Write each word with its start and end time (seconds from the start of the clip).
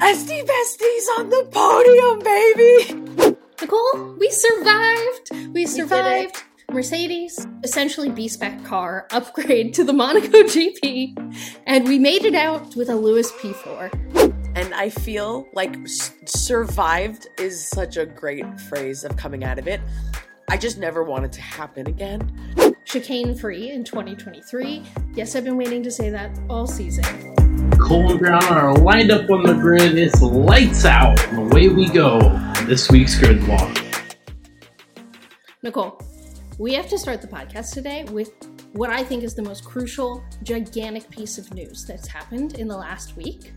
Estie 0.00 0.44
besties 0.46 1.18
on 1.18 1.28
the 1.28 1.44
podium, 1.50 2.20
baby. 2.20 3.36
Nicole, 3.60 4.14
we 4.18 4.30
survived. 4.30 5.30
We 5.52 5.66
survived. 5.66 6.44
Mercedes, 6.70 7.44
essentially 7.64 8.08
B 8.08 8.28
spec 8.28 8.62
car 8.64 9.08
upgrade 9.12 9.74
to 9.74 9.82
the 9.82 9.92
Monaco 9.92 10.42
GP, 10.44 11.16
and 11.66 11.88
we 11.88 11.98
made 11.98 12.24
it 12.24 12.34
out 12.34 12.76
with 12.76 12.90
a 12.90 12.94
Lewis 12.94 13.32
P4. 13.32 14.34
And 14.54 14.74
I 14.74 14.90
feel 14.90 15.48
like 15.52 15.76
survived 15.86 17.26
is 17.38 17.66
such 17.66 17.96
a 17.96 18.06
great 18.06 18.60
phrase 18.60 19.02
of 19.02 19.16
coming 19.16 19.44
out 19.44 19.58
of 19.58 19.66
it. 19.66 19.80
I 20.48 20.58
just 20.58 20.78
never 20.78 21.02
want 21.02 21.24
it 21.24 21.32
to 21.32 21.40
happen 21.40 21.88
again. 21.88 22.76
Chicane 22.84 23.34
free 23.34 23.70
in 23.70 23.82
2023. 23.82 24.84
Yes, 25.14 25.34
I've 25.34 25.44
been 25.44 25.56
waiting 25.56 25.82
to 25.82 25.90
say 25.90 26.10
that 26.10 26.38
all 26.48 26.66
season. 26.66 27.37
Cole 27.76 28.10
and 28.10 28.18
Brown 28.18 28.42
are 28.44 28.74
lined 28.74 29.10
up 29.10 29.28
on 29.30 29.42
the 29.42 29.54
grid. 29.54 29.98
It's 29.98 30.22
lights 30.22 30.84
out. 30.84 31.22
And 31.28 31.52
away 31.52 31.68
we 31.68 31.88
go. 31.88 32.18
This 32.66 32.90
week's 32.90 33.18
grid 33.18 33.46
walk. 33.46 33.78
Nicole, 35.62 36.00
we 36.58 36.72
have 36.74 36.88
to 36.88 36.98
start 36.98 37.20
the 37.20 37.28
podcast 37.28 37.72
today 37.74 38.04
with 38.04 38.32
what 38.72 38.90
I 38.90 39.04
think 39.04 39.24
is 39.24 39.34
the 39.34 39.42
most 39.42 39.64
crucial, 39.64 40.24
gigantic 40.42 41.10
piece 41.10 41.38
of 41.38 41.52
news 41.52 41.84
that's 41.84 42.08
happened 42.08 42.54
in 42.54 42.68
the 42.68 42.76
last 42.76 43.16
week. 43.16 43.52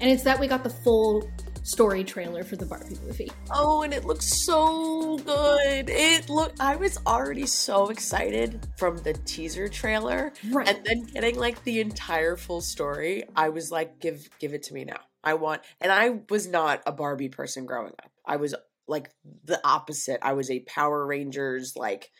And 0.00 0.10
it's 0.10 0.22
that 0.24 0.38
we 0.38 0.46
got 0.46 0.64
the 0.64 0.70
full 0.70 1.30
story 1.64 2.04
trailer 2.04 2.44
for 2.44 2.56
the 2.56 2.66
Barbie 2.66 2.98
movie. 3.04 3.32
Oh, 3.50 3.82
and 3.82 3.92
it 3.92 4.04
looks 4.04 4.44
so 4.44 5.18
good. 5.18 5.90
It 5.90 6.28
look 6.28 6.52
I 6.60 6.76
was 6.76 6.98
already 7.06 7.46
so 7.46 7.88
excited 7.88 8.66
from 8.76 8.98
the 8.98 9.14
teaser 9.14 9.68
trailer. 9.68 10.32
Right. 10.50 10.68
And 10.68 10.84
then 10.84 11.04
getting 11.06 11.36
like 11.36 11.64
the 11.64 11.80
entire 11.80 12.36
full 12.36 12.60
story, 12.60 13.24
I 13.34 13.48
was 13.48 13.72
like, 13.72 13.98
give 13.98 14.28
give 14.38 14.54
it 14.54 14.62
to 14.64 14.74
me 14.74 14.84
now. 14.84 15.00
I 15.24 15.34
want 15.34 15.62
and 15.80 15.90
I 15.90 16.20
was 16.28 16.46
not 16.46 16.82
a 16.86 16.92
Barbie 16.92 17.30
person 17.30 17.66
growing 17.66 17.94
up. 17.98 18.10
I 18.24 18.36
was 18.36 18.54
like 18.86 19.10
the 19.44 19.60
opposite. 19.64 20.20
I 20.22 20.34
was 20.34 20.50
a 20.50 20.60
Power 20.60 21.04
Rangers 21.06 21.74
like 21.76 22.10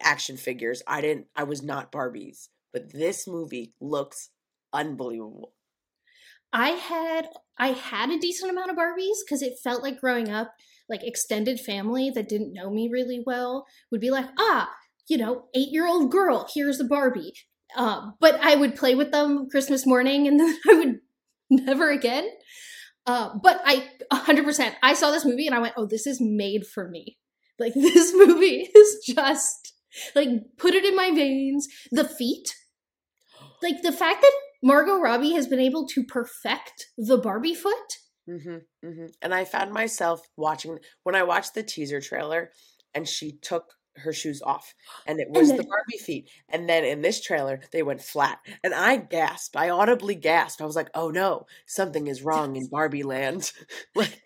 action 0.00 0.36
figures. 0.36 0.82
I 0.86 1.00
didn't 1.00 1.26
I 1.36 1.42
was 1.42 1.62
not 1.62 1.92
Barbies. 1.92 2.48
But 2.72 2.92
this 2.92 3.26
movie 3.26 3.74
looks 3.80 4.30
unbelievable. 4.72 5.52
I 6.52 6.70
had 6.70 7.28
I 7.58 7.68
had 7.68 8.10
a 8.10 8.18
decent 8.18 8.50
amount 8.50 8.70
of 8.70 8.76
Barbies 8.76 9.18
because 9.24 9.42
it 9.42 9.54
felt 9.62 9.82
like 9.82 10.00
growing 10.00 10.30
up, 10.30 10.52
like 10.88 11.02
extended 11.04 11.60
family 11.60 12.10
that 12.10 12.28
didn't 12.28 12.52
know 12.52 12.70
me 12.70 12.88
really 12.90 13.22
well 13.24 13.66
would 13.90 14.00
be 14.00 14.10
like, 14.10 14.26
ah, 14.38 14.70
you 15.08 15.16
know, 15.16 15.44
eight 15.54 15.70
year 15.70 15.86
old 15.86 16.10
girl, 16.10 16.48
here's 16.52 16.80
a 16.80 16.84
Barbie. 16.84 17.32
Uh, 17.76 18.10
but 18.20 18.38
I 18.40 18.54
would 18.54 18.76
play 18.76 18.94
with 18.94 19.12
them 19.12 19.48
Christmas 19.50 19.86
morning 19.86 20.26
and 20.26 20.38
then 20.40 20.58
I 20.68 20.74
would 20.74 21.00
never 21.50 21.90
again. 21.90 22.28
Uh, 23.06 23.30
but 23.42 23.60
I 23.64 23.88
100%, 24.12 24.74
I 24.82 24.94
saw 24.94 25.10
this 25.10 25.24
movie 25.24 25.46
and 25.46 25.56
I 25.56 25.58
went, 25.58 25.74
oh, 25.76 25.86
this 25.86 26.06
is 26.06 26.20
made 26.20 26.66
for 26.66 26.88
me. 26.88 27.18
Like, 27.58 27.72
this 27.76 28.12
movie 28.14 28.70
is 28.74 29.04
just 29.06 29.74
like, 30.14 30.28
put 30.58 30.74
it 30.74 30.84
in 30.84 30.94
my 30.94 31.10
veins. 31.10 31.66
The 31.90 32.04
feet, 32.04 32.54
like, 33.62 33.82
the 33.82 33.92
fact 33.92 34.22
that 34.22 34.32
Margot 34.62 34.98
Robbie 34.98 35.32
has 35.32 35.46
been 35.46 35.60
able 35.60 35.86
to 35.88 36.04
perfect 36.04 36.86
the 36.96 37.18
Barbie 37.18 37.54
foot. 37.54 37.98
hmm 38.26 38.58
hmm 38.82 39.06
And 39.20 39.34
I 39.34 39.44
found 39.44 39.72
myself 39.72 40.22
watching 40.36 40.78
when 41.02 41.14
I 41.14 41.22
watched 41.24 41.54
the 41.54 41.62
teaser 41.62 42.00
trailer, 42.00 42.50
and 42.94 43.08
she 43.08 43.32
took 43.42 43.72
her 43.96 44.12
shoes 44.12 44.40
off, 44.44 44.74
and 45.06 45.20
it 45.20 45.28
was 45.30 45.48
the 45.48 45.56
then- 45.58 45.66
Barbie 45.68 45.98
feet. 45.98 46.30
And 46.48 46.68
then 46.68 46.84
in 46.84 47.02
this 47.02 47.20
trailer, 47.20 47.60
they 47.72 47.82
went 47.82 48.02
flat, 48.02 48.38
and 48.62 48.72
I 48.74 48.96
gasped. 48.96 49.56
I 49.56 49.70
audibly 49.70 50.14
gasped. 50.14 50.62
I 50.62 50.66
was 50.66 50.76
like, 50.76 50.90
"Oh 50.94 51.10
no, 51.10 51.46
something 51.66 52.06
is 52.06 52.22
wrong 52.22 52.56
in 52.56 52.68
Barbie 52.68 53.02
Land!" 53.02 53.52
like, 53.94 54.20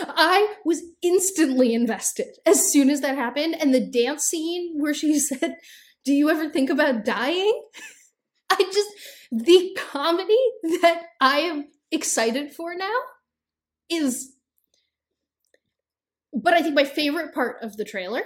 I 0.00 0.54
was 0.64 0.82
instantly 1.02 1.74
invested 1.74 2.38
as 2.46 2.72
soon 2.72 2.90
as 2.90 3.02
that 3.02 3.16
happened. 3.16 3.56
And 3.60 3.74
the 3.74 3.84
dance 3.86 4.24
scene 4.24 4.74
where 4.78 4.94
she 4.94 5.18
said, 5.28 5.56
Do 6.04 6.12
you 6.12 6.30
ever 6.30 6.48
think 6.48 6.70
about 6.70 7.04
dying? 7.04 7.62
I 8.50 8.56
just, 8.72 8.88
the 9.30 9.76
comedy 9.76 10.38
that 10.82 11.02
I 11.20 11.40
am 11.40 11.68
excited 11.90 12.52
for 12.52 12.74
now 12.74 12.98
is. 13.90 14.32
But 16.32 16.54
I 16.54 16.62
think 16.62 16.74
my 16.74 16.84
favorite 16.84 17.34
part 17.34 17.62
of 17.62 17.76
the 17.76 17.84
trailer 17.84 18.22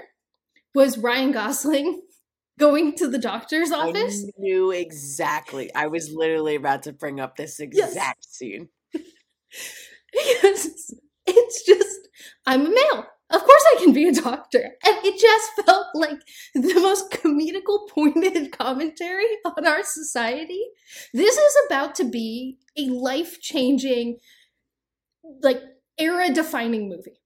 was 0.75 0.99
Ryan 0.99 1.33
Gosling 1.33 2.03
going 2.59 2.95
to 2.97 3.09
the 3.09 3.19
doctor's 3.19 3.71
office. 3.71 4.25
I 4.25 4.31
knew 4.39 4.71
exactly. 4.71 5.73
I 5.75 5.87
was 5.87 6.13
literally 6.13 6.57
about 6.57 6.83
to 6.85 6.93
bring 6.93 7.21
up 7.21 7.37
this 7.37 7.61
exact 7.61 8.25
scene. 8.25 8.69
because 10.13 10.95
it's 11.27 11.65
just 11.65 12.09
I'm 12.47 12.67
a 12.67 12.71
male. 12.71 13.07
Of 13.31 13.45
course 13.45 13.65
I 13.75 13.77
can 13.79 13.93
be 13.93 14.09
a 14.09 14.13
doctor. 14.13 14.77
And 14.85 14.97
it 15.05 15.21
just 15.21 15.67
felt 15.67 15.87
like 15.95 16.19
the 16.55 16.75
most 16.75 17.13
comedical 17.13 17.89
pointed 17.89 18.51
commentary 18.59 19.27
on 19.45 19.67
our 19.67 19.85
society. 19.85 20.63
This 21.15 21.37
is 21.37 21.57
about 21.67 21.95
to 21.97 22.05
be 22.05 22.59
a 22.77 22.87
life-changing 22.87 24.19
like 25.43 25.63
era 25.99 26.31
defining 26.33 26.89
movie. 26.89 27.21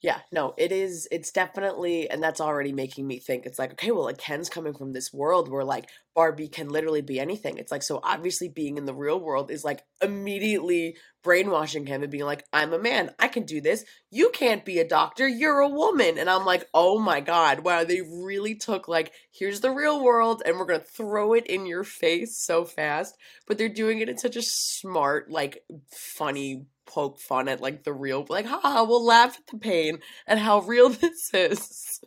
Yeah, 0.00 0.20
no, 0.30 0.54
it 0.56 0.70
is. 0.70 1.08
It's 1.10 1.32
definitely, 1.32 2.08
and 2.08 2.22
that's 2.22 2.40
already 2.40 2.72
making 2.72 3.06
me 3.06 3.18
think. 3.18 3.46
It's 3.46 3.58
like, 3.58 3.72
okay, 3.72 3.90
well, 3.90 4.04
like 4.04 4.18
Ken's 4.18 4.48
coming 4.48 4.74
from 4.74 4.92
this 4.92 5.12
world 5.12 5.50
where 5.50 5.64
like 5.64 5.88
Barbie 6.18 6.48
can 6.48 6.68
literally 6.68 7.00
be 7.00 7.20
anything. 7.20 7.58
It's 7.58 7.70
like, 7.70 7.84
so 7.84 8.00
obviously 8.02 8.48
being 8.48 8.76
in 8.76 8.86
the 8.86 8.92
real 8.92 9.20
world 9.20 9.52
is 9.52 9.62
like 9.62 9.84
immediately 10.02 10.96
brainwashing 11.22 11.86
him 11.86 12.02
and 12.02 12.10
being 12.10 12.24
like, 12.24 12.44
I'm 12.52 12.72
a 12.72 12.78
man, 12.80 13.12
I 13.20 13.28
can 13.28 13.44
do 13.44 13.60
this. 13.60 13.84
You 14.10 14.30
can't 14.30 14.64
be 14.64 14.80
a 14.80 14.88
doctor, 14.88 15.28
you're 15.28 15.60
a 15.60 15.68
woman. 15.68 16.18
And 16.18 16.28
I'm 16.28 16.44
like, 16.44 16.68
oh 16.74 16.98
my 16.98 17.20
God, 17.20 17.60
wow, 17.60 17.84
they 17.84 18.00
really 18.00 18.56
took 18.56 18.88
like, 18.88 19.12
here's 19.30 19.60
the 19.60 19.70
real 19.70 20.02
world 20.02 20.42
and 20.44 20.58
we're 20.58 20.64
gonna 20.64 20.80
throw 20.80 21.34
it 21.34 21.46
in 21.46 21.66
your 21.66 21.84
face 21.84 22.36
so 22.36 22.64
fast. 22.64 23.16
But 23.46 23.56
they're 23.56 23.68
doing 23.68 24.00
it 24.00 24.08
in 24.08 24.18
such 24.18 24.34
a 24.34 24.42
smart, 24.42 25.30
like 25.30 25.62
funny 25.86 26.66
poke 26.84 27.20
fun 27.20 27.46
at 27.48 27.60
like 27.60 27.84
the 27.84 27.92
real 27.92 28.24
like 28.30 28.46
haha 28.46 28.82
we'll 28.82 29.04
laugh 29.04 29.36
at 29.36 29.46
the 29.52 29.58
pain 29.58 29.98
and 30.26 30.40
how 30.40 30.60
real 30.60 30.88
this 30.88 31.28
is 31.34 32.00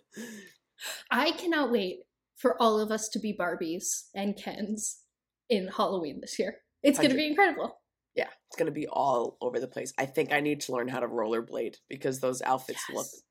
I 1.11 1.29
cannot 1.33 1.71
wait 1.71 1.99
for 2.41 2.61
all 2.61 2.79
of 2.79 2.91
us 2.91 3.07
to 3.09 3.19
be 3.19 3.35
Barbies 3.37 4.07
and 4.15 4.35
Kens 4.35 4.99
in 5.49 5.67
Halloween 5.67 6.19
this 6.21 6.39
year. 6.39 6.57
It's 6.83 6.97
going 6.97 7.11
to 7.11 7.15
be 7.15 7.27
incredible. 7.27 7.77
yeah 8.15 8.27
it's 8.47 8.57
gonna 8.57 8.71
be 8.71 8.87
all 8.87 9.37
over 9.39 9.59
the 9.59 9.67
place 9.67 9.93
i 9.97 10.05
think 10.05 10.33
i 10.33 10.39
need 10.41 10.59
to 10.61 10.73
learn 10.73 10.87
how 10.89 10.99
to 10.99 11.07
rollerblade 11.07 11.75
because 11.89 12.19
those 12.19 12.41
outfits 12.41 12.83
look 12.89 13.05
Yes. 13.05 13.21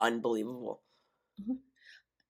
unbelievable 0.00 0.82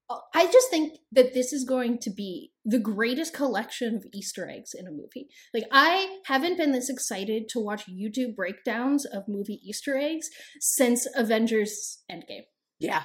Uh, 0.08 0.18
I 0.34 0.46
just 0.46 0.70
think 0.70 0.98
that 1.12 1.34
this 1.34 1.52
is 1.52 1.64
going 1.64 1.98
to 2.00 2.10
be 2.10 2.50
the 2.64 2.80
greatest 2.80 3.32
collection 3.32 3.94
of 3.94 4.04
Easter 4.12 4.48
eggs 4.50 4.70
in 4.74 4.88
a 4.88 4.90
movie. 4.90 5.28
Like, 5.54 5.66
I 5.70 6.18
haven't 6.26 6.56
been 6.58 6.72
this 6.72 6.90
excited 6.90 7.48
to 7.50 7.60
watch 7.60 7.84
YouTube 7.86 8.34
breakdowns 8.34 9.04
of 9.06 9.28
movie 9.28 9.60
Easter 9.64 9.96
eggs 9.96 10.28
since 10.58 11.06
Avengers 11.14 12.02
Endgame. 12.10 12.46
yeah 12.80 13.04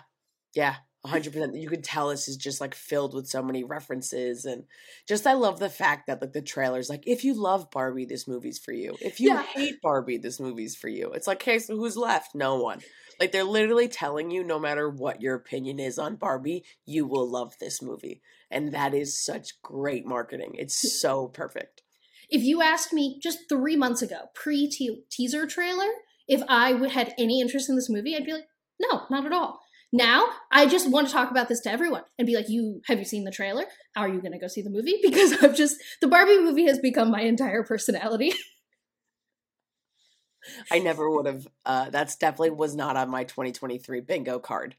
yeah 0.56 0.78
100% 1.06 1.32
that 1.34 1.56
you 1.56 1.70
could 1.70 1.84
tell 1.84 2.10
this 2.10 2.28
is 2.28 2.38
just 2.38 2.60
like 2.60 2.74
filled 2.74 3.14
with 3.14 3.28
so 3.28 3.42
many 3.44 3.64
references 3.64 4.46
and 4.46 4.64
just 5.08 5.28
i 5.28 5.34
love 5.34 5.60
the 5.60 5.70
fact 5.70 6.08
that 6.08 6.22
like 6.22 6.34
the 6.34 6.42
trailers 6.42 6.90
like 6.90 7.04
if 7.08 7.24
you 7.24 7.34
love 7.34 7.70
barbie 7.72 8.06
this 8.06 8.28
movie's 8.28 8.60
for 8.60 8.72
you. 8.72 8.96
If 9.02 9.20
you 9.20 9.30
Yeah. 9.30 9.44
hate 9.44 9.82
barbie 9.82 10.18
this 10.18 10.40
movie's 10.40 10.76
for 10.76 10.88
you. 10.88 11.12
It's 11.12 11.28
like 11.28 11.42
okay 11.42 11.60
so 11.60 11.76
who's 11.76 11.98
left? 11.98 12.34
No 12.36 12.56
one. 12.56 12.80
Like 13.20 13.32
they're 13.32 13.44
literally 13.44 13.88
telling 13.88 14.32
you 14.32 14.44
no 14.44 14.60
matter 14.60 14.90
what 14.90 15.22
your 15.22 15.36
opinion 15.36 15.80
is 15.80 16.00
on 16.00 16.16
barbie 16.16 16.64
you 16.86 17.06
will 17.06 17.30
love 17.30 17.56
this 17.60 17.82
movie. 17.82 18.22
And 18.52 18.74
that 18.74 18.94
is 18.94 19.24
such 19.24 19.62
great 19.62 20.06
marketing. 20.06 20.56
It's 20.58 21.00
so 21.02 21.28
perfect. 21.28 21.82
If 22.30 22.44
you 22.44 22.62
asked 22.62 22.94
me 22.94 23.20
just 23.22 23.50
three 23.50 23.76
months 23.76 24.02
ago, 24.02 24.30
pre 24.34 24.68
teaser 25.10 25.46
trailer, 25.46 25.90
if 26.28 26.42
I 26.48 26.74
would 26.74 26.92
had 26.92 27.14
any 27.18 27.42
interest 27.42 27.70
in 27.70 27.76
this 27.76 27.90
movie, 27.90 28.16
I'd 28.16 28.26
be 28.26 28.34
like, 28.34 28.48
no, 28.80 29.04
not 29.10 29.26
at 29.26 29.32
all. 29.32 29.62
Now 29.96 30.28
I 30.52 30.66
just 30.66 30.92
want 30.92 31.08
to 31.08 31.14
talk 31.14 31.32
about 31.32 31.48
this 31.48 31.62
to 31.62 31.72
everyone 31.72 32.04
and 32.20 32.26
be 32.26 32.36
like, 32.36 32.50
"You 32.50 32.82
have 32.88 33.00
you 33.00 33.06
seen 33.06 33.24
the 33.24 33.32
trailer? 33.32 33.64
Are 33.96 34.10
you 34.10 34.20
going 34.20 34.34
to 34.34 34.38
go 34.38 34.48
see 34.48 34.62
the 34.62 34.70
movie?" 34.70 35.00
Because 35.02 35.42
I've 35.42 35.56
just 35.56 35.78
the 36.02 36.10
Barbie 36.10 36.38
movie 36.38 36.66
has 36.66 36.80
become 36.80 37.10
my 37.10 37.22
entire 37.22 37.64
personality. 37.64 38.34
I 40.70 40.80
never 40.80 41.10
would 41.10 41.28
have. 41.28 41.48
Uh, 41.66 41.90
that's 41.92 42.18
definitely 42.18 42.50
was 42.50 42.76
not 42.76 42.98
on 42.98 43.10
my 43.10 43.24
2023 43.24 44.02
bingo 44.02 44.38
card. 44.38 44.76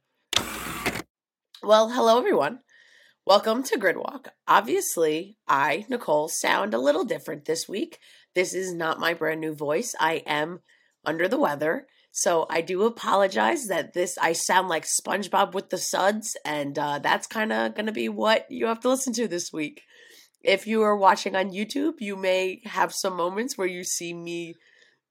Well, 1.62 1.89
hello 1.89 2.19
everyone. 2.19 2.59
Welcome 3.27 3.62
to 3.65 3.79
Gridwalk. 3.79 4.27
Obviously, 4.47 5.39
I, 5.49 5.87
Nicole, 5.89 6.29
sound 6.29 6.75
a 6.75 6.79
little 6.79 7.05
different 7.05 7.47
this 7.47 7.67
week. 7.67 8.01
This 8.35 8.53
is 8.53 8.75
not 8.75 9.01
my 9.01 9.15
brand 9.15 9.41
new 9.41 9.55
voice. 9.55 9.95
I 9.99 10.23
am 10.27 10.61
under 11.07 11.27
the 11.27 11.39
weather. 11.39 11.87
So 12.17 12.47
I 12.49 12.63
do 12.63 12.85
apologize 12.85 13.67
that 13.67 13.93
this 13.93 14.17
I 14.17 14.33
sound 14.33 14.71
like 14.71 14.87
SpongeBob 14.87 15.53
with 15.53 15.69
the 15.69 15.77
suds, 15.77 16.35
and 16.47 16.79
uh, 16.79 16.99
that's 16.99 17.27
kind 17.27 17.53
of 17.53 17.75
going 17.75 17.85
to 17.85 17.93
be 17.93 18.09
what 18.09 18.47
you 18.49 18.69
have 18.69 18.81
to 18.81 18.89
listen 18.89 19.13
to 19.13 19.29
this 19.29 19.53
week. 19.53 19.83
If 20.43 20.67
you 20.67 20.81
are 20.81 20.97
watching 20.97 21.37
on 21.37 21.51
YouTube, 21.51 21.97
you 21.99 22.17
may 22.17 22.63
have 22.65 22.95
some 22.95 23.19
moments 23.19 23.59
where 23.59 23.67
you 23.67 23.85
see 23.85 24.15
me 24.15 24.55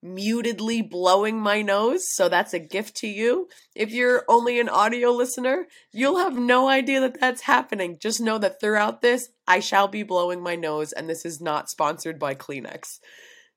mutedly 0.04 0.81
blowing 0.81 1.40
my 1.40 1.62
nose. 1.62 2.10
So 2.10 2.28
that's 2.28 2.56
a 2.56 2.60
gift 2.60 2.96
to 2.98 3.08
you. 3.08 3.50
If 3.75 3.92
you're 3.92 4.25
only 4.28 4.60
an 4.60 4.68
audio 4.68 5.12
listener, 5.12 5.68
you'll 5.94 6.18
have 6.18 6.40
no 6.40 6.68
idea 6.68 7.01
that 7.01 7.19
that's 7.19 7.42
happening. 7.42 8.00
Just 8.01 8.19
know 8.19 8.40
that 8.40 8.60
throughout 8.60 9.04
this, 9.04 9.30
I 9.48 9.60
shall 9.60 9.88
be 9.88 10.01
blowing 10.01 10.42
my 10.42 10.56
nose, 10.56 10.92
and 10.92 11.08
this 11.08 11.24
is 11.24 11.40
not 11.40 11.69
sponsored 11.69 12.18
by 12.18 12.34
Kleenex. 12.34 12.98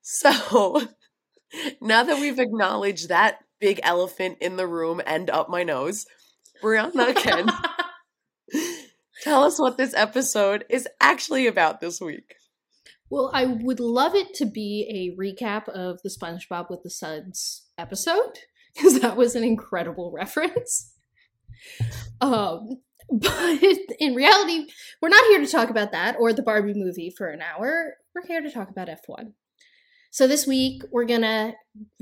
So 0.01 0.83
now 1.81 2.03
that 2.03 2.21
we've 2.21 2.39
acknowledged 2.39 3.09
that 3.09 3.39
big 3.61 3.81
elephant 3.83 4.39
in 4.41 4.56
the 4.56 4.67
room 4.67 5.00
and 5.06 5.31
up 5.31 5.49
my 5.49 5.62
nose, 5.62 6.06
Briana 6.62 7.15
can 7.15 7.49
tell 9.23 9.45
us 9.45 9.59
what 9.59 9.77
this 9.77 9.95
episode 9.95 10.65
is 10.69 10.89
actually 11.00 11.47
about 11.47 11.81
this 11.81 12.00
week. 12.00 12.35
Well, 13.11 13.31
I 13.33 13.47
would 13.47 13.81
love 13.81 14.15
it 14.15 14.35
to 14.35 14.45
be 14.45 14.87
a 14.91 15.21
recap 15.21 15.69
of 15.69 16.00
the 16.03 16.11
SpongeBob 16.11 16.69
with 16.69 16.83
the 16.83 16.91
Suds 16.91 17.67
episode 17.79 18.39
because 18.75 19.01
that 19.01 19.17
was 19.17 19.35
an 19.35 19.44
incredible 19.44 20.12
reference. 20.12 20.93
Um, 22.21 22.81
but 23.11 23.62
in 23.99 24.15
reality, 24.15 24.67
we're 25.01 25.09
not 25.09 25.25
here 25.27 25.41
to 25.41 25.47
talk 25.47 25.71
about 25.71 25.93
that 25.93 26.17
or 26.19 26.33
the 26.33 26.43
Barbie 26.43 26.75
movie 26.75 27.12
for 27.17 27.29
an 27.29 27.41
hour. 27.41 27.94
We're 28.15 28.27
here 28.27 28.43
to 28.43 28.51
talk 28.51 28.69
about 28.69 28.89
F1. 28.89 29.33
So 30.10 30.26
this 30.26 30.46
week, 30.46 30.82
we're 30.90 31.05
going 31.05 31.22
to 31.22 31.52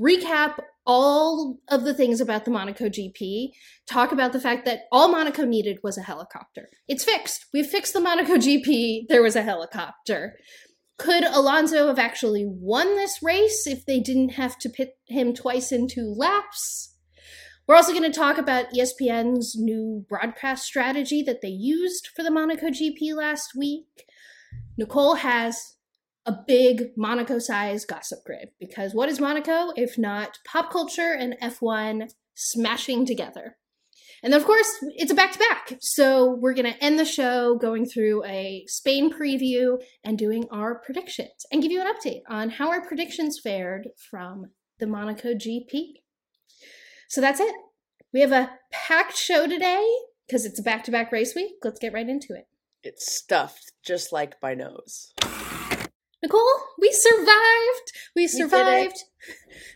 recap 0.01 0.59
all 0.85 1.59
of 1.67 1.83
the 1.83 1.93
things 1.93 2.21
about 2.21 2.45
the 2.45 2.51
Monaco 2.51 2.85
GP, 2.85 3.49
talk 3.85 4.13
about 4.13 4.31
the 4.31 4.39
fact 4.39 4.63
that 4.65 4.83
all 4.91 5.09
Monaco 5.09 5.43
needed 5.43 5.79
was 5.83 5.97
a 5.97 6.01
helicopter. 6.01 6.69
It's 6.87 7.03
fixed. 7.03 7.45
We've 7.53 7.67
fixed 7.67 7.93
the 7.93 7.99
Monaco 7.99 8.35
GP. 8.35 9.07
There 9.09 9.21
was 9.21 9.35
a 9.35 9.41
helicopter. 9.41 10.37
Could 10.97 11.25
Alonso 11.25 11.87
have 11.87 11.99
actually 11.99 12.45
won 12.47 12.95
this 12.95 13.19
race 13.21 13.67
if 13.67 13.85
they 13.85 13.99
didn't 13.99 14.29
have 14.29 14.57
to 14.59 14.69
pit 14.69 14.97
him 15.07 15.33
twice 15.33 15.71
in 15.73 15.87
two 15.87 16.13
laps? 16.17 16.95
We're 17.67 17.75
also 17.75 17.91
going 17.91 18.09
to 18.09 18.17
talk 18.17 18.37
about 18.37 18.71
ESPN's 18.71 19.57
new 19.57 20.05
broadcast 20.07 20.65
strategy 20.65 21.21
that 21.23 21.41
they 21.41 21.49
used 21.49 22.07
for 22.15 22.23
the 22.23 22.31
Monaco 22.31 22.67
GP 22.67 23.13
last 23.13 23.51
week. 23.57 24.05
Nicole 24.77 25.15
has 25.15 25.75
a 26.27 26.37
big 26.45 26.89
Monaco 26.97 27.39
size 27.39 27.85
gossip 27.85 28.19
grid 28.25 28.49
because 28.59 28.93
what 28.93 29.09
is 29.09 29.19
Monaco 29.19 29.71
if 29.77 29.97
not 29.97 30.37
pop 30.45 30.71
culture 30.71 31.15
and 31.17 31.35
F1 31.41 32.11
smashing 32.35 33.05
together? 33.05 33.55
And 34.23 34.33
of 34.33 34.45
course, 34.45 34.69
it's 34.95 35.11
a 35.11 35.15
back 35.15 35.31
to 35.31 35.39
back. 35.39 35.77
So 35.79 36.37
we're 36.39 36.53
going 36.53 36.71
to 36.71 36.83
end 36.83 36.99
the 36.99 37.05
show 37.05 37.55
going 37.55 37.85
through 37.85 38.25
a 38.25 38.65
Spain 38.67 39.13
preview 39.13 39.79
and 40.03 40.17
doing 40.17 40.45
our 40.51 40.79
predictions 40.79 41.45
and 41.51 41.61
give 41.61 41.71
you 41.71 41.81
an 41.81 41.87
update 41.87 42.21
on 42.27 42.49
how 42.49 42.69
our 42.69 42.85
predictions 42.85 43.39
fared 43.41 43.89
from 44.09 44.47
the 44.79 44.87
Monaco 44.87 45.33
GP. 45.33 45.93
So 47.07 47.21
that's 47.21 47.39
it. 47.39 47.55
We 48.11 48.21
have 48.21 48.31
a 48.31 48.51
packed 48.71 49.15
show 49.15 49.47
today 49.47 49.85
because 50.27 50.45
it's 50.45 50.59
a 50.59 50.63
back 50.63 50.83
to 50.85 50.91
back 50.91 51.11
race 51.11 51.35
week. 51.35 51.53
Let's 51.63 51.79
get 51.79 51.93
right 51.93 52.09
into 52.09 52.29
it. 52.31 52.47
It's 52.83 53.15
stuffed 53.15 53.71
just 53.85 54.11
like 54.11 54.35
my 54.41 54.55
nose. 54.55 55.13
Nicole, 56.27 56.41
we 56.77 56.91
survived. 56.91 57.93
We 58.13 58.27
survived. 58.27 58.97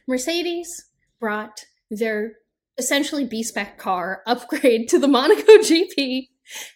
Mercedes 0.05 0.85
brought 1.17 1.63
their 1.89 2.33
essentially 2.77 3.25
B 3.25 3.41
spec 3.41 3.77
car 3.77 4.21
upgrade 4.27 4.89
to 4.89 4.99
the 4.99 5.07
Monaco 5.07 5.41
GP, 5.59 6.27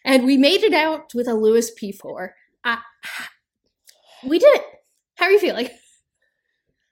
and 0.05 0.25
we 0.25 0.37
made 0.37 0.63
it 0.63 0.73
out 0.73 1.13
with 1.13 1.27
a 1.27 1.33
Lewis 1.33 1.71
P4. 1.77 2.29
Uh, 2.63 2.77
we 4.25 4.39
did 4.39 4.55
it. 4.55 4.63
How 5.15 5.25
are 5.25 5.31
you 5.31 5.39
feeling? 5.39 5.67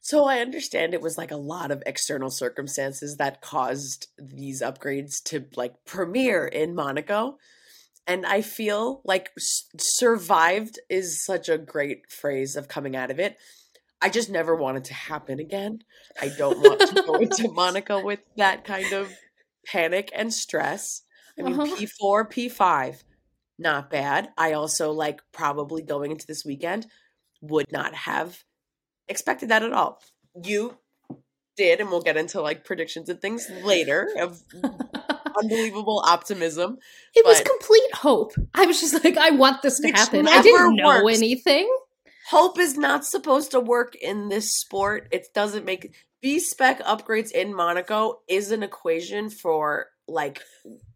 So 0.02 0.26
I 0.26 0.40
understand 0.40 0.94
it 0.94 1.02
was 1.02 1.18
like 1.18 1.32
a 1.32 1.38
lot 1.38 1.72
of 1.72 1.84
external 1.86 2.30
circumstances 2.30 3.16
that 3.16 3.42
caused 3.42 4.08
these 4.18 4.62
upgrades 4.62 5.24
to 5.26 5.46
like 5.56 5.86
premiere 5.86 6.46
in 6.46 6.76
Monaco. 6.76 7.38
And 8.06 8.26
I 8.26 8.42
feel 8.42 9.02
like 9.06 9.32
survived 9.78 10.80
is 10.90 11.24
such 11.24 11.48
a 11.50 11.58
great 11.58 12.12
phrase 12.12 12.56
of 12.56 12.68
coming 12.68 12.96
out 12.96 13.12
of 13.12 13.20
it. 13.20 13.38
I 14.02 14.10
just 14.10 14.30
never 14.30 14.54
want 14.56 14.78
it 14.78 14.84
to 14.86 14.94
happen 14.94 15.40
again. 15.40 15.80
I 16.22 16.28
don't 16.38 16.60
want 16.60 16.82
to 16.82 17.04
go 17.04 17.14
into 17.22 17.50
Monaco 17.50 18.04
with 18.04 18.20
that 18.36 18.66
kind 18.66 18.92
of 18.92 19.14
panic 19.66 20.12
and 20.14 20.34
stress. 20.34 21.04
I 21.40 21.44
mean, 21.44 21.58
Uh-huh. 21.58 21.76
P4, 21.78 22.30
P5, 22.30 23.04
not 23.58 23.90
bad. 23.90 24.30
I 24.38 24.52
also 24.54 24.92
like 24.92 25.22
probably 25.32 25.82
going 25.82 26.12
into 26.12 26.28
this 26.28 26.44
weekend 26.44 26.88
would 27.42 27.72
not 27.72 27.94
have 27.94 28.44
expected 29.08 29.50
that 29.50 29.64
at 29.64 29.72
all. 29.72 30.02
You 30.44 30.78
did, 31.56 31.80
and 31.80 31.90
we'll 31.90 32.02
get 32.02 32.18
into 32.18 32.42
like 32.42 32.66
predictions 32.66 33.08
and 33.08 33.22
things 33.22 33.50
later 33.64 34.10
of 34.20 34.42
unbelievable 35.42 36.04
optimism. 36.06 36.78
It 37.16 37.26
was 37.26 37.42
complete 37.42 37.94
hope. 37.96 38.34
I 38.54 38.66
was 38.66 38.80
just 38.80 39.04
like, 39.04 39.18
I 39.18 39.32
want 39.32 39.62
this 39.62 39.80
to 39.80 39.90
happen. 39.90 40.28
I 40.28 40.42
didn't 40.42 40.76
know 40.76 41.04
works. 41.04 41.18
anything. 41.18 41.70
Hope 42.30 42.58
is 42.58 42.78
not 42.78 43.06
supposed 43.06 43.52
to 43.52 43.60
work 43.60 43.96
in 43.96 44.30
this 44.30 44.58
sport. 44.60 45.10
It 45.12 45.28
doesn't 45.34 45.66
make 45.66 45.94
B 46.22 46.40
spec 46.40 46.82
upgrades 46.84 47.32
in 47.32 47.54
Monaco 47.54 48.22
is 48.30 48.52
an 48.52 48.64
equation 48.64 49.30
for 49.30 49.88
like 50.08 50.42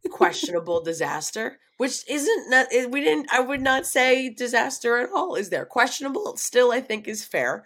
questionable 0.10 0.82
disaster, 0.86 1.60
which 1.78 2.10
isn't 2.10 2.50
not, 2.50 2.68
we 2.90 3.02
didn't 3.02 3.28
I 3.32 3.42
would 3.42 3.62
not 3.62 3.86
say 3.86 4.30
disaster 4.30 4.98
at 4.98 5.10
all. 5.14 5.36
Is 5.36 5.50
there 5.50 5.66
questionable? 5.66 6.38
Still, 6.38 6.72
I 6.72 6.80
think 6.80 7.08
is 7.08 7.26
fair. 7.26 7.66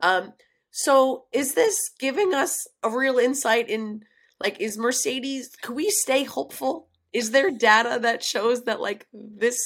Um, 0.00 0.34
so 0.70 1.24
is 1.32 1.54
this 1.54 1.90
giving 1.98 2.34
us 2.34 2.66
a 2.82 2.90
real 2.90 3.18
insight 3.18 3.68
in 3.70 4.02
like 4.40 4.60
is 4.60 4.78
Mercedes? 4.78 5.50
Can 5.62 5.74
we 5.74 5.90
stay 5.90 6.24
hopeful? 6.24 6.88
Is 7.12 7.30
there 7.30 7.50
data 7.50 7.98
that 8.02 8.22
shows 8.22 8.64
that 8.64 8.80
like 8.80 9.06
this 9.12 9.58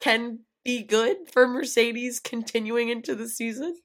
can 0.00 0.40
be 0.64 0.82
good 0.82 1.16
for 1.32 1.46
Mercedes 1.46 2.20
continuing 2.20 2.90
into 2.90 3.14
the 3.14 3.28
season? 3.28 3.76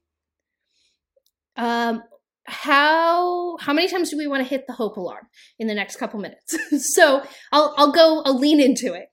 Um, 1.55 2.03
how 2.45 3.57
how 3.57 3.73
many 3.73 3.87
times 3.87 4.09
do 4.09 4.17
we 4.17 4.27
want 4.27 4.43
to 4.43 4.49
hit 4.49 4.67
the 4.67 4.73
hope 4.73 4.97
alarm 4.97 5.27
in 5.59 5.67
the 5.67 5.75
next 5.75 5.95
couple 5.95 6.19
minutes? 6.19 6.57
so 6.93 7.23
I'll 7.51 7.73
I'll 7.77 7.91
go 7.91 8.21
I'll 8.25 8.37
lean 8.37 8.59
into 8.59 8.93
it. 8.93 9.07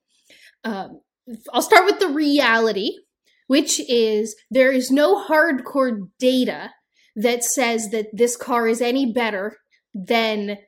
Um, 0.64 1.00
I'll 1.52 1.62
start 1.62 1.84
with 1.84 2.00
the 2.00 2.08
reality, 2.08 2.92
which 3.46 3.80
is 3.88 4.34
there 4.50 4.72
is 4.72 4.90
no 4.90 5.24
hardcore 5.24 6.08
data 6.18 6.70
that 7.16 7.44
says 7.44 7.90
that 7.90 8.06
this 8.12 8.36
car 8.36 8.66
is 8.66 8.80
any 8.80 9.12
better 9.12 9.56
than 9.94 10.58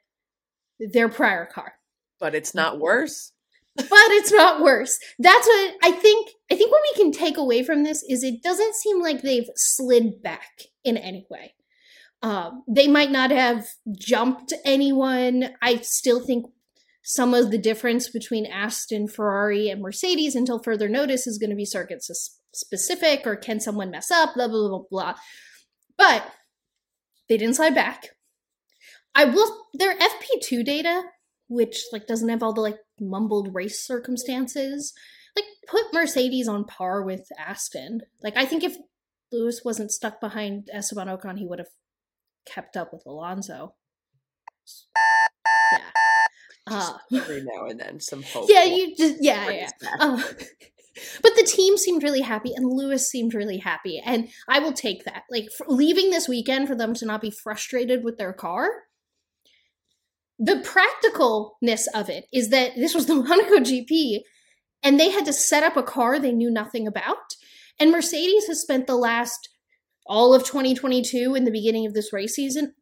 their 0.78 1.08
prior 1.08 1.46
car. 1.46 1.74
But 2.20 2.34
it's 2.34 2.54
not 2.54 2.78
worse. 2.78 3.32
but 3.76 3.86
it's 3.88 4.32
not 4.32 4.62
worse. 4.62 4.98
That's 5.18 5.46
what 5.46 5.74
I 5.82 5.92
think. 5.92 6.30
I 6.50 6.56
think 6.56 6.70
what 6.70 6.82
we 6.94 7.02
can 7.02 7.12
take 7.12 7.38
away 7.38 7.64
from 7.64 7.84
this 7.84 8.04
is 8.08 8.22
it 8.22 8.42
doesn't 8.42 8.74
seem 8.74 9.00
like 9.00 9.22
they've 9.22 9.48
slid 9.56 10.22
back 10.22 10.62
in 10.84 10.96
any 10.96 11.26
way. 11.30 11.54
Um, 12.22 12.62
they 12.68 12.86
might 12.86 13.10
not 13.10 13.30
have 13.30 13.66
jumped 13.98 14.52
anyone. 14.64 15.50
I 15.60 15.76
still 15.78 16.20
think 16.20 16.46
some 17.02 17.34
of 17.34 17.50
the 17.50 17.58
difference 17.58 18.08
between 18.08 18.46
Aston, 18.46 19.08
Ferrari, 19.08 19.68
and 19.70 19.82
Mercedes 19.82 20.36
until 20.36 20.62
further 20.62 20.88
notice 20.88 21.26
is 21.26 21.38
going 21.38 21.50
to 21.50 21.56
be 21.56 21.64
circuit 21.64 22.04
specific 22.54 23.26
or 23.26 23.34
can 23.34 23.58
someone 23.58 23.90
mess 23.90 24.10
up, 24.10 24.34
blah, 24.34 24.46
blah, 24.46 24.68
blah, 24.68 24.82
blah. 24.88 25.14
But 25.98 26.24
they 27.28 27.36
didn't 27.36 27.56
slide 27.56 27.74
back. 27.74 28.10
I 29.14 29.24
will, 29.26 29.66
their 29.74 29.96
FP2 29.96 30.64
data, 30.64 31.02
which 31.48 31.84
like 31.92 32.06
doesn't 32.06 32.28
have 32.28 32.42
all 32.42 32.52
the 32.52 32.60
like 32.60 32.78
mumbled 33.00 33.54
race 33.54 33.84
circumstances, 33.84 34.92
like 35.36 35.44
put 35.66 35.92
Mercedes 35.92 36.48
on 36.48 36.64
par 36.64 37.02
with 37.02 37.28
Aston. 37.38 38.00
Like 38.22 38.36
I 38.36 38.46
think 38.46 38.64
if 38.64 38.76
Lewis 39.30 39.62
wasn't 39.64 39.92
stuck 39.92 40.20
behind 40.20 40.68
Esteban 40.72 41.08
Ocon, 41.08 41.38
he 41.38 41.46
would 41.46 41.58
have 41.58 41.68
kept 42.46 42.76
up 42.76 42.92
with 42.92 43.02
Alonso. 43.06 43.74
Yeah. 45.72 45.78
Uh, 46.66 46.98
Every 47.12 47.42
now 47.42 47.66
and 47.66 47.80
then, 47.80 48.00
some 48.00 48.22
hope. 48.22 48.46
yeah, 48.48 48.64
you 48.64 48.94
just 48.96 49.16
yeah, 49.20 49.50
yeah. 49.50 49.70
Uh, 49.98 50.16
but 51.22 51.34
the 51.36 51.44
team 51.46 51.76
seemed 51.76 52.02
really 52.02 52.20
happy, 52.20 52.52
and 52.54 52.66
Lewis 52.66 53.08
seemed 53.08 53.34
really 53.34 53.58
happy, 53.58 54.00
and 54.04 54.28
I 54.48 54.60
will 54.60 54.72
take 54.72 55.04
that. 55.04 55.24
Like 55.30 55.48
leaving 55.66 56.10
this 56.10 56.28
weekend 56.28 56.68
for 56.68 56.74
them 56.74 56.94
to 56.94 57.06
not 57.06 57.20
be 57.20 57.30
frustrated 57.30 58.04
with 58.04 58.18
their 58.18 58.32
car. 58.32 58.68
The 60.44 60.56
practicalness 60.56 61.86
of 61.94 62.08
it 62.08 62.26
is 62.32 62.48
that 62.48 62.74
this 62.74 62.94
was 62.96 63.06
the 63.06 63.14
Monaco 63.28 63.58
GP, 63.58 64.22
and 64.82 64.98
they 64.98 65.10
had 65.10 65.24
to 65.26 65.32
set 65.32 65.62
up 65.62 65.76
a 65.76 65.84
car 65.84 66.18
they 66.18 66.32
knew 66.32 66.50
nothing 66.50 66.88
about. 66.88 67.36
And 67.78 67.92
Mercedes 67.92 68.48
has 68.48 68.60
spent 68.60 68.88
the 68.88 68.96
last 68.96 69.48
all 70.04 70.34
of 70.34 70.42
2022 70.42 71.36
and 71.36 71.46
the 71.46 71.52
beginning 71.52 71.86
of 71.86 71.94
this 71.94 72.12
race 72.12 72.34
season 72.34 72.74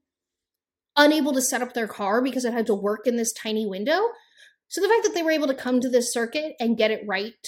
unable 0.96 1.34
to 1.34 1.42
set 1.42 1.60
up 1.60 1.74
their 1.74 1.86
car 1.86 2.22
because 2.22 2.46
it 2.46 2.54
had 2.54 2.66
to 2.66 2.74
work 2.74 3.06
in 3.06 3.16
this 3.16 3.32
tiny 3.32 3.66
window. 3.66 4.00
So 4.68 4.80
the 4.80 4.88
fact 4.88 5.04
that 5.04 5.14
they 5.14 5.22
were 5.22 5.30
able 5.30 5.46
to 5.48 5.54
come 5.54 5.80
to 5.82 5.90
this 5.90 6.12
circuit 6.12 6.54
and 6.58 6.78
get 6.78 6.90
it 6.90 7.02
right, 7.06 7.46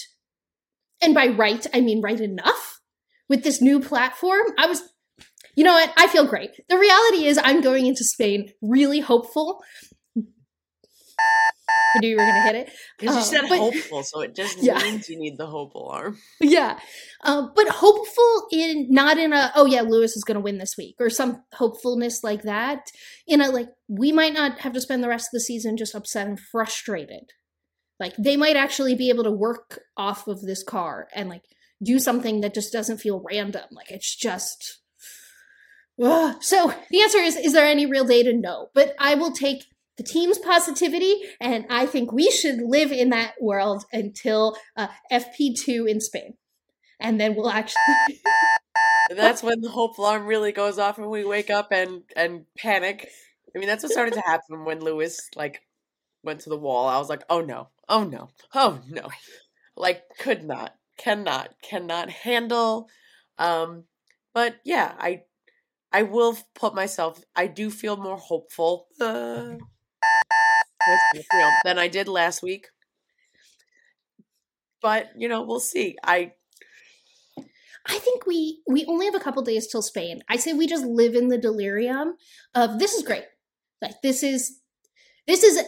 and 1.00 1.14
by 1.14 1.28
right, 1.28 1.66
I 1.72 1.80
mean 1.80 2.02
right 2.02 2.20
enough, 2.20 2.80
with 3.30 3.44
this 3.44 3.62
new 3.62 3.80
platform, 3.80 4.44
I 4.58 4.66
was 4.66 4.82
You 5.56 5.64
know 5.64 5.72
what? 5.72 5.90
I 5.96 6.06
feel 6.06 6.26
great. 6.26 6.50
The 6.68 6.78
reality 6.78 7.24
is, 7.24 7.38
I'm 7.42 7.62
going 7.62 7.86
into 7.86 8.04
Spain 8.04 8.52
really 8.60 9.00
hopeful. 9.00 9.62
I 11.94 11.98
knew 11.98 12.08
you 12.08 12.16
were 12.16 12.22
going 12.22 12.34
to 12.34 12.40
hit 12.40 12.54
it. 12.54 12.72
Because 12.98 13.16
you 13.16 13.20
Uh, 13.20 13.24
said 13.24 13.48
but- 13.50 13.58
hopeful, 13.58 14.02
so 14.02 14.20
it 14.22 14.34
just 14.34 14.56
Yeah. 14.62 14.78
means 14.78 15.10
you 15.10 15.18
need 15.18 15.36
the 15.36 15.46
hope 15.46 15.74
alarm. 15.74 16.18
Yeah. 16.40 16.78
Um, 17.22 17.52
but 17.54 17.68
hopeful 17.68 18.46
in 18.50 18.86
not 18.90 19.18
in 19.18 19.32
a 19.34 19.52
oh 19.54 19.66
yeah 19.66 19.82
Lewis 19.82 20.16
is 20.16 20.24
going 20.24 20.36
to 20.36 20.40
win 20.40 20.56
this 20.58 20.74
week 20.78 20.96
or 20.98 21.10
some 21.10 21.42
hopefulness 21.52 22.24
like 22.24 22.42
that. 22.44 22.86
In 23.26 23.42
a 23.42 23.50
like 23.50 23.68
we 23.88 24.10
might 24.10 24.32
not 24.32 24.60
have 24.60 24.72
to 24.72 24.80
spend 24.80 25.04
the 25.04 25.08
rest 25.08 25.26
of 25.26 25.32
the 25.34 25.40
season 25.40 25.76
just 25.76 25.94
upset 25.94 26.26
and 26.26 26.40
frustrated. 26.40 27.30
Like 28.00 28.14
they 28.16 28.38
might 28.38 28.56
actually 28.56 28.94
be 28.94 29.10
able 29.10 29.24
to 29.24 29.30
work 29.30 29.82
off 29.96 30.26
of 30.26 30.40
this 30.40 30.62
car 30.62 31.08
and 31.14 31.28
like 31.28 31.42
do 31.82 31.98
something 31.98 32.40
that 32.40 32.54
just 32.54 32.72
doesn't 32.72 32.98
feel 32.98 33.20
random. 33.30 33.64
Like 33.70 33.90
it's 33.90 34.16
just. 34.16 34.78
Ugh. 36.02 36.36
So 36.40 36.72
the 36.90 37.02
answer 37.02 37.18
is: 37.18 37.36
Is 37.36 37.52
there 37.52 37.66
any 37.66 37.84
real 37.84 38.06
data? 38.06 38.32
No, 38.32 38.68
but 38.74 38.94
I 38.98 39.14
will 39.14 39.32
take 39.32 39.64
the 39.96 40.02
team's 40.02 40.38
positivity, 40.38 41.20
and 41.40 41.66
I 41.68 41.86
think 41.86 42.12
we 42.12 42.30
should 42.30 42.62
live 42.62 42.92
in 42.92 43.10
that 43.10 43.34
world 43.40 43.84
until 43.92 44.56
uh, 44.76 44.88
FP2 45.10 45.88
in 45.88 46.00
Spain. 46.00 46.34
And 47.00 47.20
then 47.20 47.34
we'll 47.34 47.50
actually. 47.50 48.20
And 49.10 49.18
that's 49.18 49.42
when 49.42 49.60
the 49.60 49.68
hope 49.68 49.98
alarm 49.98 50.26
really 50.26 50.52
goes 50.52 50.78
off 50.78 50.96
and 50.96 51.08
we 51.08 51.24
wake 51.24 51.50
up 51.50 51.72
and 51.72 52.02
and 52.14 52.46
panic. 52.56 53.08
I 53.54 53.58
mean, 53.58 53.68
that's 53.68 53.82
what 53.82 53.92
started 53.92 54.14
to 54.14 54.22
happen 54.24 54.64
when 54.64 54.80
Lewis 54.80 55.20
like 55.34 55.60
went 56.22 56.40
to 56.42 56.50
the 56.50 56.56
wall. 56.56 56.88
I 56.88 56.98
was 56.98 57.08
like, 57.08 57.24
"Oh 57.28 57.40
no. 57.40 57.68
Oh 57.88 58.04
no. 58.04 58.30
Oh 58.54 58.80
no." 58.88 59.08
Like 59.76 60.04
could 60.18 60.44
not, 60.44 60.74
cannot, 60.98 61.54
cannot 61.62 62.10
handle 62.10 62.88
um 63.38 63.84
but 64.34 64.56
yeah, 64.64 64.94
I 64.98 65.22
I 65.92 66.02
will 66.02 66.36
put 66.54 66.74
myself 66.74 67.22
I 67.36 67.46
do 67.46 67.70
feel 67.70 67.96
more 67.96 68.16
hopeful 68.16 68.86
uh, 69.00 69.54
you 71.14 71.22
know, 71.32 71.50
than 71.64 71.78
I 71.78 71.88
did 71.88 72.08
last 72.08 72.42
week. 72.42 72.66
But, 74.80 75.10
you 75.16 75.28
know, 75.28 75.42
we'll 75.42 75.60
see. 75.60 75.96
I 76.02 76.32
I 77.86 77.98
think 77.98 78.26
we 78.26 78.62
we 78.68 78.84
only 78.86 79.06
have 79.06 79.14
a 79.14 79.20
couple 79.20 79.42
days 79.42 79.66
till 79.66 79.82
Spain. 79.82 80.22
I 80.28 80.36
say 80.36 80.52
we 80.52 80.66
just 80.66 80.84
live 80.84 81.14
in 81.14 81.28
the 81.28 81.38
delirium 81.38 82.14
of 82.54 82.78
this 82.78 82.94
is 82.94 83.02
great. 83.02 83.24
Like 83.80 84.00
this 84.02 84.22
is 84.22 84.60
this 85.26 85.42
is 85.42 85.60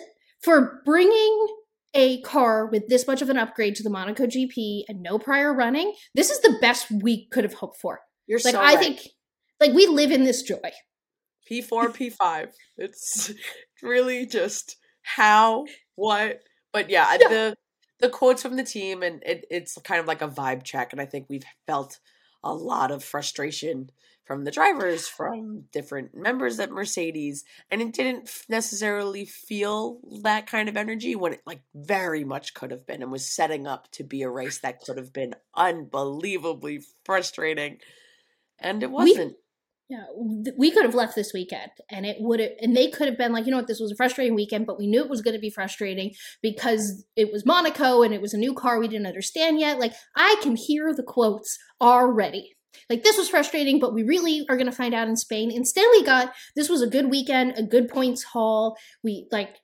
for 0.42 0.82
bringing 0.84 1.46
a 1.94 2.20
car 2.22 2.66
with 2.66 2.88
this 2.88 3.06
much 3.06 3.22
of 3.22 3.30
an 3.30 3.36
upgrade 3.36 3.74
to 3.76 3.82
the 3.82 3.90
Monaco 3.90 4.26
GP 4.26 4.82
and 4.88 5.02
no 5.02 5.18
prior 5.18 5.54
running. 5.54 5.94
This 6.14 6.30
is 6.30 6.40
the 6.40 6.56
best 6.60 6.90
we 6.90 7.26
could 7.28 7.44
have 7.44 7.54
hoped 7.54 7.80
for. 7.80 8.00
you're 8.26 8.40
Like 8.44 8.54
so 8.54 8.60
I 8.60 8.74
right. 8.74 8.78
think 8.78 9.08
like 9.60 9.72
we 9.72 9.86
live 9.86 10.10
in 10.10 10.24
this 10.24 10.42
joy. 10.42 10.58
P4, 11.50 11.94
P5. 11.94 12.52
It's 12.78 13.32
really 13.82 14.26
just 14.26 14.76
how, 15.04 15.66
what, 15.94 16.40
but 16.72 16.90
yeah, 16.90 17.16
Yeah. 17.20 17.28
the 17.28 17.56
the 18.00 18.08
quotes 18.08 18.42
from 18.42 18.56
the 18.56 18.64
team 18.64 19.02
and 19.04 19.22
it, 19.24 19.44
it's 19.50 19.78
kind 19.84 20.00
of 20.00 20.06
like 20.06 20.20
a 20.20 20.28
vibe 20.28 20.64
check, 20.64 20.92
and 20.92 21.00
I 21.00 21.06
think 21.06 21.26
we've 21.28 21.44
felt 21.66 22.00
a 22.42 22.52
lot 22.52 22.90
of 22.90 23.04
frustration 23.04 23.90
from 24.24 24.44
the 24.44 24.50
drivers, 24.50 25.06
from 25.06 25.64
different 25.70 26.14
members 26.14 26.58
at 26.58 26.70
Mercedes, 26.70 27.44
and 27.70 27.80
it 27.82 27.92
didn't 27.92 28.30
necessarily 28.48 29.26
feel 29.26 30.00
that 30.22 30.46
kind 30.46 30.68
of 30.68 30.76
energy 30.78 31.14
when 31.14 31.34
it 31.34 31.42
like 31.46 31.60
very 31.74 32.24
much 32.24 32.54
could 32.54 32.70
have 32.70 32.86
been 32.86 33.02
and 33.02 33.12
was 33.12 33.30
setting 33.30 33.66
up 33.66 33.90
to 33.92 34.02
be 34.02 34.22
a 34.22 34.30
race 34.30 34.58
that 34.60 34.80
could 34.80 34.96
have 34.96 35.12
been 35.12 35.34
unbelievably 35.54 36.80
frustrating, 37.04 37.78
and 38.58 38.82
it 38.82 38.90
wasn't. 38.90 39.36
Yeah, 39.90 40.04
we 40.56 40.70
could 40.70 40.84
have 40.84 40.94
left 40.94 41.14
this 41.14 41.32
weekend, 41.34 41.70
and 41.90 42.06
it 42.06 42.16
would 42.18 42.40
have, 42.40 42.52
and 42.58 42.74
they 42.74 42.88
could 42.88 43.06
have 43.06 43.18
been 43.18 43.32
like, 43.32 43.44
you 43.44 43.50
know 43.50 43.58
what, 43.58 43.66
this 43.66 43.80
was 43.80 43.92
a 43.92 43.96
frustrating 43.96 44.34
weekend, 44.34 44.66
but 44.66 44.78
we 44.78 44.86
knew 44.86 45.02
it 45.02 45.10
was 45.10 45.20
going 45.20 45.34
to 45.34 45.40
be 45.40 45.50
frustrating 45.50 46.14
because 46.40 47.04
it 47.16 47.30
was 47.30 47.44
Monaco 47.44 48.02
and 48.02 48.14
it 48.14 48.22
was 48.22 48.32
a 48.32 48.38
new 48.38 48.54
car 48.54 48.80
we 48.80 48.88
didn't 48.88 49.06
understand 49.06 49.60
yet. 49.60 49.78
Like, 49.78 49.92
I 50.16 50.36
can 50.42 50.56
hear 50.56 50.94
the 50.94 51.02
quotes 51.02 51.58
already. 51.82 52.56
Like, 52.88 53.02
this 53.02 53.18
was 53.18 53.28
frustrating, 53.28 53.78
but 53.78 53.92
we 53.92 54.02
really 54.02 54.46
are 54.48 54.56
going 54.56 54.70
to 54.70 54.76
find 54.76 54.94
out 54.94 55.06
in 55.08 55.16
Spain. 55.16 55.50
Instead, 55.50 55.84
we 55.90 56.02
got 56.02 56.32
this 56.56 56.70
was 56.70 56.80
a 56.80 56.88
good 56.88 57.10
weekend, 57.10 57.58
a 57.58 57.62
good 57.62 57.90
points 57.90 58.22
haul. 58.22 58.78
We 59.02 59.28
like 59.30 59.58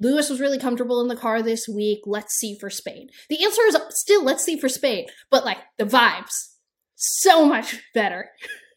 Lewis 0.00 0.30
was 0.30 0.40
really 0.40 0.58
comfortable 0.58 1.00
in 1.00 1.08
the 1.08 1.16
car 1.16 1.42
this 1.42 1.68
week. 1.68 2.00
Let's 2.06 2.34
see 2.34 2.56
for 2.60 2.70
Spain. 2.70 3.08
The 3.28 3.42
answer 3.42 3.62
is 3.62 3.76
still 3.90 4.22
let's 4.22 4.44
see 4.44 4.58
for 4.58 4.68
Spain, 4.68 5.06
but 5.30 5.44
like 5.44 5.58
the 5.78 5.84
vibes 5.84 6.54
so 6.94 7.44
much 7.44 7.80
better. 7.92 8.30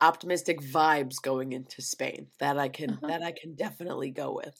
optimistic 0.00 0.60
vibes 0.60 1.14
going 1.22 1.52
into 1.52 1.82
Spain 1.82 2.28
that 2.38 2.58
I 2.58 2.68
can 2.68 2.90
Uh-huh. 2.90 3.06
that 3.08 3.22
I 3.22 3.32
can 3.32 3.54
definitely 3.54 4.10
go 4.10 4.34
with. 4.34 4.54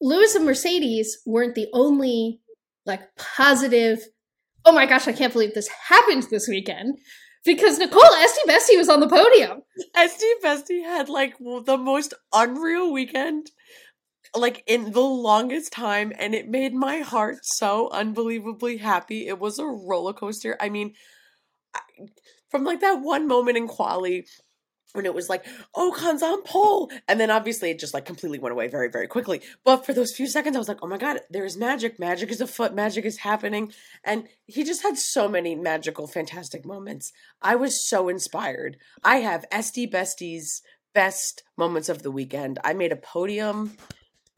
Lewis 0.00 0.34
and 0.34 0.44
Mercedes 0.44 1.18
weren't 1.26 1.54
the 1.54 1.68
only 1.72 2.40
like 2.86 3.02
positive. 3.16 4.00
Oh 4.64 4.72
my 4.72 4.86
gosh, 4.86 5.06
I 5.06 5.12
can't 5.12 5.32
believe 5.32 5.54
this 5.54 5.68
happened 5.68 6.24
this 6.30 6.48
weekend 6.48 6.98
because 7.44 7.78
Nicole 7.78 8.02
Estie 8.02 8.48
Bestie 8.48 8.76
was 8.76 8.88
on 8.88 9.00
the 9.00 9.08
podium. 9.08 9.62
Estie 9.96 10.40
Bestie 10.42 10.82
had 10.84 11.08
like 11.08 11.36
the 11.38 11.76
most 11.78 12.14
unreal 12.32 12.92
weekend 12.92 13.50
like 14.34 14.64
in 14.66 14.92
the 14.92 15.00
longest 15.00 15.72
time 15.72 16.12
and 16.18 16.34
it 16.34 16.48
made 16.48 16.72
my 16.74 16.98
heart 17.00 17.38
so 17.42 17.90
unbelievably 17.90 18.78
happy. 18.78 19.28
It 19.28 19.38
was 19.38 19.58
a 19.58 19.66
roller 19.66 20.14
coaster. 20.14 20.56
I 20.60 20.68
mean, 20.68 20.94
I, 21.74 21.80
from 22.52 22.62
like 22.64 22.80
that 22.80 23.00
one 23.00 23.26
moment 23.26 23.56
in 23.56 23.66
quali 23.66 24.26
when 24.92 25.06
it 25.06 25.14
was 25.14 25.28
like 25.28 25.44
oh, 25.74 25.88
Ocon's 25.88 26.22
on 26.22 26.42
pole 26.42 26.90
and 27.08 27.18
then 27.18 27.30
obviously 27.30 27.70
it 27.70 27.78
just 27.78 27.94
like 27.94 28.04
completely 28.04 28.38
went 28.38 28.52
away 28.52 28.68
very 28.68 28.88
very 28.88 29.08
quickly. 29.08 29.40
But 29.64 29.84
for 29.86 29.92
those 29.92 30.14
few 30.14 30.26
seconds 30.26 30.54
i 30.54 30.58
was 30.58 30.68
like 30.68 30.82
oh 30.82 30.86
my 30.86 30.98
god 30.98 31.20
there's 31.30 31.56
magic. 31.56 31.98
Magic 31.98 32.30
is 32.30 32.40
afoot. 32.40 32.74
Magic 32.74 33.04
is 33.04 33.18
happening. 33.18 33.72
And 34.04 34.28
he 34.46 34.62
just 34.62 34.82
had 34.82 34.98
so 34.98 35.28
many 35.28 35.54
magical 35.54 36.06
fantastic 36.06 36.64
moments. 36.64 37.12
I 37.40 37.56
was 37.56 37.88
so 37.88 38.08
inspired. 38.08 38.76
I 39.02 39.16
have 39.16 39.46
Estie 39.50 39.90
bestie's 39.90 40.62
best 40.94 41.42
moments 41.56 41.88
of 41.88 42.02
the 42.02 42.10
weekend. 42.10 42.58
I 42.62 42.74
made 42.74 42.92
a 42.92 42.96
podium 42.96 43.76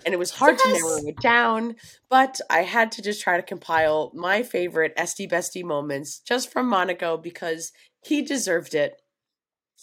and 0.05 0.13
it 0.13 0.19
was 0.19 0.31
hard 0.31 0.59
to 0.59 0.73
narrow 0.73 0.97
it 1.07 1.17
down 1.23 1.77
but 2.11 2.41
i 2.51 2.63
had 2.63 2.93
to 2.93 3.03
just 3.03 3.23
try 3.23 3.37
to 3.37 3.43
compile 3.43 4.11
my 4.15 4.43
favorite 4.43 4.95
Estie 4.97 5.31
bestie 5.31 5.65
moments 5.65 6.19
just 6.19 6.53
from 6.53 6.69
monaco 6.69 7.17
because 7.17 7.73
he 8.07 8.23
deserved 8.23 8.75
it 8.75 9.01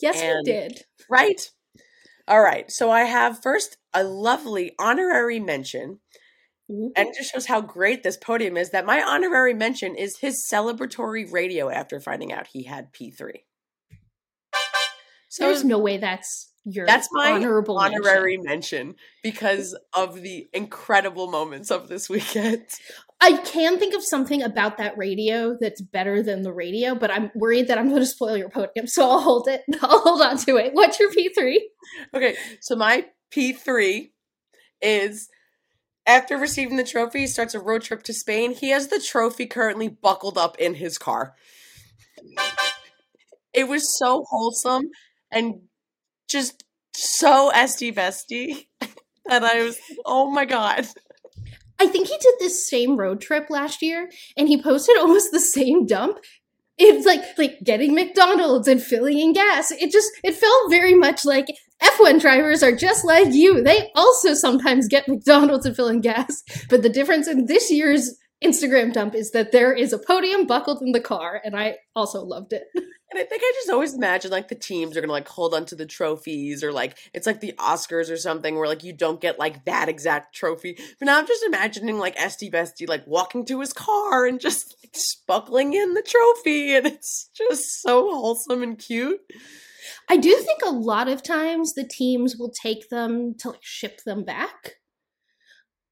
Yes, 0.02 0.22
And- 0.22 0.46
he 0.46 0.52
did. 0.52 0.86
Right. 1.10 1.52
All 2.28 2.42
right. 2.42 2.72
So 2.72 2.92
I 2.92 3.02
have 3.02 3.42
first 3.42 3.78
a 3.94 4.04
lovely 4.04 4.74
honorary 4.80 5.40
mention, 5.40 6.00
mm-hmm. 6.70 6.88
and 6.96 7.10
it 7.10 7.16
just 7.18 7.34
shows 7.34 7.46
how 7.48 7.62
great 7.62 8.04
this 8.04 8.18
podium 8.18 8.58
is. 8.58 8.70
That 8.70 8.86
my 8.86 9.02
honorary 9.02 9.54
mention 9.54 9.96
is 9.96 10.18
his 10.20 10.46
celebratory 10.52 11.32
radio 11.32 11.70
after 11.70 12.00
finding 12.00 12.32
out 12.32 12.48
he 12.48 12.64
had 12.64 12.94
P3. 12.94 13.44
So 15.30 15.46
There's 15.46 15.64
no 15.64 15.80
way 15.80 15.98
that's 15.98 16.52
your 16.64 16.86
that's 16.86 17.08
my 17.12 17.32
honorable 17.32 17.80
mention. 17.80 18.02
honorary 18.02 18.38
mention 18.38 18.96
because 19.24 19.78
of 19.94 20.22
the 20.22 20.48
incredible 20.54 21.30
moments 21.30 21.72
of 21.72 21.88
this 21.88 22.10
weekend. 22.10 22.66
I 23.24 23.38
can 23.38 23.78
think 23.78 23.94
of 23.94 24.04
something 24.04 24.42
about 24.42 24.78
that 24.80 24.98
radio 24.98 25.56
that's 25.60 25.80
better 25.80 26.24
than 26.24 26.42
the 26.42 26.52
radio, 26.52 26.96
but 26.96 27.12
I'm 27.12 27.30
worried 27.36 27.68
that 27.68 27.78
I'm 27.78 27.90
going 27.90 28.02
to 28.02 28.06
spoil 28.08 28.36
your 28.36 28.50
podium, 28.50 28.88
so 28.88 29.10
I'll 29.10 29.22
hold 29.22 29.48
it. 29.48 29.62
I'll 29.82 30.00
hold 30.00 30.22
on 30.22 30.38
to 30.40 30.58
it. 30.58 30.74
What's 30.74 31.00
your 31.00 31.12
P3? 31.12 31.58
Okay, 32.16 32.36
so 32.62 32.76
my 32.76 33.06
P3 33.32 34.10
is 34.82 35.30
after 36.08 36.36
receiving 36.36 36.78
the 36.78 36.84
trophy, 36.84 37.20
he 37.20 37.28
starts 37.28 37.54
a 37.54 37.60
road 37.60 37.84
trip 37.84 38.02
to 38.04 38.14
Spain. 38.14 38.54
He 38.56 38.70
has 38.70 38.88
the 38.88 39.00
trophy 39.00 39.46
currently 39.46 39.88
buckled 39.88 40.38
up 40.38 40.58
in 40.58 40.76
his 40.76 40.98
car. 40.98 41.36
It 43.54 43.68
was 43.68 43.98
so 44.00 44.26
wholesome 44.30 44.90
and 45.32 45.62
just 46.28 46.64
so 46.96 47.52
Estie 47.54 47.94
bestie 47.94 48.66
that 49.28 49.44
I 49.44 49.64
was, 49.64 49.78
oh 50.06 50.32
my 50.32 50.46
god. 50.46 50.88
I 51.82 51.88
think 51.88 52.08
he 52.08 52.18
did 52.18 52.36
this 52.38 52.70
same 52.70 52.96
road 52.96 53.22
trip 53.22 53.50
last 53.50 53.82
year, 53.82 54.12
and 54.38 54.48
he 54.48 54.62
posted 54.62 54.98
almost 55.00 55.32
the 55.32 55.40
same 55.40 55.88
dump. 55.88 56.20
It's 56.78 57.06
like 57.06 57.22
like 57.38 57.60
getting 57.64 57.96
McDonald's 57.96 58.68
and 58.68 58.82
filling 58.82 59.18
in 59.18 59.34
gas. 59.34 59.72
It 59.72 59.92
just 59.92 60.12
it 60.24 60.36
felt 60.36 60.70
very 60.70 60.94
much 60.94 61.26
like 61.26 61.48
F1 61.82 62.22
drivers 62.22 62.62
are 62.62 62.76
just 62.76 63.04
like 63.04 63.34
you. 63.34 63.64
They 63.64 63.90
also 63.96 64.36
sometimes 64.36 64.88
get 64.88 65.08
McDonald's 65.08 65.66
and 65.66 65.76
fill 65.76 65.88
in 65.88 66.02
gas. 66.02 66.44
But 66.70 66.84
the 66.84 66.90
difference 66.90 67.28
in 67.28 67.48
this 67.48 67.72
year's 67.72 68.16
Instagram 68.44 68.94
dump 68.94 69.16
is 69.16 69.32
that 69.32 69.52
there 69.52 69.74
is 69.74 69.92
a 69.92 70.00
podium 70.00 70.46
buckled 70.46 70.82
in 70.84 70.92
the 70.92 71.02
car, 71.02 71.42
and 71.44 71.56
I 71.56 71.78
also 71.96 72.22
loved 72.22 72.54
it. 72.54 72.64
And 73.12 73.20
I 73.20 73.24
think 73.24 73.42
I 73.44 73.52
just 73.56 73.70
always 73.70 73.94
imagine 73.94 74.32
like 74.32 74.48
the 74.48 74.56
teams 74.56 74.96
are 74.96 75.02
gonna 75.02 75.12
like 75.12 75.28
hold 75.28 75.54
onto 75.54 75.76
the 75.76 75.86
trophies 75.86 76.64
or 76.64 76.72
like 76.72 76.98
it's 77.14 77.28
like 77.28 77.42
the 77.42 77.54
Oscars 77.60 78.10
or 78.10 78.16
something 78.16 78.56
where 78.56 78.68
like 78.68 78.86
you 78.86 78.94
don't 78.94 79.20
get 79.20 79.38
like 79.38 79.66
that 79.66 79.90
exact 79.90 80.34
trophy. 80.34 80.78
But 80.98 81.06
now 81.06 81.20
I'm 81.20 81.28
just 81.28 81.44
imagining 81.44 82.00
like 82.00 82.16
Estie 82.16 82.52
Bestie 82.52 82.88
like 82.88 83.06
walking 83.06 83.46
to 83.46 83.60
his 83.60 83.74
car 83.74 84.26
and 84.26 84.40
just 84.40 84.76
like, 85.28 85.66
in 85.74 85.94
the 85.94 86.02
trophy 86.02 86.76
and 86.76 86.88
it's 86.88 87.30
just 87.36 87.82
so 87.82 88.10
wholesome 88.10 88.64
and 88.64 88.80
cute. 88.80 89.20
I 90.10 90.18
do 90.18 90.34
think 90.38 90.62
a 90.66 90.72
lot 90.72 91.08
of 91.08 91.24
times 91.24 91.74
the 91.74 91.88
teams 91.88 92.38
will 92.38 92.52
take 92.52 92.90
them 92.90 93.36
to 93.40 93.50
like 93.50 93.64
ship 93.64 94.02
them 94.06 94.24
back. 94.24 94.76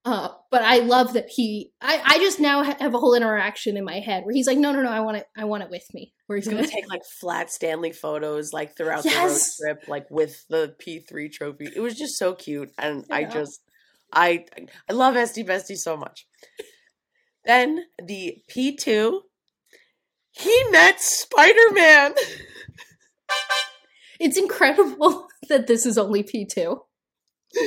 Uh, 0.06 0.30
but 0.50 0.62
I 0.64 0.80
love 0.80 1.14
that 1.14 1.28
he. 1.30 1.72
I, 1.82 2.02
I 2.04 2.18
just 2.20 2.40
now 2.40 2.64
have 2.64 2.94
a 2.94 2.98
whole 2.98 3.14
interaction 3.16 3.76
in 3.76 3.84
my 3.84 4.00
head 4.00 4.24
where 4.24 4.34
he's 4.34 4.48
like, 4.48 4.58
"No, 4.58 4.72
no, 4.72 4.82
no, 4.82 4.90
I 4.90 5.02
want 5.02 5.18
it. 5.18 5.26
I 5.38 5.44
want 5.44 5.64
it 5.64 5.70
with 5.70 5.86
me." 5.94 6.14
Where 6.28 6.38
He's 6.38 6.48
gonna 6.48 6.66
take 6.76 6.88
like 6.90 7.04
flat 7.20 7.52
Stanley 7.52 7.92
photos 7.92 8.54
like 8.54 8.78
throughout 8.78 9.04
Yes. 9.04 9.58
the 9.58 9.66
road 9.68 9.76
trip, 9.76 9.90
like 9.90 10.10
with 10.10 10.46
the 10.48 10.74
P3 10.80 11.32
trophy. 11.32 11.70
It 11.76 11.82
was 11.82 11.96
just 11.96 12.18
so 12.18 12.34
cute. 12.34 12.72
And 12.78 13.06
I 13.12 13.26
just 13.26 13.62
I 14.14 14.46
I 14.90 14.94
love 14.94 15.16
Estie 15.16 15.46
Bestie 15.46 15.78
so 15.78 15.98
much. 15.98 16.26
Then 17.46 17.84
the 18.04 18.38
P2, 18.50 19.20
he 20.32 20.64
met 20.72 21.02
Spider-Man. 21.02 22.14
It's 24.20 24.38
incredible 24.38 25.28
that 25.50 25.68
this 25.68 25.86
is 25.86 25.98
only 25.98 26.24
P 26.24 26.46
two. 26.46 26.82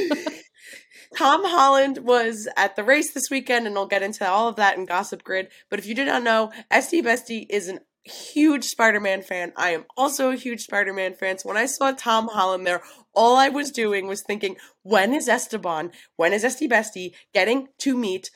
Tom 1.16 1.44
Holland 1.44 1.98
was 1.98 2.48
at 2.56 2.76
the 2.76 2.84
race 2.84 3.12
this 3.12 3.30
weekend, 3.30 3.66
and 3.66 3.76
I'll 3.76 3.86
get 3.86 4.02
into 4.02 4.28
all 4.28 4.48
of 4.48 4.56
that 4.56 4.78
in 4.78 4.86
Gossip 4.86 5.22
Grid. 5.22 5.48
But 5.68 5.78
if 5.78 5.86
you 5.86 5.94
did 5.94 6.06
not 6.06 6.22
know, 6.22 6.50
Estie 6.70 7.02
Bestie 7.02 7.46
is 7.50 7.68
a 7.68 7.80
huge 8.04 8.64
Spider 8.64 9.00
Man 9.00 9.22
fan. 9.22 9.52
I 9.56 9.70
am 9.70 9.84
also 9.96 10.30
a 10.30 10.36
huge 10.36 10.62
Spider 10.62 10.92
Man 10.92 11.14
fan. 11.14 11.38
So 11.38 11.48
when 11.48 11.56
I 11.56 11.66
saw 11.66 11.92
Tom 11.92 12.28
Holland 12.28 12.66
there, 12.66 12.82
all 13.14 13.36
I 13.36 13.48
was 13.48 13.70
doing 13.70 14.06
was 14.06 14.22
thinking, 14.22 14.56
when 14.82 15.14
is 15.14 15.28
Esteban, 15.28 15.92
when 16.16 16.32
is 16.32 16.44
Estie 16.44 16.70
Bestie 16.70 17.12
getting 17.32 17.68
to 17.78 17.96
meet 17.96 18.30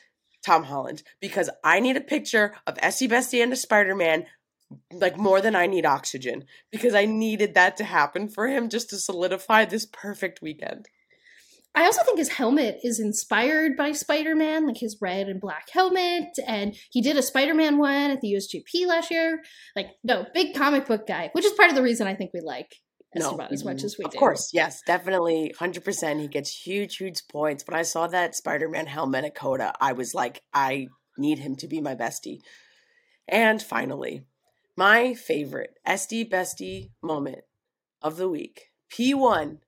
Tom 0.45 0.65
Holland? 0.65 1.03
Because 1.19 1.49
I 1.63 1.79
need 1.79 1.97
a 1.97 2.01
picture 2.01 2.55
of 2.65 2.75
Estie 2.75 3.09
Bestie 3.09 3.41
and 3.43 3.51
a 3.51 3.57
Spider 3.57 3.95
Man. 3.95 4.25
Like 4.91 5.17
more 5.17 5.39
than 5.39 5.55
I 5.55 5.65
need 5.65 5.85
oxygen 5.85 6.43
because 6.73 6.93
I 6.93 7.05
needed 7.05 7.53
that 7.53 7.77
to 7.77 7.85
happen 7.85 8.27
for 8.27 8.49
him 8.49 8.67
just 8.67 8.89
to 8.89 8.97
solidify 8.97 9.63
this 9.63 9.85
perfect 9.85 10.41
weekend. 10.41 10.89
I 11.77 11.85
also 11.85 12.01
think 12.01 12.17
his 12.17 12.29
helmet 12.29 12.79
is 12.81 12.99
inspired 12.99 13.77
by 13.77 13.91
Spider 13.91 14.35
Man, 14.35 14.65
like 14.65 14.77
his 14.77 14.97
red 14.99 15.27
and 15.29 15.39
black 15.39 15.69
helmet. 15.69 16.29
And 16.47 16.75
he 16.89 17.01
did 17.01 17.17
a 17.17 17.21
Spider 17.21 17.53
Man 17.53 17.77
one 17.77 18.09
at 18.09 18.19
the 18.19 18.33
USGP 18.33 18.87
last 18.87 19.11
year. 19.11 19.43
Like, 19.75 19.89
no, 20.03 20.25
big 20.33 20.55
comic 20.55 20.87
book 20.87 21.05
guy, 21.05 21.29
which 21.33 21.45
is 21.45 21.53
part 21.53 21.69
of 21.69 21.75
the 21.75 21.83
reason 21.83 22.07
I 22.07 22.15
think 22.15 22.31
we 22.33 22.41
like 22.41 22.77
Esteban 23.15 23.47
no, 23.51 23.53
as 23.53 23.63
much 23.63 23.83
as 23.83 23.95
we 23.99 24.05
of 24.05 24.11
do. 24.11 24.17
Of 24.17 24.19
course, 24.19 24.49
yes, 24.55 24.81
definitely. 24.87 25.53
100%. 25.55 26.19
He 26.19 26.27
gets 26.27 26.65
huge, 26.65 26.97
huge 26.97 27.21
points. 27.31 27.63
When 27.67 27.79
I 27.79 27.83
saw 27.83 28.07
that 28.07 28.33
Spider 28.33 28.69
Man 28.69 28.87
helmet 28.87 29.25
at 29.25 29.35
COTA, 29.35 29.73
I 29.79 29.93
was 29.93 30.15
like, 30.15 30.41
I 30.51 30.87
need 31.15 31.37
him 31.37 31.55
to 31.57 31.67
be 31.67 31.79
my 31.79 31.93
bestie. 31.93 32.39
And 33.27 33.61
finally, 33.61 34.23
my 34.75 35.13
favorite 35.13 35.75
Estie 35.87 36.27
bestie 36.27 36.89
moment 37.03 37.43
of 38.01 38.17
the 38.17 38.29
week 38.29 38.71
P1 38.91 39.59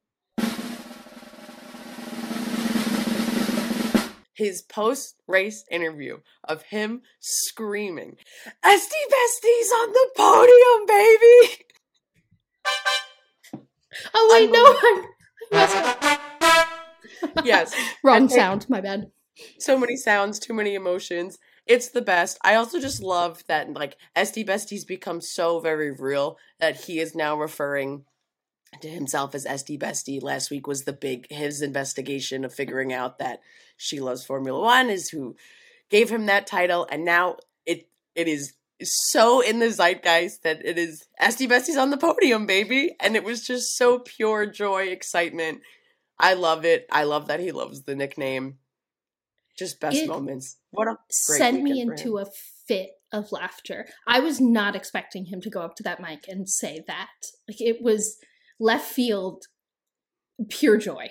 His 4.40 4.62
post 4.62 5.16
race 5.28 5.66
interview 5.70 6.20
of 6.46 6.62
him 6.62 7.02
screaming, 7.20 8.16
Estie 8.64 9.08
Bestie's 9.12 9.72
on 9.74 9.92
the 9.92 10.10
podium, 10.16 10.86
baby! 10.88 11.66
Oh, 14.14 14.30
wait, 14.32 14.50
no, 14.50 14.60
I, 14.64 15.04
I 15.52 15.56
messed 15.58 15.76
up. 15.76 17.36
yes, 17.46 17.76
Wrong 18.02 18.24
Okay. 18.26 18.36
sound, 18.36 18.70
my 18.70 18.80
bad. 18.80 19.12
so 19.60 19.78
many 19.78 19.98
sounds, 19.98 20.40
too 20.40 20.54
many 20.54 20.74
emotions. 20.74 21.38
It's 21.66 21.90
the 21.90 22.02
best. 22.02 22.38
I 22.42 22.56
also 22.56 22.80
just 22.80 23.04
love 23.04 23.44
that 23.48 23.74
like 23.74 23.98
Estie 24.16 24.46
Bestie's 24.48 24.86
become 24.86 25.20
so 25.20 25.60
very 25.60 25.92
real 25.92 26.38
that 26.62 26.86
he 26.86 27.00
is 27.00 27.14
now 27.14 27.38
referring 27.38 28.06
to 28.82 28.90
himself 28.90 29.36
as 29.36 29.46
Estie 29.46 29.80
Bestie. 29.80 30.22
Last 30.22 30.52
week 30.52 30.68
was 30.68 30.84
the 30.84 30.94
big 30.94 31.28
his 31.32 31.62
investigation 31.62 32.46
of 32.46 32.54
figuring 32.54 32.94
out 32.94 33.20
that 33.20 33.42
she 33.78 34.00
loves 34.00 34.26
Formula 34.26 34.60
One 34.60 34.90
is 34.90 35.10
who 35.10 35.36
gave 35.90 36.10
him 36.10 36.28
that 36.28 36.48
title, 36.48 36.88
and 36.92 37.06
now 37.06 37.38
it 37.66 37.90
it 38.16 38.28
is 38.28 38.54
so 38.82 39.42
in 39.42 39.60
the 39.60 39.72
zeitgeist 39.72 40.44
that 40.44 40.66
it 40.66 40.78
is 40.78 41.06
Estie 41.22 41.50
Bestie's 41.50 41.78
on 41.78 41.90
the 41.90 41.98
podium, 41.98 42.46
baby, 42.46 42.96
and 43.00 43.16
it 43.16 43.24
was 43.24 43.46
just 43.46 43.76
so 43.76 44.00
pure 44.00 44.46
joy, 44.46 44.84
excitement. 44.84 45.62
I 46.18 46.34
love 46.34 46.66
it. 46.66 46.86
I 46.92 47.04
love 47.04 47.28
that 47.28 47.40
he 47.40 47.52
loves 47.52 47.84
the 47.84 47.96
nickname. 47.96 48.58
Just 49.58 49.80
best 49.80 49.98
It 49.98 50.08
moments. 50.08 50.58
What 50.72 50.88
a 50.88 50.96
great 51.28 51.38
Sent 51.38 51.64
me 51.64 51.82
into 51.82 52.18
a 52.18 52.26
fit 52.68 52.92
of 53.12 53.32
laughter. 53.32 53.88
I 54.08 54.20
was 54.20 54.40
not 54.40 54.76
expecting 54.76 55.26
him 55.26 55.42
to 55.42 55.50
go 55.50 55.62
up 55.62 55.76
to 55.76 55.84
that 55.84 56.00
mic 56.00 56.28
and 56.28 56.48
say 56.48 56.84
that. 56.88 57.10
Like, 57.48 57.60
it 57.60 57.82
was 57.82 58.18
left 58.60 58.92
field, 58.92 59.46
pure 60.50 60.78
joy. 60.78 61.10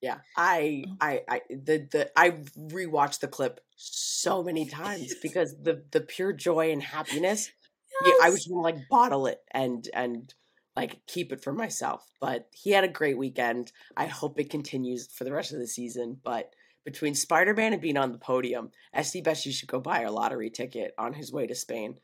Yeah, 0.00 0.18
I, 0.36 0.84
Oh. 0.88 0.96
I, 1.00 1.20
I, 1.28 1.40
the, 1.50 1.88
the, 1.90 2.10
I 2.16 2.30
rewatched 2.30 3.20
the 3.20 3.28
clip 3.28 3.60
so 3.76 4.42
many 4.42 4.66
times 4.66 5.14
because 5.22 5.54
the, 5.62 5.84
the 5.90 6.00
pure 6.00 6.32
joy 6.32 6.72
and 6.72 6.82
happiness. 6.82 7.50
Yeah, 8.04 8.14
I 8.22 8.30
was 8.30 8.46
gonna 8.46 8.62
like 8.62 8.88
bottle 8.88 9.26
it 9.26 9.40
and 9.50 9.86
and 9.92 10.32
like 10.74 11.04
keep 11.06 11.32
it 11.32 11.42
for 11.42 11.52
myself. 11.52 12.02
But 12.18 12.48
he 12.52 12.70
had 12.70 12.84
a 12.84 12.88
great 12.88 13.18
weekend. 13.18 13.72
I 13.94 14.06
hope 14.06 14.40
it 14.40 14.48
continues 14.48 15.06
for 15.12 15.24
the 15.24 15.32
rest 15.32 15.52
of 15.52 15.58
the 15.58 15.66
season. 15.66 16.18
But 16.24 16.54
between 16.82 17.14
Spider 17.14 17.52
Man 17.52 17.74
and 17.74 17.82
being 17.82 17.98
on 17.98 18.12
the 18.12 18.18
podium, 18.18 18.70
Estie 18.96 19.22
Bestie 19.22 19.52
should 19.52 19.68
go 19.68 19.80
buy 19.80 20.00
a 20.02 20.12
lottery 20.12 20.48
ticket 20.48 20.94
on 20.96 21.12
his 21.12 21.30
way 21.30 21.46
to 21.46 21.54
Spain. 21.54 21.96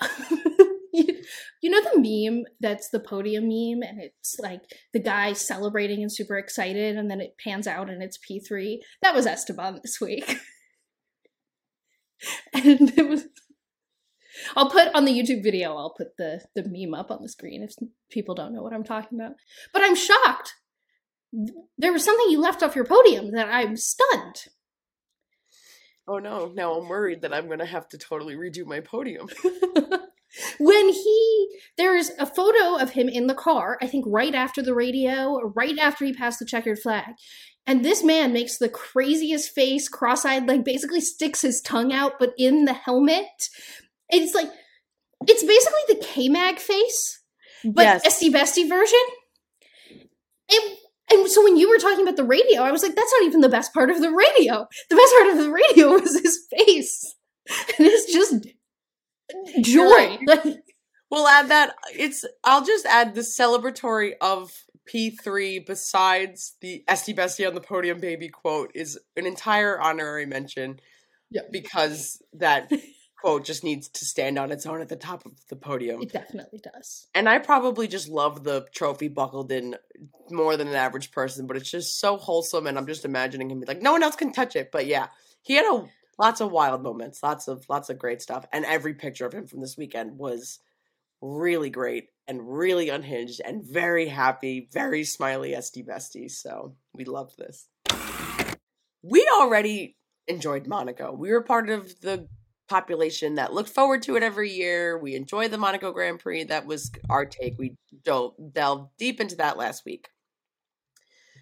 you, 0.96 1.22
you 1.62 1.70
know 1.70 1.82
the 1.82 1.98
meme 2.30 2.44
that's 2.60 2.88
the 2.88 3.00
podium 3.00 3.44
meme 3.44 3.82
and 3.82 4.00
it's 4.00 4.36
like 4.40 4.62
the 4.92 5.00
guy 5.00 5.32
celebrating 5.32 6.02
and 6.02 6.12
super 6.12 6.36
excited 6.36 6.96
and 6.96 7.10
then 7.10 7.20
it 7.20 7.36
pans 7.42 7.66
out 7.66 7.90
and 7.90 8.02
it's 8.02 8.18
p3 8.18 8.78
that 9.02 9.14
was 9.14 9.26
esteban 9.26 9.80
this 9.82 10.00
week. 10.00 10.38
And 12.54 12.98
it 12.98 13.06
was 13.10 13.26
i'll 14.56 14.70
put 14.70 14.92
on 14.94 15.04
the 15.04 15.12
youtube 15.12 15.42
video 15.42 15.76
i'll 15.76 15.92
put 15.94 16.16
the 16.16 16.40
the 16.54 16.64
meme 16.66 16.98
up 16.98 17.10
on 17.10 17.20
the 17.20 17.28
screen 17.28 17.62
if 17.62 17.74
people 18.10 18.34
don't 18.34 18.54
know 18.54 18.62
what 18.62 18.72
i'm 18.72 18.84
talking 18.84 19.20
about. 19.20 19.34
But 19.72 19.82
i'm 19.82 19.94
shocked. 19.94 20.54
There 21.76 21.92
was 21.92 22.04
something 22.04 22.30
you 22.30 22.40
left 22.40 22.62
off 22.62 22.74
your 22.74 22.86
podium 22.86 23.32
that 23.32 23.48
i'm 23.50 23.76
stunned. 23.76 24.46
Oh 26.08 26.18
no! 26.18 26.52
Now 26.54 26.72
I'm 26.74 26.88
worried 26.88 27.22
that 27.22 27.34
I'm 27.34 27.48
gonna 27.48 27.66
have 27.66 27.88
to 27.88 27.98
totally 27.98 28.34
redo 28.34 28.64
my 28.64 28.80
podium. 28.80 29.28
when 30.58 30.88
he 30.88 31.48
there's 31.76 32.10
a 32.18 32.26
photo 32.26 32.76
of 32.76 32.90
him 32.90 33.08
in 33.08 33.26
the 33.26 33.34
car 33.34 33.78
i 33.80 33.86
think 33.86 34.04
right 34.06 34.34
after 34.34 34.62
the 34.62 34.74
radio 34.74 35.40
right 35.54 35.78
after 35.78 36.04
he 36.04 36.12
passed 36.12 36.38
the 36.38 36.46
checkered 36.46 36.78
flag. 36.78 37.14
And 37.68 37.84
this 37.84 38.04
man 38.04 38.32
makes 38.32 38.58
the 38.58 38.68
craziest 38.68 39.52
face 39.52 39.88
cross-eyed 39.88 40.46
like 40.46 40.64
basically 40.64 41.00
sticks 41.00 41.42
his 41.42 41.60
tongue 41.60 41.92
out 41.92 42.12
but 42.18 42.32
in 42.38 42.64
the 42.64 42.72
helmet. 42.72 43.48
It's 44.08 44.34
like 44.34 44.48
it's 45.26 45.42
basically 45.42 45.80
the 45.88 46.04
k-mag 46.06 46.58
face 46.58 47.22
but 47.64 47.82
Yes. 47.82 48.06
Estie 48.06 48.30
bestie 48.32 48.68
version. 48.68 48.98
It, 50.48 50.78
and 51.10 51.28
so 51.28 51.42
when 51.42 51.56
you 51.56 51.68
were 51.68 51.78
talking 51.78 52.02
about 52.02 52.16
the 52.16 52.24
radio 52.24 52.62
i 52.62 52.70
was 52.70 52.82
like 52.82 52.94
that's 52.94 53.12
not 53.18 53.26
even 53.26 53.40
the 53.40 53.48
best 53.48 53.74
part 53.74 53.90
of 53.90 54.00
the 54.00 54.10
radio. 54.10 54.66
The 54.90 54.96
best 54.96 55.14
part 55.18 55.30
of 55.32 55.38
the 55.38 55.50
radio 55.50 55.88
was 56.00 56.20
his 56.20 56.46
face. 56.56 57.14
And 57.78 57.86
it's 57.86 58.12
just 58.12 58.46
joy 59.62 60.18
right. 60.26 60.56
We'll 61.10 61.28
add 61.28 61.48
that. 61.50 61.74
It's. 61.94 62.24
I'll 62.42 62.64
just 62.64 62.84
add 62.84 63.14
the 63.14 63.20
celebratory 63.20 64.14
of 64.20 64.52
P3 64.92 65.64
besides 65.64 66.56
the 66.60 66.82
Estie 66.88 67.14
Bestie 67.14 67.46
on 67.46 67.54
the 67.54 67.60
podium 67.60 68.00
baby 68.00 68.28
quote 68.28 68.72
is 68.74 68.98
an 69.16 69.26
entire 69.26 69.80
honorary 69.80 70.26
mention. 70.26 70.80
Yeah. 71.30 71.42
Because 71.50 72.22
that 72.34 72.70
quote 73.20 73.44
just 73.44 73.64
needs 73.64 73.88
to 73.88 74.04
stand 74.04 74.38
on 74.38 74.52
its 74.52 74.66
own 74.66 74.80
at 74.80 74.88
the 74.88 74.96
top 74.96 75.24
of 75.26 75.32
the 75.48 75.56
podium. 75.56 76.02
It 76.02 76.12
definitely 76.12 76.60
does. 76.60 77.08
And 77.14 77.28
I 77.28 77.38
probably 77.38 77.88
just 77.88 78.08
love 78.08 78.44
the 78.44 78.66
trophy 78.72 79.08
buckled 79.08 79.50
in 79.50 79.76
more 80.30 80.56
than 80.56 80.68
an 80.68 80.74
average 80.74 81.10
person, 81.10 81.46
but 81.46 81.56
it's 81.56 81.70
just 81.70 81.98
so 81.98 82.16
wholesome 82.16 82.66
and 82.66 82.78
I'm 82.78 82.86
just 82.86 83.04
imagining 83.04 83.50
him 83.50 83.60
be 83.60 83.66
like, 83.66 83.82
no 83.82 83.92
one 83.92 84.02
else 84.02 84.16
can 84.16 84.32
touch 84.32 84.54
it. 84.54 84.70
But 84.70 84.86
yeah, 84.86 85.08
he 85.42 85.54
had 85.54 85.64
a 85.64 85.88
lots 86.18 86.40
of 86.40 86.50
wild 86.50 86.82
moments, 86.82 87.22
lots 87.22 87.48
of 87.48 87.64
lots 87.68 87.90
of 87.90 87.98
great 87.98 88.22
stuff. 88.22 88.46
And 88.52 88.64
every 88.64 88.94
picture 88.94 89.26
of 89.26 89.32
him 89.32 89.46
from 89.46 89.60
this 89.60 89.76
weekend 89.76 90.18
was 90.18 90.60
really 91.20 91.70
great 91.70 92.08
and 92.28 92.40
really 92.56 92.88
unhinged 92.88 93.40
and 93.44 93.64
very 93.64 94.08
happy, 94.08 94.68
very 94.72 95.04
smiley 95.04 95.52
Estie 95.52 95.86
bestie. 95.86 96.30
So 96.30 96.74
we 96.92 97.04
loved 97.04 97.38
this. 97.38 97.68
We 99.02 99.28
already 99.40 99.96
enjoyed 100.26 100.66
Monaco. 100.66 101.12
We 101.12 101.30
were 101.30 101.42
part 101.42 101.70
of 101.70 102.00
the 102.00 102.28
population 102.68 103.36
that 103.36 103.52
looked 103.52 103.70
forward 103.70 104.02
to 104.02 104.16
it 104.16 104.22
every 104.22 104.50
year. 104.50 104.98
We 104.98 105.14
enjoyed 105.14 105.52
the 105.52 105.58
Monaco 105.58 105.92
Grand 105.92 106.18
Prix. 106.18 106.44
That 106.44 106.66
was 106.66 106.90
our 107.08 107.24
take. 107.24 107.58
We 107.58 107.76
dove, 108.02 108.34
delved 108.52 108.90
deep 108.98 109.20
into 109.20 109.36
that 109.36 109.56
last 109.56 109.84
week. 109.84 110.08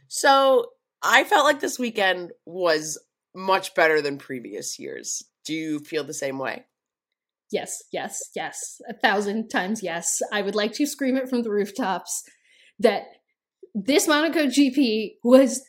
So 0.08 0.72
I 1.02 1.24
felt 1.24 1.46
like 1.46 1.60
this 1.60 1.78
weekend 1.78 2.32
was 2.44 2.98
much 3.34 3.74
better 3.74 4.00
than 4.00 4.18
previous 4.18 4.78
years. 4.78 5.22
Do 5.44 5.54
you 5.54 5.80
feel 5.80 6.04
the 6.04 6.14
same 6.14 6.38
way? 6.38 6.64
Yes, 7.50 7.82
yes, 7.92 8.30
yes. 8.34 8.80
A 8.88 8.94
thousand 8.94 9.48
times 9.48 9.82
yes. 9.82 10.20
I 10.32 10.42
would 10.42 10.54
like 10.54 10.72
to 10.74 10.86
scream 10.86 11.16
it 11.16 11.28
from 11.28 11.42
the 11.42 11.50
rooftops 11.50 12.22
that 12.78 13.04
this 13.74 14.08
Monaco 14.08 14.46
GP 14.46 15.16
was. 15.22 15.62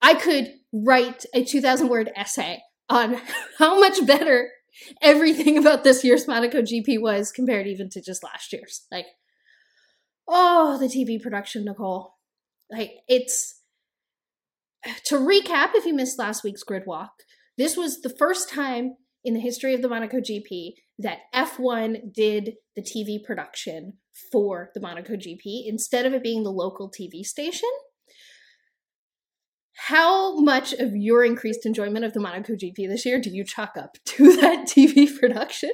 I 0.00 0.14
could 0.14 0.52
write 0.72 1.24
a 1.34 1.44
2,000 1.44 1.88
word 1.88 2.10
essay 2.14 2.60
on 2.88 3.20
how 3.58 3.78
much 3.80 4.06
better 4.06 4.50
everything 5.02 5.58
about 5.58 5.84
this 5.84 6.04
year's 6.04 6.28
Monaco 6.28 6.62
GP 6.62 7.00
was 7.00 7.32
compared 7.32 7.66
even 7.66 7.88
to 7.90 8.00
just 8.00 8.22
last 8.22 8.52
year's. 8.52 8.86
Like, 8.90 9.06
oh, 10.26 10.78
the 10.78 10.86
TV 10.86 11.20
production, 11.20 11.64
Nicole. 11.64 12.14
Like, 12.70 12.92
it's 13.08 13.57
to 15.06 15.16
recap 15.16 15.70
if 15.74 15.84
you 15.84 15.94
missed 15.94 16.18
last 16.18 16.44
week's 16.44 16.62
grid 16.62 16.84
walk, 16.86 17.10
this 17.56 17.76
was 17.76 18.00
the 18.00 18.14
first 18.18 18.48
time 18.48 18.94
in 19.24 19.34
the 19.34 19.40
history 19.40 19.74
of 19.74 19.82
the 19.82 19.88
Monaco 19.88 20.18
GP 20.18 20.74
that 20.98 21.18
F1 21.34 22.12
did 22.12 22.54
the 22.76 22.82
TV 22.82 23.22
production 23.22 23.94
for 24.32 24.70
the 24.74 24.80
Monaco 24.80 25.14
GP 25.14 25.64
instead 25.66 26.06
of 26.06 26.12
it 26.12 26.22
being 26.22 26.42
the 26.42 26.50
local 26.50 26.90
TV 26.90 27.22
station. 27.24 27.68
How 29.74 30.36
much 30.40 30.72
of 30.72 30.96
your 30.96 31.24
increased 31.24 31.64
enjoyment 31.64 32.04
of 32.04 32.12
the 32.12 32.20
Monaco 32.20 32.54
GP 32.54 32.88
this 32.88 33.06
year 33.06 33.20
do 33.20 33.30
you 33.30 33.44
chalk 33.44 33.76
up 33.76 33.96
to 34.06 34.36
that 34.36 34.66
TV 34.66 35.08
production? 35.18 35.70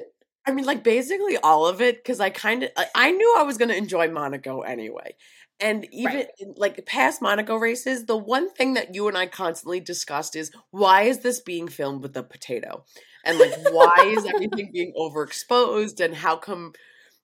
I 0.47 0.51
mean, 0.51 0.65
like 0.65 0.83
basically 0.83 1.37
all 1.37 1.65
of 1.65 1.81
it, 1.81 1.97
because 1.97 2.19
I 2.19 2.29
kind 2.29 2.63
of 2.63 2.69
I 2.93 3.11
knew 3.11 3.35
I 3.37 3.43
was 3.43 3.57
going 3.57 3.69
to 3.69 3.75
enjoy 3.75 4.09
Monaco 4.11 4.61
anyway, 4.61 5.15
and 5.59 5.87
even 5.91 6.15
Right. 6.15 6.27
like 6.57 6.85
past 6.85 7.21
Monaco 7.21 7.55
races, 7.55 8.05
the 8.05 8.17
one 8.17 8.49
thing 8.53 8.73
that 8.73 8.93
you 8.95 9.07
and 9.07 9.17
I 9.17 9.25
constantly 9.27 9.79
discussed 9.79 10.35
is 10.35 10.51
why 10.71 11.03
is 11.03 11.19
this 11.19 11.39
being 11.39 11.67
filmed 11.67 12.01
with 12.03 12.15
a 12.17 12.23
potato, 12.23 12.83
and 13.23 13.39
like 13.39 13.53
why 13.71 13.93
is 14.05 14.25
everything 14.25 14.69
being 14.73 14.93
overexposed, 14.97 16.03
and 16.03 16.15
how 16.15 16.35
come 16.37 16.73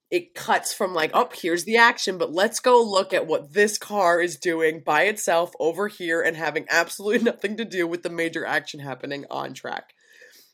it 0.10 0.34
cuts 0.36 0.74
from 0.74 0.94
like 0.94 1.12
oh 1.14 1.30
here's 1.34 1.64
the 1.66 1.78
action, 1.78 2.18
but 2.18 2.32
let's 2.34 2.60
go 2.60 2.82
look 2.84 3.14
at 3.14 3.28
what 3.28 3.54
this 3.54 3.78
car 3.78 4.22
is 4.22 4.38
doing 4.38 4.82
by 4.86 5.04
itself 5.04 5.52
over 5.60 5.88
here 5.88 6.22
and 6.22 6.36
having 6.38 6.66
absolutely 6.70 7.24
nothing 7.32 7.58
to 7.58 7.66
do 7.66 7.88
with 7.88 8.04
the 8.04 8.10
major 8.10 8.46
action 8.46 8.80
happening 8.80 9.26
on 9.30 9.54
track. 9.54 9.94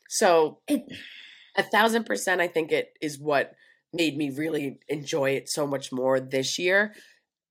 So 0.08 0.60
It- 0.68 0.84
a 1.56 1.62
thousand 1.64 2.04
percent, 2.04 2.40
I 2.40 2.46
think 2.48 2.70
it 2.70 2.92
is 3.00 3.18
what 3.18 3.52
made 3.92 4.16
me 4.16 4.30
really 4.30 4.78
enjoy 4.88 5.30
it 5.30 5.48
so 5.48 5.66
much 5.66 5.90
more 5.90 6.20
this 6.20 6.58
year. 6.58 6.94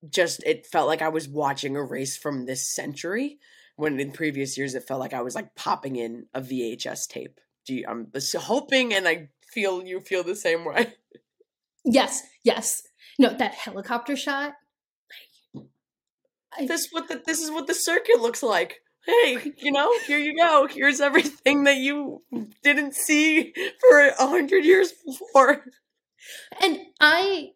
Just 0.10 0.44
it 0.44 0.66
felt 0.68 0.88
like 0.88 1.02
I 1.02 1.10
was 1.10 1.28
watching 1.28 1.76
a 1.76 1.84
race 1.84 2.16
from 2.18 2.46
this 2.46 2.66
century. 2.68 3.40
When 3.76 4.00
in 4.00 4.12
previous 4.12 4.58
years 4.58 4.74
it 4.76 4.88
felt 4.88 5.00
like 5.00 5.14
I 5.14 5.22
was 5.22 5.36
like 5.36 5.56
popping 5.56 5.96
in 5.98 6.26
a 6.34 6.42
VHS 6.42 7.08
tape. 7.08 7.40
Do 7.66 7.76
you, 7.76 7.86
I'm 7.88 8.08
hoping, 8.36 8.94
and 8.94 9.08
I 9.08 9.30
feel 9.54 9.84
you 9.86 10.00
feel 10.00 10.24
the 10.24 10.36
same 10.36 10.66
way. 10.66 10.94
Yes, 11.86 12.22
yes. 12.44 12.84
No, 13.20 13.30
that 13.34 13.54
helicopter 13.54 14.16
shot. 14.18 14.54
I- 16.58 16.66
This 16.66 16.90
what 16.92 17.08
the, 17.08 17.22
this 17.26 17.42
is 17.42 17.52
what 17.52 17.68
the 17.68 17.74
circuit 17.74 18.20
looks 18.20 18.44
like. 18.44 18.82
Hey, 19.06 19.54
you 19.58 19.72
know, 19.72 19.90
here 20.06 20.18
you 20.18 20.36
go. 20.36 20.68
Here's 20.70 21.00
everything 21.00 21.64
that 21.64 21.78
you 21.78 22.24
didn't 22.62 22.94
see 22.94 23.54
for 23.90 24.00
a 24.08 24.28
hundred 24.28 24.66
years 24.66 24.92
before. 25.06 25.64
And 26.62 26.80
I 27.00 27.52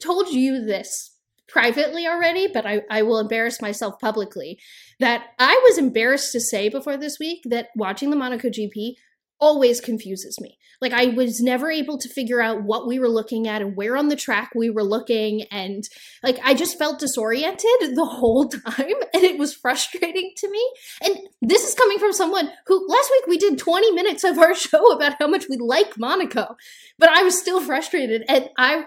told 0.00 0.28
you 0.28 0.62
this 0.64 1.11
privately 1.52 2.06
already, 2.06 2.48
but 2.48 2.66
I, 2.66 2.82
I 2.90 3.02
will 3.02 3.18
embarrass 3.18 3.60
myself 3.60 4.00
publicly 4.00 4.58
that 5.00 5.26
I 5.38 5.60
was 5.64 5.76
embarrassed 5.76 6.32
to 6.32 6.40
say 6.40 6.68
before 6.68 6.96
this 6.96 7.18
week 7.18 7.42
that 7.44 7.68
watching 7.76 8.10
the 8.10 8.16
Monaco 8.16 8.48
GP 8.48 8.94
always 9.38 9.80
confuses 9.80 10.40
me. 10.40 10.56
Like 10.80 10.92
I 10.92 11.06
was 11.06 11.40
never 11.40 11.70
able 11.70 11.98
to 11.98 12.08
figure 12.08 12.40
out 12.40 12.62
what 12.62 12.88
we 12.88 12.98
were 12.98 13.08
looking 13.08 13.46
at 13.46 13.60
and 13.60 13.76
where 13.76 13.96
on 13.96 14.08
the 14.08 14.16
track 14.16 14.50
we 14.54 14.70
were 14.70 14.82
looking 14.82 15.42
and 15.50 15.84
like 16.22 16.38
I 16.42 16.54
just 16.54 16.78
felt 16.78 16.98
disoriented 16.98 17.94
the 17.94 18.04
whole 18.04 18.48
time 18.48 18.94
and 19.14 19.22
it 19.22 19.38
was 19.38 19.54
frustrating 19.54 20.32
to 20.38 20.50
me. 20.50 20.72
And 21.02 21.18
this 21.40 21.68
is 21.68 21.74
coming 21.74 21.98
from 21.98 22.12
someone 22.12 22.50
who 22.66 22.86
last 22.88 23.10
week 23.12 23.26
we 23.28 23.38
did 23.38 23.58
20 23.58 23.92
minutes 23.92 24.24
of 24.24 24.38
our 24.38 24.54
show 24.56 24.92
about 24.92 25.16
how 25.18 25.28
much 25.28 25.46
we 25.48 25.56
like 25.56 25.98
Monaco, 25.98 26.56
but 26.98 27.10
I 27.10 27.22
was 27.22 27.38
still 27.38 27.60
frustrated 27.60 28.24
and 28.28 28.48
I 28.56 28.84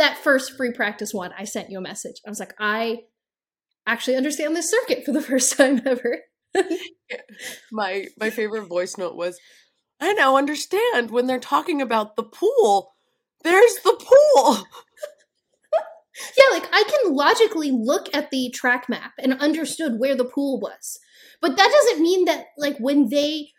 that 0.00 0.18
first 0.18 0.56
free 0.56 0.72
practice 0.72 1.14
one, 1.14 1.32
I 1.38 1.44
sent 1.44 1.70
you 1.70 1.78
a 1.78 1.82
message. 1.82 2.16
I 2.26 2.30
was 2.30 2.40
like, 2.40 2.54
I 2.58 3.04
actually 3.86 4.16
understand 4.16 4.56
this 4.56 4.70
circuit 4.70 5.04
for 5.04 5.12
the 5.12 5.22
first 5.30 5.56
time 5.56 5.80
ever. 5.86 6.18
my 7.72 8.06
my 8.18 8.30
favorite 8.30 8.66
voice 8.66 8.98
note 8.98 9.14
was 9.14 9.38
i 10.00 10.12
now 10.14 10.36
understand 10.36 11.12
when 11.12 11.28
they're 11.28 11.38
talking 11.38 11.80
about 11.80 12.16
the 12.16 12.24
pool 12.24 12.92
there's 13.44 13.76
the 13.84 13.96
pool 14.04 14.66
Yeah, 16.36 16.58
like 16.58 16.68
I 16.72 16.82
can 16.82 17.14
logically 17.14 17.70
look 17.70 18.14
at 18.14 18.30
the 18.30 18.50
track 18.50 18.88
map 18.88 19.12
and 19.18 19.40
understood 19.40 19.98
where 19.98 20.14
the 20.14 20.24
pool 20.24 20.60
was. 20.60 20.98
But 21.40 21.56
that 21.56 21.70
doesn't 21.70 22.02
mean 22.02 22.26
that 22.26 22.46
like 22.58 22.76
when 22.78 23.08
they 23.08 23.52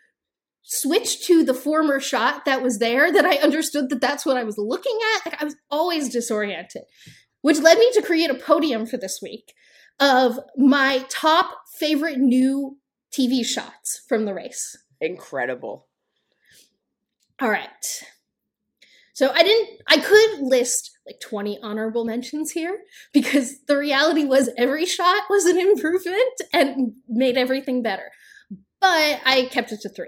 switched 0.62 1.24
to 1.24 1.44
the 1.44 1.54
former 1.54 2.00
shot 2.00 2.44
that 2.44 2.62
was 2.62 2.78
there 2.78 3.12
that 3.12 3.24
I 3.24 3.36
understood 3.36 3.90
that 3.90 4.00
that's 4.00 4.24
what 4.24 4.36
I 4.36 4.44
was 4.44 4.58
looking 4.58 4.98
at. 5.16 5.26
Like 5.26 5.42
I 5.42 5.44
was 5.44 5.56
always 5.70 6.08
disoriented. 6.08 6.82
Which 7.42 7.58
led 7.58 7.78
me 7.78 7.90
to 7.94 8.02
create 8.02 8.30
a 8.30 8.34
podium 8.34 8.86
for 8.86 8.96
this 8.96 9.18
week 9.20 9.52
of 9.98 10.38
my 10.56 11.04
top 11.08 11.62
favorite 11.76 12.18
new 12.18 12.78
TV 13.12 13.44
shots 13.44 14.04
from 14.08 14.24
the 14.24 14.34
race. 14.34 14.76
incredible 15.00 15.88
All 17.40 17.50
right. 17.50 18.04
So 19.14 19.30
I 19.30 19.42
didn't 19.42 19.80
I 19.88 19.98
could 19.98 20.40
list 20.40 20.96
like 21.06 21.18
20 21.20 21.58
honorable 21.62 22.04
mentions 22.04 22.52
here 22.52 22.78
because 23.12 23.60
the 23.66 23.76
reality 23.76 24.24
was 24.24 24.50
every 24.56 24.86
shot 24.86 25.24
was 25.28 25.44
an 25.44 25.58
improvement 25.58 26.40
and 26.52 26.92
made 27.08 27.36
everything 27.36 27.82
better. 27.82 28.10
But 28.80 29.20
I 29.24 29.48
kept 29.50 29.72
it 29.72 29.80
to 29.82 29.88
3. 29.88 30.06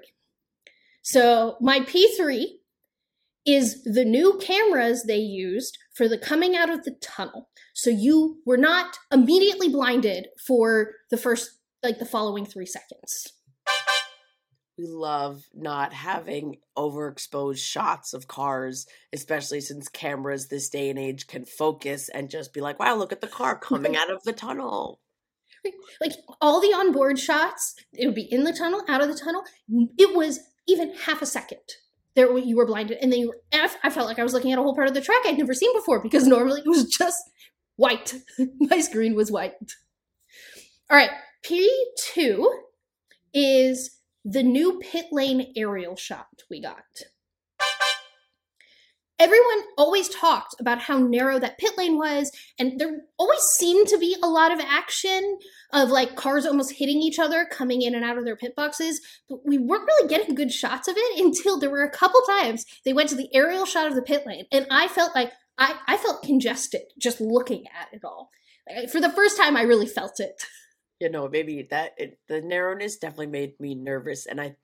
So 1.04 1.58
my 1.60 1.80
P3 1.80 2.46
is 3.44 3.84
the 3.84 4.06
new 4.06 4.38
cameras 4.38 5.04
they 5.04 5.18
used 5.18 5.76
for 5.94 6.08
the 6.08 6.16
coming 6.16 6.56
out 6.56 6.70
of 6.70 6.84
the 6.84 6.92
tunnel. 7.02 7.50
So 7.74 7.90
you 7.90 8.38
were 8.46 8.56
not 8.56 8.96
immediately 9.12 9.68
blinded 9.68 10.28
for 10.46 10.92
the 11.10 11.18
first 11.18 11.50
like 11.82 11.98
the 11.98 12.06
following 12.06 12.46
3 12.46 12.64
seconds. 12.64 13.34
we 14.78 14.86
love 14.86 15.42
not 15.52 15.92
having 15.92 16.56
overexposed 16.76 17.58
shots 17.58 18.14
of 18.14 18.26
cars 18.26 18.86
especially 19.12 19.60
since 19.60 19.88
cameras 19.88 20.48
this 20.48 20.70
day 20.70 20.88
and 20.88 20.98
age 20.98 21.26
can 21.26 21.44
focus 21.44 22.08
and 22.08 22.30
just 22.30 22.54
be 22.54 22.62
like 22.62 22.80
wow 22.80 22.96
look 22.96 23.12
at 23.12 23.20
the 23.20 23.28
car 23.28 23.56
coming 23.58 23.94
out 23.94 24.10
of 24.10 24.22
the 24.24 24.32
tunnel 24.32 25.00
like 26.00 26.12
all 26.40 26.60
the 26.60 26.72
onboard 26.74 27.18
shots 27.18 27.74
it 27.92 28.06
would 28.06 28.14
be 28.14 28.32
in 28.32 28.44
the 28.44 28.52
tunnel 28.52 28.82
out 28.88 29.02
of 29.02 29.08
the 29.08 29.14
tunnel 29.14 29.44
it 29.98 30.16
was 30.16 30.40
even 30.66 30.94
half 30.94 31.22
a 31.22 31.26
second. 31.26 31.60
There 32.14 32.36
you 32.38 32.56
were 32.56 32.66
blinded 32.66 32.98
and 33.00 33.12
then 33.12 33.20
you 33.20 33.28
were, 33.28 33.40
I 33.82 33.90
felt 33.90 34.06
like 34.06 34.20
i 34.20 34.22
was 34.22 34.32
looking 34.32 34.52
at 34.52 34.58
a 34.58 34.62
whole 34.62 34.74
part 34.74 34.86
of 34.86 34.94
the 34.94 35.00
track 35.00 35.22
i'd 35.24 35.36
never 35.36 35.52
seen 35.52 35.74
before 35.74 36.00
because 36.00 36.26
normally 36.26 36.60
it 36.60 36.68
was 36.68 36.84
just 36.84 37.18
white. 37.76 38.14
My 38.60 38.80
screen 38.80 39.14
was 39.16 39.32
white. 39.32 39.54
All 40.90 40.96
right 40.96 41.10
p2 41.44 42.46
is 43.32 43.98
the 44.24 44.44
new 44.44 44.78
pit 44.78 45.06
lane 45.10 45.52
aerial 45.56 45.96
shot 45.96 46.28
we 46.48 46.62
got 46.62 46.84
everyone 49.18 49.62
always 49.78 50.08
talked 50.08 50.54
about 50.58 50.80
how 50.80 50.98
narrow 50.98 51.38
that 51.38 51.58
pit 51.58 51.72
lane 51.78 51.96
was 51.96 52.30
and 52.58 52.80
there 52.80 53.02
always 53.18 53.40
seemed 53.56 53.86
to 53.86 53.98
be 53.98 54.16
a 54.22 54.28
lot 54.28 54.52
of 54.52 54.60
action 54.60 55.38
of 55.72 55.88
like 55.88 56.16
cars 56.16 56.44
almost 56.44 56.72
hitting 56.72 57.00
each 57.00 57.18
other 57.18 57.46
coming 57.50 57.82
in 57.82 57.94
and 57.94 58.04
out 58.04 58.18
of 58.18 58.24
their 58.24 58.36
pit 58.36 58.54
boxes 58.56 59.00
but 59.28 59.38
we 59.44 59.58
weren't 59.58 59.86
really 59.86 60.08
getting 60.08 60.34
good 60.34 60.52
shots 60.52 60.88
of 60.88 60.96
it 60.96 61.20
until 61.24 61.58
there 61.58 61.70
were 61.70 61.84
a 61.84 61.90
couple 61.90 62.20
times 62.22 62.64
they 62.84 62.92
went 62.92 63.08
to 63.08 63.14
the 63.14 63.28
aerial 63.32 63.66
shot 63.66 63.86
of 63.86 63.94
the 63.94 64.02
pit 64.02 64.26
lane 64.26 64.46
and 64.50 64.66
i 64.70 64.88
felt 64.88 65.14
like 65.14 65.32
i, 65.58 65.74
I 65.86 65.96
felt 65.96 66.22
congested 66.22 66.82
just 66.98 67.20
looking 67.20 67.64
at 67.68 67.88
it 67.92 68.04
all. 68.04 68.30
Like, 68.68 68.90
for 68.90 69.00
the 69.00 69.10
first 69.10 69.36
time 69.36 69.56
i 69.56 69.62
really 69.62 69.86
felt 69.86 70.18
it. 70.18 70.42
You 71.00 71.10
know 71.10 71.28
maybe 71.28 71.66
that 71.70 71.92
it, 71.98 72.18
the 72.28 72.40
narrowness 72.40 72.96
definitely 72.96 73.26
made 73.26 73.60
me 73.60 73.74
nervous 73.74 74.26
and 74.26 74.40
i 74.40 74.56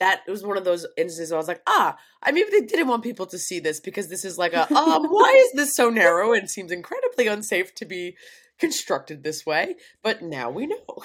that 0.00 0.22
was 0.28 0.44
one 0.44 0.56
of 0.56 0.64
those 0.64 0.86
instances 0.96 1.30
where 1.30 1.38
i 1.38 1.40
was 1.40 1.48
like 1.48 1.62
ah 1.66 1.96
i 2.22 2.30
maybe 2.30 2.50
they 2.50 2.64
didn't 2.64 2.88
want 2.88 3.02
people 3.02 3.26
to 3.26 3.38
see 3.38 3.60
this 3.60 3.80
because 3.80 4.08
this 4.08 4.24
is 4.24 4.38
like 4.38 4.52
a 4.52 4.72
um 4.76 5.06
why 5.06 5.44
is 5.46 5.52
this 5.52 5.74
so 5.74 5.90
narrow 5.90 6.32
and 6.32 6.50
seems 6.50 6.72
incredibly 6.72 7.26
unsafe 7.26 7.74
to 7.74 7.84
be 7.84 8.16
constructed 8.58 9.22
this 9.22 9.46
way 9.46 9.76
but 10.02 10.22
now 10.22 10.50
we 10.50 10.66
know 10.66 10.76
all 10.88 11.04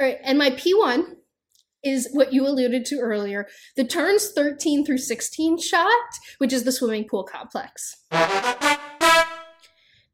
right 0.00 0.18
and 0.24 0.38
my 0.38 0.50
p1 0.50 1.16
is 1.84 2.08
what 2.12 2.32
you 2.32 2.46
alluded 2.46 2.84
to 2.86 2.98
earlier 3.00 3.48
the 3.76 3.84
turns 3.84 4.30
13 4.30 4.84
through 4.84 4.98
16 4.98 5.58
shot, 5.58 5.90
which 6.38 6.52
is 6.52 6.64
the 6.64 6.72
swimming 6.72 7.08
pool 7.08 7.24
complex. 7.24 7.96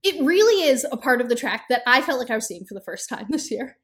It 0.02 0.24
really 0.24 0.66
is 0.68 0.86
a 0.90 0.96
part 0.96 1.20
of 1.20 1.28
the 1.28 1.34
track 1.34 1.64
that 1.68 1.82
I 1.86 2.00
felt 2.00 2.20
like 2.20 2.30
I 2.30 2.36
was 2.36 2.46
seeing 2.46 2.64
for 2.64 2.74
the 2.74 2.80
first 2.80 3.08
time 3.08 3.26
this 3.28 3.50
year. 3.50 3.76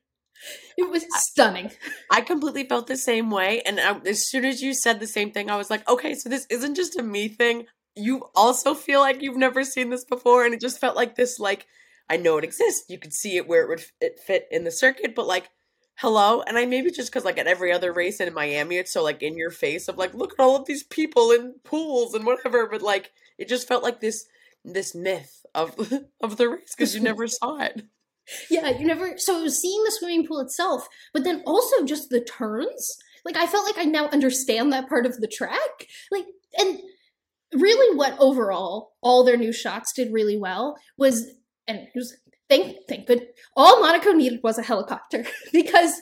It 0.77 0.90
was 0.90 1.05
stunning. 1.29 1.70
I 2.11 2.20
completely 2.20 2.64
felt 2.64 2.87
the 2.87 2.97
same 2.97 3.31
way. 3.31 3.62
And 3.64 3.81
I, 3.81 3.99
as 4.07 4.29
soon 4.29 4.44
as 4.44 4.62
you 4.62 4.75
said 4.75 5.01
the 5.01 5.07
same 5.07 5.31
thing, 5.31 5.51
I 5.51 5.57
was 5.57 5.70
like, 5.70 5.88
okay, 5.88 6.14
so 6.14 6.29
this 6.29 6.47
isn't 6.51 6.75
just 6.75 6.99
a 6.99 7.03
me 7.03 7.29
thing. 7.29 7.66
You 7.97 8.29
also 8.35 8.75
feel 8.75 9.01
like 9.01 9.23
you've 9.23 9.37
never 9.37 9.64
seen 9.64 9.90
this 9.90 10.05
before. 10.05 10.44
And 10.44 10.53
it 10.53 10.61
just 10.61 10.81
felt 10.81 10.97
like 10.97 11.14
this, 11.14 11.38
like, 11.38 11.66
I 12.09 12.16
know 12.16 12.37
it 12.38 12.44
exists. 12.44 12.85
You 12.88 12.99
could 12.99 13.14
see 13.14 13.37
it 13.37 13.49
where 13.49 13.62
it 13.62 13.68
would 13.68 13.85
it 14.01 14.18
fit 14.18 14.47
in 14.51 14.64
the 14.64 14.70
circuit, 14.70 15.14
but 15.14 15.27
like, 15.27 15.51
hello. 15.97 16.42
And 16.42 16.59
I 16.59 16.66
maybe 16.66 16.90
just 16.90 17.11
because, 17.11 17.25
like, 17.25 17.38
at 17.38 17.47
every 17.47 17.73
other 17.73 17.92
race 17.92 18.20
in 18.20 18.33
Miami, 18.35 18.77
it's 18.77 18.92
so, 18.92 19.03
like, 19.03 19.23
in 19.23 19.37
your 19.37 19.51
face 19.51 19.88
of, 19.88 19.97
like, 19.97 20.14
look 20.14 20.33
at 20.38 20.42
all 20.42 20.57
of 20.57 20.66
these 20.66 20.83
people 20.83 21.31
in 21.31 21.55
pools 21.64 22.14
and 22.14 22.27
whatever. 22.27 22.68
But, 22.70 22.83
like, 22.83 23.12
it 23.38 23.49
just 23.49 23.68
felt 23.68 23.83
like 23.83 24.01
this 24.01 24.27
this 24.64 24.94
myth 24.94 25.44
of 25.55 25.92
of 26.20 26.37
the 26.37 26.49
race 26.49 26.75
because 26.77 26.94
you 26.94 27.01
never 27.03 27.27
saw 27.29 27.59
it. 27.59 27.85
Yeah, 28.51 28.71
you 28.71 28.87
never. 28.87 29.19
So 29.19 29.39
it 29.39 29.43
was 29.43 29.61
seeing 29.61 29.83
the 29.85 29.91
swimming 29.91 30.27
pool 30.27 30.41
itself, 30.41 30.89
but 31.13 31.25
then 31.25 31.43
also 31.47 31.85
just 31.85 32.11
the 32.11 32.21
turns. 32.21 32.97
Like 33.25 33.37
I 33.37 33.47
felt 33.47 33.67
like 33.67 33.79
I 33.79 33.89
now 33.89 34.09
understand 34.09 34.73
that 34.73 34.89
part 34.89 35.07
of 35.07 35.21
the 35.21 35.29
track. 35.29 35.87
Like, 36.11 36.27
and 36.59 36.79
really, 37.53 37.97
what 37.97 38.17
overall 38.19 38.93
all 39.03 39.25
their 39.25 39.37
new 39.37 39.53
shots 39.53 39.93
did 39.93 40.13
really 40.13 40.37
well 40.37 40.77
was, 40.97 41.33
and 41.67 41.79
it 41.79 41.91
was 41.95 42.17
thank 42.49 42.77
thank 42.89 43.07
good. 43.07 43.27
All 43.57 43.81
Monaco 43.81 44.13
needed 44.13 44.41
was 44.43 44.59
a 44.59 44.63
helicopter 44.63 45.27
because 45.53 46.01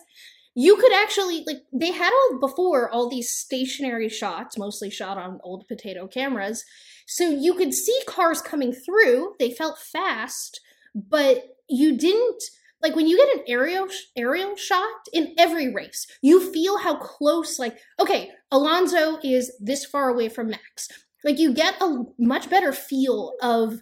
you 0.54 0.76
could 0.76 0.92
actually 0.92 1.44
like 1.46 1.62
they 1.72 1.92
had 1.92 2.12
all 2.12 2.38
before 2.38 2.90
all 2.90 3.08
these 3.08 3.30
stationary 3.30 4.08
shots, 4.08 4.58
mostly 4.58 4.90
shot 4.90 5.18
on 5.18 5.40
old 5.42 5.66
potato 5.68 6.06
cameras. 6.06 6.64
So 7.06 7.28
you 7.28 7.54
could 7.54 7.74
see 7.74 7.98
cars 8.06 8.42
coming 8.42 8.72
through. 8.72 9.34
They 9.38 9.50
felt 9.50 9.78
fast, 9.78 10.60
but 10.94 11.56
you 11.68 11.96
didn't 11.96 12.42
like 12.82 12.96
when 12.96 13.06
you 13.06 13.16
get 13.16 13.36
an 13.36 13.44
aerial 13.46 13.86
aerial 14.16 14.56
shot 14.56 15.06
in 15.12 15.34
every 15.38 15.72
race 15.72 16.06
you 16.20 16.52
feel 16.52 16.78
how 16.78 16.96
close 16.96 17.58
like 17.58 17.78
okay 18.00 18.30
alonso 18.52 19.18
is 19.24 19.50
this 19.58 19.84
far 19.84 20.08
away 20.08 20.28
from 20.28 20.50
max. 20.50 20.88
Like 21.24 21.38
you 21.38 21.52
get 21.52 21.80
a 21.80 22.04
much 22.18 22.48
better 22.50 22.72
feel 22.72 23.32
of 23.42 23.80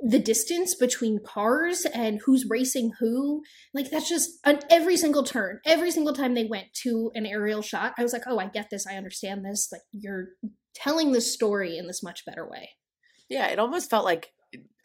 the 0.00 0.18
distance 0.18 0.74
between 0.74 1.24
cars 1.24 1.84
and 1.86 2.20
who's 2.24 2.46
racing 2.48 2.92
who. 2.98 3.42
Like 3.72 3.90
that's 3.90 4.08
just 4.08 4.30
on 4.44 4.60
every 4.70 4.96
single 4.96 5.22
turn 5.22 5.60
every 5.64 5.90
single 5.90 6.14
time 6.14 6.34
they 6.34 6.44
went 6.44 6.72
to 6.82 7.10
an 7.14 7.26
aerial 7.26 7.62
shot 7.62 7.94
i 7.98 8.02
was 8.02 8.12
like 8.12 8.24
oh 8.26 8.38
i 8.38 8.46
get 8.46 8.70
this 8.70 8.86
i 8.86 8.96
understand 8.96 9.44
this 9.44 9.68
like 9.70 9.82
you're 9.92 10.28
telling 10.74 11.12
this 11.12 11.32
story 11.32 11.78
in 11.78 11.86
this 11.86 12.02
much 12.02 12.24
better 12.24 12.48
way. 12.48 12.70
Yeah 13.28 13.46
it 13.48 13.58
almost 13.58 13.90
felt 13.90 14.04
like 14.04 14.32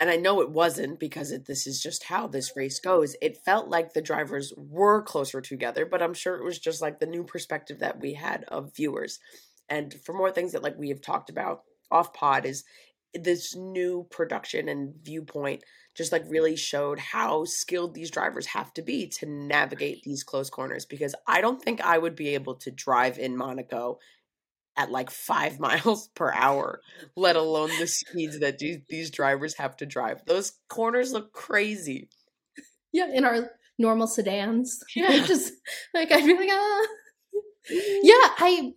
and 0.01 0.09
I 0.09 0.15
know 0.15 0.41
it 0.41 0.49
wasn't 0.49 0.99
because 0.99 1.31
it, 1.31 1.45
this 1.45 1.67
is 1.67 1.79
just 1.79 2.05
how 2.05 2.25
this 2.25 2.53
race 2.55 2.79
goes. 2.79 3.15
It 3.21 3.37
felt 3.45 3.69
like 3.69 3.93
the 3.93 4.01
drivers 4.01 4.51
were 4.57 5.03
closer 5.03 5.41
together, 5.41 5.85
but 5.85 6.01
I'm 6.01 6.15
sure 6.15 6.35
it 6.35 6.43
was 6.43 6.57
just 6.57 6.81
like 6.81 6.99
the 6.99 7.05
new 7.05 7.23
perspective 7.23 7.77
that 7.79 8.01
we 8.01 8.15
had 8.15 8.43
of 8.45 8.75
viewers. 8.75 9.19
And 9.69 9.93
for 10.03 10.13
more 10.13 10.31
things 10.31 10.53
that 10.53 10.63
like 10.63 10.75
we 10.75 10.89
have 10.89 11.01
talked 11.01 11.29
about 11.29 11.61
off 11.91 12.13
pod 12.13 12.45
is 12.47 12.63
this 13.13 13.55
new 13.55 14.07
production 14.09 14.69
and 14.69 14.95
viewpoint 15.03 15.63
just 15.95 16.11
like 16.11 16.23
really 16.27 16.55
showed 16.55 16.97
how 16.97 17.43
skilled 17.45 17.93
these 17.93 18.09
drivers 18.09 18.47
have 18.47 18.73
to 18.73 18.81
be 18.81 19.05
to 19.05 19.27
navigate 19.27 20.01
these 20.01 20.23
close 20.23 20.49
corners 20.49 20.85
because 20.85 21.13
I 21.27 21.41
don't 21.41 21.61
think 21.61 21.79
I 21.79 21.99
would 21.99 22.15
be 22.15 22.29
able 22.29 22.55
to 22.55 22.71
drive 22.71 23.19
in 23.19 23.37
Monaco 23.37 23.99
at 24.77 24.91
like 24.91 25.09
five 25.09 25.59
miles 25.59 26.09
per 26.09 26.31
hour, 26.33 26.81
let 27.15 27.35
alone 27.35 27.71
the 27.79 27.87
speeds 27.87 28.39
that 28.39 28.59
these, 28.59 28.77
these 28.89 29.11
drivers 29.11 29.57
have 29.57 29.75
to 29.77 29.85
drive. 29.85 30.21
Those 30.25 30.53
corners 30.69 31.13
look 31.13 31.33
crazy. 31.33 32.09
Yeah, 32.91 33.07
in 33.13 33.23
our 33.25 33.51
normal 33.77 34.07
sedans. 34.07 34.79
Yeah, 34.95 35.25
just 35.25 35.53
like 35.93 36.11
I 36.11 36.21
feel 36.21 36.37
like, 36.37 36.49
ah. 36.51 36.87
yeah, 37.69 38.29
I 38.37 38.73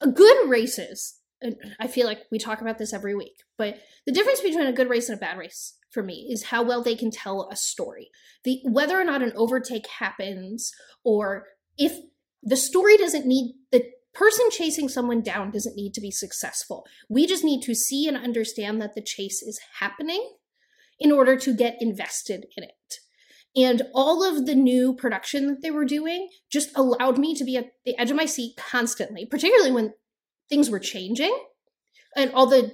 good 0.14 0.48
races. 0.48 1.18
And 1.42 1.54
I 1.78 1.86
feel 1.86 2.06
like 2.06 2.20
we 2.32 2.38
talk 2.38 2.62
about 2.62 2.78
this 2.78 2.94
every 2.94 3.14
week, 3.14 3.36
but 3.58 3.76
the 4.06 4.12
difference 4.12 4.40
between 4.40 4.66
a 4.66 4.72
good 4.72 4.88
race 4.88 5.10
and 5.10 5.18
a 5.18 5.20
bad 5.20 5.36
race 5.36 5.76
for 5.90 6.02
me 6.02 6.28
is 6.30 6.44
how 6.44 6.62
well 6.62 6.82
they 6.82 6.94
can 6.94 7.10
tell 7.10 7.48
a 7.52 7.56
story. 7.56 8.08
The 8.44 8.60
whether 8.64 8.98
or 8.98 9.04
not 9.04 9.22
an 9.22 9.32
overtake 9.36 9.86
happens, 9.86 10.72
or 11.04 11.44
if 11.76 11.98
the 12.42 12.56
story 12.56 12.96
doesn't 12.96 13.26
need 13.26 13.54
person 14.16 14.46
chasing 14.50 14.88
someone 14.88 15.22
down 15.22 15.50
doesn't 15.50 15.76
need 15.76 15.92
to 15.94 16.00
be 16.00 16.10
successful. 16.10 16.84
We 17.08 17.26
just 17.26 17.44
need 17.44 17.62
to 17.62 17.74
see 17.74 18.08
and 18.08 18.16
understand 18.16 18.80
that 18.80 18.94
the 18.94 19.02
chase 19.02 19.42
is 19.42 19.60
happening 19.78 20.36
in 20.98 21.12
order 21.12 21.36
to 21.36 21.54
get 21.54 21.76
invested 21.80 22.46
in 22.56 22.64
it. 22.64 22.94
And 23.54 23.82
all 23.94 24.22
of 24.22 24.46
the 24.46 24.54
new 24.54 24.94
production 24.94 25.46
that 25.46 25.62
they 25.62 25.70
were 25.70 25.84
doing 25.84 26.28
just 26.50 26.76
allowed 26.76 27.18
me 27.18 27.34
to 27.34 27.44
be 27.44 27.56
at 27.56 27.72
the 27.84 27.98
edge 27.98 28.10
of 28.10 28.16
my 28.16 28.26
seat 28.26 28.54
constantly, 28.56 29.26
particularly 29.26 29.72
when 29.72 29.94
things 30.48 30.70
were 30.70 30.78
changing 30.78 31.36
and 32.16 32.32
all 32.32 32.46
the 32.46 32.72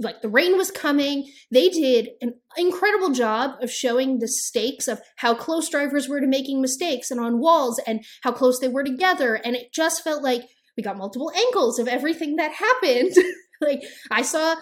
like 0.00 0.22
the 0.22 0.28
rain 0.28 0.56
was 0.56 0.70
coming. 0.70 1.28
They 1.50 1.68
did 1.68 2.10
an 2.20 2.34
incredible 2.56 3.10
job 3.10 3.56
of 3.60 3.70
showing 3.70 4.18
the 4.18 4.28
stakes 4.28 4.86
of 4.86 5.00
how 5.16 5.34
close 5.34 5.68
drivers 5.68 6.08
were 6.08 6.20
to 6.20 6.26
making 6.26 6.60
mistakes 6.60 7.10
and 7.10 7.18
on 7.18 7.40
walls 7.40 7.80
and 7.86 8.04
how 8.22 8.32
close 8.32 8.60
they 8.60 8.68
were 8.68 8.84
together. 8.84 9.34
And 9.34 9.56
it 9.56 9.72
just 9.72 10.04
felt 10.04 10.22
like 10.22 10.42
we 10.78 10.82
got 10.84 10.96
multiple 10.96 11.32
angles 11.36 11.80
of 11.80 11.88
everything 11.88 12.36
that 12.36 12.52
happened. 12.52 13.12
like 13.60 13.82
I 14.12 14.22
saw 14.22 14.54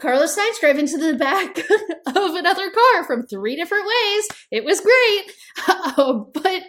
Carlos 0.00 0.36
Sainz 0.36 0.58
drive 0.58 0.78
into 0.78 0.98
the 0.98 1.14
back 1.14 1.58
of 2.06 2.34
another 2.34 2.70
car 2.70 3.04
from 3.04 3.24
three 3.24 3.54
different 3.54 3.84
ways. 3.84 4.28
It 4.50 4.64
was 4.64 4.80
great. 4.80 5.32
Uh, 5.68 6.14
but 6.34 6.62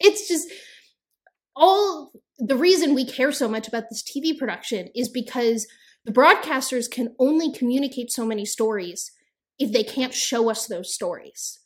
it's 0.00 0.26
just 0.26 0.48
all 1.54 2.10
the 2.38 2.56
reason 2.56 2.92
we 2.92 3.06
care 3.06 3.30
so 3.30 3.48
much 3.48 3.68
about 3.68 3.84
this 3.88 4.02
TV 4.02 4.36
production 4.36 4.88
is 4.96 5.08
because 5.08 5.68
the 6.04 6.12
broadcasters 6.12 6.90
can 6.90 7.14
only 7.20 7.52
communicate 7.52 8.10
so 8.10 8.26
many 8.26 8.44
stories 8.44 9.12
if 9.60 9.72
they 9.72 9.84
can't 9.84 10.12
show 10.12 10.50
us 10.50 10.66
those 10.66 10.92
stories. 10.92 11.60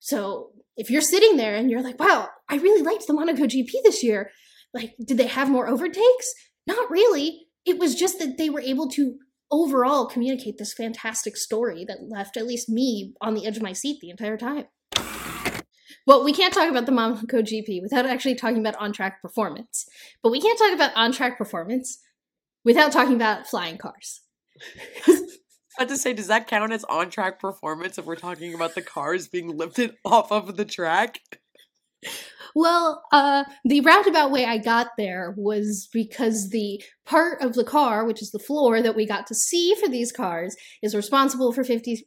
So 0.00 0.50
if 0.76 0.90
you're 0.90 1.00
sitting 1.00 1.36
there 1.36 1.54
and 1.54 1.70
you're 1.70 1.82
like, 1.82 2.00
wow, 2.00 2.28
I 2.48 2.56
really 2.56 2.82
liked 2.82 3.06
the 3.06 3.12
Monaco 3.12 3.44
GP 3.44 3.70
this 3.84 4.02
year, 4.02 4.32
like 4.76 4.94
did 5.04 5.16
they 5.16 5.26
have 5.26 5.50
more 5.50 5.68
overtakes? 5.68 6.34
Not 6.66 6.90
really. 6.90 7.46
It 7.64 7.78
was 7.78 7.94
just 7.94 8.18
that 8.18 8.38
they 8.38 8.50
were 8.50 8.60
able 8.60 8.88
to 8.90 9.18
overall 9.50 10.06
communicate 10.06 10.58
this 10.58 10.74
fantastic 10.74 11.36
story 11.36 11.84
that 11.86 12.08
left 12.08 12.36
at 12.36 12.46
least 12.46 12.68
me 12.68 13.14
on 13.20 13.34
the 13.34 13.46
edge 13.46 13.56
of 13.56 13.62
my 13.62 13.72
seat 13.72 13.98
the 14.00 14.10
entire 14.10 14.36
time. 14.36 14.66
Well 16.06 16.24
we 16.24 16.32
can't 16.32 16.54
talk 16.54 16.70
about 16.70 16.86
the 16.86 16.92
monaco 16.92 17.42
gp 17.42 17.82
without 17.82 18.06
actually 18.06 18.34
talking 18.34 18.58
about 18.58 18.76
on-track 18.76 19.22
performance. 19.22 19.88
But 20.22 20.30
we 20.30 20.40
can't 20.40 20.58
talk 20.58 20.72
about 20.72 20.94
on-track 20.94 21.38
performance 21.38 21.98
without 22.64 22.92
talking 22.92 23.14
about 23.14 23.46
flying 23.46 23.78
cars. 23.78 24.20
I 25.78 25.82
had 25.82 25.88
to 25.88 25.98
say, 25.98 26.14
does 26.14 26.28
that 26.28 26.46
count 26.46 26.72
as 26.72 26.84
on 26.84 27.10
track 27.10 27.38
performance 27.38 27.98
if 27.98 28.06
we're 28.06 28.16
talking 28.16 28.54
about 28.54 28.74
the 28.74 28.82
cars 28.82 29.28
being 29.28 29.56
lifted 29.56 29.94
off 30.04 30.32
of 30.32 30.56
the 30.56 30.64
track? 30.64 31.20
Well, 32.54 33.02
uh, 33.12 33.44
the 33.66 33.82
roundabout 33.82 34.30
way 34.30 34.46
I 34.46 34.56
got 34.56 34.88
there 34.96 35.34
was 35.36 35.90
because 35.92 36.48
the 36.48 36.82
part 37.04 37.42
of 37.42 37.52
the 37.52 37.64
car, 37.64 38.06
which 38.06 38.22
is 38.22 38.30
the 38.30 38.38
floor 38.38 38.80
that 38.80 38.96
we 38.96 39.06
got 39.06 39.26
to 39.26 39.34
see 39.34 39.74
for 39.74 39.90
these 39.90 40.10
cars, 40.10 40.56
is 40.82 40.94
responsible 40.94 41.52
for 41.52 41.64
50 41.64 42.06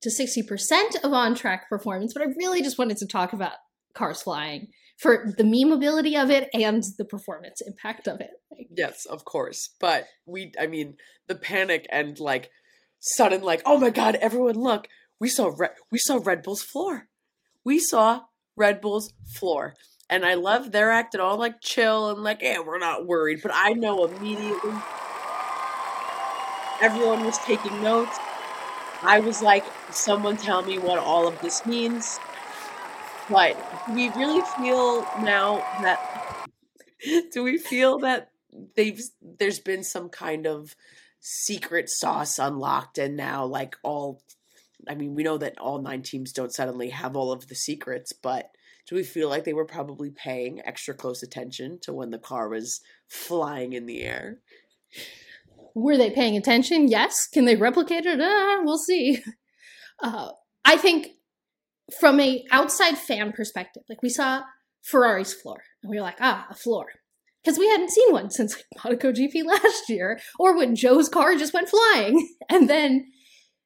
to 0.00 0.08
60% 0.08 1.04
of 1.04 1.12
on 1.12 1.34
track 1.34 1.68
performance. 1.68 2.14
But 2.14 2.22
I 2.22 2.32
really 2.38 2.62
just 2.62 2.78
wanted 2.78 2.96
to 2.98 3.06
talk 3.06 3.34
about 3.34 3.52
cars 3.92 4.22
flying 4.22 4.68
for 4.96 5.34
the 5.36 5.44
memeability 5.44 6.20
of 6.20 6.30
it 6.30 6.48
and 6.54 6.82
the 6.96 7.04
performance 7.04 7.60
impact 7.60 8.08
of 8.08 8.20
it. 8.20 8.30
Yes, 8.74 9.04
of 9.04 9.26
course. 9.26 9.74
But 9.78 10.06
we, 10.24 10.52
I 10.58 10.68
mean, 10.68 10.96
the 11.26 11.34
panic 11.34 11.86
and 11.90 12.18
like 12.18 12.50
sudden, 13.00 13.42
like, 13.42 13.60
oh 13.66 13.78
my 13.78 13.90
God, 13.90 14.16
everyone 14.16 14.54
look, 14.54 14.88
we 15.20 15.28
saw, 15.28 15.52
Red, 15.54 15.72
we 15.90 15.98
saw 15.98 16.18
Red 16.22 16.42
Bull's 16.42 16.62
floor. 16.62 17.08
We 17.64 17.78
saw 17.78 18.22
Red 18.56 18.80
Bull's 18.80 19.12
floor. 19.26 19.74
And 20.10 20.26
I 20.26 20.34
love 20.34 20.72
their 20.72 20.90
acting 20.90 21.20
all 21.20 21.38
like 21.38 21.60
chill 21.60 22.10
and 22.10 22.22
like, 22.22 22.42
yeah, 22.42 22.60
we're 22.60 22.78
not 22.78 23.06
worried. 23.06 23.40
But 23.42 23.52
I 23.54 23.72
know 23.72 24.04
immediately 24.04 24.72
everyone 26.82 27.24
was 27.24 27.38
taking 27.38 27.82
notes. 27.82 28.18
I 29.02 29.20
was 29.20 29.42
like, 29.42 29.64
someone 29.90 30.36
tell 30.36 30.62
me 30.62 30.78
what 30.78 30.98
all 30.98 31.26
of 31.26 31.40
this 31.40 31.64
means. 31.64 32.18
But 33.30 33.56
we 33.90 34.10
really 34.10 34.42
feel 34.58 35.02
now 35.22 35.56
that 35.80 36.46
do 37.32 37.42
we 37.42 37.58
feel 37.58 37.98
that 38.00 38.30
they've 38.76 39.00
there's 39.38 39.60
been 39.60 39.82
some 39.82 40.08
kind 40.08 40.46
of 40.46 40.76
secret 41.20 41.88
sauce 41.88 42.38
unlocked 42.38 42.98
and 42.98 43.16
now 43.16 43.46
like 43.46 43.76
all 43.82 44.20
I 44.88 44.94
mean, 44.94 45.14
we 45.14 45.22
know 45.22 45.38
that 45.38 45.58
all 45.58 45.80
nine 45.80 46.02
teams 46.02 46.32
don't 46.32 46.52
suddenly 46.52 46.90
have 46.90 47.16
all 47.16 47.32
of 47.32 47.48
the 47.48 47.54
secrets, 47.54 48.12
but 48.12 48.50
do 48.88 48.96
we 48.96 49.04
feel 49.04 49.28
like 49.28 49.44
they 49.44 49.52
were 49.52 49.64
probably 49.64 50.10
paying 50.10 50.60
extra 50.64 50.94
close 50.94 51.22
attention 51.22 51.78
to 51.82 51.92
when 51.92 52.10
the 52.10 52.18
car 52.18 52.48
was 52.48 52.80
flying 53.08 53.72
in 53.72 53.86
the 53.86 54.02
air? 54.02 54.38
Were 55.74 55.96
they 55.96 56.10
paying 56.10 56.36
attention? 56.36 56.88
Yes. 56.88 57.26
Can 57.26 57.44
they 57.44 57.56
replicate 57.56 58.06
it? 58.06 58.20
Uh, 58.20 58.62
we'll 58.62 58.78
see. 58.78 59.22
Uh, 60.02 60.32
I 60.64 60.76
think 60.76 61.10
from 62.00 62.18
a 62.18 62.44
outside 62.50 62.98
fan 62.98 63.30
perspective, 63.30 63.84
like 63.88 64.02
we 64.02 64.08
saw 64.08 64.42
Ferrari's 64.82 65.32
floor, 65.32 65.62
and 65.82 65.90
we 65.90 65.96
were 65.96 66.02
like, 66.02 66.18
ah, 66.20 66.46
a 66.50 66.54
floor. 66.54 66.86
Because 67.42 67.58
we 67.58 67.68
hadn't 67.68 67.90
seen 67.90 68.12
one 68.12 68.30
since 68.30 68.56
like, 68.56 68.64
Monaco 68.84 69.12
GP 69.12 69.44
last 69.44 69.88
year, 69.88 70.20
or 70.38 70.56
when 70.56 70.74
Zhou's 70.74 71.08
car 71.08 71.36
just 71.36 71.54
went 71.54 71.68
flying. 71.68 72.28
And 72.48 72.68
then 72.68 73.12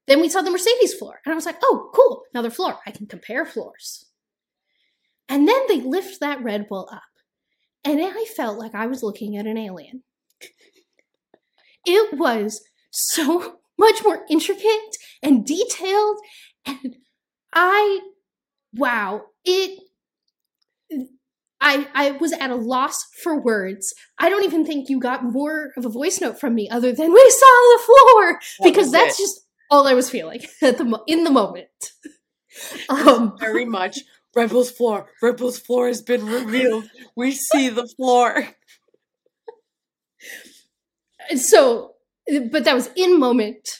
then 0.06 0.20
we 0.20 0.28
saw 0.28 0.42
the 0.42 0.50
Mercedes 0.50 0.94
floor. 0.94 1.20
And 1.24 1.32
I 1.32 1.34
was 1.34 1.46
like, 1.46 1.56
oh, 1.62 1.90
cool, 1.94 2.22
another 2.32 2.50
floor. 2.50 2.78
I 2.86 2.90
can 2.90 3.06
compare 3.06 3.44
floors. 3.44 4.06
And 5.28 5.48
then 5.48 5.60
they 5.68 5.80
lift 5.80 6.20
that 6.20 6.42
Red 6.42 6.68
Bull 6.68 6.88
up. 6.92 7.02
And 7.84 8.00
I 8.00 8.24
felt 8.36 8.58
like 8.58 8.74
I 8.74 8.86
was 8.86 9.02
looking 9.02 9.36
at 9.36 9.46
an 9.46 9.58
alien. 9.58 10.02
It 11.88 12.18
was 12.18 12.62
so 12.90 13.58
much 13.78 14.02
more 14.02 14.24
intricate 14.28 14.96
and 15.22 15.46
detailed. 15.46 16.16
And 16.64 16.96
I, 17.54 18.00
wow, 18.74 19.22
it. 19.44 19.80
I, 21.60 21.86
I 21.94 22.10
was 22.12 22.32
at 22.32 22.50
a 22.50 22.56
loss 22.56 23.04
for 23.22 23.40
words. 23.40 23.94
I 24.18 24.28
don't 24.28 24.44
even 24.44 24.66
think 24.66 24.88
you 24.88 25.00
got 25.00 25.24
more 25.24 25.70
of 25.76 25.86
a 25.86 25.88
voice 25.88 26.20
note 26.20 26.38
from 26.40 26.54
me 26.54 26.68
other 26.68 26.92
than 26.92 27.12
we 27.12 27.30
saw 27.30 27.76
the 27.76 27.82
floor 27.84 28.40
That 28.58 28.64
because 28.64 28.90
that's 28.92 29.18
it. 29.18 29.22
just 29.22 29.45
all 29.70 29.86
I 29.86 29.94
was 29.94 30.10
feeling 30.10 30.40
at 30.62 30.78
the 30.78 30.84
mo- 30.84 31.04
in 31.06 31.24
the 31.24 31.30
moment. 31.30 31.68
Um, 32.88 33.36
Very 33.38 33.64
much. 33.78 33.98
Red 34.34 34.48
Bull's 34.48 34.70
floor. 34.70 35.10
Red 35.22 35.36
Bull's 35.36 35.58
floor 35.58 35.88
has 35.88 36.00
been 36.00 36.24
revealed. 36.26 36.88
We 37.14 37.32
see 37.32 37.68
the 37.68 37.86
floor. 37.86 38.48
so 41.36 41.92
but 42.50 42.64
that 42.64 42.74
was 42.74 42.90
in 42.96 43.18
moment 43.18 43.78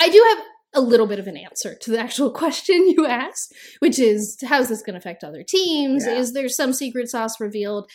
i 0.00 0.08
do 0.08 0.24
have 0.36 0.44
a 0.74 0.80
little 0.80 1.06
bit 1.06 1.18
of 1.18 1.26
an 1.26 1.36
answer 1.36 1.74
to 1.80 1.90
the 1.90 1.98
actual 1.98 2.30
question 2.30 2.88
you 2.88 3.06
asked 3.06 3.54
which 3.80 3.98
is 3.98 4.36
how's 4.46 4.68
this 4.68 4.82
going 4.82 4.94
to 4.94 4.98
affect 4.98 5.22
other 5.24 5.42
teams 5.42 6.04
Yeah. 6.06 6.14
is 6.16 6.32
there 6.32 6.48
some 6.48 6.72
secret 6.72 7.08
sauce 7.08 7.38
revealed 7.40 7.90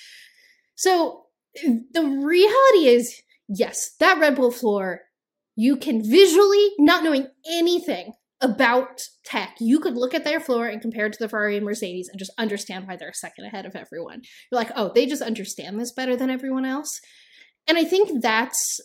so 0.76 1.26
the 1.63 2.04
reality 2.04 2.88
is 2.88 3.22
yes 3.48 3.91
that 4.00 4.19
red 4.19 4.36
bull 4.36 4.52
floor 4.52 5.02
you 5.60 5.76
can 5.76 6.02
visually 6.04 6.69
not 6.78 7.04
knowing 7.04 7.28
anything 7.50 8.13
about 8.41 9.02
tech 9.26 9.56
you 9.60 9.80
could 9.80 9.95
look 9.95 10.13
at 10.13 10.24
their 10.24 10.39
floor 10.39 10.67
and 10.67 10.82
compare 10.82 11.06
it 11.08 11.13
to 11.13 11.19
the 11.19 11.28
ferrari 11.28 11.58
and 11.58 11.65
mercedes 11.65 12.08
and 12.10 12.17
just 12.17 12.32
understand 12.38 12.88
why 12.88 12.95
they're 12.95 13.10
a 13.10 13.13
second 13.13 13.45
ahead 13.45 13.65
of 13.65 13.76
everyone 13.76 14.22
you're 14.50 14.60
like 14.60 14.72
oh 14.76 14.91
they 14.95 15.06
just 15.06 15.22
understand 15.22 15.80
this 15.80 15.91
better 15.91 16.15
than 16.15 16.30
everyone 16.30 16.63
else 16.65 17.02
and 17.69 17.78
I 17.78 17.84
think 17.84 18.22
that's 18.22 18.80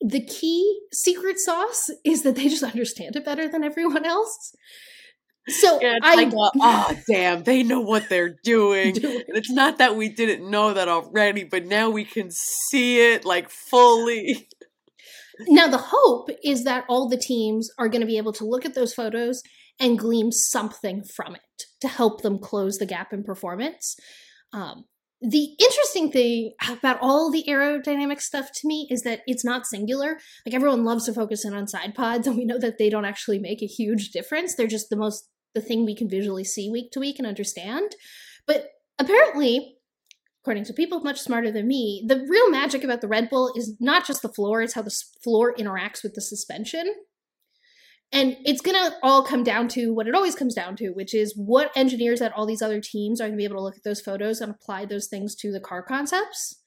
the 0.00 0.24
key 0.24 0.80
secret 0.92 1.38
sauce 1.40 1.90
is 2.04 2.22
that 2.22 2.36
they 2.36 2.48
just 2.48 2.62
understand 2.62 3.16
it 3.16 3.24
better 3.24 3.48
than 3.48 3.64
everyone 3.64 4.04
else. 4.06 4.54
So 5.48 5.80
Yeah, 5.80 5.98
I 6.02 6.14
like, 6.14 6.32
oh, 6.36 6.94
damn, 7.08 7.42
they 7.42 7.64
know 7.64 7.80
what 7.80 8.08
they're 8.08 8.36
doing. 8.44 8.92
do- 8.94 9.24
And 9.26 9.36
it's 9.36 9.50
not 9.50 9.78
that 9.78 9.96
we 9.96 10.08
didn't 10.08 10.48
know 10.48 10.72
that 10.72 10.88
already, 10.88 11.42
but 11.44 11.66
now 11.66 11.90
we 11.90 12.04
can 12.04 12.28
see 12.30 13.12
it 13.12 13.24
like 13.24 13.50
fully. 13.50 14.48
Now 15.46 15.68
the 15.68 15.78
hope 15.78 16.30
is 16.42 16.64
that 16.64 16.84
all 16.88 17.08
the 17.08 17.16
teams 17.16 17.70
are 17.78 17.88
going 17.88 18.00
to 18.00 18.06
be 18.06 18.18
able 18.18 18.32
to 18.34 18.44
look 18.44 18.64
at 18.64 18.74
those 18.74 18.94
photos 18.94 19.42
and 19.80 19.98
glean 19.98 20.32
something 20.32 21.04
from 21.04 21.34
it 21.34 21.64
to 21.80 21.88
help 21.88 22.22
them 22.22 22.38
close 22.38 22.78
the 22.78 22.86
gap 22.86 23.12
in 23.12 23.22
performance. 23.22 23.96
Um, 24.52 24.84
the 25.20 25.56
interesting 25.60 26.12
thing 26.12 26.52
about 26.68 26.98
all 27.00 27.30
the 27.30 27.44
aerodynamic 27.48 28.20
stuff 28.20 28.50
to 28.54 28.68
me 28.68 28.86
is 28.90 29.02
that 29.02 29.20
it's 29.26 29.44
not 29.44 29.66
singular. 29.66 30.18
Like 30.46 30.54
everyone 30.54 30.84
loves 30.84 31.06
to 31.06 31.12
focus 31.12 31.44
in 31.44 31.54
on 31.54 31.66
side 31.66 31.94
pods, 31.94 32.26
and 32.26 32.36
we 32.36 32.44
know 32.44 32.58
that 32.58 32.78
they 32.78 32.88
don't 32.88 33.04
actually 33.04 33.38
make 33.38 33.62
a 33.62 33.66
huge 33.66 34.10
difference. 34.10 34.54
They're 34.54 34.68
just 34.68 34.90
the 34.90 34.96
most 34.96 35.28
the 35.54 35.60
thing 35.60 35.84
we 35.84 35.96
can 35.96 36.08
visually 36.08 36.44
see 36.44 36.70
week 36.70 36.92
to 36.92 37.00
week 37.00 37.18
and 37.18 37.26
understand. 37.26 37.96
But 38.46 38.68
apparently, 38.98 39.77
according 40.48 40.64
to 40.64 40.72
people 40.72 41.00
much 41.00 41.20
smarter 41.20 41.52
than 41.52 41.68
me, 41.68 42.02
the 42.06 42.24
real 42.26 42.50
magic 42.50 42.82
about 42.82 43.02
the 43.02 43.06
Red 43.06 43.28
Bull 43.28 43.52
is 43.54 43.76
not 43.80 44.06
just 44.06 44.22
the 44.22 44.30
floor; 44.30 44.62
it's 44.62 44.72
how 44.72 44.80
the 44.80 45.02
floor 45.22 45.54
interacts 45.54 46.02
with 46.02 46.14
the 46.14 46.22
suspension. 46.22 46.94
And 48.12 48.34
it's 48.46 48.62
going 48.62 48.74
to 48.74 48.96
all 49.02 49.22
come 49.22 49.44
down 49.44 49.68
to 49.68 49.92
what 49.92 50.08
it 50.08 50.14
always 50.14 50.34
comes 50.34 50.54
down 50.54 50.74
to, 50.76 50.88
which 50.88 51.14
is 51.14 51.34
what 51.36 51.70
engineers 51.76 52.22
at 52.22 52.32
all 52.32 52.46
these 52.46 52.62
other 52.62 52.80
teams 52.80 53.20
are 53.20 53.24
going 53.24 53.34
to 53.34 53.36
be 53.36 53.44
able 53.44 53.56
to 53.56 53.62
look 53.62 53.76
at 53.76 53.84
those 53.84 54.00
photos 54.00 54.40
and 54.40 54.50
apply 54.50 54.86
those 54.86 55.06
things 55.06 55.34
to 55.34 55.52
the 55.52 55.60
car 55.60 55.82
concepts. 55.82 56.62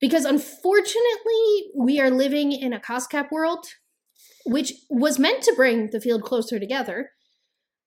Because 0.00 0.24
unfortunately, 0.24 1.72
we 1.76 1.98
are 1.98 2.08
living 2.08 2.52
in 2.52 2.72
a 2.72 2.78
cost 2.78 3.10
cap 3.10 3.32
world, 3.32 3.66
which 4.46 4.74
was 4.88 5.18
meant 5.18 5.42
to 5.42 5.54
bring 5.56 5.90
the 5.90 6.00
field 6.00 6.22
closer 6.22 6.60
together. 6.60 7.10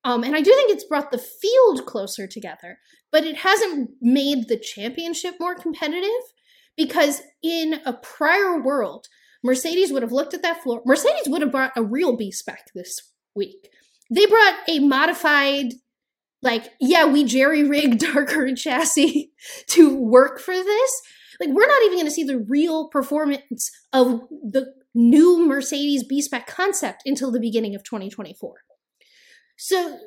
Um, 0.04 0.24
and 0.24 0.36
I 0.36 0.42
do 0.42 0.54
think 0.54 0.72
it's 0.72 0.84
brought 0.84 1.12
the 1.12 1.18
field 1.18 1.86
closer 1.86 2.28
together, 2.28 2.80
but 3.16 3.24
it 3.24 3.38
hasn't 3.38 3.92
made 4.02 4.50
the 4.50 4.58
championship 4.58 5.36
more 5.40 5.56
competitive 5.56 6.10
because 6.76 7.22
in 7.42 7.80
a 7.86 7.94
prior 7.94 8.62
world, 8.62 9.08
Mercedes 9.42 9.90
would 9.90 10.02
have 10.02 10.12
looked 10.12 10.34
at 10.34 10.42
that 10.42 10.62
floor. 10.62 10.82
Mercedes 10.86 11.30
would 11.30 11.42
have 11.42 11.50
brought 11.50 11.72
a 11.78 11.82
real 11.82 12.18
B 12.18 12.30
spec 12.30 12.66
this 12.76 13.14
week. 13.34 13.70
They 14.14 14.26
brought 14.26 14.56
a 14.68 14.80
modified, 14.80 15.76
like, 16.42 16.66
yeah, 16.82 17.06
we 17.06 17.24
jerry 17.24 17.64
rigged 17.64 18.04
current 18.04 18.58
chassis 18.58 19.32
to 19.68 19.96
work 19.96 20.42
for 20.42 20.54
this. 20.54 21.02
Like, 21.40 21.52
we're 21.52 21.68
not 21.68 21.84
even 21.84 21.96
going 21.96 22.08
to 22.08 22.12
see 22.12 22.26
the 22.26 22.40
real 22.40 22.90
performance 22.90 23.72
of 23.94 24.24
the 24.30 24.74
new 24.94 25.48
Mercedes 25.48 26.04
B 26.04 26.22
spec 26.22 26.48
concept 26.48 27.04
until 27.06 27.32
the 27.32 27.40
beginning 27.40 27.76
of 27.76 27.84
2024. 27.86 28.56
So, 29.56 30.00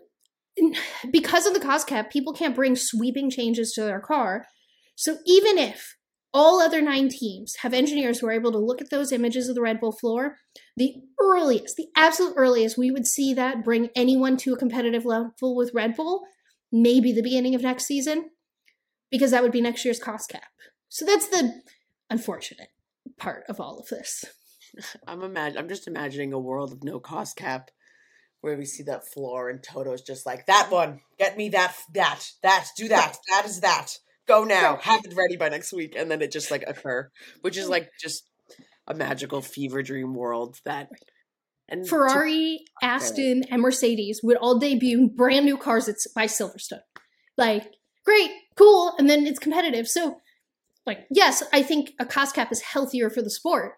because 1.12 1.47
of 1.47 1.55
the 1.55 1.61
cost 1.61 1.87
cap, 1.87 2.11
people 2.11 2.33
can't 2.33 2.55
bring 2.55 2.77
sweeping 2.77 3.31
changes 3.31 3.73
to 3.73 3.83
their 3.83 4.01
car. 4.01 4.47
So, 4.94 5.18
even 5.27 5.59
if 5.59 5.97
all 6.35 6.61
other 6.61 6.83
nine 6.83 7.09
teams 7.09 7.57
have 7.62 7.73
engineers 7.73 8.18
who 8.18 8.27
are 8.27 8.33
able 8.33 8.53
to 8.53 8.59
look 8.59 8.81
at 8.81 8.90
those 8.90 9.12
images 9.12 9.49
of 9.49 9.55
the 9.55 9.61
Red 9.61 9.81
Bull 9.81 9.92
floor. 9.92 10.37
The 10.77 10.94
earliest, 11.21 11.77
the 11.77 11.88
absolute 11.97 12.35
earliest 12.37 12.77
we 12.77 12.90
would 12.90 13.07
see 13.07 13.33
that 13.35 13.64
bring 13.64 13.88
anyone 13.97 14.37
to 14.38 14.53
a 14.53 14.59
competitive 14.59 15.05
level 15.05 15.57
with 15.57 15.75
Red 15.75 15.97
Bull, 15.97 16.23
maybe 16.71 17.12
the 17.12 17.23
beginning 17.23 17.55
of 17.55 17.62
next 17.62 17.87
season, 17.87 18.31
because 19.11 19.31
that 19.31 19.42
would 19.42 19.53
be 19.53 19.61
next 19.61 19.85
year's 19.85 19.99
cost 19.99 20.29
cap. 20.29 20.51
So 20.88 21.05
that's 21.05 21.29
the 21.29 21.62
unfortunate 22.11 22.68
part 23.18 23.44
of 23.49 23.61
all 23.61 23.79
of 23.79 23.88
this. 23.88 24.25
I'm 25.07 25.23
imagine 25.23 25.59
I'm 25.59 25.68
just 25.68 25.88
imagining 25.88 26.33
a 26.33 26.38
world 26.38 26.73
of 26.73 26.85
no 26.85 27.01
cost 27.01 27.37
cap 27.37 27.71
where 28.40 28.57
we 28.57 28.64
see 28.64 28.85
that 28.85 29.07
floor 29.07 29.48
and 29.48 29.62
Toto's 29.62 30.03
just 30.03 30.27
like 30.27 30.46
that 30.46 30.70
one, 30.70 31.01
get 31.18 31.37
me 31.37 31.48
that 31.51 31.74
that 31.94 32.24
that 32.42 32.66
do 32.77 32.88
that 32.88 33.16
that 33.31 33.44
is 33.46 33.61
that 33.61 33.98
go 34.27 34.44
now 34.44 34.77
have 34.83 35.05
it 35.05 35.14
ready 35.16 35.37
by 35.37 35.48
next 35.48 35.72
week 35.72 35.94
and 35.96 36.11
then 36.11 36.22
it 36.22 36.33
just 36.33 36.51
like 36.51 36.64
occur, 36.66 37.11
which 37.40 37.57
is 37.57 37.68
like 37.68 37.90
just 38.01 38.24
a 38.87 38.94
magical 38.94 39.42
fever 39.42 39.83
dream 39.83 40.14
world 40.14 40.59
that 40.64 40.88
and 41.68 41.85
to- 41.85 41.90
Ferrari, 41.90 42.64
Aston, 42.83 43.44
and 43.51 43.61
Mercedes 43.61 44.20
would 44.22 44.38
all 44.38 44.59
debut 44.59 45.09
brand 45.09 45.44
new 45.44 45.57
cars 45.57 45.88
at, 45.88 45.96
by 46.14 46.24
Silverstone. 46.24 46.81
Like, 47.37 47.66
great, 48.05 48.31
cool, 48.57 48.94
and 48.98 49.09
then 49.09 49.27
it's 49.27 49.38
competitive. 49.38 49.87
So, 49.87 50.20
like, 50.87 51.07
yes, 51.11 51.42
I 51.53 51.62
think 51.62 51.92
a 52.01 52.07
cost 52.07 52.35
cap 52.35 52.51
is 52.51 52.62
healthier 52.62 53.11
for 53.11 53.20
the 53.20 53.31
sport. 53.31 53.74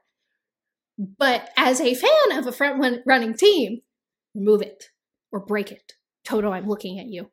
But 0.97 1.51
as 1.57 1.81
a 1.81 1.95
fan 1.95 2.39
of 2.39 2.47
a 2.47 2.53
front 2.53 2.79
run- 2.81 3.03
running 3.07 3.35
team, 3.35 3.81
remove 4.35 4.63
it 4.63 4.85
or 5.33 5.45
break 5.45 5.73
it. 5.73 5.93
Toto, 6.25 6.51
I'm 6.51 6.67
looking 6.67 6.99
at 6.99 7.07
you. 7.07 7.31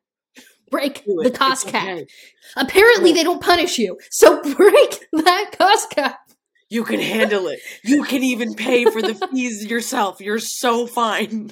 Break 0.70 1.04
the 1.04 1.30
cost 1.30 1.66
cap. 1.66 1.88
okay. 1.88 2.06
Apparently, 2.56 3.12
they 3.12 3.24
don't 3.24 3.42
punish 3.42 3.78
you. 3.78 3.98
So 4.10 4.42
break 4.56 5.06
that 5.12 5.56
cost 5.58 5.90
cap. 5.90 6.18
You 6.68 6.84
can 6.84 7.00
handle 7.00 7.48
it. 7.48 7.60
You 7.82 8.04
can 8.04 8.22
even 8.22 8.54
pay 8.54 8.84
for 8.84 9.00
the 9.00 9.14
fees 9.32 9.64
yourself. 9.64 10.20
You're 10.20 10.38
so 10.38 10.86
fine. 10.86 11.50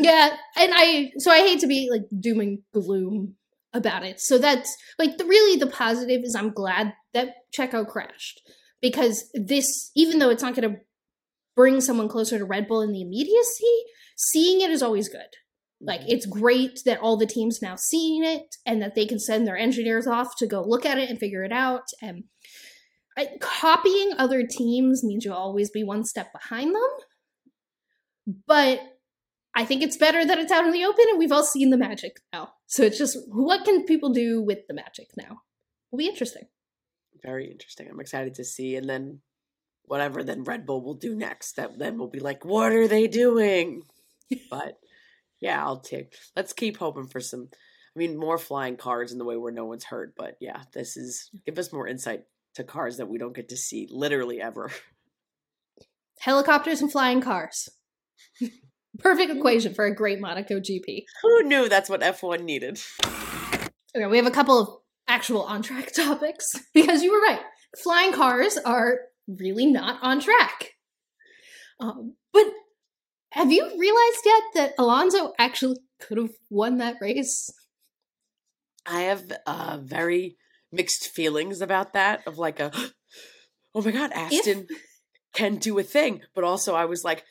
Yeah, 0.00 0.34
and 0.56 0.72
I 0.74 1.12
so 1.18 1.30
I 1.30 1.40
hate 1.40 1.60
to 1.60 1.66
be 1.66 1.88
like 1.90 2.02
doom 2.18 2.40
and 2.40 2.58
gloom 2.72 3.34
about 3.74 4.02
it. 4.02 4.18
So 4.18 4.38
that's 4.38 4.74
like 4.98 5.18
the 5.18 5.26
really 5.26 5.58
the 5.58 5.66
positive 5.66 6.22
is 6.24 6.34
I'm 6.34 6.52
glad 6.52 6.94
that 7.12 7.34
Checo 7.54 7.86
crashed 7.86 8.40
because 8.80 9.30
this 9.34 9.90
even 9.94 10.18
though 10.18 10.30
it's 10.30 10.42
not 10.42 10.56
going 10.56 10.72
to 10.72 10.80
bring 11.60 11.82
someone 11.82 12.08
closer 12.08 12.38
to 12.38 12.44
Red 12.46 12.66
Bull 12.66 12.80
in 12.80 12.90
the 12.90 13.02
immediacy, 13.02 13.84
seeing 14.16 14.62
it 14.62 14.70
is 14.70 14.82
always 14.82 15.10
good. 15.10 15.20
Like 15.78 16.00
mm-hmm. 16.00 16.12
it's 16.12 16.24
great 16.24 16.80
that 16.86 17.00
all 17.00 17.18
the 17.18 17.26
teams 17.26 17.60
now 17.60 17.76
seeing 17.76 18.24
it 18.24 18.56
and 18.64 18.80
that 18.80 18.94
they 18.94 19.04
can 19.04 19.18
send 19.18 19.46
their 19.46 19.58
engineers 19.58 20.06
off 20.06 20.36
to 20.38 20.46
go 20.46 20.62
look 20.62 20.86
at 20.86 20.96
it 20.96 21.10
and 21.10 21.18
figure 21.18 21.44
it 21.44 21.52
out 21.52 21.82
and 22.00 22.24
I, 23.18 23.28
copying 23.42 24.12
other 24.16 24.46
teams 24.46 25.04
means 25.04 25.26
you'll 25.26 25.34
always 25.34 25.68
be 25.68 25.84
one 25.84 26.04
step 26.04 26.32
behind 26.32 26.74
them. 26.74 28.34
But 28.46 28.80
I 29.54 29.66
think 29.66 29.82
it's 29.82 29.98
better 29.98 30.24
that 30.24 30.38
it's 30.38 30.52
out 30.52 30.64
in 30.64 30.72
the 30.72 30.86
open 30.86 31.04
and 31.10 31.18
we've 31.18 31.32
all 31.32 31.44
seen 31.44 31.68
the 31.68 31.76
magic 31.76 32.20
now. 32.32 32.52
So 32.68 32.84
it's 32.84 32.96
just 32.96 33.18
what 33.26 33.66
can 33.66 33.84
people 33.84 34.14
do 34.14 34.40
with 34.40 34.60
the 34.66 34.74
magic 34.74 35.08
now? 35.14 35.42
Will 35.90 35.98
be 35.98 36.08
interesting. 36.08 36.44
Very 37.22 37.50
interesting. 37.50 37.88
I'm 37.90 38.00
excited 38.00 38.36
to 38.36 38.44
see. 38.44 38.76
And 38.76 38.88
then 38.88 39.20
whatever 39.90 40.22
then 40.22 40.44
Red 40.44 40.66
Bull 40.66 40.84
will 40.84 40.94
do 40.94 41.16
next, 41.16 41.56
that 41.56 41.76
then 41.76 41.98
we'll 41.98 42.06
be 42.06 42.20
like, 42.20 42.44
what 42.44 42.70
are 42.70 42.86
they 42.86 43.08
doing? 43.08 43.82
but 44.48 44.78
yeah, 45.40 45.60
I'll 45.60 45.80
take. 45.80 46.14
Let's 46.36 46.52
keep 46.52 46.76
hoping 46.76 47.08
for 47.08 47.18
some. 47.18 47.48
I 47.52 47.98
mean, 47.98 48.16
more 48.16 48.38
flying 48.38 48.76
cars 48.76 49.10
in 49.10 49.18
the 49.18 49.24
way 49.24 49.36
where 49.36 49.50
no 49.50 49.64
one's 49.64 49.82
hurt. 49.82 50.14
But 50.16 50.36
yeah, 50.40 50.62
this 50.72 50.96
is 50.96 51.28
give 51.44 51.58
us 51.58 51.72
more 51.72 51.88
insight 51.88 52.22
to 52.54 52.62
cars 52.62 52.98
that 52.98 53.08
we 53.08 53.18
don't 53.18 53.34
get 53.34 53.48
to 53.48 53.56
see 53.56 53.88
literally 53.90 54.40
ever. 54.40 54.70
Helicopters 56.20 56.80
and 56.80 56.92
flying 56.92 57.20
cars. 57.20 57.68
Perfect 59.00 59.32
equation 59.32 59.74
for 59.74 59.86
a 59.86 59.94
great 59.94 60.20
Monaco 60.20 60.60
GP. 60.60 61.02
Who 61.22 61.42
knew 61.42 61.68
that's 61.68 61.90
what 61.90 62.02
F1 62.02 62.44
needed? 62.44 62.80
Okay, 63.96 64.06
we 64.06 64.18
have 64.18 64.26
a 64.26 64.30
couple 64.30 64.60
of 64.60 64.68
actual 65.08 65.42
on 65.42 65.62
track 65.62 65.92
topics 65.96 66.52
because 66.72 67.02
you 67.02 67.10
were 67.10 67.20
right. 67.20 67.40
Flying 67.82 68.12
cars 68.12 68.56
are 68.56 69.00
really 69.38 69.66
not 69.66 69.98
on 70.02 70.20
track. 70.20 70.74
Um, 71.78 72.16
but 72.32 72.46
have 73.32 73.52
you 73.52 73.62
realized 73.62 74.20
yet 74.24 74.42
that 74.54 74.74
Alonso 74.78 75.32
actually 75.38 75.78
could 76.00 76.18
have 76.18 76.32
won 76.50 76.78
that 76.78 76.96
race? 77.00 77.50
I 78.86 79.02
have 79.02 79.32
uh, 79.46 79.78
very 79.82 80.36
mixed 80.72 81.08
feelings 81.08 81.60
about 81.60 81.92
that. 81.92 82.26
Of 82.26 82.38
like 82.38 82.60
a, 82.60 82.72
oh 83.74 83.82
my 83.82 83.90
god, 83.90 84.12
Aston 84.12 84.66
if... 84.68 84.78
can 85.32 85.56
do 85.56 85.78
a 85.78 85.82
thing, 85.82 86.22
but 86.34 86.44
also 86.44 86.74
I 86.74 86.86
was 86.86 87.04
like, 87.04 87.24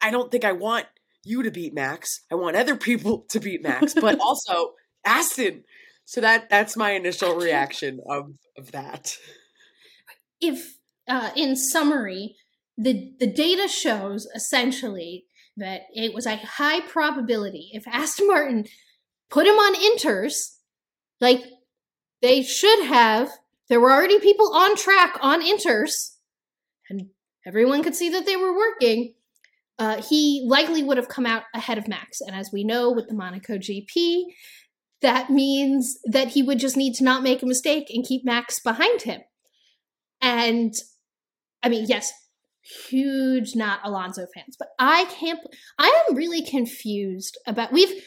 I 0.00 0.10
don't 0.10 0.30
think 0.30 0.44
I 0.44 0.52
want 0.52 0.86
you 1.24 1.42
to 1.42 1.50
beat 1.50 1.74
Max. 1.74 2.22
I 2.32 2.34
want 2.34 2.56
other 2.56 2.76
people 2.76 3.26
to 3.30 3.40
beat 3.40 3.62
Max, 3.62 3.94
but 3.94 4.18
also 4.20 4.72
Aston. 5.04 5.64
So 6.06 6.20
that 6.22 6.48
that's 6.50 6.76
my 6.76 6.92
initial 6.92 7.36
reaction 7.36 8.00
of 8.08 8.32
of 8.56 8.72
that. 8.72 9.16
If 10.40 10.79
uh, 11.08 11.30
in 11.36 11.56
summary, 11.56 12.36
the 12.76 13.12
the 13.18 13.26
data 13.26 13.68
shows 13.68 14.26
essentially 14.34 15.24
that 15.56 15.82
it 15.94 16.14
was 16.14 16.26
a 16.26 16.36
high 16.36 16.80
probability 16.80 17.70
if 17.72 17.86
Aston 17.86 18.26
Martin 18.26 18.66
put 19.28 19.46
him 19.46 19.56
on 19.56 19.74
inters, 19.74 20.56
like 21.20 21.44
they 22.22 22.42
should 22.42 22.84
have. 22.84 23.30
There 23.68 23.80
were 23.80 23.92
already 23.92 24.18
people 24.18 24.52
on 24.52 24.76
track 24.76 25.16
on 25.20 25.42
inters, 25.42 26.16
and 26.88 27.10
everyone 27.46 27.82
could 27.82 27.94
see 27.94 28.08
that 28.10 28.26
they 28.26 28.36
were 28.36 28.56
working. 28.56 29.14
Uh, 29.78 30.02
he 30.02 30.44
likely 30.46 30.82
would 30.82 30.98
have 30.98 31.08
come 31.08 31.24
out 31.24 31.44
ahead 31.54 31.78
of 31.78 31.88
Max. 31.88 32.20
And 32.20 32.36
as 32.36 32.50
we 32.52 32.64
know 32.64 32.90
with 32.90 33.08
the 33.08 33.14
Monaco 33.14 33.56
GP, 33.56 34.24
that 35.00 35.30
means 35.30 35.98
that 36.04 36.28
he 36.28 36.42
would 36.42 36.58
just 36.58 36.76
need 36.76 36.94
to 36.96 37.04
not 37.04 37.22
make 37.22 37.42
a 37.42 37.46
mistake 37.46 37.86
and 37.88 38.04
keep 38.04 38.24
Max 38.24 38.60
behind 38.60 39.02
him. 39.02 39.22
And 40.20 40.74
I 41.62 41.68
mean, 41.68 41.86
yes, 41.88 42.12
huge 42.88 43.54
not 43.54 43.80
Alonso 43.84 44.26
fans, 44.34 44.56
but 44.58 44.68
I 44.78 45.04
can't, 45.06 45.40
I 45.78 46.04
am 46.08 46.16
really 46.16 46.44
confused 46.44 47.38
about, 47.46 47.72
we've 47.72 48.02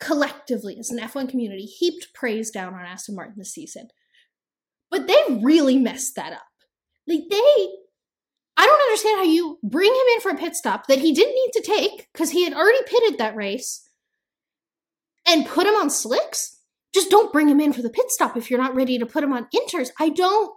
collectively 0.00 0.76
as 0.78 0.90
an 0.90 0.98
F1 0.98 1.28
community 1.28 1.64
heaped 1.64 2.08
praise 2.14 2.50
down 2.50 2.74
on 2.74 2.84
Aston 2.84 3.14
Martin 3.14 3.34
this 3.36 3.52
season, 3.52 3.88
but 4.90 5.06
they 5.06 5.40
really 5.42 5.78
messed 5.78 6.16
that 6.16 6.32
up. 6.32 6.42
Like 7.06 7.22
they, 7.30 7.68
I 8.56 8.66
don't 8.66 8.82
understand 8.82 9.18
how 9.18 9.24
you 9.24 9.58
bring 9.62 9.92
him 9.92 10.06
in 10.14 10.20
for 10.20 10.30
a 10.30 10.36
pit 10.36 10.54
stop 10.54 10.86
that 10.86 11.00
he 11.00 11.12
didn't 11.12 11.34
need 11.34 11.50
to 11.54 11.62
take 11.62 12.08
because 12.12 12.30
he 12.30 12.44
had 12.44 12.54
already 12.54 12.82
pitted 12.86 13.18
that 13.18 13.36
race 13.36 13.88
and 15.26 15.46
put 15.46 15.66
him 15.66 15.74
on 15.74 15.90
slicks. 15.90 16.60
Just 16.94 17.10
don't 17.10 17.32
bring 17.32 17.48
him 17.48 17.60
in 17.60 17.72
for 17.72 17.82
the 17.82 17.90
pit 17.90 18.10
stop 18.10 18.36
if 18.36 18.50
you're 18.50 18.62
not 18.62 18.74
ready 18.74 18.98
to 18.98 19.06
put 19.06 19.24
him 19.24 19.32
on 19.32 19.48
inters. 19.54 19.88
I 19.98 20.10
don't 20.10 20.52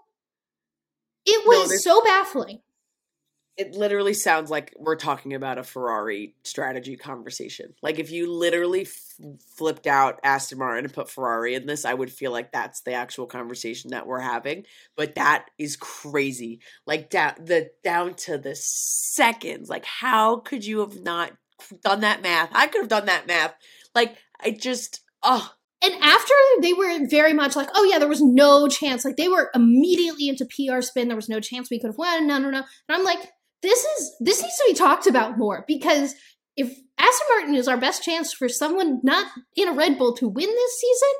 it 1.27 1.45
was 1.45 1.69
no, 1.69 1.77
so 1.77 2.01
baffling. 2.01 2.61
It 3.57 3.73
literally 3.73 4.13
sounds 4.13 4.51
like 4.51 4.73
we're 4.77 4.95
talking 4.95 5.33
about 5.33 5.57
a 5.57 5.63
Ferrari 5.63 6.35
strategy 6.43 6.95
conversation. 6.95 7.73
Like 7.81 7.97
if 7.97 8.11
you 8.11 8.31
literally 8.31 8.83
f- 8.83 9.15
flipped 9.57 9.87
out 9.87 10.19
Aston 10.23 10.59
Martin 10.59 10.85
and 10.85 10.93
put 10.93 11.09
Ferrari 11.09 11.55
in 11.55 11.65
this, 11.65 11.83
I 11.83 11.93
would 11.93 12.11
feel 12.11 12.31
like 12.31 12.51
that's 12.51 12.81
the 12.81 12.93
actual 12.93 13.25
conversation 13.25 13.91
that 13.91 14.05
we're 14.05 14.19
having. 14.19 14.65
But 14.95 15.15
that 15.15 15.47
is 15.57 15.75
crazy. 15.75 16.61
Like 16.85 17.09
down 17.09 17.33
the 17.39 17.71
down 17.83 18.13
to 18.13 18.37
the 18.37 18.55
seconds. 18.55 19.69
Like 19.69 19.85
how 19.85 20.37
could 20.37 20.63
you 20.63 20.79
have 20.79 21.01
not 21.01 21.31
done 21.83 22.01
that 22.01 22.21
math? 22.21 22.51
I 22.53 22.67
could 22.67 22.81
have 22.81 22.89
done 22.89 23.07
that 23.07 23.27
math. 23.27 23.55
Like 23.95 24.15
I 24.39 24.51
just 24.51 25.01
oh 25.23 25.51
and 25.83 25.93
after 26.01 26.33
they 26.61 26.73
were 26.73 27.07
very 27.07 27.33
much 27.33 27.55
like, 27.55 27.69
oh 27.75 27.83
yeah, 27.83 27.99
there 27.99 28.07
was 28.07 28.21
no 28.21 28.67
chance. 28.67 29.05
Like 29.05 29.15
they 29.15 29.27
were 29.27 29.51
immediately 29.53 30.27
into 30.27 30.45
PR 30.45 30.81
spin. 30.81 31.07
There 31.07 31.15
was 31.15 31.29
no 31.29 31.39
chance 31.39 31.69
we 31.69 31.79
could 31.79 31.89
have 31.89 31.97
won. 31.97 32.27
No, 32.27 32.39
no, 32.39 32.49
no. 32.49 32.57
And 32.57 32.65
I'm 32.89 33.03
like, 33.03 33.19
this 33.61 33.83
is 33.83 34.15
this 34.19 34.41
needs 34.41 34.57
to 34.57 34.65
be 34.67 34.73
talked 34.73 35.07
about 35.07 35.37
more 35.37 35.65
because 35.67 36.15
if 36.55 36.69
Aston 36.97 37.27
Martin 37.29 37.55
is 37.55 37.67
our 37.67 37.77
best 37.77 38.03
chance 38.03 38.33
for 38.33 38.49
someone 38.49 38.99
not 39.03 39.27
in 39.55 39.67
a 39.67 39.73
Red 39.73 39.97
Bull 39.97 40.15
to 40.15 40.27
win 40.27 40.49
this 40.49 40.79
season, 40.79 41.13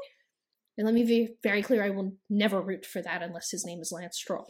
and 0.78 0.86
let 0.86 0.94
me 0.96 1.04
be 1.04 1.36
very 1.44 1.62
clear, 1.62 1.84
I 1.84 1.92
will 1.92 2.14
never 2.30 2.60
root 2.60 2.86
for 2.86 3.02
that 3.02 3.22
unless 3.22 3.52
his 3.52 3.66
name 3.66 3.80
is 3.80 3.92
Lance 3.92 4.18
Stroll. 4.18 4.50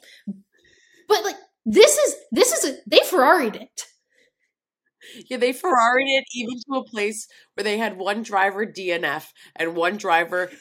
But 1.08 1.24
like 1.24 1.36
this 1.66 1.98
is 1.98 2.16
this 2.32 2.54
is 2.54 2.72
a 2.72 2.78
they 2.88 3.00
Ferrari'd 3.00 3.58
it. 3.58 3.84
Yeah, 5.30 5.38
they 5.38 5.54
Ferrari'd 5.54 6.08
it 6.08 6.26
even 6.34 6.56
to 6.68 6.80
a 6.80 6.84
place 6.84 7.28
where 7.54 7.64
they 7.64 7.78
had 7.78 7.98
one 7.98 8.24
driver 8.24 8.66
DNF 8.66 9.26
and 9.56 9.76
one 9.76 9.98
driver 9.98 10.52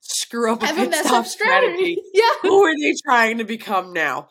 screw 0.00 0.52
up 0.52 0.62
a 0.62 0.66
Have 0.66 0.76
pit 0.76 0.88
a 0.92 0.96
stop 0.96 1.26
strategy. 1.26 1.72
strategy. 1.74 2.02
Yeah. 2.14 2.30
Who 2.42 2.64
are 2.64 2.74
they 2.80 2.94
trying 3.04 3.38
to 3.38 3.44
become 3.44 3.92
now? 3.92 4.28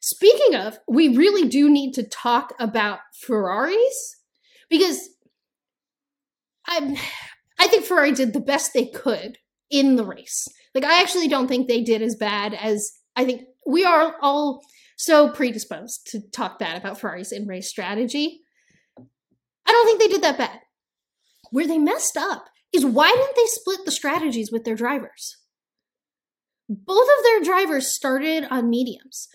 Speaking 0.00 0.54
of, 0.56 0.78
we 0.88 1.16
really 1.16 1.48
do 1.48 1.68
need 1.70 1.92
to 1.92 2.02
talk 2.02 2.54
about 2.58 3.00
Ferraris 3.26 4.16
because 4.68 5.08
I'm 6.66 6.96
I 7.58 7.66
think 7.66 7.84
Ferrari 7.84 8.12
did 8.12 8.32
the 8.32 8.40
best 8.40 8.72
they 8.72 8.86
could 8.86 9.36
in 9.70 9.96
the 9.96 10.04
race. 10.04 10.46
Like 10.74 10.84
I 10.84 11.00
actually 11.00 11.28
don't 11.28 11.48
think 11.48 11.68
they 11.68 11.82
did 11.82 12.00
as 12.02 12.16
bad 12.16 12.54
as 12.54 12.90
I 13.16 13.24
think 13.24 13.42
we 13.66 13.84
are 13.84 14.14
all 14.22 14.62
so 14.96 15.28
predisposed 15.30 16.06
to 16.12 16.20
talk 16.32 16.58
bad 16.58 16.76
about 16.76 16.98
Ferrari's 16.98 17.32
in 17.32 17.46
race 17.46 17.68
strategy. 17.68 18.40
I 19.70 19.72
don't 19.72 19.86
think 19.86 20.00
they 20.00 20.08
did 20.08 20.22
that 20.22 20.36
bad. 20.36 20.58
Where 21.52 21.68
they 21.68 21.78
messed 21.78 22.16
up 22.16 22.46
is 22.72 22.84
why 22.84 23.12
didn't 23.12 23.36
they 23.36 23.46
split 23.46 23.84
the 23.84 23.92
strategies 23.92 24.50
with 24.50 24.64
their 24.64 24.74
drivers? 24.74 25.36
Both 26.68 27.06
of 27.18 27.22
their 27.22 27.40
drivers 27.40 27.94
started 27.94 28.48
on 28.50 28.68
mediums. 28.68 29.28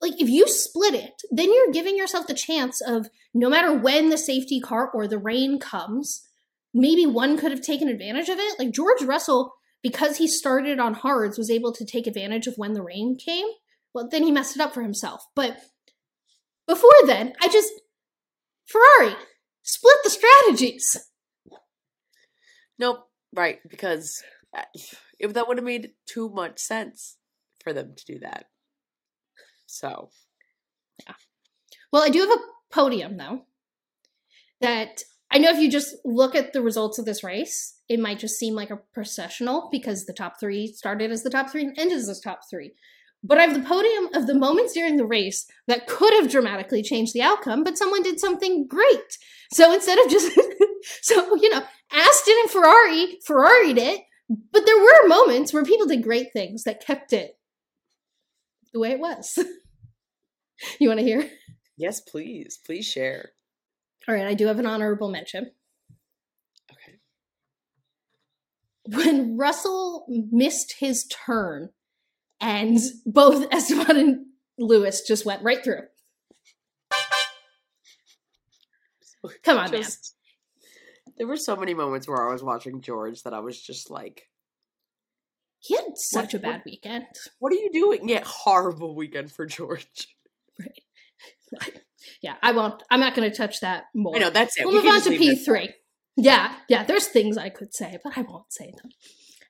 Like, 0.00 0.18
if 0.18 0.30
you 0.30 0.48
split 0.48 0.94
it, 0.94 1.20
then 1.30 1.52
you're 1.52 1.70
giving 1.70 1.98
yourself 1.98 2.26
the 2.26 2.32
chance 2.32 2.80
of 2.80 3.10
no 3.34 3.50
matter 3.50 3.74
when 3.74 4.08
the 4.08 4.16
safety 4.16 4.58
car 4.58 4.90
or 4.94 5.06
the 5.06 5.18
rain 5.18 5.58
comes, 5.58 6.26
maybe 6.72 7.04
one 7.04 7.36
could 7.36 7.50
have 7.50 7.60
taken 7.60 7.88
advantage 7.88 8.30
of 8.30 8.38
it. 8.38 8.58
Like, 8.58 8.70
George 8.70 9.02
Russell, 9.02 9.52
because 9.82 10.16
he 10.16 10.26
started 10.26 10.80
on 10.80 10.94
hards, 10.94 11.36
was 11.36 11.50
able 11.50 11.74
to 11.74 11.84
take 11.84 12.06
advantage 12.06 12.46
of 12.46 12.54
when 12.56 12.72
the 12.72 12.82
rain 12.82 13.18
came. 13.22 13.48
Well, 13.92 14.08
then 14.10 14.22
he 14.22 14.32
messed 14.32 14.56
it 14.56 14.62
up 14.62 14.72
for 14.72 14.80
himself. 14.80 15.24
But 15.34 15.58
before 16.66 16.90
then, 17.04 17.34
I 17.42 17.48
just. 17.48 17.70
Ferrari, 18.66 19.14
Split 19.68 19.96
the 20.02 20.10
strategies. 20.10 20.96
Nope. 22.78 23.04
Right, 23.36 23.58
because 23.68 24.22
uh, 24.56 24.62
if 25.18 25.34
that 25.34 25.46
would 25.46 25.58
have 25.58 25.64
made 25.64 25.90
too 26.06 26.30
much 26.30 26.58
sense 26.58 27.18
for 27.62 27.74
them 27.74 27.92
to 27.94 28.04
do 28.06 28.18
that. 28.20 28.46
So, 29.66 30.08
yeah. 31.06 31.12
Well, 31.92 32.02
I 32.02 32.08
do 32.08 32.20
have 32.20 32.30
a 32.30 32.40
podium 32.72 33.18
though. 33.18 33.42
That 34.62 35.02
I 35.30 35.36
know 35.36 35.50
if 35.50 35.58
you 35.58 35.70
just 35.70 35.96
look 36.06 36.34
at 36.34 36.54
the 36.54 36.62
results 36.62 36.98
of 36.98 37.04
this 37.04 37.22
race, 37.22 37.78
it 37.90 38.00
might 38.00 38.18
just 38.18 38.38
seem 38.38 38.54
like 38.54 38.70
a 38.70 38.80
processional 38.94 39.68
because 39.70 40.06
the 40.06 40.14
top 40.14 40.40
three 40.40 40.68
started 40.68 41.10
as 41.10 41.22
the 41.22 41.30
top 41.30 41.50
three 41.50 41.64
and 41.64 41.78
ended 41.78 41.98
as 41.98 42.06
the 42.06 42.18
top 42.24 42.40
three. 42.48 42.72
But 43.22 43.38
I 43.38 43.42
have 43.42 43.54
the 43.54 43.68
podium 43.68 44.08
of 44.14 44.26
the 44.26 44.34
moments 44.34 44.72
during 44.72 44.96
the 44.96 45.06
race 45.06 45.46
that 45.66 45.88
could 45.88 46.14
have 46.14 46.30
dramatically 46.30 46.82
changed 46.82 47.14
the 47.14 47.22
outcome, 47.22 47.64
but 47.64 47.76
someone 47.76 48.02
did 48.02 48.20
something 48.20 48.66
great. 48.66 49.18
So 49.52 49.72
instead 49.72 49.98
of 49.98 50.10
just, 50.10 50.38
so, 51.02 51.34
you 51.36 51.50
know, 51.50 51.62
Aston 51.92 52.34
and 52.42 52.50
Ferrari, 52.50 53.18
Ferrari'd 53.24 53.78
it, 53.78 54.02
but 54.28 54.66
there 54.66 54.78
were 54.78 55.08
moments 55.08 55.52
where 55.52 55.64
people 55.64 55.86
did 55.86 56.02
great 56.02 56.32
things 56.32 56.64
that 56.64 56.84
kept 56.84 57.12
it 57.12 57.38
the 58.72 58.78
way 58.78 58.92
it 58.92 59.00
was. 59.00 59.38
you 60.78 60.88
want 60.88 61.00
to 61.00 61.06
hear? 61.06 61.28
Yes, 61.76 62.00
please. 62.00 62.58
Please 62.64 62.86
share. 62.86 63.30
All 64.06 64.14
right, 64.14 64.26
I 64.26 64.34
do 64.34 64.46
have 64.46 64.58
an 64.58 64.66
honorable 64.66 65.10
mention. 65.10 65.50
Okay. 66.70 66.98
When 68.84 69.36
Russell 69.36 70.06
missed 70.08 70.76
his 70.78 71.06
turn 71.06 71.70
and 72.40 72.78
both 73.06 73.46
Esteban 73.52 73.96
and 73.96 74.26
Lewis 74.58 75.02
just 75.06 75.24
went 75.26 75.42
right 75.42 75.62
through. 75.62 75.82
Come 79.42 79.58
on, 79.58 79.70
just, 79.70 80.14
There 81.16 81.26
were 81.26 81.36
so 81.36 81.56
many 81.56 81.74
moments 81.74 82.06
where 82.08 82.26
I 82.28 82.32
was 82.32 82.42
watching 82.42 82.80
George 82.80 83.22
that 83.24 83.34
I 83.34 83.40
was 83.40 83.60
just 83.60 83.90
like, 83.90 84.28
He 85.58 85.74
had 85.74 85.96
such 85.96 86.32
What- 86.32 86.34
a 86.34 86.38
bad 86.38 86.62
weekend. 86.64 87.06
"What 87.40 87.52
are 87.52 87.56
you 87.56 87.70
doing?" 87.72 88.08
Yeah, 88.08 88.22
horrible 88.24 88.94
weekend 88.94 89.32
for 89.32 89.46
George. 89.46 89.86
Yeah, 92.22 92.34
I 92.42 92.52
won't. 92.52 92.82
I'm 92.90 93.00
not 93.00 93.14
going 93.14 93.28
to 93.30 93.36
touch 93.36 93.60
that 93.60 93.84
more. 93.94 94.14
I 94.14 94.18
know 94.18 94.30
that's 94.30 94.56
it. 94.58 94.64
We'll 94.66 94.80
We 94.82 94.88
move 94.88 94.94
on 94.94 95.00
to. 95.02 95.10
P3. 95.10 95.72
Yeah, 96.16 96.54
yeah, 96.68 96.84
there's 96.84 97.06
things 97.06 97.36
I 97.36 97.48
could 97.48 97.74
say, 97.74 97.98
but 98.02 98.16
I 98.16 98.22
won't 98.22 98.52
say 98.52 98.72
them. 98.76 98.90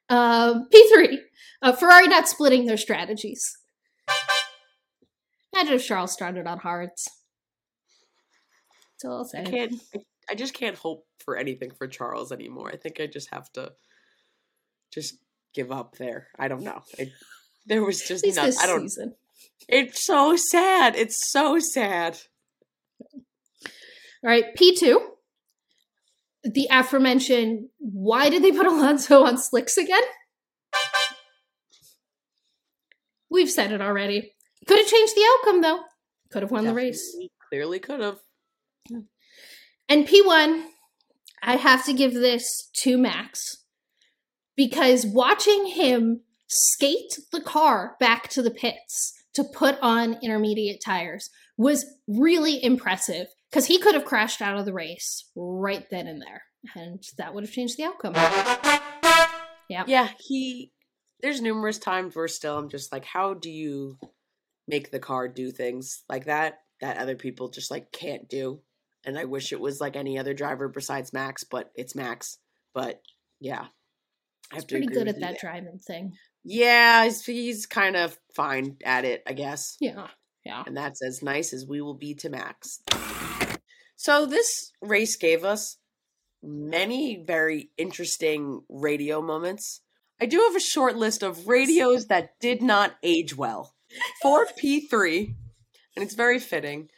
Um, 0.08 0.68
P3. 0.72 1.18
Uh, 1.60 1.72
Ferrari 1.72 2.08
not 2.08 2.28
splitting 2.28 2.66
their 2.66 2.76
strategies. 2.76 3.42
Imagine 5.52 5.74
if 5.74 5.86
Charles 5.86 6.12
started 6.12 6.46
on 6.46 6.58
hards. 6.58 7.08
That's 8.92 9.10
all 9.10 9.18
I'll 9.18 9.24
say. 9.24 9.40
I 9.40 9.44
can't. 9.44 9.74
I, 10.30 10.34
just 10.34 10.54
can't 10.54 10.76
hope 10.76 11.04
for 11.24 11.36
anything 11.36 11.70
for 11.76 11.86
Charles 11.86 12.32
anymore. 12.32 12.70
I 12.72 12.76
think 12.76 13.00
I 13.00 13.06
just 13.06 13.32
have 13.32 13.50
to 13.52 13.72
just 14.92 15.18
give 15.54 15.72
up 15.72 15.96
there. 15.96 16.28
I 16.38 16.48
don't 16.48 16.62
know. 16.62 16.82
It, 16.98 17.10
there 17.66 17.84
was 17.84 18.00
just 18.00 18.24
nothing. 18.26 18.54
I 18.62 18.66
don't. 18.66 18.88
season. 18.88 19.14
It's 19.68 20.04
so 20.06 20.36
sad. 20.36 20.96
It's 20.96 21.30
so 21.30 21.58
sad. 21.58 22.18
All 23.14 24.30
right, 24.30 24.44
P2. 24.56 24.96
The 26.44 26.68
aforementioned, 26.70 27.68
why 27.78 28.30
did 28.30 28.42
they 28.42 28.52
put 28.52 28.66
Alonso 28.66 29.24
on 29.24 29.38
slicks 29.38 29.76
again? 29.76 30.02
We've 33.30 33.50
said 33.50 33.72
it 33.72 33.80
already. 33.80 34.32
Could 34.66 34.78
have 34.78 34.86
changed 34.86 35.14
the 35.14 35.26
outcome, 35.34 35.60
though. 35.62 35.80
Could 36.30 36.42
have 36.42 36.50
won 36.50 36.64
the 36.64 36.74
race. 36.74 37.16
Clearly 37.48 37.78
could 37.78 38.00
have. 38.00 38.18
And 39.88 40.06
P1, 40.06 40.64
I 41.42 41.56
have 41.56 41.84
to 41.86 41.92
give 41.92 42.14
this 42.14 42.70
to 42.76 42.98
Max 42.98 43.64
because 44.56 45.06
watching 45.06 45.66
him 45.66 46.20
skate 46.48 47.18
the 47.32 47.40
car 47.40 47.96
back 48.00 48.28
to 48.28 48.42
the 48.42 48.50
pits 48.50 49.14
to 49.34 49.44
put 49.44 49.78
on 49.80 50.18
intermediate 50.22 50.82
tires 50.84 51.30
was 51.56 51.86
really 52.06 52.62
impressive 52.62 53.28
because 53.50 53.66
he 53.66 53.78
could 53.78 53.94
have 53.94 54.04
crashed 54.04 54.42
out 54.42 54.58
of 54.58 54.64
the 54.64 54.72
race 54.72 55.28
right 55.36 55.86
then 55.90 56.06
and 56.06 56.20
there. 56.20 56.42
And 56.74 57.02
that 57.18 57.34
would 57.34 57.44
have 57.44 57.52
changed 57.52 57.76
the 57.76 57.84
outcome. 57.84 58.14
Yeah, 59.68 59.84
Yeah, 59.86 60.08
he. 60.18 60.72
There's 61.20 61.40
numerous 61.40 61.78
times 61.78 62.14
where 62.14 62.28
still 62.28 62.58
I'm 62.58 62.68
just 62.68 62.92
like, 62.92 63.04
how 63.04 63.34
do 63.34 63.50
you 63.50 63.98
make 64.68 64.90
the 64.90 65.00
car 65.00 65.26
do 65.28 65.50
things 65.50 66.04
like 66.08 66.26
that 66.26 66.58
that 66.80 66.96
other 66.98 67.16
people 67.16 67.48
just 67.48 67.70
like 67.70 67.90
can't 67.92 68.28
do? 68.28 68.60
And 69.04 69.18
I 69.18 69.24
wish 69.24 69.52
it 69.52 69.60
was 69.60 69.80
like 69.80 69.96
any 69.96 70.18
other 70.18 70.34
driver 70.34 70.68
besides 70.68 71.12
Max, 71.12 71.44
but 71.44 71.70
it's 71.74 71.94
Max. 71.94 72.38
But 72.74 73.00
yeah, 73.40 73.66
I 74.52 74.56
He's 74.56 74.64
pretty 74.64 74.86
good 74.86 75.08
at 75.08 75.20
that 75.20 75.32
there. 75.32 75.38
driving 75.40 75.78
thing. 75.84 76.12
Yeah, 76.44 77.04
he's, 77.04 77.24
he's 77.24 77.66
kind 77.66 77.96
of 77.96 78.16
fine 78.34 78.76
at 78.84 79.04
it, 79.04 79.22
I 79.26 79.32
guess. 79.32 79.76
Yeah. 79.80 80.06
Yeah. 80.48 80.62
And 80.66 80.74
that's 80.74 81.02
as 81.02 81.22
nice 81.22 81.52
as 81.52 81.66
we 81.66 81.82
will 81.82 81.92
be 81.92 82.14
to 82.14 82.30
Max. 82.30 82.80
So 83.96 84.24
this 84.24 84.72
race 84.80 85.14
gave 85.14 85.44
us 85.44 85.76
many 86.42 87.22
very 87.22 87.68
interesting 87.76 88.62
radio 88.66 89.20
moments. 89.20 89.82
I 90.18 90.24
do 90.24 90.38
have 90.38 90.56
a 90.56 90.60
short 90.60 90.96
list 90.96 91.22
of 91.22 91.48
radios 91.48 92.06
that 92.06 92.40
did 92.40 92.62
not 92.62 92.96
age 93.02 93.36
well. 93.36 93.74
For 94.22 94.46
P3, 94.46 95.34
and 95.94 96.02
it's 96.02 96.14
very 96.14 96.38
fitting. 96.38 96.88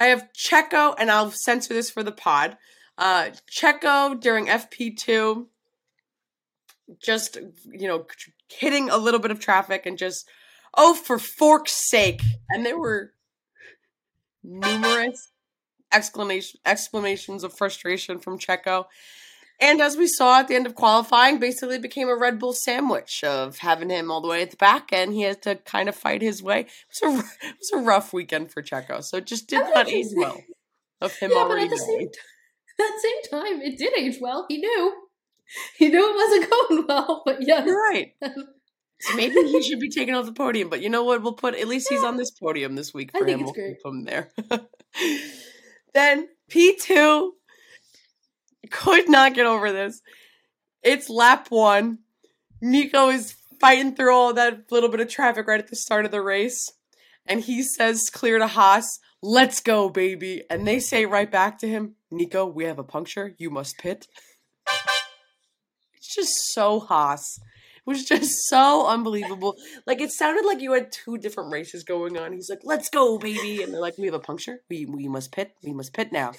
I 0.00 0.06
have 0.06 0.28
Checo, 0.32 0.94
and 0.98 1.10
I'll 1.10 1.30
censor 1.30 1.74
this 1.74 1.90
for 1.90 2.02
the 2.02 2.12
pod. 2.12 2.56
Uh, 2.96 3.30
Checo 3.50 4.18
during 4.18 4.46
FP2, 4.46 5.46
just, 7.02 7.36
you 7.70 7.88
know, 7.88 8.06
hitting 8.48 8.88
a 8.88 8.96
little 8.96 9.20
bit 9.20 9.30
of 9.30 9.40
traffic 9.40 9.84
and 9.84 9.98
just 9.98 10.26
oh 10.76 10.94
for 10.94 11.18
fork's 11.18 11.88
sake 11.88 12.20
and 12.50 12.64
there 12.64 12.78
were 12.78 13.12
numerous 14.42 15.30
exclamation 15.92 16.60
exclamations 16.66 17.44
of 17.44 17.52
frustration 17.52 18.18
from 18.18 18.38
checo 18.38 18.86
and 19.60 19.80
as 19.80 19.96
we 19.96 20.06
saw 20.06 20.40
at 20.40 20.48
the 20.48 20.54
end 20.54 20.66
of 20.66 20.74
qualifying 20.74 21.38
basically 21.38 21.78
became 21.78 22.08
a 22.08 22.16
red 22.16 22.38
bull 22.38 22.52
sandwich 22.52 23.22
of 23.22 23.58
having 23.58 23.90
him 23.90 24.10
all 24.10 24.20
the 24.20 24.28
way 24.28 24.42
at 24.42 24.50
the 24.50 24.56
back 24.56 24.92
and 24.92 25.12
he 25.12 25.22
had 25.22 25.40
to 25.40 25.54
kind 25.56 25.88
of 25.88 25.94
fight 25.94 26.20
his 26.20 26.42
way 26.42 26.60
it 26.60 27.02
was 27.02 27.02
a, 27.02 27.18
it 27.46 27.54
was 27.58 27.70
a 27.74 27.78
rough 27.78 28.12
weekend 28.12 28.50
for 28.50 28.62
checo 28.62 29.02
so 29.02 29.16
it 29.16 29.26
just 29.26 29.46
did 29.46 29.62
I 29.62 29.70
not 29.70 29.88
age 29.88 30.06
well 30.16 30.40
of 31.00 31.16
him 31.16 31.30
Yeah, 31.32 31.44
but 31.46 31.58
at 31.58 31.70
the 31.70 31.78
same. 31.78 32.08
That 32.76 33.00
same 33.00 33.40
time, 33.40 33.62
it 33.62 33.78
did 33.78 33.96
age 33.96 34.18
well. 34.20 34.46
He 34.48 34.58
knew. 34.58 34.92
He 35.76 35.90
knew 35.90 36.10
it 36.10 36.16
wasn't 36.16 36.50
going 36.68 36.86
well, 36.88 37.22
but 37.24 37.40
yes. 37.40 37.64
You're 37.64 37.80
right 37.80 38.14
So 39.00 39.16
maybe 39.16 39.34
he 39.34 39.62
should 39.62 39.80
be 39.80 39.90
taken 39.90 40.14
off 40.14 40.24
the 40.24 40.32
podium, 40.32 40.70
but 40.70 40.80
you 40.80 40.88
know 40.88 41.04
what? 41.04 41.22
We'll 41.22 41.34
put 41.34 41.54
at 41.54 41.68
least 41.68 41.88
he's 41.90 42.02
on 42.04 42.16
this 42.16 42.30
podium 42.30 42.74
this 42.74 42.94
week 42.94 43.10
I 43.14 43.18
for 43.18 43.24
think 43.26 43.40
him. 43.40 43.46
it's 43.46 43.56
we'll 43.56 43.64
great. 43.64 43.76
keep 43.76 43.86
him 43.86 44.04
there. 44.04 44.30
then 45.94 46.28
P 46.48 46.76
two 46.80 47.34
could 48.70 49.08
not 49.08 49.34
get 49.34 49.46
over 49.46 49.72
this. 49.72 50.00
It's 50.82 51.10
lap 51.10 51.48
one. 51.50 51.98
Nico 52.62 53.10
is 53.10 53.34
fighting 53.60 53.94
through 53.94 54.14
all 54.14 54.32
that 54.34 54.70
little 54.70 54.88
bit 54.88 55.00
of 55.00 55.08
traffic 55.08 55.46
right 55.46 55.60
at 55.60 55.68
the 55.68 55.76
start 55.76 56.04
of 56.04 56.10
the 56.10 56.22
race, 56.22 56.66
and 57.26 57.40
he 57.40 57.62
says 57.62 58.08
clear 58.12 58.38
to 58.38 58.46
Haas, 58.46 58.98
"Let's 59.22 59.60
go, 59.60 59.88
baby!" 59.90 60.44
And 60.48 60.66
they 60.66 60.80
say 60.80 61.04
right 61.04 61.30
back 61.30 61.58
to 61.58 61.68
him, 61.68 61.96
"Nico, 62.10 62.46
we 62.46 62.64
have 62.64 62.78
a 62.78 62.84
puncture. 62.84 63.34
You 63.38 63.50
must 63.50 63.76
pit." 63.78 64.06
It's 65.94 66.14
just 66.14 66.32
so 66.52 66.80
Haas. 66.80 67.38
Was 67.86 68.04
just 68.04 68.48
so 68.48 68.86
unbelievable. 68.86 69.56
Like 69.86 70.00
it 70.00 70.10
sounded 70.10 70.46
like 70.46 70.60
you 70.60 70.72
had 70.72 70.90
two 70.90 71.18
different 71.18 71.52
races 71.52 71.84
going 71.84 72.16
on. 72.16 72.32
He's 72.32 72.48
like, 72.48 72.60
"Let's 72.64 72.88
go, 72.88 73.18
baby," 73.18 73.62
and 73.62 73.72
they're 73.72 73.80
like, 73.80 73.98
"We 73.98 74.06
have 74.06 74.14
a 74.14 74.18
puncture. 74.18 74.60
We 74.70 74.86
we 74.86 75.06
must 75.06 75.32
pit. 75.32 75.54
We 75.62 75.72
must 75.74 75.92
pit 75.92 76.10
now." 76.10 76.32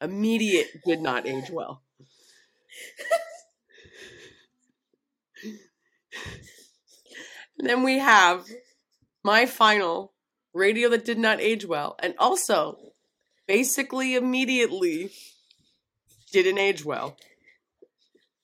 Immediate 0.00 0.68
did 0.86 1.00
not 1.00 1.26
age 1.26 1.50
well. 1.50 1.82
Then 7.58 7.82
we 7.82 7.98
have 7.98 8.46
my 9.24 9.46
final 9.46 10.12
radio 10.52 10.88
that 10.90 11.04
did 11.04 11.18
not 11.18 11.40
age 11.40 11.64
well, 11.64 11.96
and 11.98 12.14
also 12.18 12.78
basically 13.46 14.14
immediately 14.14 15.10
didn't 16.32 16.58
age 16.58 16.84
well. 16.84 17.16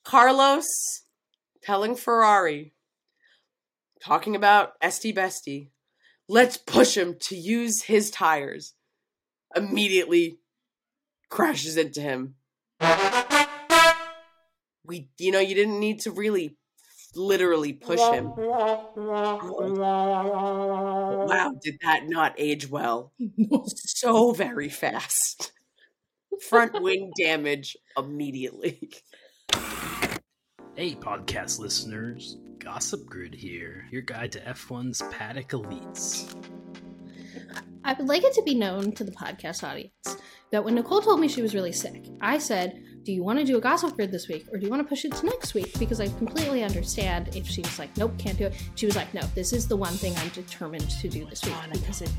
Carlos 0.04 0.66
telling 1.62 1.94
Ferrari, 1.94 2.74
talking 4.02 4.34
about 4.34 4.78
Estie 4.80 5.14
Bestie, 5.14 5.68
let's 6.28 6.56
push 6.56 6.96
him 6.96 7.16
to 7.20 7.36
use 7.36 7.82
his 7.82 8.10
tires. 8.10 8.74
Immediately 9.54 10.38
crashes 11.28 11.76
into 11.76 12.00
him. 12.00 12.34
We, 14.84 15.08
you 15.18 15.30
know, 15.30 15.38
you 15.40 15.54
didn't 15.54 15.78
need 15.78 16.00
to 16.00 16.10
really 16.10 16.56
literally 17.14 17.72
push 17.72 18.00
him. 18.00 18.32
Wow, 21.24 21.52
did 21.62 21.78
that 21.82 22.08
not 22.08 22.34
age 22.38 22.68
well? 22.68 23.12
So 23.66 24.32
very 24.32 24.68
fast. 24.68 25.52
Front 26.48 26.80
wing 26.82 27.12
damage 27.16 27.76
immediately. 27.96 28.90
Hey, 30.74 30.94
podcast 30.94 31.58
listeners. 31.58 32.38
Gossip 32.58 33.06
Grid 33.06 33.34
here, 33.34 33.86
your 33.90 34.02
guide 34.02 34.32
to 34.32 34.40
F1's 34.40 35.02
paddock 35.10 35.48
elites. 35.48 36.34
I 37.84 37.92
would 37.94 38.06
like 38.06 38.22
it 38.22 38.32
to 38.34 38.42
be 38.42 38.54
known 38.54 38.92
to 38.92 39.04
the 39.04 39.10
podcast 39.10 39.68
audience 39.68 40.16
that 40.52 40.64
when 40.64 40.76
Nicole 40.76 41.00
told 41.00 41.18
me 41.18 41.28
she 41.28 41.42
was 41.42 41.54
really 41.54 41.72
sick, 41.72 42.06
I 42.20 42.38
said, 42.38 42.82
Do 43.04 43.12
you 43.12 43.24
want 43.24 43.38
to 43.40 43.44
do 43.44 43.56
a 43.56 43.60
gossip 43.60 43.96
grid 43.96 44.12
this 44.12 44.28
week 44.28 44.46
or 44.52 44.58
do 44.58 44.64
you 44.64 44.70
want 44.70 44.82
to 44.82 44.88
push 44.88 45.04
it 45.04 45.12
to 45.12 45.26
next 45.26 45.54
week? 45.54 45.76
Because 45.78 46.00
I 46.00 46.06
completely 46.08 46.62
understand 46.62 47.34
if 47.34 47.46
she 47.46 47.62
was 47.62 47.78
like, 47.78 47.96
Nope, 47.96 48.16
can't 48.18 48.38
do 48.38 48.46
it. 48.46 48.54
She 48.76 48.86
was 48.86 48.94
like, 48.94 49.12
No, 49.12 49.22
this 49.34 49.52
is 49.52 49.66
the 49.66 49.76
one 49.76 49.94
thing 49.94 50.14
I'm 50.18 50.28
determined 50.28 50.88
to 50.88 51.08
do 51.08 51.24
this 51.24 51.44
week 51.44 51.54
because 51.72 52.02
it, 52.02 52.12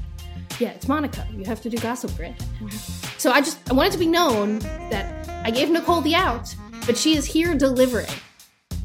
yeah, 0.60 0.70
it's 0.70 0.88
Monaco. 0.88 1.24
You 1.32 1.46
have 1.46 1.62
to 1.62 1.70
do 1.70 1.78
gossip 1.78 2.16
grid. 2.18 2.36
Mm-hmm. 2.38 3.18
So 3.18 3.32
I 3.32 3.40
just, 3.40 3.60
I 3.72 3.74
want 3.74 3.90
it 3.90 3.94
to 3.94 4.00
be 4.00 4.08
known 4.08 4.60
that 4.60 5.30
I 5.46 5.52
gave 5.52 5.70
Nicole 5.70 6.02
the 6.02 6.16
out, 6.16 6.54
but 6.86 6.98
she 6.98 7.16
is 7.16 7.26
here 7.26 7.56
delivering 7.56 8.10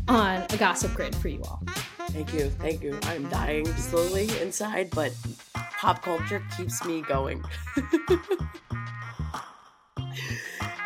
on 0.06 0.44
a 0.50 0.56
gossip 0.56 0.94
grid 0.94 1.14
for 1.16 1.28
you 1.28 1.42
all. 1.42 1.62
Thank 2.10 2.32
you, 2.32 2.48
thank 2.48 2.82
you. 2.82 2.98
I'm 3.04 3.28
dying 3.28 3.66
slowly 3.74 4.28
inside, 4.40 4.90
but 4.90 5.12
pop 5.54 6.02
culture 6.02 6.42
keeps 6.56 6.84
me 6.84 7.02
going. 7.02 7.42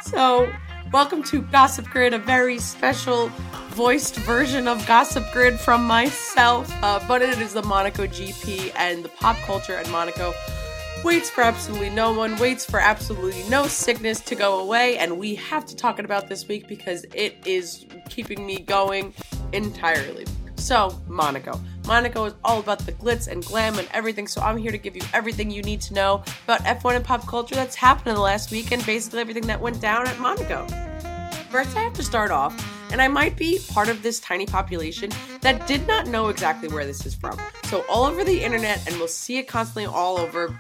so, 0.03 0.51
welcome 0.91 1.23
to 1.25 1.43
Gossip 1.43 1.87
Grid, 1.87 2.15
a 2.15 2.19
very 2.19 2.59
special 2.59 3.29
voiced 3.69 4.17
version 4.17 4.67
of 4.67 4.85
Gossip 4.87 5.25
Grid 5.33 5.61
from 5.61 5.85
myself, 5.87 6.73
uh, 6.83 6.99
but 7.07 7.21
it 7.21 7.39
is 7.41 7.53
the 7.53 7.63
Monaco 7.63 8.07
GP 8.07 8.73
and 8.77 9.05
the 9.05 9.09
pop 9.11 9.37
culture 9.39 9.75
and 9.75 9.91
Monaco 9.93 10.33
waits 11.05 11.31
for 11.31 11.43
absolutely 11.43 11.91
no 11.91 12.13
one, 12.13 12.37
waits 12.39 12.65
for 12.65 12.79
absolutely 12.79 13.43
no 13.49 13.67
sickness 13.67 14.21
to 14.21 14.35
go 14.35 14.61
away, 14.61 14.99
and 14.99 15.19
we 15.19 15.35
have 15.35 15.67
to 15.67 15.77
talk 15.77 15.99
about 15.99 16.29
this 16.29 16.47
week 16.47 16.69
because 16.69 17.05
it 17.15 17.37
is 17.45 17.87
keeping 18.09 18.47
me 18.47 18.61
going 18.61 19.13
entirely. 19.53 20.25
So, 20.57 21.01
Monaco. 21.09 21.61
Monaco 21.87 22.27
is 22.27 22.35
all 22.45 22.61
about 22.61 22.79
the 22.81 22.93
glitz 22.93 23.27
and 23.27 23.45
glam 23.45 23.79
and 23.79 23.89
everything, 23.93 24.29
so 24.29 24.41
I'm 24.41 24.57
here 24.57 24.71
to 24.71 24.79
give 24.79 24.95
you 24.95 25.03
everything 25.13 25.51
you 25.51 25.63
need 25.63 25.81
to 25.83 25.95
know 25.95 26.23
about 26.45 26.61
F1 26.61 26.97
and 26.97 27.05
pop 27.05 27.27
culture 27.27 27.57
that's 27.57 27.75
happened 27.75 28.09
in 28.09 28.15
the 28.15 28.21
last 28.21 28.53
week 28.53 28.71
and 28.71 28.85
basically 28.87 29.21
everything 29.21 29.47
that 29.49 29.61
went 29.61 29.81
down 29.81 30.07
at 30.07 30.19
Monaco. 30.21 30.67
First, 31.51 31.77
I 31.77 31.81
have 31.81 31.95
to 31.95 32.03
start 32.05 32.31
off, 32.31 32.55
and 32.93 33.03
I 33.03 33.09
might 33.09 33.37
be 33.37 33.59
part 33.71 33.89
of 33.89 34.03
this 34.03 34.21
tiny 34.21 34.47
population 34.47 35.11
that 35.41 35.67
did 35.67 35.87
not 35.89 36.07
know 36.07 36.29
exactly 36.29 36.69
where 36.69 36.87
this 36.87 37.05
is 37.05 37.15
from. 37.15 37.37
So, 37.65 37.85
all 37.89 38.05
over 38.05 38.23
the 38.23 38.41
internet, 38.43 38.87
and 38.87 38.97
we'll 38.97 39.09
see 39.09 39.39
it 39.39 39.49
constantly 39.49 39.87
all 39.87 40.19
over 40.19 40.59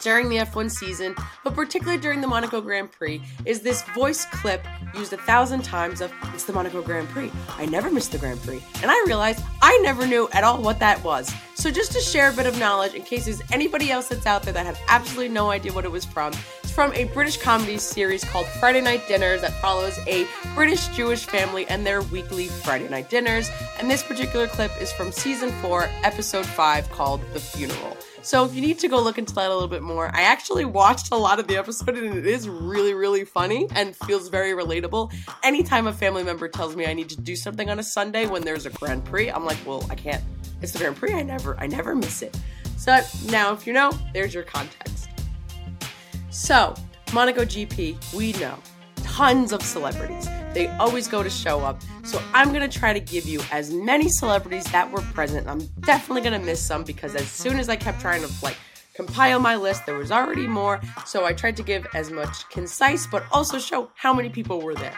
during 0.00 0.28
the 0.28 0.36
F1 0.36 0.70
season, 0.70 1.14
but 1.44 1.54
particularly 1.54 2.00
during 2.00 2.20
the 2.20 2.26
Monaco 2.26 2.60
Grand 2.60 2.90
Prix, 2.90 3.22
is 3.44 3.60
this 3.60 3.82
voice 3.94 4.24
clip 4.26 4.64
used 4.94 5.12
a 5.12 5.16
thousand 5.18 5.62
times 5.62 6.00
of 6.00 6.12
it's 6.34 6.44
the 6.44 6.52
Monaco 6.52 6.82
Grand 6.82 7.08
Prix. 7.08 7.30
I 7.56 7.66
never 7.66 7.90
missed 7.90 8.12
the 8.12 8.18
Grand 8.18 8.40
Prix. 8.40 8.62
And 8.82 8.90
I 8.90 9.04
realized 9.06 9.42
I 9.62 9.76
never 9.78 10.06
knew 10.06 10.28
at 10.32 10.44
all 10.44 10.62
what 10.62 10.78
that 10.80 11.02
was. 11.04 11.32
So 11.54 11.70
just 11.70 11.92
to 11.92 12.00
share 12.00 12.30
a 12.30 12.32
bit 12.32 12.46
of 12.46 12.58
knowledge 12.58 12.94
in 12.94 13.02
case 13.02 13.26
there's 13.26 13.42
anybody 13.52 13.90
else 13.90 14.08
that's 14.08 14.26
out 14.26 14.42
there 14.42 14.54
that 14.54 14.64
had 14.64 14.78
absolutely 14.88 15.28
no 15.28 15.50
idea 15.50 15.72
what 15.72 15.84
it 15.84 15.90
was 15.90 16.04
from, 16.04 16.32
it's 16.62 16.72
from 16.72 16.92
a 16.94 17.04
British 17.04 17.36
comedy 17.36 17.76
series 17.76 18.24
called 18.24 18.46
Friday 18.46 18.80
Night 18.80 19.06
Dinners 19.08 19.42
that 19.42 19.52
follows 19.60 19.98
a 20.06 20.26
British 20.54 20.88
Jewish 20.88 21.26
family 21.26 21.66
and 21.68 21.84
their 21.84 22.00
weekly 22.02 22.46
Friday 22.46 22.88
night 22.88 23.10
dinners. 23.10 23.50
And 23.78 23.90
this 23.90 24.02
particular 24.02 24.46
clip 24.46 24.70
is 24.80 24.92
from 24.92 25.12
season 25.12 25.50
4, 25.60 25.90
episode 26.02 26.46
5 26.46 26.90
called 26.90 27.20
The 27.32 27.40
Funeral. 27.40 27.96
So 28.22 28.44
if 28.44 28.54
you 28.54 28.60
need 28.60 28.78
to 28.80 28.88
go 28.88 29.00
look 29.00 29.18
into 29.18 29.34
that 29.34 29.50
a 29.50 29.52
little 29.52 29.68
bit 29.68 29.82
more, 29.82 30.14
I 30.14 30.22
actually 30.22 30.64
watched 30.64 31.10
a 31.10 31.16
lot 31.16 31.38
of 31.38 31.46
the 31.46 31.56
episode 31.56 31.96
and 31.96 32.16
it 32.16 32.26
is 32.26 32.48
really, 32.48 32.92
really 32.92 33.24
funny 33.24 33.66
and 33.74 33.96
feels 33.96 34.28
very 34.28 34.52
relatable. 34.52 35.12
Anytime 35.42 35.86
a 35.86 35.92
family 35.92 36.22
member 36.22 36.46
tells 36.48 36.76
me 36.76 36.86
I 36.86 36.92
need 36.92 37.08
to 37.10 37.20
do 37.20 37.34
something 37.34 37.70
on 37.70 37.78
a 37.78 37.82
Sunday 37.82 38.26
when 38.26 38.42
there's 38.42 38.66
a 38.66 38.70
Grand 38.70 39.04
Prix, 39.04 39.30
I'm 39.30 39.44
like, 39.44 39.58
well, 39.66 39.86
I 39.90 39.94
can't. 39.94 40.22
It's 40.60 40.72
the 40.72 40.78
Grand 40.78 40.96
Prix. 40.96 41.14
I 41.14 41.22
never, 41.22 41.58
I 41.58 41.66
never 41.66 41.94
miss 41.94 42.20
it. 42.20 42.38
So 42.76 42.98
now, 43.26 43.52
if 43.52 43.66
you 43.66 43.72
know, 43.72 43.92
there's 44.12 44.34
your 44.34 44.44
context. 44.44 45.08
So 46.30 46.74
Monaco 47.12 47.44
GP, 47.44 48.14
we 48.14 48.32
know 48.34 48.56
tons 48.96 49.52
of 49.52 49.62
celebrities. 49.62 50.28
They 50.52 50.66
always 50.78 51.06
go 51.06 51.22
to 51.22 51.30
show 51.30 51.60
up. 51.60 51.80
So 52.04 52.20
I'm 52.32 52.48
going 52.48 52.68
to 52.68 52.78
try 52.78 52.92
to 52.92 53.00
give 53.00 53.26
you 53.26 53.40
as 53.52 53.72
many 53.72 54.08
celebrities 54.08 54.64
that 54.72 54.90
were 54.90 55.02
present. 55.02 55.46
I'm 55.46 55.66
definitely 55.80 56.22
going 56.22 56.38
to 56.38 56.44
miss 56.44 56.60
some 56.60 56.82
because 56.84 57.14
as 57.14 57.28
soon 57.28 57.58
as 57.58 57.68
I 57.68 57.76
kept 57.76 58.00
trying 58.00 58.22
to 58.22 58.30
like 58.42 58.56
compile 58.94 59.38
my 59.38 59.56
list, 59.56 59.86
there 59.86 59.96
was 59.96 60.10
already 60.10 60.46
more. 60.46 60.80
So 61.06 61.24
I 61.24 61.32
tried 61.32 61.56
to 61.58 61.62
give 61.62 61.86
as 61.94 62.10
much 62.10 62.48
concise 62.50 63.06
but 63.06 63.24
also 63.30 63.58
show 63.58 63.90
how 63.94 64.12
many 64.12 64.28
people 64.28 64.60
were 64.60 64.74
there. 64.74 64.96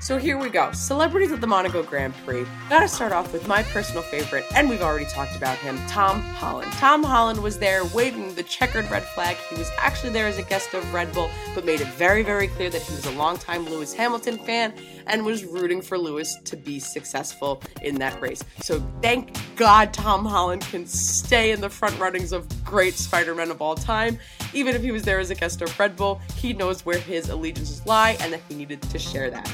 So 0.00 0.16
here 0.16 0.38
we 0.38 0.48
go. 0.48 0.70
Celebrities 0.72 1.32
at 1.32 1.40
the 1.40 1.46
Monaco 1.46 1.82
Grand 1.82 2.14
Prix. 2.24 2.46
Gotta 2.70 2.86
start 2.86 3.10
off 3.10 3.32
with 3.32 3.48
my 3.48 3.64
personal 3.64 4.02
favorite, 4.02 4.44
and 4.54 4.70
we've 4.70 4.80
already 4.80 5.06
talked 5.06 5.34
about 5.34 5.58
him, 5.58 5.76
Tom 5.88 6.20
Holland. 6.20 6.70
Tom 6.72 7.02
Holland 7.02 7.42
was 7.42 7.58
there 7.58 7.84
waving 7.86 8.34
the 8.36 8.44
checkered 8.44 8.88
red 8.92 9.02
flag. 9.02 9.36
He 9.50 9.56
was 9.56 9.70
actually 9.76 10.10
there 10.10 10.28
as 10.28 10.38
a 10.38 10.44
guest 10.44 10.72
of 10.72 10.94
Red 10.94 11.12
Bull, 11.12 11.28
but 11.54 11.64
made 11.64 11.80
it 11.80 11.88
very, 11.88 12.22
very 12.22 12.46
clear 12.46 12.70
that 12.70 12.80
he 12.80 12.94
was 12.94 13.06
a 13.06 13.10
longtime 13.12 13.64
Lewis 13.66 13.92
Hamilton 13.92 14.38
fan 14.38 14.72
and 15.08 15.24
was 15.24 15.44
rooting 15.44 15.82
for 15.82 15.98
Lewis 15.98 16.36
to 16.44 16.56
be 16.56 16.78
successful 16.78 17.60
in 17.82 17.96
that 17.96 18.20
race. 18.20 18.42
So 18.60 18.80
thank 19.02 19.36
God 19.56 19.92
Tom 19.92 20.24
Holland 20.24 20.62
can 20.62 20.86
stay 20.86 21.50
in 21.50 21.60
the 21.60 21.70
front 21.70 21.98
runnings 21.98 22.32
of 22.32 22.46
great 22.64 22.94
Spider-Man 22.94 23.50
of 23.50 23.60
all 23.60 23.74
time. 23.74 24.18
Even 24.54 24.76
if 24.76 24.82
he 24.82 24.92
was 24.92 25.02
there 25.02 25.18
as 25.18 25.30
a 25.30 25.34
guest 25.34 25.60
of 25.60 25.76
Red 25.78 25.96
Bull, 25.96 26.20
he 26.36 26.52
knows 26.52 26.86
where 26.86 26.98
his 26.98 27.28
allegiances 27.30 27.84
lie 27.84 28.16
and 28.20 28.32
that 28.32 28.40
he 28.48 28.54
needed 28.54 28.80
to 28.80 28.98
share 28.98 29.28
that. 29.30 29.50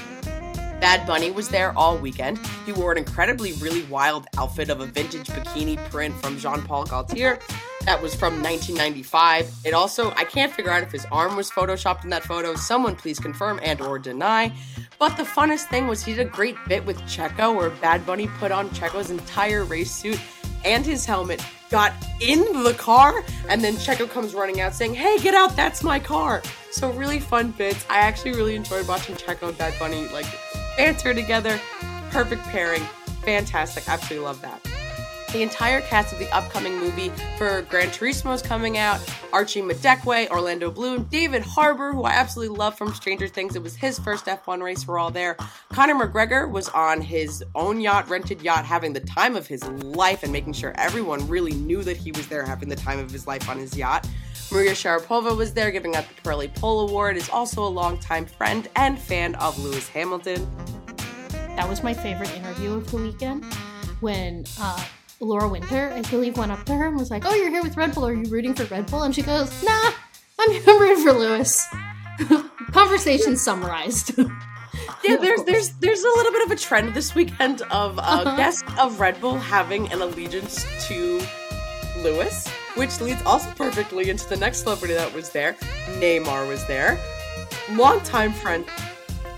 Bad 0.80 1.06
Bunny 1.06 1.30
was 1.30 1.48
there 1.48 1.76
all 1.76 1.96
weekend. 1.98 2.38
He 2.66 2.72
wore 2.72 2.92
an 2.92 2.98
incredibly 2.98 3.52
really 3.54 3.82
wild 3.84 4.26
outfit 4.36 4.70
of 4.70 4.80
a 4.80 4.86
vintage 4.86 5.28
bikini 5.28 5.76
print 5.90 6.14
from 6.20 6.38
Jean 6.38 6.62
Paul 6.62 6.84
Gaultier. 6.84 7.38
That 7.82 8.00
was 8.00 8.14
from 8.14 8.42
1995. 8.42 9.52
It 9.64 9.74
also, 9.74 10.10
I 10.12 10.24
can't 10.24 10.52
figure 10.52 10.70
out 10.70 10.82
if 10.82 10.90
his 10.90 11.06
arm 11.12 11.36
was 11.36 11.50
photoshopped 11.50 12.04
in 12.04 12.10
that 12.10 12.24
photo. 12.24 12.54
Someone 12.54 12.96
please 12.96 13.18
confirm 13.18 13.60
and 13.62 13.80
or 13.80 13.98
deny. 13.98 14.52
But 14.98 15.16
the 15.16 15.22
funnest 15.22 15.66
thing 15.66 15.86
was 15.86 16.02
he 16.02 16.14
did 16.14 16.26
a 16.26 16.30
great 16.30 16.56
bit 16.66 16.86
with 16.86 16.98
Checo 17.02 17.54
where 17.54 17.70
Bad 17.70 18.06
Bunny 18.06 18.26
put 18.38 18.52
on 18.52 18.70
Checo's 18.70 19.10
entire 19.10 19.64
race 19.64 19.90
suit 19.90 20.18
and 20.64 20.86
his 20.86 21.04
helmet, 21.04 21.44
got 21.70 21.92
in 22.20 22.40
the 22.62 22.74
car, 22.78 23.22
and 23.50 23.62
then 23.62 23.74
Checo 23.74 24.08
comes 24.08 24.34
running 24.34 24.62
out 24.62 24.74
saying, 24.74 24.94
Hey, 24.94 25.18
get 25.18 25.34
out, 25.34 25.54
that's 25.54 25.82
my 25.82 25.98
car. 25.98 26.42
So 26.70 26.90
really 26.92 27.20
fun 27.20 27.50
bits. 27.50 27.84
I 27.90 27.98
actually 27.98 28.32
really 28.32 28.54
enjoyed 28.54 28.88
watching 28.88 29.14
Checo 29.14 29.48
and 29.50 29.58
Bad 29.58 29.78
Bunny 29.78 30.08
like 30.08 30.26
banter 30.76 31.14
together. 31.14 31.60
Perfect 32.10 32.42
pairing. 32.44 32.82
Fantastic. 33.22 33.88
Absolutely 33.88 34.26
love 34.26 34.40
that. 34.42 34.60
The 35.34 35.42
entire 35.42 35.80
cast 35.80 36.12
of 36.12 36.20
the 36.20 36.32
upcoming 36.32 36.78
movie 36.78 37.08
for 37.36 37.62
Gran 37.62 37.88
Turismo 37.88 38.32
is 38.34 38.40
coming 38.40 38.78
out. 38.78 39.00
Archie 39.32 39.62
Madekwe, 39.62 40.30
Orlando 40.30 40.70
Bloom, 40.70 41.08
David 41.10 41.42
Harbour, 41.42 41.92
who 41.92 42.04
I 42.04 42.12
absolutely 42.12 42.56
love 42.56 42.78
from 42.78 42.94
Stranger 42.94 43.26
Things. 43.26 43.56
It 43.56 43.62
was 43.62 43.74
his 43.74 43.98
first 43.98 44.26
F1 44.26 44.62
race. 44.62 44.86
We're 44.86 45.00
all 45.00 45.10
there. 45.10 45.36
Conor 45.70 46.06
McGregor 46.06 46.48
was 46.48 46.68
on 46.68 47.00
his 47.00 47.42
own 47.56 47.80
yacht, 47.80 48.08
rented 48.08 48.42
yacht, 48.42 48.64
having 48.64 48.92
the 48.92 49.00
time 49.00 49.34
of 49.34 49.48
his 49.48 49.66
life 49.66 50.22
and 50.22 50.30
making 50.30 50.52
sure 50.52 50.72
everyone 50.76 51.26
really 51.26 51.54
knew 51.54 51.82
that 51.82 51.96
he 51.96 52.12
was 52.12 52.28
there 52.28 52.46
having 52.46 52.68
the 52.68 52.76
time 52.76 53.00
of 53.00 53.10
his 53.10 53.26
life 53.26 53.48
on 53.48 53.58
his 53.58 53.76
yacht. 53.76 54.06
Maria 54.52 54.70
Sharapova 54.70 55.36
was 55.36 55.52
there 55.52 55.72
giving 55.72 55.96
out 55.96 56.04
the 56.06 56.14
Pirelli 56.22 56.54
Pole 56.54 56.88
Award, 56.88 57.16
is 57.16 57.28
also 57.28 57.66
a 57.66 57.66
longtime 57.66 58.26
friend 58.26 58.68
and 58.76 58.96
fan 58.96 59.34
of 59.34 59.58
Lewis 59.58 59.88
Hamilton. 59.88 60.46
That 61.56 61.68
was 61.68 61.82
my 61.82 61.94
favorite 61.94 62.34
interview 62.34 62.74
of 62.74 62.90
the 62.90 62.96
weekend 62.96 63.44
when 64.00 64.44
uh, 64.60 64.84
Laura 65.20 65.48
Winter, 65.48 65.92
I 65.94 66.02
believe, 66.02 66.36
went 66.36 66.50
up 66.50 66.64
to 66.66 66.74
her 66.74 66.86
and 66.86 66.96
was 66.96 67.10
like, 67.10 67.24
Oh, 67.24 67.34
you're 67.34 67.50
here 67.50 67.62
with 67.62 67.76
Red 67.76 67.94
Bull. 67.94 68.06
Are 68.06 68.12
you 68.12 68.28
rooting 68.28 68.54
for 68.54 68.64
Red 68.64 68.86
Bull? 68.86 69.04
And 69.04 69.14
she 69.14 69.22
goes, 69.22 69.62
Nah, 69.62 69.92
I'm 70.38 70.50
rooting 70.66 71.04
for 71.04 71.12
Lewis. 71.12 71.66
Conversation 72.72 73.36
summarized. 73.36 74.18
yeah, 74.18 75.16
there's 75.16 75.44
there's 75.44 75.70
there's 75.74 76.02
a 76.02 76.08
little 76.08 76.32
bit 76.32 76.44
of 76.44 76.50
a 76.50 76.56
trend 76.56 76.92
this 76.92 77.14
weekend 77.14 77.62
of 77.70 77.98
uh, 77.98 78.02
uh-huh. 78.02 78.36
guests 78.36 78.64
of 78.78 78.98
Red 78.98 79.20
Bull 79.20 79.38
having 79.38 79.90
an 79.92 80.02
allegiance 80.02 80.66
to 80.88 81.22
Lewis, 81.98 82.48
which 82.74 83.00
leads 83.00 83.22
also 83.22 83.50
perfectly 83.52 84.10
into 84.10 84.28
the 84.28 84.36
next 84.36 84.62
celebrity 84.62 84.94
that 84.94 85.12
was 85.14 85.30
there. 85.30 85.52
Neymar 85.98 86.48
was 86.48 86.66
there, 86.66 86.98
longtime 87.70 88.32
friend 88.32 88.66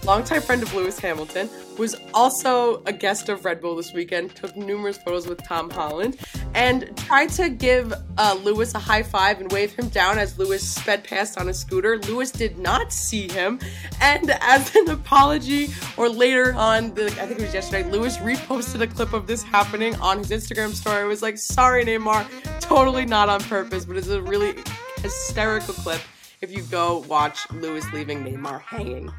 longtime 0.06 0.40
friend 0.40 0.62
of 0.62 0.72
Lewis 0.72 0.98
Hamilton, 0.98 1.50
was 1.78 1.96
also 2.14 2.82
a 2.84 2.92
guest 2.92 3.28
of 3.28 3.44
Red 3.44 3.60
Bull 3.60 3.76
this 3.76 3.92
weekend, 3.92 4.34
took 4.34 4.56
numerous 4.56 4.98
photos 4.98 5.26
with 5.26 5.42
Tom 5.42 5.70
Holland, 5.70 6.18
and 6.54 6.96
tried 6.96 7.28
to 7.30 7.48
give 7.48 7.92
uh, 8.18 8.38
Lewis 8.42 8.74
a 8.74 8.78
high 8.78 9.02
five 9.02 9.40
and 9.40 9.50
wave 9.52 9.72
him 9.72 9.88
down 9.88 10.18
as 10.18 10.38
Lewis 10.38 10.66
sped 10.66 11.04
past 11.04 11.38
on 11.38 11.48
a 11.48 11.54
scooter. 11.54 11.98
Lewis 11.98 12.30
did 12.30 12.58
not 12.58 12.92
see 12.92 13.28
him, 13.28 13.58
and 14.00 14.30
as 14.40 14.74
an 14.74 14.90
apology, 14.90 15.68
or 15.96 16.08
later 16.08 16.54
on, 16.54 16.94
the, 16.94 17.06
I 17.06 17.26
think 17.26 17.38
it 17.38 17.42
was 17.42 17.54
yesterday, 17.54 17.88
Lewis 17.90 18.16
reposted 18.18 18.80
a 18.80 18.86
clip 18.86 19.12
of 19.12 19.26
this 19.26 19.42
happening 19.42 19.94
on 19.96 20.18
his 20.18 20.30
Instagram 20.30 20.72
story. 20.72 21.02
It 21.02 21.06
was 21.06 21.22
like, 21.22 21.38
sorry, 21.38 21.84
Neymar, 21.84 22.60
totally 22.60 23.04
not 23.04 23.28
on 23.28 23.42
purpose, 23.42 23.84
but 23.84 23.96
it's 23.96 24.08
a 24.08 24.22
really 24.22 24.54
hysterical 24.98 25.74
clip 25.74 26.00
if 26.40 26.50
you 26.50 26.62
go 26.62 26.98
watch 27.08 27.50
Lewis 27.52 27.84
leaving 27.92 28.24
Neymar 28.24 28.60
hanging. 28.62 29.12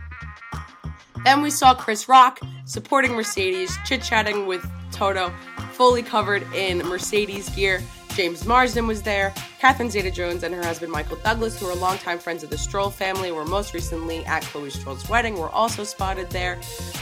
Then 1.23 1.41
we 1.41 1.49
saw 1.49 1.73
Chris 1.73 2.07
Rock 2.07 2.39
supporting 2.65 3.13
Mercedes, 3.13 3.77
chit 3.85 4.01
chatting 4.01 4.45
with 4.45 4.65
Toto, 4.91 5.31
fully 5.71 6.03
covered 6.03 6.43
in 6.53 6.79
Mercedes 6.79 7.49
gear. 7.49 7.81
James 8.17 8.47
Marsden 8.47 8.87
was 8.87 9.03
there. 9.03 9.31
Catherine 9.59 9.91
Zeta 9.91 10.09
Jones 10.09 10.41
and 10.41 10.53
her 10.55 10.63
husband 10.63 10.91
Michael 10.91 11.17
Douglas, 11.17 11.59
who 11.59 11.67
are 11.67 11.75
longtime 11.75 12.17
friends 12.17 12.43
of 12.43 12.49
the 12.49 12.57
Stroll 12.57 12.89
family, 12.89 13.31
were 13.31 13.45
most 13.45 13.75
recently 13.75 14.25
at 14.25 14.41
Chloe 14.41 14.71
Stroll's 14.71 15.07
wedding, 15.07 15.37
were 15.37 15.49
also 15.49 15.83
spotted 15.83 16.27
there. 16.31 16.55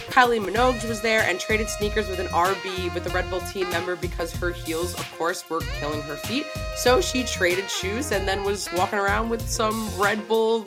Kylie 0.09 0.43
Minogue 0.43 0.86
was 0.89 0.99
there 1.01 1.22
and 1.22 1.39
traded 1.39 1.70
sneakers 1.70 2.09
with 2.09 2.20
an 2.20 2.28
RB 2.28 2.93
with 2.93 3.07
a 3.07 3.09
Red 3.11 3.30
Bull 3.30 3.39
team 3.39 3.70
member 3.70 3.95
because 3.95 4.34
her 4.34 4.51
heels, 4.51 4.93
of 4.95 5.09
course, 5.18 5.49
were 5.49 5.61
killing 5.80 6.01
her 6.01 6.18
feet. 6.18 6.45
So 6.76 6.99
she 6.99 7.24
traded 7.24 7.70
shoes 7.70 8.11
and 8.11 8.28
then 8.28 8.43
was 8.43 8.68
walking 8.76 8.99
around 8.99 9.30
with 9.30 9.47
some 9.47 9.89
Red 9.97 10.28
Bull 10.28 10.66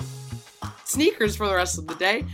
sneakers 0.84 1.36
for 1.36 1.46
the 1.46 1.54
rest 1.54 1.76
of 1.76 1.86
the 1.86 1.94
day. 1.96 2.24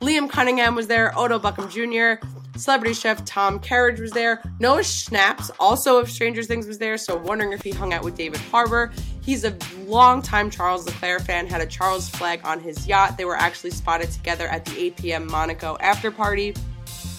Liam 0.00 0.28
Cunningham 0.28 0.74
was 0.74 0.86
there, 0.86 1.12
Odell 1.16 1.40
Beckham 1.40 1.70
Jr., 1.70 2.26
celebrity 2.58 2.94
chef 2.94 3.24
Tom 3.24 3.58
Kerridge 3.58 4.00
was 4.00 4.12
there, 4.12 4.42
Noah 4.60 4.80
Schnapp, 4.80 5.50
also 5.58 5.98
of 5.98 6.10
Stranger 6.10 6.42
Things, 6.42 6.66
was 6.66 6.78
there, 6.78 6.98
so 6.98 7.16
wondering 7.16 7.52
if 7.52 7.62
he 7.62 7.70
hung 7.70 7.92
out 7.92 8.04
with 8.04 8.14
David 8.14 8.40
Harbour. 8.40 8.92
He's 9.22 9.44
a 9.44 9.56
longtime 9.86 10.50
Charles 10.50 10.86
Leclerc 10.86 11.22
fan, 11.22 11.46
had 11.46 11.60
a 11.60 11.66
Charles 11.66 12.08
flag 12.08 12.40
on 12.44 12.60
his 12.60 12.86
yacht. 12.86 13.16
They 13.16 13.24
were 13.24 13.36
actually 13.36 13.70
spotted 13.70 14.10
together 14.10 14.48
at 14.48 14.64
the 14.64 14.90
APM 14.90 15.30
Monaco 15.30 15.76
after 15.80 16.10
party. 16.10 16.54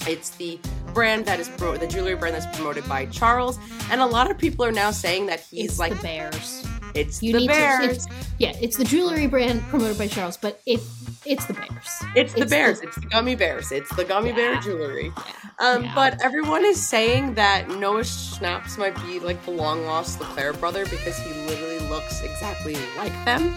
It's 0.06 0.30
the 0.30 0.58
brand 0.94 1.26
that 1.26 1.38
is 1.38 1.48
pro- 1.48 1.76
the 1.76 1.86
jewelry 1.86 2.14
brand 2.14 2.34
that's 2.34 2.56
promoted 2.56 2.88
by 2.88 3.06
Charles, 3.06 3.58
and 3.90 4.00
a 4.00 4.06
lot 4.06 4.30
of 4.30 4.38
people 4.38 4.64
are 4.64 4.72
now 4.72 4.90
saying 4.90 5.26
that 5.26 5.40
he's 5.40 5.70
it's 5.70 5.78
like 5.78 5.94
the 5.96 6.02
Bears. 6.02 6.64
It's 6.98 7.22
You 7.22 7.32
the 7.32 7.38
need 7.40 7.46
to- 7.48 7.52
Bears. 7.54 7.84
it's- 7.84 8.06
Yeah, 8.38 8.52
it's 8.60 8.76
the 8.76 8.84
jewelry 8.84 9.26
brand 9.26 9.62
promoted 9.68 9.96
by 9.98 10.08
Charles, 10.08 10.36
but 10.36 10.60
it 10.66 10.80
it's 11.24 11.44
the 11.46 11.52
Bears. 11.52 11.68
It's 12.16 12.32
the 12.32 12.42
It's 12.42 12.50
bears. 12.50 12.80
the- 12.80 12.86
it's 12.86 12.96
the 12.96 13.06
gummy 13.06 13.34
bears. 13.34 13.70
It's 13.72 13.94
the 13.96 14.04
gummy 14.04 14.32
bear 14.32 14.54
Yeah. 14.54 14.60
jewelry. 14.60 15.12
Um, 15.58 15.84
Yeah. 15.84 15.92
But 15.94 16.20
everyone 16.22 16.64
is 16.64 16.80
saying 16.84 17.34
that 17.34 17.68
Noah 17.68 18.00
Schnaps 18.02 18.78
might 18.78 18.94
be 19.06 19.18
like 19.20 19.44
the 19.44 19.50
long 19.50 19.84
lost 19.84 20.20
Leclerc 20.20 20.58
brother 20.60 20.84
because 20.86 21.16
he 21.18 21.32
literally 21.46 21.80
looks 21.88 22.22
exactly 22.22 22.76
like 22.96 23.12
them. 23.24 23.54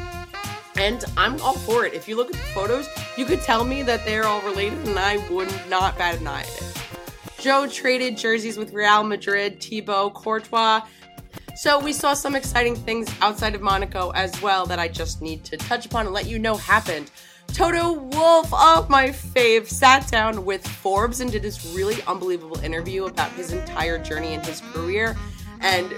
And 0.78 1.04
I'm 1.18 1.40
all 1.42 1.54
for 1.58 1.86
it. 1.86 1.94
If 1.94 2.08
you 2.08 2.16
look 2.16 2.28
at 2.28 2.34
the 2.42 2.48
photos, 2.50 2.88
you 3.18 3.26
could 3.26 3.42
tell 3.42 3.64
me 3.64 3.84
that 3.84 4.06
they're 4.06 4.26
all 4.26 4.42
related, 4.42 4.88
and 4.88 4.98
I 4.98 5.18
would 5.30 5.50
not 5.70 5.98
bat 5.98 6.20
an 6.20 6.28
eye 6.28 6.42
at 6.42 6.48
it. 6.48 6.64
Zhou 7.40 7.72
traded 7.72 8.18
jerseys 8.18 8.58
with 8.58 8.72
Real 8.74 9.04
Madrid, 9.04 9.62
Thibaut, 9.62 10.14
Courtois. 10.14 10.82
So 11.62 11.78
we 11.78 11.94
saw 11.94 12.16
some 12.16 12.36
exciting 12.36 12.76
things 12.76 13.08
outside 13.22 13.54
of 13.54 13.62
Monaco 13.62 14.10
as 14.16 14.42
well 14.42 14.66
that 14.66 14.80
I 14.80 14.88
just 14.88 15.22
need 15.22 15.44
to 15.44 15.58
touch 15.58 15.86
upon 15.86 16.08
and 16.08 16.16
let 16.16 16.26
you 16.26 16.40
know 16.40 16.58
happened. 16.58 17.12
Toto 17.54 17.92
Wolff, 17.94 18.50
oh 18.52 18.88
my 18.90 19.10
fave, 19.10 19.68
sat 19.68 20.08
down 20.08 20.44
with 20.44 20.68
Forbes 20.68 21.22
and 21.22 21.32
did 21.32 21.44
this 21.44 21.64
really 21.76 22.02
unbelievable 22.08 22.60
interview 22.62 23.06
about 23.06 23.32
his 23.34 23.54
entire 23.54 24.00
journey 24.00 24.34
in 24.34 24.42
his 24.42 24.60
career. 24.74 25.16
And 25.60 25.94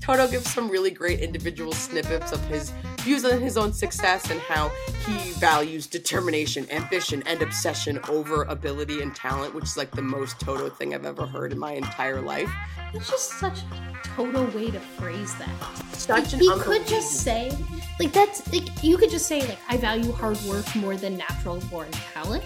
Toto 0.00 0.28
gives 0.28 0.48
some 0.48 0.70
really 0.70 0.92
great 0.92 1.18
individual 1.18 1.72
snippets 1.72 2.30
of 2.30 2.40
his 2.46 2.72
views 3.00 3.24
on 3.24 3.40
his 3.40 3.56
own 3.56 3.72
success 3.72 4.30
and 4.30 4.40
how 4.40 4.70
he 5.06 5.32
values 5.32 5.86
determination, 5.86 6.70
ambition, 6.70 7.22
and 7.26 7.42
obsession 7.42 7.98
over 8.08 8.42
ability 8.44 9.02
and 9.02 9.14
talent, 9.14 9.54
which 9.54 9.64
is 9.64 9.76
like 9.76 9.90
the 9.92 10.02
most 10.02 10.38
Toto 10.40 10.68
thing 10.68 10.94
I've 10.94 11.04
ever 11.04 11.26
heard 11.26 11.52
in 11.52 11.58
my 11.58 11.72
entire 11.72 12.20
life. 12.20 12.50
It's 12.92 13.08
just 13.08 13.38
such 13.38 13.58
a 13.60 14.08
Toto 14.16 14.50
way 14.56 14.70
to 14.70 14.80
phrase 14.80 15.34
that. 15.36 15.50
Such 15.92 16.34
an 16.34 16.40
he 16.40 16.50
could 16.58 16.86
just 16.86 17.22
say 17.22 17.50
like 17.98 18.12
that's 18.12 18.50
like 18.52 18.82
you 18.82 18.96
could 18.96 19.10
just 19.10 19.26
say 19.26 19.46
like 19.46 19.58
I 19.68 19.76
value 19.76 20.12
hard 20.12 20.38
work 20.42 20.74
more 20.76 20.96
than 20.96 21.16
natural 21.16 21.60
born 21.70 21.90
talent, 21.92 22.44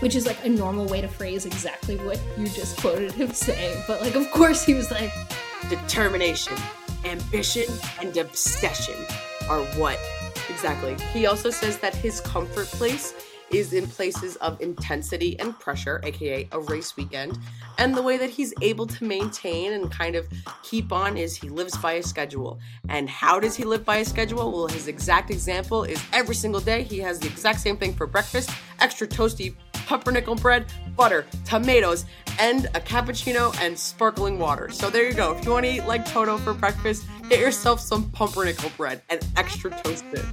which 0.00 0.14
is 0.14 0.26
like 0.26 0.44
a 0.44 0.48
normal 0.48 0.86
way 0.86 1.00
to 1.00 1.08
phrase 1.08 1.46
exactly 1.46 1.96
what 1.98 2.20
you 2.36 2.46
just 2.48 2.76
quoted 2.78 3.12
him 3.12 3.32
saying. 3.32 3.82
But 3.86 4.00
like 4.00 4.14
of 4.14 4.30
course 4.30 4.64
he 4.64 4.74
was 4.74 4.90
like 4.90 5.12
determination, 5.68 6.56
ambition, 7.04 7.66
and 8.00 8.16
obsession 8.16 8.94
are 9.48 9.62
what 9.78 9.98
exactly. 10.48 10.96
He 11.12 11.26
also 11.26 11.50
says 11.50 11.78
that 11.78 11.94
his 11.94 12.20
comfort 12.20 12.66
place 12.66 13.14
is 13.50 13.72
in 13.72 13.86
places 13.86 14.36
of 14.36 14.60
intensity 14.60 15.38
and 15.38 15.58
pressure, 15.58 16.00
aka 16.04 16.48
a 16.52 16.60
race 16.60 16.96
weekend. 16.96 17.38
And 17.78 17.94
the 17.94 18.02
way 18.02 18.16
that 18.16 18.30
he's 18.30 18.52
able 18.60 18.86
to 18.86 19.04
maintain 19.04 19.72
and 19.72 19.90
kind 19.90 20.16
of 20.16 20.26
keep 20.62 20.92
on 20.92 21.16
is 21.16 21.36
he 21.36 21.48
lives 21.48 21.76
by 21.78 21.92
a 21.94 22.02
schedule. 22.02 22.58
And 22.88 23.08
how 23.08 23.38
does 23.38 23.54
he 23.54 23.64
live 23.64 23.84
by 23.84 23.98
a 23.98 24.04
schedule? 24.04 24.50
Well, 24.50 24.66
his 24.68 24.88
exact 24.88 25.30
example 25.30 25.84
is 25.84 26.02
every 26.12 26.34
single 26.34 26.60
day 26.60 26.82
he 26.82 26.98
has 27.00 27.20
the 27.20 27.28
exact 27.28 27.60
same 27.60 27.76
thing 27.76 27.94
for 27.94 28.06
breakfast 28.06 28.50
extra 28.80 29.06
toasty 29.06 29.54
pumpernickel 29.86 30.34
bread, 30.34 30.66
butter, 30.96 31.26
tomatoes, 31.44 32.04
and 32.38 32.66
a 32.66 32.80
cappuccino 32.80 33.56
and 33.60 33.78
sparkling 33.78 34.38
water. 34.38 34.68
So 34.70 34.90
there 34.90 35.08
you 35.08 35.14
go. 35.14 35.36
If 35.36 35.44
you 35.44 35.52
want 35.52 35.64
to 35.64 35.72
eat 35.72 35.86
like 35.86 36.04
Toto 36.04 36.36
for 36.36 36.52
breakfast, 36.52 37.06
get 37.28 37.40
yourself 37.40 37.80
some 37.80 38.10
pumpernickel 38.10 38.70
bread 38.76 39.02
and 39.08 39.24
extra 39.36 39.70
toasted. 39.82 40.24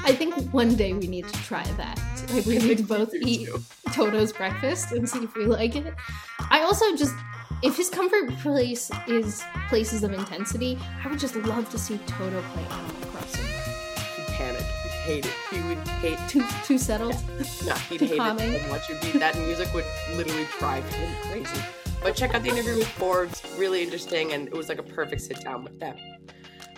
I 0.00 0.12
think 0.12 0.34
one 0.52 0.74
day 0.74 0.92
we 0.92 1.06
need 1.06 1.28
to 1.28 1.42
try 1.42 1.62
that. 1.62 2.00
Like 2.32 2.46
we 2.46 2.58
need 2.58 2.78
to 2.78 2.84
both 2.84 3.14
eat 3.14 3.46
too. 3.46 3.62
Toto's 3.92 4.32
breakfast 4.32 4.92
and 4.92 5.08
see 5.08 5.24
if 5.24 5.34
we 5.34 5.46
like 5.46 5.76
it. 5.76 5.94
I 6.50 6.62
also 6.62 6.96
just 6.96 7.14
if 7.62 7.76
his 7.76 7.88
comfort 7.88 8.28
place 8.38 8.90
is 9.06 9.42
places 9.68 10.02
of 10.02 10.12
intensity, 10.12 10.78
I 11.04 11.08
would 11.08 11.20
just 11.20 11.36
love 11.36 11.70
to 11.70 11.78
see 11.78 11.98
Toto 12.06 12.42
play 12.42 12.64
Animal 12.64 13.06
Crossing. 13.12 13.51
He'd. 15.06 15.24
He'd 15.24 15.24
hate 15.24 15.26
it. 15.26 15.32
He 15.50 15.60
would 15.68 15.88
hate. 15.88 16.18
Too 16.28 16.44
too 16.64 16.78
settled. 16.78 17.16
No, 17.66 17.74
he'd 17.74 17.98
Too 18.00 18.06
hate 18.06 18.18
calming. 18.18 18.52
it 18.52 18.62
so 18.62 18.68
much. 18.68 18.90
It'd 18.90 19.12
be, 19.12 19.18
that 19.18 19.36
music 19.38 19.72
would 19.74 19.84
literally 20.14 20.46
drive 20.58 20.84
him 20.94 21.14
crazy. 21.30 21.60
But 22.02 22.16
check 22.16 22.34
out 22.34 22.42
the 22.42 22.48
interview 22.50 22.76
with 22.78 22.88
Forbes. 22.88 23.40
Really 23.56 23.82
interesting, 23.82 24.32
and 24.32 24.48
it 24.48 24.54
was 24.54 24.68
like 24.68 24.78
a 24.78 24.82
perfect 24.82 25.22
sit 25.22 25.40
down 25.42 25.62
with 25.64 25.78
them. 25.78 25.96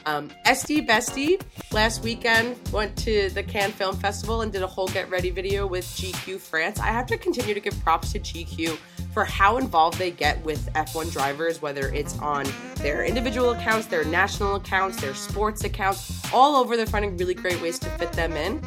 Um, 0.07 0.31
Estie 0.45 0.87
Bestie 0.87 1.41
last 1.73 2.03
weekend 2.03 2.57
went 2.73 2.97
to 2.99 3.31
the 3.31 3.43
Cannes 3.43 3.73
Film 3.73 3.97
Festival 3.97 4.43
and 4.43 4.53
did 4.53 4.63
a 4.63 4.67
whole 4.67 4.89
get 4.89 5.09
ready 5.11 5.31
video 5.31 5.67
with 5.67 5.85
GQ 5.85 6.39
France. 6.41 6.79
I 6.79 6.89
have 6.89 7.07
to 7.07 7.17
continue 7.17 7.55
to 7.55 7.61
give 7.61 7.79
props 7.83 8.13
to 8.13 8.21
GQ 8.21 8.77
for 9.15 9.25
how 9.25 9.57
involved 9.57 9.97
they 9.97 10.11
get 10.11 10.45
with 10.45 10.71
F1 10.75 11.13
drivers, 11.13 11.63
whether 11.63 11.89
it's 11.89 12.19
on 12.19 12.45
their 12.77 13.05
individual 13.05 13.51
accounts, 13.51 13.87
their 13.87 14.05
national 14.05 14.57
accounts, 14.57 15.01
their 15.01 15.15
sports 15.15 15.65
accounts, 15.65 16.21
all 16.35 16.57
over. 16.57 16.77
They're 16.77 16.85
finding 16.85 17.17
really 17.17 17.35
great 17.35 17.63
ways 17.63 17.79
to 17.79 17.89
fit 17.91 18.13
them 18.13 18.33
in. 18.33 18.61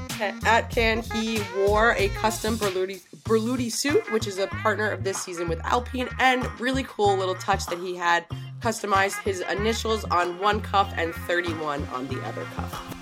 At 0.45 0.69
Cannes, 0.69 1.11
he 1.11 1.41
wore 1.57 1.93
a 1.97 2.07
custom 2.09 2.55
Berluti, 2.57 3.01
Berluti 3.27 3.69
suit, 3.71 4.09
which 4.11 4.25
is 4.25 4.37
a 4.37 4.47
partner 4.47 4.89
of 4.89 5.03
this 5.03 5.21
season 5.21 5.49
with 5.49 5.59
Alpine, 5.65 6.07
and 6.19 6.47
really 6.59 6.83
cool 6.83 7.17
little 7.17 7.35
touch 7.35 7.65
that 7.65 7.77
he 7.77 7.95
had 7.95 8.25
customized 8.61 9.21
his 9.23 9.41
initials 9.41 10.05
on 10.05 10.39
one 10.39 10.61
cuff 10.61 10.91
and 10.95 11.13
31 11.13 11.83
on 11.93 12.07
the 12.07 12.19
other 12.25 12.43
cuff. 12.55 12.97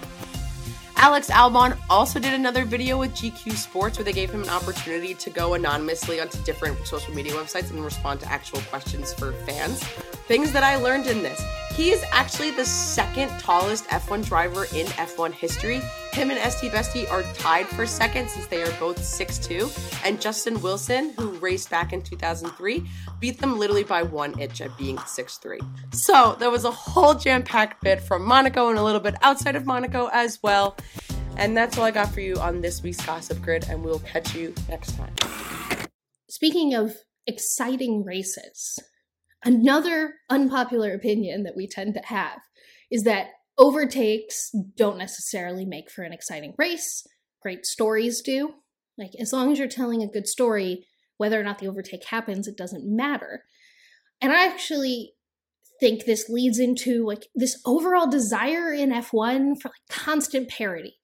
Alex 0.97 1.29
Albon 1.29 1.77
also 1.89 2.19
did 2.19 2.33
another 2.33 2.65
video 2.65 2.97
with 2.97 3.11
GQ 3.11 3.51
Sports 3.51 3.97
where 3.97 4.05
they 4.05 4.13
gave 4.13 4.31
him 4.31 4.41
an 4.41 4.49
opportunity 4.49 5.13
to 5.13 5.29
go 5.29 5.53
anonymously 5.53 6.19
onto 6.19 6.41
different 6.43 6.87
social 6.87 7.13
media 7.13 7.33
websites 7.33 7.69
and 7.69 7.83
respond 7.83 8.19
to 8.21 8.31
actual 8.31 8.59
questions 8.61 9.13
for 9.13 9.33
fans. 9.45 9.83
Things 10.27 10.51
that 10.53 10.63
I 10.63 10.77
learned 10.77 11.05
in 11.05 11.21
this. 11.21 11.39
He 11.75 11.91
is 11.91 12.05
actually 12.13 12.51
the 12.51 12.63
second 12.63 13.27
tallest 13.37 13.85
F1 13.89 14.25
driver 14.25 14.63
in 14.73 14.85
F1 14.87 15.33
history. 15.33 15.81
Him 16.13 16.31
and 16.31 16.39
Estie 16.39 16.69
Bestie 16.69 17.11
are 17.11 17.23
tied 17.33 17.67
for 17.67 17.85
second 17.85 18.29
since 18.29 18.47
they 18.47 18.63
are 18.63 18.71
both 18.79 18.97
6'2. 18.97 20.05
And 20.05 20.21
Justin 20.21 20.61
Wilson, 20.61 21.11
who 21.17 21.31
raced 21.31 21.69
back 21.69 21.91
in 21.91 22.01
2003, 22.01 22.85
beat 23.19 23.41
them 23.41 23.59
literally 23.59 23.83
by 23.83 24.03
one 24.03 24.39
inch 24.39 24.61
at 24.61 24.77
being 24.77 24.95
6'3. 24.95 25.59
So 25.93 26.37
there 26.39 26.49
was 26.49 26.63
a 26.63 26.71
whole 26.71 27.13
jam 27.13 27.43
packed 27.43 27.83
bit 27.83 27.99
from 27.99 28.23
Monaco 28.23 28.69
and 28.69 28.79
a 28.79 28.83
little 28.83 29.01
bit 29.01 29.15
outside 29.21 29.57
of 29.57 29.65
Monaco 29.65 30.09
as 30.13 30.39
well. 30.41 30.77
And 31.35 31.57
that's 31.57 31.77
all 31.77 31.83
I 31.83 31.91
got 31.91 32.13
for 32.13 32.21
you 32.21 32.37
on 32.37 32.61
this 32.61 32.81
week's 32.83 33.05
Gossip 33.05 33.41
Grid, 33.41 33.65
and 33.69 33.83
we'll 33.83 33.99
catch 33.99 34.33
you 34.33 34.55
next 34.69 34.95
time. 34.95 35.13
Speaking 36.29 36.73
of 36.73 36.95
exciting 37.27 38.05
races, 38.05 38.79
another 39.45 40.15
unpopular 40.29 40.93
opinion 40.93 41.43
that 41.43 41.55
we 41.55 41.67
tend 41.67 41.93
to 41.93 42.01
have 42.05 42.39
is 42.91 43.03
that 43.03 43.27
overtakes 43.57 44.51
don't 44.75 44.97
necessarily 44.97 45.65
make 45.65 45.89
for 45.89 46.03
an 46.03 46.11
exciting 46.11 46.53
race. 46.57 47.07
Great 47.41 47.65
stories 47.65 48.21
do. 48.21 48.55
Like, 48.97 49.11
as 49.19 49.31
long 49.31 49.51
as 49.51 49.59
you're 49.59 49.67
telling 49.67 50.01
a 50.01 50.07
good 50.07 50.27
story, 50.27 50.85
whether 51.17 51.39
or 51.39 51.43
not 51.43 51.59
the 51.59 51.67
overtake 51.67 52.05
happens, 52.05 52.47
it 52.47 52.57
doesn't 52.57 52.85
matter. 52.85 53.43
And 54.21 54.33
I 54.33 54.47
actually 54.47 55.13
think 55.79 56.05
this 56.05 56.29
leads 56.29 56.59
into 56.59 57.05
like 57.05 57.27
this 57.35 57.61
overall 57.65 58.09
desire 58.09 58.73
in 58.73 58.91
F1 58.91 59.61
for 59.61 59.69
like 59.69 59.87
constant 59.89 60.49
parity. 60.49 60.95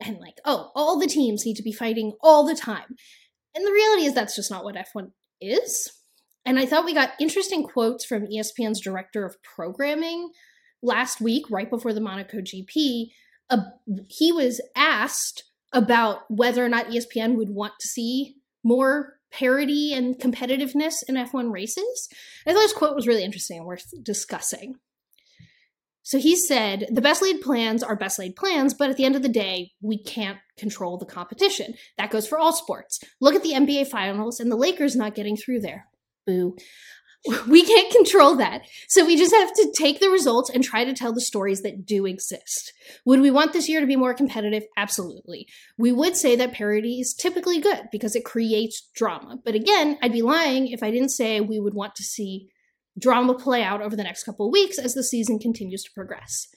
And 0.00 0.18
like, 0.18 0.38
oh, 0.44 0.70
all 0.74 0.98
the 0.98 1.06
teams 1.06 1.46
need 1.46 1.56
to 1.56 1.62
be 1.62 1.72
fighting 1.72 2.14
all 2.20 2.44
the 2.44 2.54
time. 2.54 2.96
And 3.54 3.64
the 3.64 3.72
reality 3.72 4.04
is 4.04 4.14
that's 4.14 4.36
just 4.36 4.50
not 4.50 4.64
what 4.64 4.74
F1 4.74 5.12
is. 5.40 5.92
And 6.46 6.58
I 6.58 6.66
thought 6.66 6.84
we 6.84 6.94
got 6.94 7.12
interesting 7.20 7.62
quotes 7.62 8.04
from 8.04 8.26
ESPN's 8.26 8.80
director 8.80 9.24
of 9.24 9.42
programming 9.42 10.30
last 10.82 11.20
week, 11.20 11.46
right 11.50 11.70
before 11.70 11.92
the 11.92 12.00
Monaco 12.00 12.38
GP. 12.38 13.08
Uh, 13.48 13.58
he 14.08 14.32
was 14.32 14.60
asked 14.76 15.44
about 15.72 16.20
whether 16.28 16.64
or 16.64 16.68
not 16.68 16.88
ESPN 16.88 17.36
would 17.36 17.50
want 17.50 17.74
to 17.80 17.88
see 17.88 18.36
more 18.62 19.14
parity 19.32 19.92
and 19.92 20.18
competitiveness 20.18 21.02
in 21.08 21.16
F1 21.16 21.52
races. 21.52 22.08
I 22.46 22.52
thought 22.52 22.62
his 22.62 22.72
quote 22.72 22.94
was 22.94 23.08
really 23.08 23.24
interesting 23.24 23.58
and 23.58 23.66
worth 23.66 23.92
discussing. 24.02 24.76
So 26.02 26.18
he 26.18 26.36
said, 26.36 26.86
the 26.90 27.00
best 27.00 27.22
laid 27.22 27.40
plans 27.40 27.82
are 27.82 27.96
best 27.96 28.18
laid 28.18 28.36
plans, 28.36 28.74
but 28.74 28.90
at 28.90 28.98
the 28.98 29.06
end 29.06 29.16
of 29.16 29.22
the 29.22 29.28
day, 29.28 29.72
we 29.80 29.96
can't 30.00 30.38
control 30.58 30.98
the 30.98 31.06
competition. 31.06 31.74
That 31.96 32.10
goes 32.10 32.28
for 32.28 32.38
all 32.38 32.52
sports. 32.52 33.00
Look 33.22 33.34
at 33.34 33.42
the 33.42 33.54
NBA 33.54 33.88
finals 33.88 34.38
and 34.38 34.52
the 34.52 34.56
Lakers 34.56 34.94
not 34.94 35.14
getting 35.14 35.36
through 35.36 35.60
there. 35.60 35.86
Boo. 36.26 36.56
We 37.48 37.64
can't 37.64 37.90
control 37.90 38.36
that. 38.36 38.62
So 38.86 39.06
we 39.06 39.16
just 39.16 39.34
have 39.34 39.50
to 39.54 39.72
take 39.74 39.98
the 39.98 40.10
results 40.10 40.50
and 40.50 40.62
try 40.62 40.84
to 40.84 40.92
tell 40.92 41.12
the 41.12 41.22
stories 41.22 41.62
that 41.62 41.86
do 41.86 42.04
exist. 42.04 42.72
Would 43.06 43.20
we 43.20 43.30
want 43.30 43.54
this 43.54 43.66
year 43.66 43.80
to 43.80 43.86
be 43.86 43.96
more 43.96 44.12
competitive? 44.12 44.64
Absolutely. 44.76 45.48
We 45.78 45.90
would 45.90 46.16
say 46.16 46.36
that 46.36 46.52
parity 46.52 47.00
is 47.00 47.14
typically 47.14 47.60
good 47.60 47.88
because 47.90 48.14
it 48.14 48.26
creates 48.26 48.90
drama. 48.94 49.38
But 49.42 49.54
again, 49.54 49.98
I'd 50.02 50.12
be 50.12 50.20
lying 50.20 50.68
if 50.68 50.82
I 50.82 50.90
didn't 50.90 51.08
say 51.08 51.40
we 51.40 51.58
would 51.58 51.72
want 51.72 51.94
to 51.94 52.02
see 52.02 52.50
drama 52.98 53.34
play 53.34 53.62
out 53.62 53.82
over 53.82 53.96
the 53.96 54.04
next 54.04 54.24
couple 54.24 54.50
weeks 54.50 54.78
as 54.78 54.94
the 54.94 55.02
season 55.02 55.38
continues 55.38 55.82
to 55.84 55.90
progress. 55.94 56.48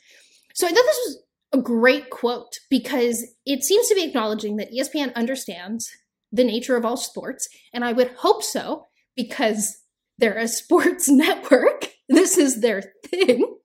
So 0.53 0.68
I 0.68 0.72
thought 0.72 0.84
this 0.86 0.99
was 1.05 1.24
a 1.53 1.61
great 1.61 2.09
quote 2.09 2.59
because 2.70 3.26
it 3.45 3.63
seems 3.63 3.88
to 3.88 3.95
be 3.95 4.03
acknowledging 4.03 4.57
that 4.57 4.72
ESPN 4.72 5.13
understands 5.15 5.89
the 6.32 6.43
nature 6.43 6.76
of 6.76 6.84
all 6.84 6.97
sports, 6.97 7.47
and 7.74 7.86
I 7.86 7.93
would 7.93 8.11
hope 8.18 8.43
so 8.43 8.88
because 9.18 9.80
they're 10.18 10.38
a 10.38 10.47
sports 10.47 11.09
network. 11.09 11.89
This 12.07 12.38
is 12.38 12.61
their 12.61 12.82
thing. 13.05 13.57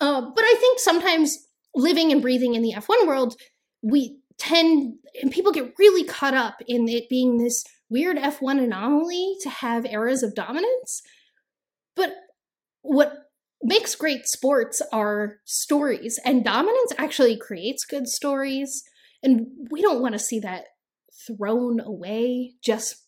Uh, 0.00 0.20
but 0.20 0.44
I 0.44 0.54
think 0.60 0.78
sometimes 0.78 1.48
living 1.74 2.12
and 2.12 2.22
breathing 2.22 2.54
in 2.54 2.62
the 2.62 2.74
F1 2.76 3.08
world, 3.08 3.34
we 3.82 4.20
tend 4.38 4.94
and 5.20 5.32
people 5.32 5.50
get 5.50 5.74
really 5.78 6.04
caught 6.04 6.34
up 6.34 6.62
in 6.68 6.88
it 6.88 7.08
being 7.08 7.38
this 7.38 7.64
weird 7.90 8.16
F1 8.16 8.62
anomaly 8.62 9.34
to 9.42 9.48
have 9.48 9.84
eras 9.86 10.22
of 10.22 10.34
dominance. 10.34 11.02
But 11.96 12.14
what 12.82 13.12
makes 13.62 13.96
great 13.96 14.26
sports 14.26 14.80
are 14.92 15.38
stories, 15.44 16.20
and 16.24 16.44
dominance 16.44 16.92
actually 16.96 17.36
creates 17.36 17.84
good 17.84 18.06
stories. 18.06 18.84
And 19.22 19.48
we 19.70 19.82
don't 19.82 20.00
want 20.00 20.12
to 20.12 20.18
see 20.18 20.38
that 20.40 20.66
thrown 21.26 21.80
away 21.80 22.54
just 22.62 23.07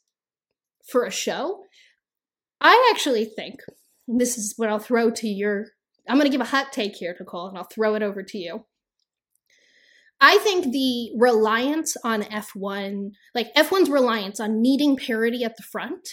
for 0.90 1.04
a 1.04 1.10
show. 1.10 1.62
I 2.60 2.90
actually 2.92 3.24
think 3.24 3.60
this 4.06 4.36
is 4.36 4.54
what 4.56 4.68
I'll 4.68 4.78
throw 4.78 5.10
to 5.10 5.28
your. 5.28 5.66
I'm 6.08 6.16
going 6.16 6.26
to 6.26 6.36
give 6.36 6.40
a 6.40 6.50
hot 6.50 6.72
take 6.72 6.96
here, 6.96 7.16
Nicole, 7.18 7.48
and 7.48 7.56
I'll 7.56 7.64
throw 7.64 7.94
it 7.94 8.02
over 8.02 8.22
to 8.22 8.38
you. 8.38 8.64
I 10.20 10.38
think 10.38 10.72
the 10.72 11.12
reliance 11.16 11.96
on 12.04 12.22
F1, 12.22 13.12
like 13.34 13.54
F1's 13.54 13.88
reliance 13.88 14.38
on 14.38 14.60
needing 14.60 14.96
parity 14.96 15.44
at 15.44 15.56
the 15.56 15.62
front 15.62 16.10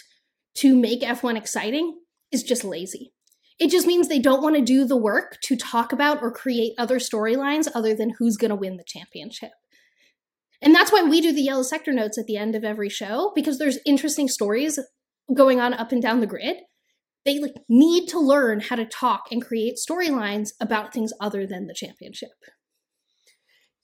to 0.56 0.74
make 0.74 1.02
F1 1.02 1.36
exciting, 1.36 1.98
is 2.32 2.42
just 2.42 2.64
lazy. 2.64 3.12
It 3.58 3.70
just 3.70 3.86
means 3.86 4.08
they 4.08 4.20
don't 4.20 4.42
want 4.42 4.56
to 4.56 4.62
do 4.62 4.86
the 4.86 4.96
work 4.96 5.38
to 5.42 5.56
talk 5.56 5.92
about 5.92 6.22
or 6.22 6.30
create 6.30 6.72
other 6.78 6.98
storylines 6.98 7.68
other 7.74 7.94
than 7.94 8.14
who's 8.18 8.36
going 8.36 8.50
to 8.50 8.54
win 8.54 8.76
the 8.76 8.84
championship. 8.84 9.50
And 10.60 10.74
that's 10.74 10.92
why 10.92 11.02
we 11.02 11.20
do 11.20 11.32
the 11.32 11.42
yellow 11.42 11.62
sector 11.62 11.92
notes 11.92 12.18
at 12.18 12.26
the 12.26 12.36
end 12.36 12.54
of 12.54 12.64
every 12.64 12.88
show 12.88 13.32
because 13.34 13.58
there's 13.58 13.78
interesting 13.86 14.28
stories 14.28 14.78
going 15.34 15.60
on 15.60 15.74
up 15.74 15.92
and 15.92 16.02
down 16.02 16.20
the 16.20 16.26
grid. 16.26 16.56
They 17.24 17.38
like, 17.38 17.54
need 17.68 18.08
to 18.08 18.18
learn 18.18 18.60
how 18.60 18.76
to 18.76 18.84
talk 18.84 19.24
and 19.30 19.44
create 19.44 19.76
storylines 19.76 20.50
about 20.60 20.92
things 20.92 21.12
other 21.20 21.46
than 21.46 21.66
the 21.66 21.74
championship. 21.74 22.30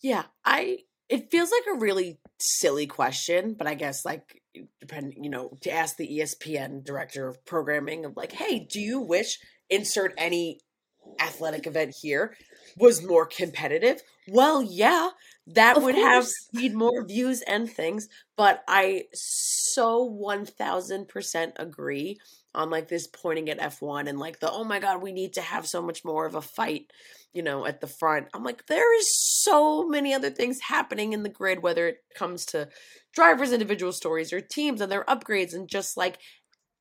Yeah, 0.03 0.25
I 0.45 0.79
it 1.09 1.31
feels 1.31 1.51
like 1.51 1.77
a 1.77 1.79
really 1.79 2.19
silly 2.41 2.87
question, 2.87 3.55
but 3.57 3.67
I 3.67 3.75
guess 3.75 4.05
like 4.05 4.41
depend 4.81 5.15
you 5.17 5.31
know 5.31 5.57
to 5.63 5.71
ask 5.71 5.97
the 5.97 6.09
ESPN 6.09 6.85
director 6.85 7.29
of 7.29 7.45
programming 7.45 8.05
of 8.05 8.17
like, 8.17 8.33
hey, 8.33 8.67
do 8.71 8.81
you 8.81 9.01
wish 9.01 9.39
insert 9.69 10.15
any 10.17 10.61
athletic 11.21 11.67
event 11.67 11.95
here 12.01 12.35
was 12.77 13.07
more 13.07 13.27
competitive? 13.27 14.03
Well, 14.29 14.63
yeah, 14.63 15.11
that 15.47 15.77
Of 15.77 15.83
would 15.83 15.95
have 15.95 16.25
course. 16.25 16.49
need 16.53 16.75
more 16.75 17.05
views 17.07 17.43
and 17.43 17.71
things, 17.71 18.09
but 18.37 18.63
I 18.69 19.05
so 19.13 20.03
one 20.05 20.47
thousand 20.47 21.09
percent 21.09 21.55
agree 21.59 22.19
on 22.55 22.71
like 22.71 22.89
this 22.89 23.07
pointing 23.07 23.51
at 23.51 23.59
F 23.61 23.83
one 23.83 24.09
and 24.09 24.19
like 24.19 24.41
the 24.41 24.51
oh 24.51 24.65
my 24.65 24.79
god, 24.79 25.03
we 25.03 25.13
need 25.13 25.35
to 25.35 25.43
have 25.43 25.67
so 25.67 25.83
much 25.83 26.05
more 26.05 26.27
of 26.27 26.35
a 26.35 26.43
fight 26.43 26.91
you 27.33 27.43
know, 27.43 27.67
at 27.67 27.81
the 27.81 27.87
front. 27.89 28.29
I'm 28.33 28.45
like, 28.45 28.67
there 28.67 28.97
is 28.97 29.09
so 29.43 29.89
many 29.89 30.15
other 30.15 30.31
things 30.31 30.61
happening 30.61 31.13
in 31.13 31.25
the 31.25 31.29
grid, 31.29 31.63
whether 31.65 31.89
it 31.89 31.97
comes 32.17 32.47
to 32.47 32.69
drivers' 33.13 33.51
individual 33.53 33.93
stories 33.93 34.33
or 34.33 34.41
teams 34.41 34.81
and 34.81 34.91
their 34.91 35.03
upgrades 35.07 35.53
and 35.53 35.69
just 35.69 35.97
like 35.97 36.19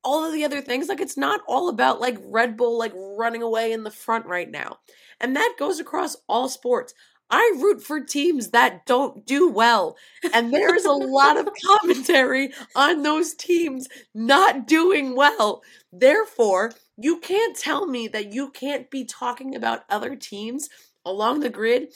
all 0.04 0.24
of 0.24 0.32
the 0.32 0.44
other 0.44 0.60
things. 0.60 0.88
Like, 0.88 1.00
it's 1.00 1.16
not 1.16 1.40
all 1.48 1.68
about 1.68 2.00
like 2.00 2.18
Red 2.22 2.56
Bull 2.56 2.78
like 2.78 2.92
running 2.94 3.42
away 3.42 3.72
in 3.72 3.84
the 3.84 3.90
front 3.90 4.26
right 4.26 4.50
now. 4.50 4.78
And 5.20 5.34
that 5.36 5.54
goes 5.58 5.80
across 5.80 6.16
all 6.28 6.48
sports. 6.48 6.94
I 7.30 7.56
root 7.58 7.82
for 7.82 8.00
teams 8.00 8.50
that 8.50 8.86
don't 8.86 9.26
do 9.26 9.50
well. 9.50 9.96
And 10.32 10.52
there's 10.52 10.84
a 10.84 10.92
lot 10.92 11.36
of 11.36 11.48
commentary 11.66 12.52
on 12.76 13.02
those 13.02 13.34
teams 13.34 13.88
not 14.14 14.66
doing 14.66 15.16
well. 15.16 15.62
Therefore, 15.92 16.72
you 16.96 17.18
can't 17.18 17.56
tell 17.56 17.86
me 17.86 18.08
that 18.08 18.32
you 18.32 18.50
can't 18.50 18.90
be 18.90 19.04
talking 19.04 19.54
about 19.54 19.84
other 19.90 20.14
teams 20.14 20.68
along 21.04 21.40
the 21.40 21.50
grid 21.50 21.88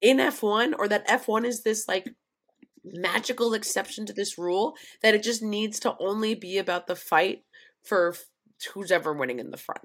in 0.00 0.18
F1 0.18 0.74
or 0.78 0.88
that 0.88 1.06
F1 1.06 1.44
is 1.44 1.62
this 1.62 1.86
like 1.86 2.08
magical 2.84 3.54
exception 3.54 4.06
to 4.06 4.12
this 4.12 4.36
rule 4.36 4.74
that 5.02 5.14
it 5.14 5.22
just 5.22 5.42
needs 5.42 5.78
to 5.80 5.96
only 6.00 6.34
be 6.34 6.58
about 6.58 6.86
the 6.86 6.96
fight 6.96 7.44
for 7.84 8.14
who's 8.74 8.90
ever 8.90 9.12
winning 9.12 9.38
in 9.38 9.50
the 9.50 9.56
front. 9.56 9.82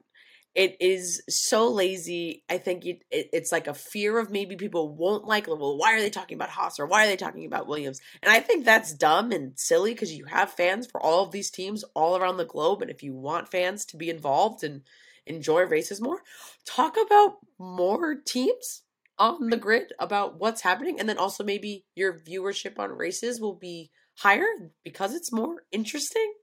It 0.57 0.77
is 0.79 1.21
so 1.29 1.69
lazy. 1.69 2.43
I 2.49 2.57
think 2.57 2.83
it, 2.83 3.03
it, 3.11 3.29
it's 3.31 3.51
like 3.51 3.67
a 3.67 3.75
fear 3.75 4.17
of 4.17 4.31
maybe 4.31 4.55
people 4.55 4.89
won't 4.89 5.25
like. 5.25 5.45
Well, 5.45 5.77
why 5.77 5.93
are 5.93 6.01
they 6.01 6.09
talking 6.09 6.33
about 6.33 6.49
Haas 6.49 6.79
or 6.79 6.87
why 6.87 7.05
are 7.05 7.07
they 7.07 7.15
talking 7.15 7.45
about 7.45 7.67
Williams? 7.67 8.01
And 8.23 8.31
I 8.31 8.39
think 8.39 8.65
that's 8.65 8.91
dumb 8.91 9.31
and 9.31 9.53
silly 9.55 9.93
because 9.93 10.11
you 10.13 10.25
have 10.25 10.49
fans 10.49 10.87
for 10.87 10.99
all 10.99 11.23
of 11.23 11.31
these 11.31 11.51
teams 11.51 11.83
all 11.93 12.17
around 12.17 12.37
the 12.37 12.43
globe, 12.45 12.81
and 12.81 12.89
if 12.89 13.03
you 13.03 13.13
want 13.13 13.51
fans 13.51 13.85
to 13.85 13.97
be 13.97 14.09
involved 14.09 14.63
and 14.63 14.81
enjoy 15.27 15.61
races 15.61 16.01
more, 16.01 16.23
talk 16.65 16.97
about 17.05 17.37
more 17.59 18.15
teams 18.15 18.81
on 19.19 19.51
the 19.51 19.57
grid 19.57 19.93
about 19.99 20.39
what's 20.39 20.61
happening, 20.61 20.99
and 20.99 21.07
then 21.07 21.19
also 21.19 21.43
maybe 21.43 21.85
your 21.93 22.13
viewership 22.13 22.79
on 22.79 22.89
races 22.89 23.39
will 23.39 23.53
be 23.55 23.91
higher 24.15 24.71
because 24.83 25.13
it's 25.13 25.31
more 25.31 25.65
interesting. 25.71 26.33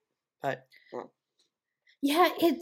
But 0.41 0.69
Yeah, 2.01 2.29
it. 2.41 2.59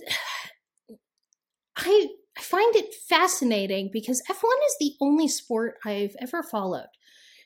I 1.76 2.08
find 2.38 2.74
it 2.76 2.94
fascinating 3.08 3.90
because 3.92 4.22
F1 4.30 4.66
is 4.66 4.76
the 4.80 4.92
only 5.00 5.28
sport 5.28 5.74
I've 5.84 6.16
ever 6.20 6.42
followed 6.42 6.88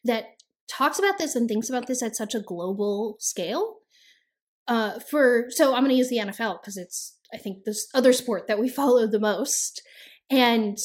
that 0.04 0.36
talks 0.68 0.98
about 0.98 1.18
this 1.18 1.34
and 1.34 1.48
thinks 1.48 1.68
about 1.68 1.86
this 1.86 2.02
at 2.02 2.16
such 2.16 2.34
a 2.34 2.40
global 2.40 3.16
scale. 3.18 3.76
Uh, 4.68 4.98
for 4.98 5.46
so 5.50 5.74
I'm 5.74 5.82
going 5.82 5.90
to 5.90 5.96
use 5.96 6.08
the 6.08 6.18
NFL 6.18 6.60
because 6.60 6.76
it's 6.76 7.16
I 7.32 7.38
think 7.38 7.64
this 7.64 7.86
other 7.94 8.12
sport 8.12 8.48
that 8.48 8.58
we 8.58 8.68
follow 8.80 9.06
the 9.06 9.20
most, 9.20 9.82
and 10.30 10.76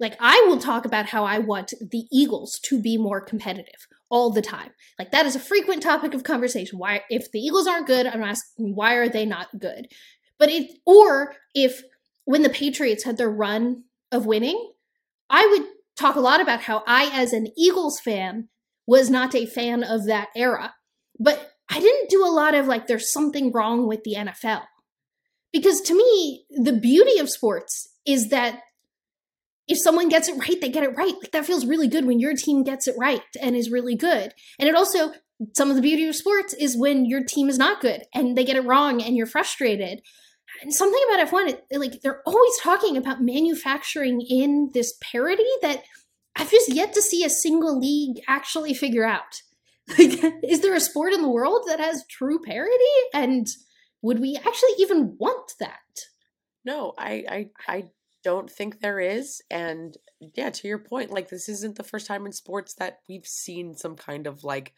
like 0.00 0.16
I 0.20 0.44
will 0.46 0.58
talk 0.58 0.84
about 0.84 1.06
how 1.06 1.24
I 1.24 1.38
want 1.38 1.72
the 1.80 2.04
Eagles 2.12 2.58
to 2.64 2.80
be 2.80 2.96
more 2.96 3.20
competitive 3.20 3.86
all 4.08 4.30
the 4.30 4.42
time. 4.42 4.70
Like 4.98 5.10
that 5.10 5.26
is 5.26 5.36
a 5.36 5.40
frequent 5.40 5.82
topic 5.82 6.14
of 6.14 6.24
conversation. 6.24 6.78
Why 6.78 7.02
if 7.10 7.30
the 7.30 7.40
Eagles 7.40 7.66
aren't 7.66 7.86
good, 7.86 8.06
I'm 8.06 8.22
asking 8.22 8.74
why 8.74 8.94
are 8.94 9.08
they 9.08 9.26
not 9.26 9.48
good? 9.58 9.88
But 10.38 10.50
it 10.50 10.78
or 10.86 11.34
if 11.54 11.82
when 12.26 12.42
the 12.42 12.50
Patriots 12.50 13.04
had 13.04 13.16
their 13.16 13.30
run 13.30 13.84
of 14.12 14.26
winning, 14.26 14.72
I 15.30 15.46
would 15.46 15.68
talk 15.96 16.16
a 16.16 16.20
lot 16.20 16.40
about 16.40 16.60
how 16.60 16.82
I 16.86 17.08
as 17.12 17.32
an 17.32 17.48
Eagles 17.56 17.98
fan 18.00 18.48
was 18.86 19.08
not 19.08 19.34
a 19.34 19.46
fan 19.46 19.82
of 19.82 20.06
that 20.06 20.28
era. 20.36 20.74
But 21.18 21.52
I 21.70 21.80
didn't 21.80 22.10
do 22.10 22.24
a 22.24 22.30
lot 22.30 22.54
of 22.54 22.66
like 22.66 22.86
there's 22.86 23.12
something 23.12 23.50
wrong 23.52 23.88
with 23.88 24.04
the 24.04 24.16
NFL. 24.16 24.64
Because 25.52 25.80
to 25.82 25.96
me, 25.96 26.44
the 26.50 26.74
beauty 26.74 27.18
of 27.18 27.30
sports 27.30 27.88
is 28.04 28.28
that 28.28 28.60
if 29.68 29.78
someone 29.78 30.08
gets 30.08 30.28
it 30.28 30.36
right, 30.36 30.60
they 30.60 30.68
get 30.68 30.84
it 30.84 30.96
right. 30.96 31.14
Like 31.20 31.32
that 31.32 31.46
feels 31.46 31.64
really 31.64 31.88
good 31.88 32.06
when 32.06 32.20
your 32.20 32.34
team 32.34 32.62
gets 32.62 32.86
it 32.86 32.94
right 32.98 33.22
and 33.40 33.56
is 33.56 33.70
really 33.70 33.96
good. 33.96 34.34
And 34.58 34.68
it 34.68 34.74
also 34.74 35.12
some 35.54 35.70
of 35.70 35.76
the 35.76 35.82
beauty 35.82 36.06
of 36.08 36.16
sports 36.16 36.54
is 36.54 36.78
when 36.78 37.04
your 37.04 37.22
team 37.22 37.48
is 37.48 37.58
not 37.58 37.80
good 37.80 38.02
and 38.14 38.36
they 38.36 38.44
get 38.44 38.56
it 38.56 38.64
wrong 38.64 39.02
and 39.02 39.16
you're 39.16 39.26
frustrated. 39.26 40.00
And 40.62 40.74
something 40.74 41.00
about 41.08 41.28
F1, 41.28 41.48
it, 41.70 41.78
like 41.78 42.00
they're 42.02 42.22
always 42.26 42.58
talking 42.60 42.96
about 42.96 43.22
manufacturing 43.22 44.20
in 44.20 44.70
this 44.72 44.94
parity 45.00 45.44
that 45.62 45.82
I've 46.36 46.50
just 46.50 46.72
yet 46.72 46.92
to 46.94 47.02
see 47.02 47.24
a 47.24 47.30
single 47.30 47.78
league 47.78 48.22
actually 48.28 48.74
figure 48.74 49.04
out. 49.04 49.42
Like, 49.96 50.20
is 50.42 50.62
there 50.62 50.74
a 50.74 50.80
sport 50.80 51.12
in 51.12 51.22
the 51.22 51.28
world 51.28 51.62
that 51.68 51.78
has 51.78 52.04
true 52.10 52.40
parity? 52.42 52.74
And 53.14 53.46
would 54.02 54.18
we 54.18 54.34
actually 54.34 54.72
even 54.80 55.16
want 55.16 55.52
that? 55.60 55.78
no, 56.66 56.92
I 56.98 57.24
I 57.28 57.50
I 57.68 57.84
don't 58.24 58.50
think 58.50 58.80
there 58.80 59.00
is. 59.00 59.40
And 59.50 59.96
yeah, 60.20 60.50
to 60.50 60.68
your 60.68 60.80
point, 60.80 61.12
like 61.12 61.30
this 61.30 61.48
isn't 61.48 61.76
the 61.76 61.84
first 61.84 62.08
time 62.08 62.26
in 62.26 62.32
sports 62.32 62.74
that 62.74 62.98
we've 63.08 63.26
seen 63.26 63.76
some 63.76 63.96
kind 63.96 64.26
of 64.26 64.44
like 64.44 64.74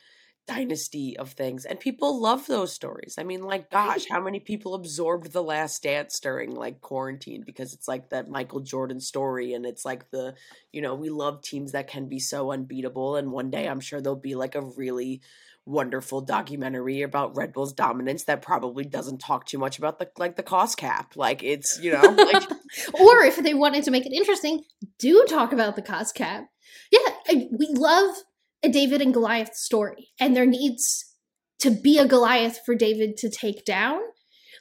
dynasty 0.48 1.16
of 1.16 1.32
things 1.32 1.64
and 1.64 1.78
people 1.78 2.20
love 2.20 2.46
those 2.46 2.72
stories. 2.72 3.16
I 3.18 3.22
mean 3.22 3.42
like 3.42 3.70
gosh 3.70 4.06
how 4.10 4.20
many 4.20 4.40
people 4.40 4.74
absorbed 4.74 5.32
the 5.32 5.42
last 5.42 5.82
dance 5.82 6.18
during 6.18 6.54
like 6.54 6.80
quarantine 6.80 7.42
because 7.44 7.72
it's 7.74 7.86
like 7.86 8.10
that 8.10 8.28
michael 8.28 8.60
jordan 8.60 9.00
story 9.00 9.52
and 9.52 9.64
it's 9.66 9.84
like 9.84 10.10
the 10.10 10.34
you 10.72 10.80
know 10.80 10.94
we 10.94 11.10
love 11.10 11.42
teams 11.42 11.72
that 11.72 11.88
can 11.88 12.08
be 12.08 12.18
so 12.18 12.50
unbeatable 12.50 13.16
and 13.16 13.30
one 13.30 13.50
day 13.50 13.68
i'm 13.68 13.80
sure 13.80 14.00
there'll 14.00 14.16
be 14.16 14.34
like 14.34 14.54
a 14.54 14.62
really 14.62 15.20
wonderful 15.68 16.22
documentary 16.22 17.02
about 17.02 17.36
red 17.36 17.52
bull's 17.52 17.74
dominance 17.74 18.24
that 18.24 18.40
probably 18.40 18.84
doesn't 18.84 19.18
talk 19.18 19.44
too 19.44 19.58
much 19.58 19.76
about 19.76 19.98
the 19.98 20.08
like 20.16 20.34
the 20.36 20.42
cost 20.42 20.78
cap. 20.78 21.12
Like 21.14 21.42
it's 21.42 21.78
you 21.80 21.92
know 21.92 22.00
like 22.00 22.42
or 22.94 23.22
if 23.24 23.36
they 23.36 23.52
wanted 23.52 23.84
to 23.84 23.90
make 23.90 24.06
it 24.06 24.12
interesting, 24.12 24.64
do 24.98 25.24
talk 25.28 25.52
about 25.52 25.76
the 25.76 25.82
cost 25.82 26.14
cap. 26.14 26.48
Yeah, 26.90 27.34
we 27.50 27.68
love 27.72 28.16
a 28.62 28.68
David 28.68 29.00
and 29.00 29.12
Goliath 29.12 29.54
story, 29.54 30.08
and 30.20 30.36
there 30.36 30.46
needs 30.46 31.14
to 31.60 31.70
be 31.70 31.98
a 31.98 32.06
Goliath 32.06 32.60
for 32.64 32.74
David 32.74 33.16
to 33.18 33.30
take 33.30 33.64
down. 33.64 34.00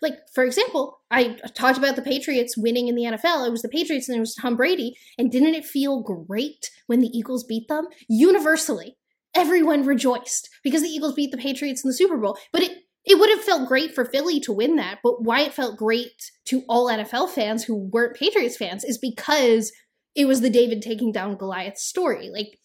Like, 0.02 0.16
for 0.34 0.44
example, 0.44 1.00
I 1.10 1.38
talked 1.56 1.78
about 1.78 1.96
the 1.96 2.02
Patriots 2.02 2.58
winning 2.58 2.88
in 2.88 2.96
the 2.96 3.04
NFL. 3.04 3.48
It 3.48 3.52
was 3.52 3.62
the 3.62 3.70
Patriots 3.70 4.08
and 4.08 4.18
it 4.18 4.20
was 4.20 4.36
Tom 4.36 4.56
Brady. 4.56 4.96
And 5.18 5.32
didn't 5.32 5.56
it 5.56 5.66
feel 5.66 6.04
great 6.04 6.70
when 6.86 7.00
the 7.00 7.10
Eagles 7.18 7.44
beat 7.44 7.68
them? 7.68 7.88
Universally, 8.08 8.96
everyone 9.36 9.86
rejoiced 9.86 10.50
because 10.64 10.84
the 10.84 10.90
Eagles 10.90 11.14
beat 11.14 11.32
the 11.32 11.38
Patriots 11.38 11.84
in 11.84 11.88
the 11.88 11.96
Super 11.96 12.18
Bowl. 12.18 12.38
But 12.52 12.64
it 12.64 12.78
it 13.08 13.18
would 13.18 13.30
have 13.30 13.42
felt 13.42 13.70
great 13.70 13.96
for 13.96 14.04
Philly 14.04 14.42
to 14.42 14.52
win 14.52 14.76
that, 14.76 15.00
but 15.02 15.24
why 15.24 15.40
it 15.40 15.54
felt 15.54 15.78
great 15.78 16.30
to 16.48 16.64
all 16.68 16.88
NFL 16.88 17.30
fans 17.30 17.64
who 17.64 17.74
weren't 17.74 18.18
Patriots 18.18 18.58
fans 18.58 18.84
is 18.84 18.98
because 18.98 19.72
it 20.14 20.26
was 20.26 20.42
the 20.42 20.50
David 20.50 20.82
taking 20.82 21.14
down 21.14 21.38
Goliath 21.38 21.78
story. 21.78 22.30
Like, 22.30 22.60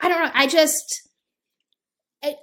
I 0.00 0.08
don't 0.08 0.22
know. 0.24 0.30
I 0.34 0.46
just. 0.46 1.08
I, 2.24 2.36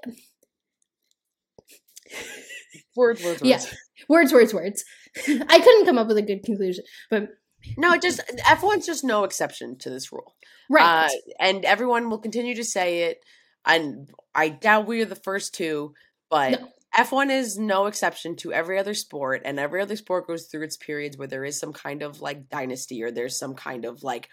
words, 2.95 3.23
words, 3.23 3.41
words. 3.41 3.43
Yeah. 3.43 3.61
words, 4.07 4.33
words, 4.33 4.53
words. 4.53 4.83
I 5.27 5.59
couldn't 5.59 5.85
come 5.85 5.97
up 5.97 6.07
with 6.07 6.17
a 6.17 6.21
good 6.21 6.43
conclusion, 6.43 6.83
but 7.09 7.29
No, 7.77 7.93
it 7.93 8.01
just 8.01 8.19
F1's 8.45 8.85
just 8.85 9.03
no 9.03 9.23
exception 9.23 9.77
to 9.79 9.89
this 9.89 10.11
rule. 10.11 10.35
right. 10.69 11.05
Uh, 11.07 11.09
and 11.39 11.65
everyone 11.65 12.09
will 12.09 12.19
continue 12.19 12.55
to 12.55 12.63
say 12.63 13.03
it. 13.03 13.19
And 13.65 14.09
I 14.33 14.49
doubt 14.49 14.87
we 14.87 15.01
are 15.01 15.05
the 15.05 15.15
first 15.15 15.53
two, 15.53 15.93
but 16.29 16.51
No. 16.51 16.67
F1 16.97 17.29
is 17.29 17.57
no 17.57 17.85
exception 17.85 18.35
to 18.37 18.51
every 18.51 18.79
other 18.79 18.95
sport, 18.95 19.43
and 19.45 19.59
every 19.59 19.79
other 19.79 19.95
sport 19.95 20.25
goes 20.27 20.47
through 20.47 20.63
its 20.63 20.75
periods 20.75 21.17
where 21.17 21.27
there 21.27 21.45
is 21.45 21.59
some 21.59 21.71
kind 21.71 22.01
of 22.01 22.19
like 22.19 22.49
dynasty 22.49 23.03
or 23.03 23.11
there's 23.11 23.37
some 23.37 23.53
kind 23.53 23.85
of 23.85 24.01
like 24.01 24.27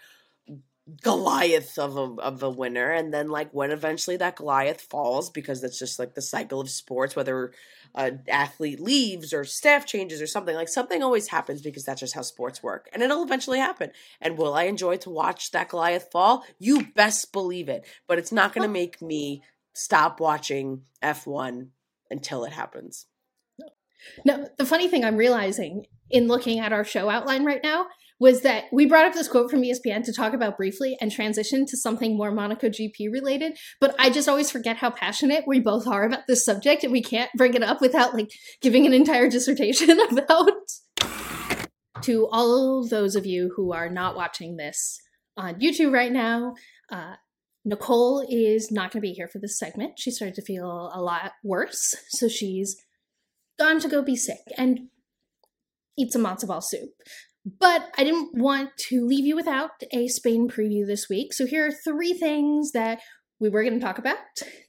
Goliath 1.01 1.77
of 1.77 1.97
a 1.97 2.21
of 2.21 2.41
a 2.41 2.49
winner, 2.49 2.91
and 2.91 3.13
then 3.13 3.29
like 3.29 3.51
when 3.51 3.71
eventually 3.71 4.15
that 4.17 4.37
Goliath 4.37 4.81
falls, 4.81 5.29
because 5.29 5.61
that's 5.61 5.79
just 5.79 5.99
like 5.99 6.15
the 6.15 6.21
cycle 6.21 6.61
of 6.61 6.69
sports, 6.69 7.15
whether 7.15 7.51
an 7.93 8.23
athlete 8.29 8.79
leaves 8.79 9.33
or 9.33 9.43
staff 9.43 9.85
changes 9.85 10.21
or 10.21 10.27
something, 10.27 10.55
like 10.55 10.69
something 10.69 11.03
always 11.03 11.27
happens 11.27 11.61
because 11.61 11.83
that's 11.83 11.99
just 11.99 12.15
how 12.15 12.21
sports 12.21 12.63
work, 12.63 12.89
and 12.93 13.03
it'll 13.03 13.23
eventually 13.23 13.59
happen. 13.59 13.91
And 14.21 14.37
will 14.37 14.53
I 14.53 14.63
enjoy 14.63 14.95
to 14.97 15.09
watch 15.09 15.51
that 15.51 15.69
Goliath 15.69 16.09
fall? 16.09 16.45
You 16.57 16.85
best 16.95 17.33
believe 17.33 17.67
it, 17.67 17.85
but 18.07 18.17
it's 18.17 18.31
not 18.31 18.53
going 18.53 18.67
to 18.67 18.71
make 18.71 19.01
me 19.01 19.43
stop 19.73 20.21
watching 20.21 20.83
F 21.01 21.27
one 21.27 21.71
until 22.09 22.45
it 22.45 22.53
happens. 22.53 23.07
No, 24.23 24.47
the 24.57 24.65
funny 24.65 24.87
thing 24.87 25.03
I'm 25.03 25.17
realizing 25.17 25.85
in 26.09 26.29
looking 26.29 26.59
at 26.59 26.71
our 26.71 26.85
show 26.85 27.09
outline 27.09 27.43
right 27.43 27.61
now 27.61 27.87
was 28.19 28.41
that 28.41 28.65
we 28.71 28.85
brought 28.85 29.05
up 29.05 29.13
this 29.13 29.27
quote 29.27 29.51
from 29.51 29.61
ESPN 29.61 30.03
to 30.03 30.13
talk 30.13 30.33
about 30.33 30.57
briefly 30.57 30.97
and 30.99 31.11
transition 31.11 31.65
to 31.67 31.77
something 31.77 32.17
more 32.17 32.31
Monaco 32.31 32.67
GP 32.67 33.11
related. 33.11 33.57
But 33.79 33.95
I 33.99 34.09
just 34.09 34.27
always 34.27 34.49
forget 34.49 34.77
how 34.77 34.89
passionate 34.89 35.43
we 35.45 35.59
both 35.59 35.87
are 35.87 36.05
about 36.05 36.27
this 36.27 36.43
subject, 36.43 36.83
and 36.83 36.91
we 36.91 37.03
can't 37.03 37.31
bring 37.35 37.53
it 37.53 37.63
up 37.63 37.81
without 37.81 38.13
like 38.13 38.31
giving 38.61 38.85
an 38.85 38.93
entire 38.93 39.29
dissertation 39.29 39.99
about. 40.11 40.51
To 42.03 42.27
all 42.31 42.87
those 42.87 43.15
of 43.15 43.25
you 43.25 43.51
who 43.55 43.73
are 43.73 43.89
not 43.89 44.15
watching 44.15 44.57
this 44.57 44.99
on 45.35 45.55
YouTube 45.55 45.91
right 45.91 46.11
now, 46.11 46.53
uh, 46.91 47.15
Nicole 47.65 48.25
is 48.29 48.71
not 48.71 48.91
going 48.91 49.01
to 49.01 49.07
be 49.07 49.13
here 49.13 49.27
for 49.27 49.39
this 49.39 49.57
segment. 49.57 49.99
She 49.99 50.11
started 50.11 50.35
to 50.35 50.43
feel 50.43 50.91
a 50.93 51.01
lot 51.01 51.33
worse, 51.43 51.95
so 52.09 52.27
she's 52.27 52.77
gone 53.59 53.79
to 53.79 53.89
go 53.89 54.03
be 54.03 54.15
sick 54.15 54.39
and 54.57 54.89
eat 55.97 56.13
some 56.13 56.23
matzo 56.23 56.47
ball 56.47 56.61
soup. 56.61 56.91
But 57.59 57.89
I 57.97 58.03
didn't 58.03 58.31
want 58.33 58.75
to 58.89 59.05
leave 59.05 59.25
you 59.25 59.35
without 59.35 59.71
a 59.93 60.07
Spain 60.09 60.49
preview 60.49 60.85
this 60.85 61.07
week. 61.07 61.33
So 61.33 61.45
here 61.45 61.65
are 61.65 61.71
three 61.71 62.13
things 62.13 62.71
that 62.73 62.99
we 63.39 63.49
were 63.49 63.63
going 63.63 63.79
to 63.79 63.85
talk 63.85 63.97
about 63.97 64.17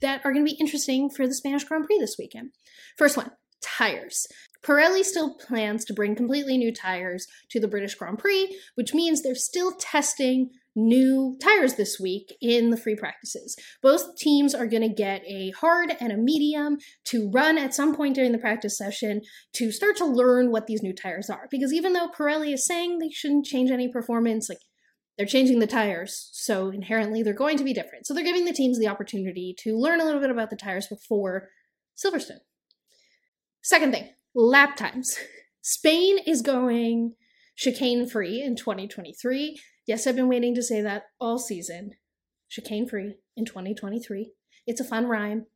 that 0.00 0.20
are 0.24 0.32
going 0.32 0.44
to 0.44 0.50
be 0.50 0.60
interesting 0.60 1.10
for 1.10 1.26
the 1.26 1.34
Spanish 1.34 1.64
Grand 1.64 1.86
Prix 1.86 1.98
this 1.98 2.16
weekend. 2.18 2.50
First 2.96 3.16
one 3.16 3.32
tires. 3.60 4.26
Pirelli 4.64 5.02
still 5.02 5.34
plans 5.34 5.84
to 5.84 5.94
bring 5.94 6.14
completely 6.14 6.56
new 6.56 6.72
tires 6.72 7.26
to 7.50 7.58
the 7.58 7.68
British 7.68 7.94
Grand 7.94 8.18
Prix, 8.18 8.56
which 8.76 8.94
means 8.94 9.22
they're 9.22 9.34
still 9.34 9.72
testing 9.72 10.50
new 10.78 11.36
tires 11.42 11.74
this 11.74 11.98
week 11.98 12.36
in 12.40 12.70
the 12.70 12.76
free 12.76 12.94
practices. 12.94 13.56
Both 13.82 14.16
teams 14.16 14.54
are 14.54 14.66
going 14.66 14.88
to 14.88 14.94
get 14.94 15.22
a 15.26 15.50
hard 15.50 15.94
and 16.00 16.12
a 16.12 16.16
medium 16.16 16.78
to 17.06 17.30
run 17.30 17.58
at 17.58 17.74
some 17.74 17.94
point 17.94 18.14
during 18.14 18.32
the 18.32 18.38
practice 18.38 18.78
session 18.78 19.22
to 19.54 19.72
start 19.72 19.96
to 19.96 20.06
learn 20.06 20.50
what 20.50 20.66
these 20.66 20.82
new 20.82 20.94
tires 20.94 21.28
are. 21.28 21.48
Because 21.50 21.72
even 21.72 21.92
though 21.92 22.08
Pirelli 22.08 22.54
is 22.54 22.64
saying 22.64 22.98
they 22.98 23.10
shouldn't 23.10 23.46
change 23.46 23.70
any 23.70 23.88
performance, 23.88 24.48
like 24.48 24.58
they're 25.16 25.26
changing 25.26 25.58
the 25.58 25.66
tires, 25.66 26.30
so 26.32 26.70
inherently 26.70 27.22
they're 27.22 27.34
going 27.34 27.58
to 27.58 27.64
be 27.64 27.74
different. 27.74 28.06
So 28.06 28.14
they're 28.14 28.24
giving 28.24 28.44
the 28.44 28.52
teams 28.52 28.78
the 28.78 28.88
opportunity 28.88 29.54
to 29.58 29.76
learn 29.76 30.00
a 30.00 30.04
little 30.04 30.20
bit 30.20 30.30
about 30.30 30.50
the 30.50 30.56
tires 30.56 30.86
before 30.86 31.48
Silverstone. 31.96 32.38
Second 33.62 33.92
thing, 33.92 34.10
lap 34.34 34.76
times. 34.76 35.18
Spain 35.60 36.18
is 36.24 36.40
going 36.40 37.14
chicane 37.56 38.08
free 38.08 38.40
in 38.40 38.54
2023. 38.54 39.60
Yes, 39.88 40.06
I've 40.06 40.16
been 40.16 40.28
waiting 40.28 40.54
to 40.54 40.62
say 40.62 40.82
that 40.82 41.04
all 41.18 41.38
season. 41.38 41.92
Chicane 42.50 42.86
free 42.86 43.14
in 43.38 43.46
2023. 43.46 44.32
It's 44.66 44.82
a 44.82 44.84
fun 44.84 45.06
rhyme. 45.06 45.46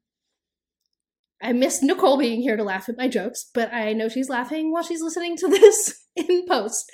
I 1.42 1.52
miss 1.52 1.82
Nicole 1.82 2.16
being 2.16 2.40
here 2.40 2.56
to 2.56 2.64
laugh 2.64 2.88
at 2.88 2.96
my 2.96 3.08
jokes, 3.08 3.50
but 3.52 3.70
I 3.74 3.92
know 3.92 4.08
she's 4.08 4.30
laughing 4.30 4.72
while 4.72 4.82
she's 4.82 5.02
listening 5.02 5.36
to 5.36 5.48
this 5.50 6.06
in 6.16 6.46
post. 6.48 6.90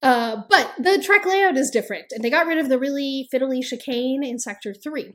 Uh, 0.00 0.38
but 0.48 0.72
the 0.78 1.00
track 1.04 1.26
layout 1.26 1.58
is 1.58 1.70
different, 1.70 2.06
and 2.10 2.24
they 2.24 2.30
got 2.30 2.46
rid 2.46 2.56
of 2.56 2.70
the 2.70 2.78
really 2.78 3.28
fiddly 3.32 3.62
chicane 3.62 4.24
in 4.24 4.38
Sector 4.38 4.72
3. 4.72 5.12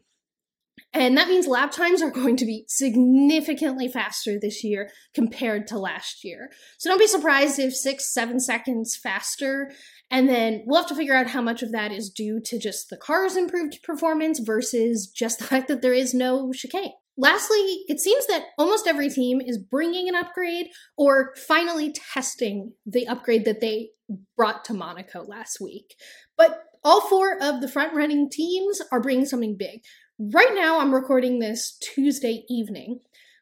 And 0.94 1.18
that 1.18 1.28
means 1.28 1.48
lap 1.48 1.72
times 1.72 2.02
are 2.02 2.12
going 2.12 2.38
to 2.38 2.46
be 2.46 2.66
significantly 2.68 3.88
faster 3.88 4.40
this 4.40 4.64
year 4.64 4.90
compared 5.14 5.68
to 5.68 5.78
last 5.78 6.24
year. 6.24 6.50
So 6.78 6.90
don't 6.90 7.00
be 7.00 7.08
surprised 7.08 7.60
if 7.60 7.76
six, 7.76 8.14
seven 8.14 8.40
seconds 8.40 8.96
faster. 8.96 9.72
And 10.10 10.30
then 10.30 10.64
we'll 10.66 10.80
have 10.80 10.89
to 10.89 10.95
figure 10.95 11.16
out 11.16 11.28
how 11.28 11.41
much 11.41 11.62
of 11.62 11.72
that 11.74 11.91
is 11.91 12.10
due 12.10 12.39
to 12.45 12.58
just 12.58 12.89
the 12.89 12.97
car's 12.97 13.36
improved 13.36 13.84
performance 13.84 14.39
versus 14.39 15.08
just 15.08 15.39
the 15.39 15.45
fact 15.45 15.68
that 15.68 15.82
there 15.82 15.93
is 15.93 16.14
no 16.14 16.51
chicane. 16.53 16.93
Lastly, 17.20 17.84
it 17.88 17.99
seems 17.99 18.28
that 18.28 18.45
almost 18.60 18.88
every 18.88 19.10
team 19.10 19.41
is 19.41 19.58
bringing 19.58 20.08
an 20.08 20.16
upgrade 20.16 20.68
or 20.95 21.34
finally 21.36 21.91
testing 21.91 22.74
the 22.86 23.08
upgrade 23.08 23.43
that 23.45 23.60
they 23.60 23.89
brought 24.36 24.64
to 24.66 24.74
Monaco 24.74 25.24
last 25.24 25.60
week. 25.60 25.95
But 26.38 26.64
all 26.84 27.01
four 27.01 27.41
of 27.41 27.60
the 27.60 27.68
front 27.68 27.95
running 27.95 28.30
teams 28.30 28.82
are 28.91 29.01
bringing 29.01 29.26
something 29.26 29.58
big. 29.58 29.82
Right 30.20 30.53
now, 30.53 30.80
I'm 30.80 30.93
recording 30.93 31.39
this 31.39 31.78
Tuesday 31.82 32.45
evening. 32.49 32.99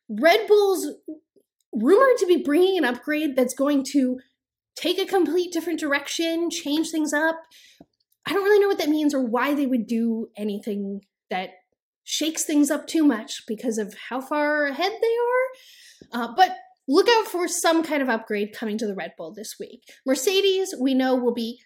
Red 0.09 0.47
Bull's 0.47 0.87
rumored 1.73 2.17
to 2.19 2.25
be 2.25 2.43
bringing 2.43 2.77
an 2.77 2.85
upgrade 2.85 3.35
that's 3.35 3.53
going 3.53 3.83
to 3.91 4.19
take 4.75 4.99
a 4.99 5.05
complete 5.05 5.51
different 5.51 5.79
direction, 5.79 6.49
change 6.49 6.89
things 6.89 7.13
up. 7.13 7.37
I 8.25 8.33
don't 8.33 8.43
really 8.43 8.59
know 8.59 8.67
what 8.67 8.79
that 8.79 8.89
means 8.89 9.13
or 9.13 9.21
why 9.21 9.53
they 9.53 9.65
would 9.65 9.87
do 9.87 10.29
anything 10.35 11.01
that 11.29 11.49
shakes 12.03 12.43
things 12.43 12.69
up 12.71 12.87
too 12.87 13.03
much 13.03 13.43
because 13.47 13.77
of 13.77 13.95
how 14.09 14.21
far 14.21 14.65
ahead 14.65 14.91
they 15.01 16.17
are. 16.17 16.21
Uh, 16.21 16.33
but 16.35 16.55
look 16.87 17.07
out 17.09 17.25
for 17.25 17.47
some 17.47 17.83
kind 17.83 18.01
of 18.01 18.09
upgrade 18.09 18.53
coming 18.53 18.77
to 18.77 18.87
the 18.87 18.95
Red 18.95 19.13
Bull 19.17 19.33
this 19.33 19.55
week. 19.59 19.83
Mercedes, 20.05 20.73
we 20.79 20.93
know, 20.93 21.15
will 21.15 21.33
be 21.33 21.59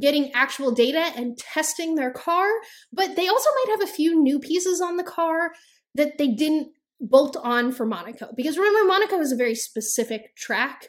getting 0.00 0.32
actual 0.32 0.72
data 0.72 1.12
and 1.16 1.38
testing 1.38 1.94
their 1.94 2.10
car, 2.10 2.48
but 2.92 3.14
they 3.14 3.28
also 3.28 3.48
might 3.50 3.78
have 3.78 3.88
a 3.88 3.92
few 3.92 4.20
new 4.20 4.40
pieces 4.40 4.80
on 4.80 4.96
the 4.96 5.04
car 5.04 5.52
that 5.94 6.18
they 6.18 6.28
didn't 6.28 6.72
bolt 7.00 7.36
on 7.42 7.70
for 7.70 7.86
Monaco. 7.86 8.28
Because 8.36 8.58
remember, 8.58 8.86
Monaco 8.86 9.20
is 9.20 9.32
a 9.32 9.36
very 9.36 9.54
specific 9.54 10.34
track, 10.36 10.88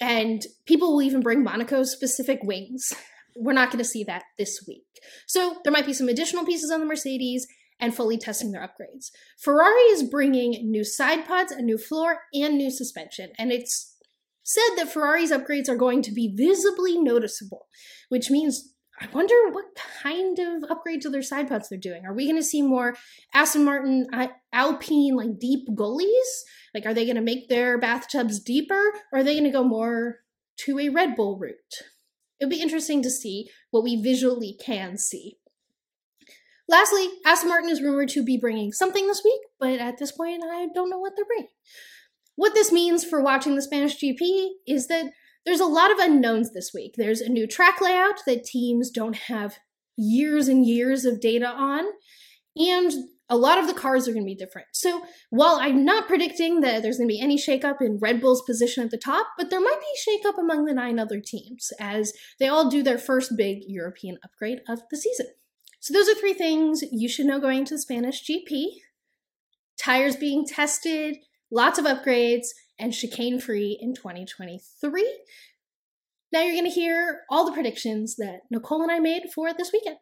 and 0.00 0.46
people 0.66 0.92
will 0.92 1.02
even 1.02 1.20
bring 1.20 1.42
Monaco 1.42 1.82
specific 1.84 2.40
wings. 2.42 2.94
We're 3.36 3.52
not 3.52 3.68
going 3.68 3.78
to 3.78 3.84
see 3.84 4.04
that 4.04 4.24
this 4.36 4.64
week. 4.66 4.84
So 5.26 5.58
there 5.62 5.72
might 5.72 5.86
be 5.86 5.92
some 5.92 6.08
additional 6.08 6.44
pieces 6.44 6.70
on 6.70 6.80
the 6.80 6.86
Mercedes 6.86 7.46
and 7.80 7.94
fully 7.94 8.18
testing 8.18 8.50
their 8.50 8.62
upgrades. 8.62 9.10
Ferrari 9.38 9.82
is 9.92 10.02
bringing 10.02 10.70
new 10.70 10.84
side 10.84 11.26
pods, 11.26 11.52
a 11.52 11.62
new 11.62 11.78
floor, 11.78 12.20
and 12.34 12.56
new 12.56 12.70
suspension, 12.70 13.30
and 13.38 13.52
it's 13.52 13.94
said 14.42 14.76
that 14.76 14.90
Ferrari's 14.90 15.30
upgrades 15.30 15.68
are 15.68 15.76
going 15.76 16.00
to 16.02 16.10
be 16.10 16.34
visibly 16.34 16.98
noticeable, 16.98 17.66
which 18.08 18.30
means 18.30 18.72
I 19.00 19.06
wonder 19.12 19.34
what 19.50 19.78
kind 20.02 20.38
of 20.38 20.64
upgrade 20.70 21.02
to 21.02 21.10
their 21.10 21.22
side 21.22 21.48
pods 21.48 21.68
they're 21.68 21.78
doing. 21.78 22.04
Are 22.04 22.12
we 22.12 22.24
going 22.24 22.36
to 22.36 22.42
see 22.42 22.62
more 22.62 22.96
Aston 23.32 23.64
Martin 23.64 24.06
uh, 24.12 24.28
Alpine 24.52 25.14
like 25.14 25.38
deep 25.38 25.68
gullies? 25.74 26.44
Like, 26.74 26.84
are 26.84 26.94
they 26.94 27.04
going 27.04 27.16
to 27.16 27.22
make 27.22 27.48
their 27.48 27.78
bathtubs 27.78 28.40
deeper, 28.40 28.92
or 29.12 29.20
are 29.20 29.24
they 29.24 29.34
going 29.34 29.44
to 29.44 29.50
go 29.50 29.62
more 29.62 30.18
to 30.60 30.78
a 30.78 30.88
Red 30.88 31.14
Bull 31.14 31.38
route? 31.38 31.54
It'll 32.40 32.50
be 32.50 32.62
interesting 32.62 33.02
to 33.02 33.10
see 33.10 33.48
what 33.70 33.84
we 33.84 34.00
visually 34.00 34.56
can 34.60 34.98
see. 34.98 35.38
Lastly, 36.68 37.08
Aston 37.24 37.48
Martin 37.48 37.70
is 37.70 37.80
rumored 37.80 38.10
to 38.10 38.22
be 38.22 38.36
bringing 38.36 38.72
something 38.72 39.06
this 39.06 39.22
week, 39.24 39.40
but 39.58 39.80
at 39.80 39.98
this 39.98 40.12
point, 40.12 40.42
I 40.44 40.68
don't 40.74 40.90
know 40.90 40.98
what 40.98 41.14
they're 41.16 41.24
bringing. 41.24 41.48
What 42.36 42.54
this 42.54 42.70
means 42.70 43.04
for 43.04 43.22
watching 43.22 43.54
the 43.54 43.62
Spanish 43.62 43.98
GP 43.98 44.50
is 44.66 44.86
that 44.88 45.10
there's 45.44 45.60
a 45.60 45.66
lot 45.66 45.90
of 45.90 45.98
unknowns 45.98 46.52
this 46.52 46.72
week. 46.74 46.94
There's 46.96 47.20
a 47.20 47.28
new 47.28 47.46
track 47.46 47.80
layout 47.80 48.20
that 48.26 48.44
teams 48.44 48.90
don't 48.90 49.16
have 49.16 49.58
years 49.96 50.48
and 50.48 50.66
years 50.66 51.04
of 51.04 51.20
data 51.20 51.48
on, 51.48 51.84
and 52.56 52.92
a 53.30 53.36
lot 53.36 53.58
of 53.58 53.66
the 53.66 53.74
cars 53.74 54.08
are 54.08 54.12
going 54.12 54.24
to 54.24 54.30
be 54.30 54.34
different. 54.34 54.68
So 54.72 55.02
while 55.30 55.58
I'm 55.60 55.84
not 55.84 56.08
predicting 56.08 56.60
that 56.60 56.82
there's 56.82 56.96
going 56.96 57.08
to 57.08 57.12
be 57.12 57.20
any 57.20 57.36
shakeup 57.36 57.80
in 57.80 57.98
Red 57.98 58.20
Bull's 58.20 58.42
position 58.42 58.84
at 58.84 58.90
the 58.90 58.96
top, 58.96 59.26
but 59.36 59.50
there 59.50 59.60
might 59.60 59.80
be 59.80 60.10
shakeup 60.10 60.38
among 60.38 60.64
the 60.64 60.72
nine 60.72 60.98
other 60.98 61.20
teams 61.20 61.70
as 61.78 62.12
they 62.40 62.48
all 62.48 62.70
do 62.70 62.82
their 62.82 62.98
first 62.98 63.36
big 63.36 63.58
European 63.66 64.18
upgrade 64.24 64.60
of 64.68 64.80
the 64.90 64.96
season. 64.96 65.26
So 65.80 65.92
those 65.92 66.08
are 66.08 66.14
three 66.14 66.34
things 66.34 66.82
you 66.90 67.08
should 67.08 67.26
know 67.26 67.38
going 67.38 67.64
to 67.66 67.74
the 67.74 67.80
Spanish 67.80 68.24
GP. 68.24 68.66
Tires 69.78 70.16
being 70.16 70.44
tested, 70.46 71.18
lots 71.50 71.78
of 71.78 71.84
upgrades, 71.84 72.46
and 72.78 72.92
chicane 72.92 73.40
free 73.40 73.78
in 73.80 73.94
2023. 73.94 75.20
now 76.32 76.42
you're 76.42 76.52
going 76.52 76.64
to 76.64 76.70
hear 76.70 77.20
all 77.30 77.44
the 77.44 77.52
predictions 77.52 78.16
that 78.16 78.40
Nicole 78.50 78.82
and 78.82 78.92
I 78.92 78.98
made 78.98 79.30
for 79.34 79.52
this 79.52 79.72
weekend. 79.72 79.96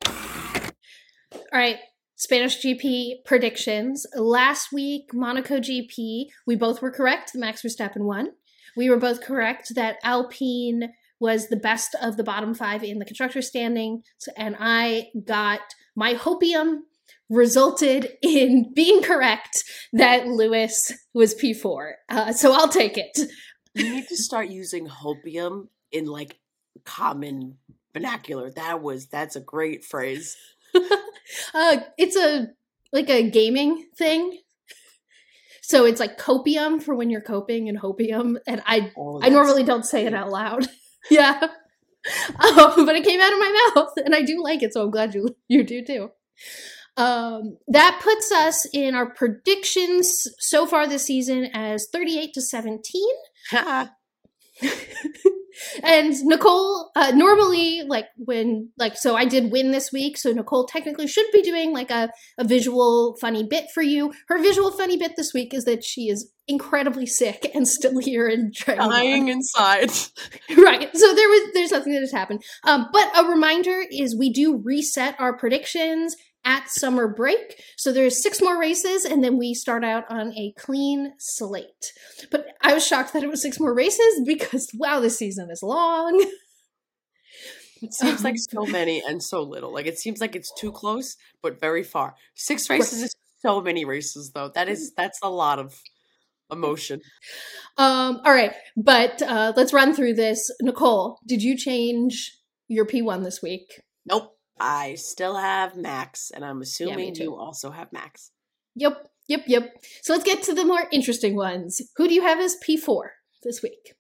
All 1.33 1.41
right, 1.53 1.79
Spanish 2.17 2.63
GP 2.63 3.25
predictions. 3.25 4.07
Last 4.15 4.73
week, 4.73 5.11
Monaco 5.13 5.59
GP, 5.59 6.27
we 6.47 6.57
both 6.57 6.81
were 6.81 6.91
correct. 6.91 7.33
The 7.33 7.39
Max 7.39 7.63
Verstappen 7.63 8.03
won. 8.03 8.31
We 8.77 8.91
were 8.91 8.99
both 8.99 9.23
correct 9.23 9.75
that 9.75 9.97
Alpine 10.03 10.93
was 11.19 11.49
the 11.49 11.57
best 11.57 11.95
of 12.01 12.17
the 12.17 12.25
bottom 12.25 12.55
five 12.55 12.83
in 12.83 12.99
the 12.99 13.05
constructor 13.05 13.43
standing. 13.43 14.03
And 14.37 14.57
I 14.59 15.09
got 15.25 15.61
my 15.95 16.15
hopium 16.15 16.81
resulted 17.29 18.09
in 18.23 18.73
being 18.75 19.03
correct 19.03 19.65
that 19.93 20.27
Lewis 20.27 20.93
was 21.15 21.35
P4. 21.35 21.93
Uh, 22.09 22.33
so 22.33 22.53
I'll 22.53 22.69
take 22.69 22.97
it. 22.97 23.19
You 23.75 23.95
need 23.95 24.09
to 24.09 24.17
start 24.17 24.49
using 24.49 24.89
hopium 24.89 25.69
in 25.93 26.07
like 26.07 26.39
common 26.85 27.59
vernacular. 27.93 28.51
That 28.51 28.83
was 28.83 29.07
that's 29.07 29.37
a 29.37 29.41
great 29.41 29.85
phrase. 29.85 30.37
uh, 31.55 31.77
it's 31.99 32.17
a 32.17 32.49
like 32.93 33.11
a 33.11 33.29
gaming 33.29 33.87
thing. 33.97 34.39
So 35.63 35.85
it's 35.85 35.99
like 35.99 36.17
copium 36.17 36.81
for 36.81 36.95
when 36.95 37.11
you're 37.11 37.21
coping 37.21 37.69
and 37.69 37.79
hopium, 37.79 38.37
and 38.47 38.63
I 38.67 38.93
oh, 38.97 39.21
I 39.23 39.31
normally 39.31 39.65
don't 39.65 39.85
say 39.85 40.07
it 40.07 40.15
out 40.15 40.31
loud. 40.31 40.69
yeah, 41.11 41.41
um, 42.39 42.87
but 42.87 42.95
it 42.95 43.05
came 43.05 43.21
out 43.21 43.33
of 43.33 43.39
my 43.39 43.71
mouth, 43.75 43.93
and 44.05 44.15
I 44.15 44.23
do 44.23 44.43
like 44.43 44.63
it, 44.63 44.73
so 44.73 44.83
I'm 44.83 44.91
glad 44.91 45.15
you 45.15 45.37
you 45.49 45.65
do 45.65 45.85
too. 45.85 46.11
Um, 46.97 47.59
that 47.69 48.01
puts 48.03 48.33
us 48.33 48.67
in 48.73 48.95
our 48.95 49.11
predictions 49.11 50.27
so 50.39 50.67
far 50.67 50.89
this 50.89 51.05
season 51.05 51.51
as 51.53 51.89
38 51.93 52.33
to 52.35 52.41
17. 52.41 53.03
and 55.83 56.15
Nicole, 56.25 56.91
uh, 56.97 57.13
normally, 57.15 57.83
like 57.87 58.07
when, 58.17 58.71
like, 58.79 58.97
so 58.97 59.15
I 59.15 59.27
did 59.27 59.53
win 59.53 59.71
this 59.71 59.93
week. 59.93 60.17
So 60.17 60.33
Nicole 60.33 60.67
technically 60.67 61.07
should 61.07 61.27
be 61.33 61.43
doing 61.43 61.73
like 61.73 61.91
a, 61.91 62.11
a 62.39 62.45
visual 62.45 63.17
funny 63.21 63.45
bit 63.45 63.67
for 63.75 63.83
you. 63.83 64.13
Her 64.29 64.43
visual 64.43 64.71
funny 64.71 64.97
bit 64.97 65.13
this 65.17 65.35
week 65.35 65.53
is 65.53 65.65
that 65.65 65.85
she 65.85 66.09
is 66.09 66.33
incredibly 66.49 67.07
sick 67.07 67.51
and 67.55 67.67
still 67.67 67.99
here 67.99 68.29
and 68.29 68.55
dying 68.55 69.29
inside. 69.29 69.91
right. 70.57 70.97
So 70.97 71.15
there 71.15 71.29
was, 71.29 71.51
there's 71.55 71.73
nothing 71.73 71.93
that 71.93 72.01
has 72.01 72.13
happened. 72.13 72.43
Um, 72.65 72.89
but 72.93 73.11
a 73.17 73.29
reminder 73.29 73.83
is 73.91 74.17
we 74.17 74.33
do 74.33 74.63
reset 74.65 75.17
our 75.19 75.37
predictions 75.37 76.17
at 76.47 76.71
summer 76.71 77.09
break. 77.09 77.61
So 77.77 77.93
there's 77.93 78.23
six 78.23 78.41
more 78.41 78.59
races, 78.59 79.05
and 79.05 79.23
then 79.23 79.37
we 79.37 79.53
start 79.53 79.85
out 79.85 80.05
on 80.09 80.33
a 80.35 80.55
clean 80.57 81.13
slate. 81.19 81.93
But 82.31 82.47
I 82.63 82.73
was 82.73 82.87
shocked 82.87 83.13
that 83.13 83.25
it 83.25 83.29
was 83.29 83.43
six 83.43 83.61
more 83.61 83.75
races 83.75 84.23
because 84.25 84.71
wow, 84.73 85.01
this 85.01 85.19
season 85.19 85.51
is 85.51 85.63
long. 85.63 86.25
It 87.83 87.93
seems 87.93 88.25
like 88.25 88.37
so 88.39 88.65
many 88.65 89.03
and 89.07 89.23
so 89.23 89.43
little. 89.43 89.73
Like 89.73 89.87
it 89.87 89.99
seems 89.99 90.21
like 90.21 90.35
it's 90.35 90.53
too 90.59 90.73
close, 90.73 91.17
but 91.43 91.61
very 91.61 91.83
far. 91.83 92.15
Six 92.35 92.71
races 92.71 93.03
is 93.03 93.15
so 93.41 93.61
many 93.61 93.85
races, 93.85 94.33
though. 94.35 94.51
That 94.55 94.69
is 94.69 94.93
that's 94.97 95.19
a 95.23 95.29
lot 95.29 95.59
of 95.59 95.79
emotion. 96.51 97.01
Um. 97.77 98.21
All 98.25 98.33
right, 98.33 98.55
but 98.77 99.21
uh, 99.21 99.53
let's 99.57 99.73
run 99.73 99.95
through 99.95 100.15
this. 100.15 100.51
Nicole, 100.63 101.19
did 101.27 101.43
you 101.43 101.57
change 101.57 102.39
your 102.69 102.87
P 102.87 103.03
one 103.03 103.25
this 103.25 103.43
week? 103.43 103.83
Nope. 104.07 104.36
I 104.59 104.95
still 104.95 105.37
have 105.37 105.77
Max, 105.77 106.31
and 106.31 106.45
I'm 106.45 106.63
assuming 106.63 107.15
yeah, 107.15 107.25
you 107.25 107.37
also 107.37 107.71
have 107.71 107.93
Max. 107.93 108.31
Yep, 108.75 109.11
yep, 109.29 109.43
yep. 109.47 109.85
So 110.03 110.13
let's 110.13 110.25
get 110.25 110.43
to 110.45 110.55
the 110.55 110.65
more 110.65 110.89
interesting 110.91 111.37
ones. 111.37 111.81
Who 111.97 112.09
do 112.09 112.15
you 112.15 112.23
have 112.23 112.41
as 112.41 112.57
P4 112.67 113.03
this 113.43 113.63
week? 113.63 113.95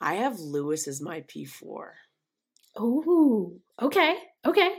I 0.00 0.14
have 0.14 0.38
Lewis 0.38 0.88
as 0.88 1.00
my 1.00 1.22
P4. 1.22 1.88
Oh, 2.76 3.54
okay, 3.80 4.16
okay. 4.44 4.70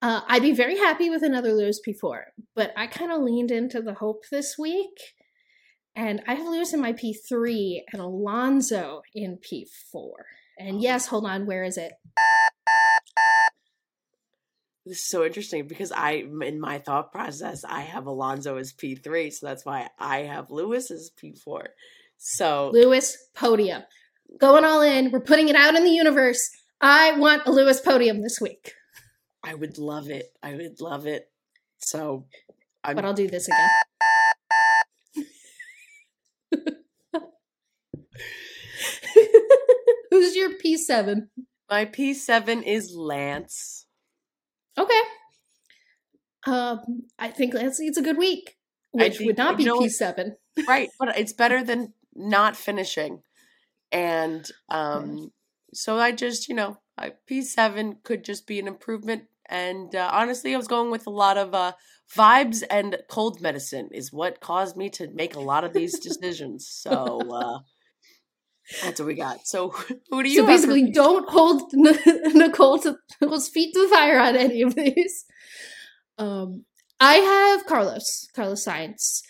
Uh, 0.00 0.20
I'd 0.26 0.42
be 0.42 0.52
very 0.52 0.76
happy 0.76 1.10
with 1.10 1.22
another 1.22 1.52
Lewis 1.52 1.80
P4, 1.86 2.22
but 2.54 2.72
I 2.76 2.86
kind 2.86 3.12
of 3.12 3.22
leaned 3.22 3.50
into 3.50 3.80
the 3.80 3.94
hope 3.94 4.24
this 4.30 4.56
week, 4.58 4.98
and 5.94 6.22
I 6.26 6.34
have 6.34 6.46
Lewis 6.46 6.72
in 6.72 6.80
my 6.80 6.92
P3 6.92 7.82
and 7.92 8.02
Alonso 8.02 9.02
in 9.14 9.38
P4. 9.38 10.10
And 10.58 10.82
yes, 10.82 11.06
hold 11.06 11.24
on, 11.26 11.46
where 11.46 11.64
is 11.64 11.76
it? 11.76 11.92
This 14.84 14.98
is 14.98 15.08
so 15.08 15.24
interesting 15.24 15.68
because 15.68 15.92
I, 15.92 16.24
in 16.42 16.60
my 16.60 16.78
thought 16.78 17.12
process, 17.12 17.64
I 17.64 17.82
have 17.82 18.06
Alonso 18.06 18.56
as 18.56 18.72
P 18.72 18.96
three, 18.96 19.30
so 19.30 19.46
that's 19.46 19.64
why 19.64 19.88
I 19.98 20.22
have 20.22 20.50
Lewis 20.50 20.90
as 20.90 21.10
P 21.16 21.34
four. 21.34 21.68
So 22.18 22.70
Lewis 22.72 23.16
podium, 23.34 23.82
going 24.40 24.64
all 24.64 24.82
in. 24.82 25.12
We're 25.12 25.20
putting 25.20 25.48
it 25.48 25.54
out 25.54 25.76
in 25.76 25.84
the 25.84 25.90
universe. 25.90 26.50
I 26.80 27.12
want 27.12 27.46
a 27.46 27.52
Lewis 27.52 27.80
podium 27.80 28.22
this 28.22 28.40
week. 28.40 28.72
I 29.44 29.54
would 29.54 29.78
love 29.78 30.10
it. 30.10 30.32
I 30.42 30.54
would 30.54 30.80
love 30.80 31.06
it. 31.06 31.30
So, 31.78 32.26
I'm... 32.82 32.96
but 32.96 33.04
I'll 33.04 33.14
do 33.14 33.28
this 33.28 33.48
again. 33.48 33.70
Who's 40.10 40.34
your 40.34 40.54
P 40.58 40.76
seven? 40.76 41.30
My 41.70 41.84
P 41.84 42.14
seven 42.14 42.64
is 42.64 42.94
Lance. 42.96 43.86
Okay. 44.78 45.00
Um, 46.46 47.04
I 47.18 47.28
think 47.28 47.54
it's, 47.54 47.80
it's 47.80 47.98
a 47.98 48.02
good 48.02 48.18
week, 48.18 48.56
which 48.90 49.18
think, 49.18 49.26
would 49.28 49.38
not 49.38 49.56
be 49.56 49.64
P 49.64 49.88
seven. 49.88 50.36
right, 50.68 50.88
but 50.98 51.16
it's 51.16 51.32
better 51.32 51.62
than 51.62 51.94
not 52.14 52.56
finishing, 52.56 53.22
and 53.92 54.50
um, 54.68 55.30
so 55.72 55.98
I 55.98 56.10
just 56.12 56.48
you 56.48 56.54
know 56.54 56.78
P 57.26 57.42
seven 57.42 57.98
could 58.02 58.24
just 58.24 58.46
be 58.46 58.58
an 58.58 58.66
improvement. 58.66 59.24
And 59.46 59.94
uh, 59.94 60.10
honestly, 60.12 60.54
I 60.54 60.56
was 60.56 60.68
going 60.68 60.90
with 60.90 61.06
a 61.06 61.10
lot 61.10 61.36
of 61.36 61.54
uh, 61.54 61.72
vibes 62.16 62.62
and 62.70 62.96
cold 63.08 63.40
medicine 63.40 63.88
is 63.92 64.12
what 64.12 64.40
caused 64.40 64.76
me 64.76 64.88
to 64.90 65.08
make 65.08 65.34
a 65.34 65.40
lot 65.40 65.64
of 65.64 65.72
these 65.72 65.98
decisions. 66.00 66.66
So 66.68 67.20
uh, 67.30 67.58
that's 68.82 69.00
what 69.00 69.06
we 69.06 69.14
got. 69.14 69.46
So 69.46 69.70
who 70.10 70.22
do 70.22 70.28
you? 70.28 70.36
So 70.36 70.46
basically, 70.46 70.86
for- 70.86 70.92
don't 70.92 71.28
hold 71.28 71.62
Nicole 71.72 72.78
to 72.80 72.96
Nicole's 73.20 73.48
feet 73.48 73.74
to 73.74 73.82
the 73.82 73.88
fire 73.88 74.20
on 74.20 74.36
any 74.36 74.62
of 74.62 74.74
these. 74.74 75.24
Um, 76.18 76.64
I 77.00 77.14
have 77.14 77.66
Carlos, 77.66 78.28
Carlos 78.34 78.64
Sainz. 78.64 79.22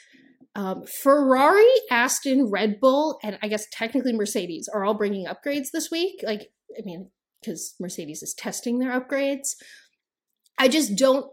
Um, 0.54 0.84
Ferrari, 0.84 1.64
Aston, 1.90 2.50
Red 2.50 2.78
Bull, 2.78 3.18
and 3.22 3.38
I 3.42 3.48
guess 3.48 3.64
technically 3.72 4.12
Mercedes 4.12 4.68
are 4.68 4.84
all 4.84 4.92
bringing 4.92 5.24
upgrades 5.24 5.68
this 5.72 5.90
week. 5.90 6.20
Like, 6.22 6.52
I 6.78 6.82
mean, 6.84 7.10
because 7.40 7.74
Mercedes 7.80 8.22
is 8.22 8.34
testing 8.34 8.78
their 8.78 8.90
upgrades. 8.90 9.54
I 10.58 10.68
just 10.68 10.94
don't 10.94 11.30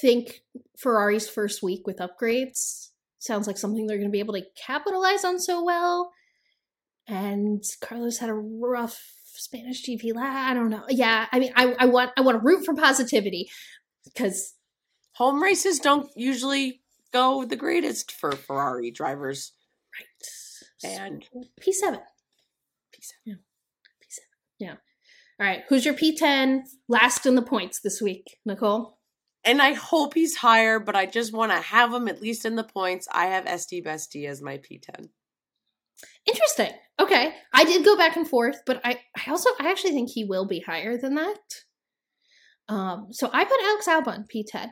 think 0.00 0.40
Ferrari's 0.78 1.28
first 1.28 1.62
week 1.62 1.86
with 1.86 1.98
upgrades 1.98 2.88
sounds 3.24 3.46
like 3.46 3.56
something 3.56 3.86
they're 3.86 3.96
going 3.96 4.08
to 4.08 4.12
be 4.12 4.20
able 4.20 4.34
to 4.34 4.44
capitalize 4.66 5.24
on 5.24 5.38
so 5.38 5.64
well 5.64 6.12
and 7.06 7.62
Carlos 7.80 8.18
had 8.18 8.30
a 8.30 8.34
rough 8.34 9.00
Spanish 9.24 9.84
GP. 9.84 10.16
I 10.16 10.54
don't 10.54 10.70
know. 10.70 10.84
Yeah, 10.88 11.26
I 11.30 11.38
mean, 11.38 11.52
I, 11.56 11.74
I 11.78 11.86
want 11.86 12.12
I 12.16 12.20
want 12.22 12.38
to 12.38 12.44
root 12.44 12.64
for 12.64 12.74
positivity 12.74 13.50
because 14.04 14.54
home 15.12 15.42
races 15.42 15.78
don't 15.80 16.10
usually 16.16 16.82
go 17.12 17.44
the 17.44 17.56
greatest 17.56 18.12
for 18.12 18.32
Ferrari 18.32 18.90
drivers. 18.90 19.52
Right. 19.98 20.90
And 20.92 21.24
P 21.60 21.72
seven. 21.72 22.00
P 22.92 23.02
seven. 23.02 23.22
Yeah. 23.24 23.34
P 24.00 24.08
seven. 24.08 24.28
Yeah. 24.58 24.74
All 25.40 25.46
right. 25.46 25.62
Who's 25.68 25.84
your 25.84 25.94
P 25.94 26.16
ten? 26.16 26.64
Last 26.88 27.26
in 27.26 27.34
the 27.34 27.42
points 27.42 27.80
this 27.80 28.00
week, 28.00 28.38
Nicole. 28.44 28.98
And 29.46 29.60
I 29.60 29.74
hope 29.74 30.14
he's 30.14 30.36
higher, 30.36 30.80
but 30.80 30.96
I 30.96 31.04
just 31.04 31.34
want 31.34 31.52
to 31.52 31.58
have 31.58 31.92
him 31.92 32.08
at 32.08 32.22
least 32.22 32.46
in 32.46 32.56
the 32.56 32.64
points. 32.64 33.06
I 33.12 33.26
have 33.26 33.44
Estie 33.44 33.84
Bestie 33.84 34.26
as 34.26 34.40
my 34.40 34.56
P10. 34.56 35.08
Interesting. 36.26 36.72
Okay. 37.00 37.34
I 37.52 37.64
did 37.64 37.84
go 37.84 37.96
back 37.96 38.16
and 38.16 38.28
forth, 38.28 38.62
but 38.66 38.80
I, 38.84 39.00
I 39.16 39.30
also 39.30 39.50
I 39.58 39.70
actually 39.70 39.92
think 39.92 40.10
he 40.10 40.24
will 40.24 40.46
be 40.46 40.60
higher 40.60 40.96
than 40.96 41.16
that. 41.16 41.38
Um, 42.68 43.08
so 43.10 43.28
I 43.32 43.44
put 43.44 43.60
Alex 43.62 43.88
Albon 43.88 44.24
P10. 44.32 44.70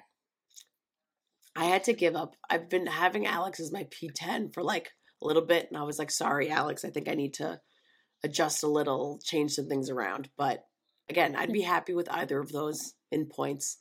I 1.54 1.64
had 1.64 1.84
to 1.84 1.92
give 1.92 2.16
up. 2.16 2.34
I've 2.48 2.70
been 2.70 2.86
having 2.86 3.26
Alex 3.26 3.60
as 3.60 3.72
my 3.72 3.84
P10 3.84 4.54
for 4.54 4.62
like 4.62 4.90
a 5.22 5.26
little 5.26 5.44
bit, 5.44 5.66
and 5.68 5.76
I 5.76 5.82
was 5.82 5.98
like, 5.98 6.10
sorry, 6.10 6.48
Alex, 6.48 6.84
I 6.84 6.90
think 6.90 7.08
I 7.08 7.14
need 7.14 7.34
to 7.34 7.60
adjust 8.24 8.62
a 8.62 8.68
little, 8.68 9.20
change 9.22 9.52
some 9.52 9.68
things 9.68 9.90
around. 9.90 10.30
But 10.38 10.64
again, 11.08 11.36
I'd 11.36 11.52
be 11.52 11.62
happy 11.62 11.92
with 11.92 12.10
either 12.10 12.38
of 12.38 12.52
those 12.52 12.94
in 13.10 13.26
points. 13.26 13.78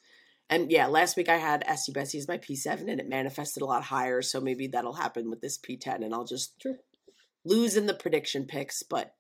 And 0.50 0.70
yeah, 0.70 0.88
last 0.88 1.16
week 1.16 1.30
I 1.30 1.38
had 1.38 1.64
Estie 1.64 1.96
Bestie 1.96 2.18
as 2.18 2.28
my 2.28 2.38
P7 2.38 2.90
and 2.90 3.00
it 3.00 3.08
manifested 3.08 3.64
a 3.64 3.66
lot 3.66 3.84
higher. 3.84 4.22
So 4.22 4.42
maybe 4.42 4.68
that'll 4.68 4.94
happen 4.94 5.30
with 5.30 5.40
this 5.40 5.58
P10 5.58 6.04
and 6.04 6.14
I'll 6.14 6.26
just 6.26 6.60
True 6.60 6.76
lose 7.46 7.76
in 7.78 7.86
the 7.86 7.94
prediction 7.94 8.46
picks, 8.46 8.84
but 8.84 9.14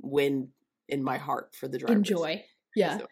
win 0.00 0.48
in 0.88 1.02
my 1.02 1.18
heart 1.18 1.54
for 1.54 1.68
the 1.68 1.78
drivers. 1.78 1.96
Enjoy. 1.96 2.42
Yeah. 2.74 2.98
So. 2.98 3.06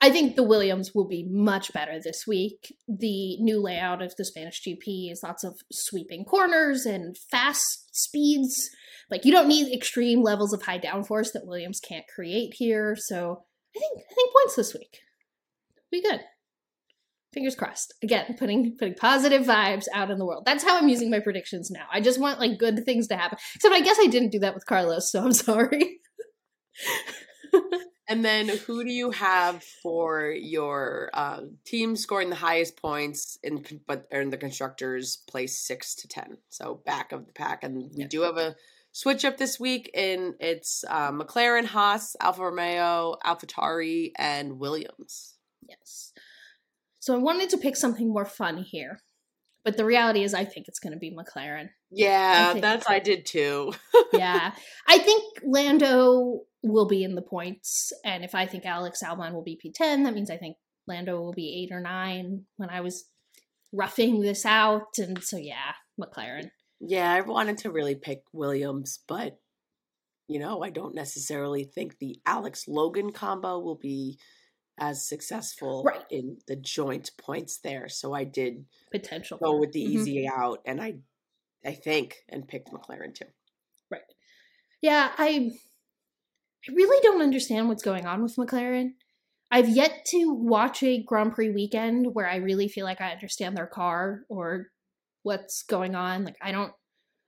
I 0.00 0.10
think 0.10 0.36
the 0.36 0.42
Williams 0.42 0.94
will 0.94 1.08
be 1.08 1.26
much 1.28 1.72
better 1.72 1.98
this 1.98 2.26
week. 2.26 2.74
The 2.86 3.38
new 3.38 3.62
layout 3.62 4.02
of 4.02 4.14
the 4.16 4.26
Spanish 4.26 4.62
GP 4.62 5.10
is 5.10 5.22
lots 5.22 5.42
of 5.42 5.58
sweeping 5.72 6.24
corners 6.24 6.84
and 6.84 7.16
fast 7.30 7.96
speeds. 7.96 8.68
Like 9.10 9.24
you 9.24 9.32
don't 9.32 9.48
need 9.48 9.72
extreme 9.72 10.22
levels 10.22 10.52
of 10.52 10.62
high 10.62 10.78
downforce 10.78 11.32
that 11.32 11.46
Williams 11.46 11.80
can't 11.80 12.04
create 12.14 12.54
here. 12.54 12.94
So 12.98 13.44
I 13.74 13.78
think 13.78 13.98
I 14.10 14.14
think 14.14 14.32
points 14.34 14.56
this 14.56 14.74
week. 14.74 15.00
Be 15.90 16.02
good. 16.02 16.20
Fingers 17.36 17.54
crossed. 17.54 17.92
Again, 18.02 18.34
putting 18.38 18.78
putting 18.78 18.94
positive 18.94 19.42
vibes 19.42 19.84
out 19.92 20.10
in 20.10 20.16
the 20.16 20.24
world. 20.24 20.44
That's 20.46 20.64
how 20.64 20.78
I'm 20.78 20.88
using 20.88 21.10
my 21.10 21.20
predictions 21.20 21.70
now. 21.70 21.84
I 21.92 22.00
just 22.00 22.18
want 22.18 22.40
like 22.40 22.58
good 22.58 22.86
things 22.86 23.08
to 23.08 23.16
happen. 23.16 23.36
Except 23.54 23.74
I 23.74 23.80
guess 23.80 23.98
I 24.00 24.06
didn't 24.06 24.32
do 24.32 24.38
that 24.38 24.54
with 24.54 24.64
Carlos, 24.64 25.12
so 25.12 25.22
I'm 25.22 25.32
sorry. 25.34 26.00
And 28.08 28.24
then 28.24 28.48
who 28.48 28.84
do 28.84 28.90
you 28.90 29.10
have 29.10 29.62
for 29.82 30.30
your 30.30 31.10
uh, 31.12 31.40
team 31.66 31.94
scoring 31.96 32.30
the 32.30 32.36
highest 32.36 32.80
points 32.80 33.38
in 33.42 33.64
but 33.86 34.06
in 34.10 34.30
the 34.30 34.38
constructors 34.38 35.18
place 35.28 35.58
six 35.58 35.94
to 35.96 36.08
ten, 36.08 36.38
so 36.48 36.80
back 36.86 37.12
of 37.12 37.26
the 37.26 37.34
pack. 37.34 37.64
And 37.64 37.90
we 37.94 38.04
do 38.04 38.22
have 38.22 38.38
a 38.38 38.56
switch 38.92 39.26
up 39.26 39.36
this 39.36 39.60
week 39.60 39.90
in 39.92 40.36
it's 40.40 40.86
uh, 40.88 41.12
McLaren, 41.12 41.66
Haas, 41.66 42.16
Alfa 42.18 42.44
Romeo, 42.44 43.16
AlphaTauri, 43.26 44.12
and 44.16 44.58
Williams. 44.58 45.34
Yes. 45.68 46.12
So 47.06 47.14
I 47.14 47.18
wanted 47.18 47.50
to 47.50 47.58
pick 47.58 47.76
something 47.76 48.12
more 48.12 48.24
fun 48.24 48.64
here, 48.68 48.98
but 49.64 49.76
the 49.76 49.84
reality 49.84 50.24
is 50.24 50.34
I 50.34 50.44
think 50.44 50.66
it's 50.66 50.80
going 50.80 50.92
to 50.92 50.98
be 50.98 51.14
McLaren. 51.14 51.68
Yeah, 51.88 52.54
I 52.56 52.58
that's 52.58 52.90
I 52.90 52.98
did 52.98 53.24
too. 53.24 53.72
yeah. 54.12 54.52
I 54.88 54.98
think 54.98 55.22
Lando 55.44 56.40
will 56.64 56.88
be 56.88 57.04
in 57.04 57.14
the 57.14 57.22
points. 57.22 57.92
And 58.04 58.24
if 58.24 58.34
I 58.34 58.46
think 58.46 58.66
Alex 58.66 59.04
Albon 59.04 59.34
will 59.34 59.44
be 59.44 59.56
P10, 59.56 60.02
that 60.02 60.14
means 60.14 60.32
I 60.32 60.36
think 60.36 60.56
Lando 60.88 61.20
will 61.20 61.32
be 61.32 61.62
eight 61.62 61.72
or 61.72 61.80
nine 61.80 62.46
when 62.56 62.70
I 62.70 62.80
was 62.80 63.04
roughing 63.72 64.20
this 64.20 64.44
out. 64.44 64.98
And 64.98 65.22
so, 65.22 65.36
yeah, 65.36 65.74
McLaren. 66.00 66.50
Yeah, 66.80 67.12
I 67.12 67.20
wanted 67.20 67.58
to 67.58 67.70
really 67.70 67.94
pick 67.94 68.22
Williams, 68.32 68.98
but 69.06 69.38
you 70.26 70.40
know, 70.40 70.64
I 70.64 70.70
don't 70.70 70.96
necessarily 70.96 71.62
think 71.62 71.98
the 72.00 72.18
Alex 72.26 72.64
Logan 72.66 73.12
combo 73.12 73.60
will 73.60 73.78
be 73.80 74.18
as 74.78 75.08
successful 75.08 75.82
Right. 75.84 76.04
in 76.10 76.38
the 76.46 76.56
joint 76.56 77.10
points 77.18 77.58
there. 77.58 77.88
So 77.88 78.12
I 78.12 78.24
did 78.24 78.66
Potential. 78.90 79.38
go 79.42 79.58
with 79.58 79.72
the 79.72 79.80
Mhm. 79.82 79.92
easy 79.94 80.28
out 80.28 80.60
and 80.66 80.80
I 80.80 80.98
I 81.64 81.72
think 81.74 82.24
and 82.28 82.46
picked 82.46 82.70
McLaren 82.70 83.14
too. 83.14 83.26
Right. 83.90 84.02
Yeah, 84.82 85.12
I 85.18 85.50
I 86.68 86.72
really 86.72 87.00
don't 87.02 87.22
understand 87.22 87.68
what's 87.68 87.82
going 87.82 88.06
on 88.06 88.22
with 88.22 88.36
McLaren. 88.36 88.94
I've 89.50 89.68
yet 89.68 90.04
to 90.06 90.32
watch 90.32 90.82
a 90.82 91.02
Grand 91.02 91.34
Prix 91.34 91.50
weekend 91.50 92.14
where 92.14 92.28
I 92.28 92.36
really 92.36 92.68
feel 92.68 92.84
like 92.84 93.00
I 93.00 93.12
understand 93.12 93.56
their 93.56 93.66
car 93.68 94.24
or 94.28 94.68
what's 95.22 95.62
going 95.62 95.94
on. 95.94 96.24
Like 96.24 96.36
I 96.40 96.52
don't 96.52 96.72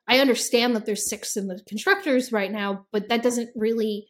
I 0.08 0.20
understand 0.20 0.74
that 0.76 0.86
there's 0.86 1.08
six 1.10 1.36
in 1.36 1.48
the 1.48 1.62
constructors 1.68 2.32
right 2.32 2.50
now, 2.50 2.86
but 2.92 3.08
that 3.10 3.22
doesn't 3.22 3.50
really 3.56 4.08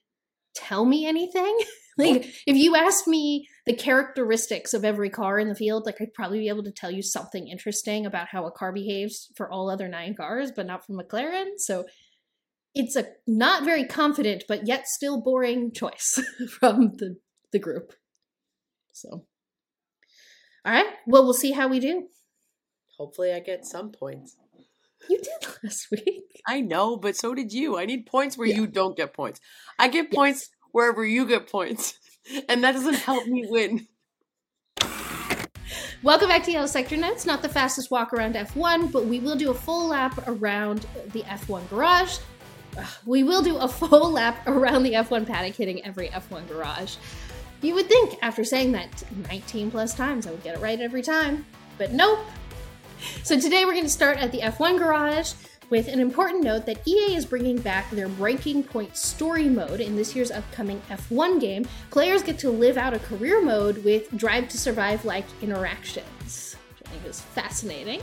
tell 0.55 0.85
me 0.85 1.06
anything. 1.06 1.59
like 1.99 2.25
if 2.47 2.57
you 2.57 2.77
asked 2.77 3.07
me 3.07 3.49
the 3.66 3.75
characteristics 3.75 4.73
of 4.73 4.85
every 4.85 5.11
car 5.11 5.39
in 5.39 5.49
the 5.49 5.55
field, 5.55 5.85
like 5.85 5.97
I'd 6.01 6.15
probably 6.15 6.39
be 6.39 6.49
able 6.49 6.65
to 6.65 6.73
tell 6.73 6.91
you 6.91 7.03
something 7.03 7.49
interesting 7.49 8.07
about 8.07 8.29
how 8.29 8.47
a 8.47 8.51
car 8.53 8.73
behaves 8.73 9.31
for 9.37 9.51
all 9.51 9.69
other 9.69 9.89
nine 9.89 10.15
cars, 10.15 10.53
but 10.55 10.66
not 10.66 10.87
for 10.87 10.93
McLaren. 10.95 11.59
So 11.59 11.85
it's 12.75 12.97
a 12.97 13.07
not 13.27 13.65
very 13.65 13.85
confident 13.85 14.45
but 14.47 14.66
yet 14.66 14.87
still 14.87 15.20
boring 15.23 15.73
choice 15.73 16.20
from 16.61 16.93
the 16.99 17.16
the 17.53 17.59
group. 17.59 17.93
So 18.93 19.27
all 20.65 20.73
right, 20.73 20.87
well 21.07 21.25
we'll 21.25 21.33
see 21.35 21.53
how 21.53 21.69
we 21.69 21.81
do. 21.81 22.09
Hopefully 22.99 23.33
I 23.33 23.41
get 23.41 23.65
some 23.65 23.91
points. 23.93 24.37
You 25.09 25.19
did 25.19 25.49
last 25.65 25.87
week. 25.91 26.25
I 26.47 26.61
know, 26.61 26.97
but 26.97 27.16
so 27.16 27.35
did 27.35 27.53
you. 27.53 27.79
I 27.79 27.87
need 27.87 28.07
points 28.07 28.37
where 28.37 28.49
Yeah. 28.49 28.57
you 28.57 28.66
don't 28.66 28.97
get 28.97 29.15
points. 29.15 29.41
I 29.79 29.89
get 29.89 30.11
points 30.12 30.51
wherever 30.73 31.05
you 31.05 31.27
get 31.27 31.51
points. 31.51 31.95
And 32.47 32.62
that 32.62 32.73
doesn't 32.73 32.97
help 32.97 33.27
me 33.27 33.47
win. 33.49 33.86
Welcome 36.03 36.28
back 36.28 36.45
to 36.45 36.53
Yellow 36.53 36.66
Sector 36.66 36.99
Notes. 36.99 37.24
Not 37.24 37.40
the 37.40 37.49
fastest 37.49 37.90
walk 37.90 38.12
around 38.12 38.35
F1, 38.35 38.93
but 38.93 39.07
we 39.07 39.19
will 39.19 39.35
do 39.35 39.51
a 39.51 39.55
full 39.55 39.89
lap 39.89 40.28
around 40.28 40.86
the 41.12 41.23
F1 41.23 41.70
garage. 41.70 42.19
We 43.07 43.23
will 43.23 43.40
do 43.40 43.57
a 43.57 43.66
full 43.66 44.11
lap 44.11 44.47
around 44.47 44.82
the 44.82 44.93
F1 44.93 45.27
paddock, 45.27 45.55
hitting 45.55 45.82
every 45.86 46.09
F1 46.09 46.47
garage. 46.49 46.97
You 47.62 47.74
would 47.74 47.89
think, 47.89 48.19
after 48.23 48.45
saying 48.45 48.73
that 48.73 49.03
19 49.28 49.70
plus 49.70 49.95
times, 49.95 50.27
I 50.27 50.31
would 50.31 50.43
get 50.45 50.57
it 50.57 50.61
right 50.61 50.78
every 50.78 51.03
time, 51.03 51.47
but 51.78 51.93
nope. 51.93 52.20
So 53.23 53.39
today 53.40 53.65
we're 53.65 53.73
going 53.73 53.85
to 53.85 53.90
start 53.90 54.19
at 54.19 54.32
the 54.32 54.40
F1 54.40 54.78
garage 54.78 55.32
with 55.70 55.89
an 55.89 56.01
important 56.01 56.43
note 56.43 56.66
that 56.66 56.86
EA 56.86 57.15
is 57.15 57.27
bringing 57.27 57.59
back 57.59 57.90
their 57.90 58.09
Breaking 58.09 58.62
Point 58.62 58.97
story 58.97 59.49
mode 59.49 59.81
in 59.81 59.97
this 59.97 60.16
year's 60.16 60.31
upcoming 60.31 60.81
F1 60.89 61.40
game. 61.40 61.66
Players 61.90 62.23
get 62.23 62.39
to 62.40 62.51
live 62.51 62.77
out 62.77 62.95
a 62.95 62.99
career 62.99 63.43
mode 63.43 63.85
with 63.85 64.11
Drive 64.16 64.49
to 64.49 64.59
Survive 64.59 65.05
like 65.05 65.24
interactions, 65.43 66.57
which 66.70 66.89
I 66.89 66.90
think 66.90 67.07
is 67.07 67.20
fascinating. 67.20 68.03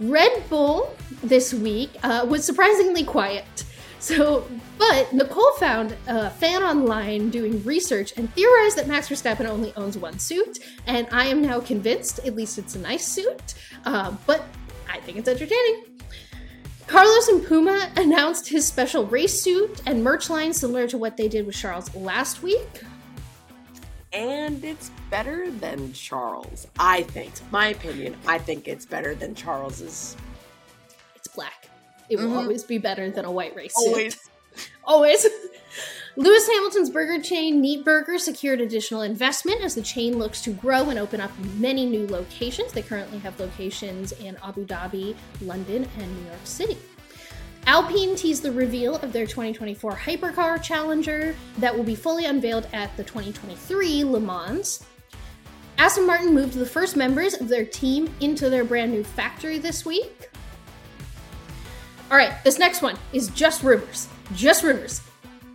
Red 0.00 0.48
Bull 0.48 0.94
this 1.22 1.54
week 1.54 1.90
uh, 2.02 2.26
was 2.28 2.44
surprisingly 2.44 3.04
quiet. 3.04 3.44
So, 3.98 4.46
but 4.78 5.12
Nicole 5.12 5.52
found 5.52 5.96
a 6.06 6.30
fan 6.30 6.62
online 6.62 7.30
doing 7.30 7.64
research 7.64 8.12
and 8.16 8.32
theorized 8.34 8.76
that 8.76 8.86
Max 8.86 9.08
Verstappen 9.08 9.46
only 9.46 9.72
owns 9.74 9.96
one 9.96 10.18
suit, 10.18 10.58
and 10.86 11.08
I 11.10 11.26
am 11.26 11.40
now 11.40 11.60
convinced, 11.60 12.20
at 12.20 12.36
least 12.36 12.58
it's 12.58 12.76
a 12.76 12.78
nice 12.78 13.06
suit, 13.06 13.54
uh, 13.84 14.14
but 14.26 14.44
I 14.88 15.00
think 15.00 15.18
it's 15.18 15.28
entertaining. 15.28 15.95
Carlos 16.86 17.28
and 17.28 17.44
Puma 17.44 17.90
announced 17.96 18.48
his 18.48 18.64
special 18.66 19.06
race 19.06 19.40
suit 19.40 19.82
and 19.86 20.02
merch 20.04 20.30
line 20.30 20.52
similar 20.52 20.86
to 20.88 20.96
what 20.98 21.16
they 21.16 21.28
did 21.28 21.44
with 21.46 21.56
Charles 21.56 21.92
last 21.96 22.42
week. 22.42 22.82
And 24.12 24.64
it's 24.64 24.90
better 25.10 25.50
than 25.50 25.92
Charles. 25.92 26.68
I 26.78 27.02
think. 27.02 27.32
My 27.50 27.68
opinion. 27.68 28.16
I 28.26 28.38
think 28.38 28.68
it's 28.68 28.86
better 28.86 29.14
than 29.14 29.34
Charles's. 29.34 30.16
It's 31.16 31.28
black. 31.28 31.68
It 32.08 32.16
will 32.18 32.28
Mhm. 32.28 32.36
always 32.36 32.62
be 32.62 32.78
better 32.78 33.10
than 33.10 33.24
a 33.24 33.32
white 33.32 33.54
race 33.56 33.74
suit. 33.74 33.88
Always. 33.88 34.16
Always. 34.84 35.26
Lewis 36.18 36.48
Hamilton's 36.48 36.88
burger 36.88 37.22
chain, 37.22 37.60
Neat 37.60 37.84
Burger, 37.84 38.18
secured 38.18 38.62
additional 38.62 39.02
investment 39.02 39.60
as 39.60 39.74
the 39.74 39.82
chain 39.82 40.18
looks 40.18 40.40
to 40.40 40.50
grow 40.50 40.88
and 40.88 40.98
open 40.98 41.20
up 41.20 41.30
many 41.58 41.84
new 41.84 42.06
locations. 42.06 42.72
They 42.72 42.80
currently 42.80 43.18
have 43.18 43.38
locations 43.38 44.12
in 44.12 44.34
Abu 44.42 44.64
Dhabi, 44.64 45.14
London, 45.42 45.86
and 45.98 46.16
New 46.16 46.26
York 46.26 46.40
City. 46.44 46.78
Alpine 47.66 48.16
teased 48.16 48.42
the 48.42 48.50
reveal 48.50 48.96
of 48.96 49.12
their 49.12 49.26
2024 49.26 49.92
Hypercar 49.92 50.62
Challenger 50.62 51.36
that 51.58 51.76
will 51.76 51.84
be 51.84 51.94
fully 51.94 52.24
unveiled 52.24 52.66
at 52.72 52.96
the 52.96 53.04
2023 53.04 54.04
Le 54.04 54.20
Mans. 54.20 54.86
Aston 55.76 56.06
Martin 56.06 56.32
moved 56.32 56.54
the 56.54 56.64
first 56.64 56.96
members 56.96 57.34
of 57.34 57.48
their 57.48 57.66
team 57.66 58.10
into 58.20 58.48
their 58.48 58.64
brand 58.64 58.90
new 58.90 59.04
factory 59.04 59.58
this 59.58 59.84
week. 59.84 60.30
All 62.10 62.16
right, 62.16 62.42
this 62.42 62.58
next 62.58 62.80
one 62.80 62.96
is 63.12 63.28
just 63.28 63.62
rumors. 63.62 64.08
Just 64.32 64.62
rumors. 64.62 65.05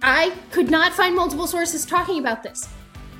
I 0.02 0.32
could 0.52 0.72
not 0.72 0.94
find 0.94 1.15
multiple 1.15 1.48
sources 1.48 1.86
talking 1.86 2.19
about 2.19 2.44
this. 2.44 2.68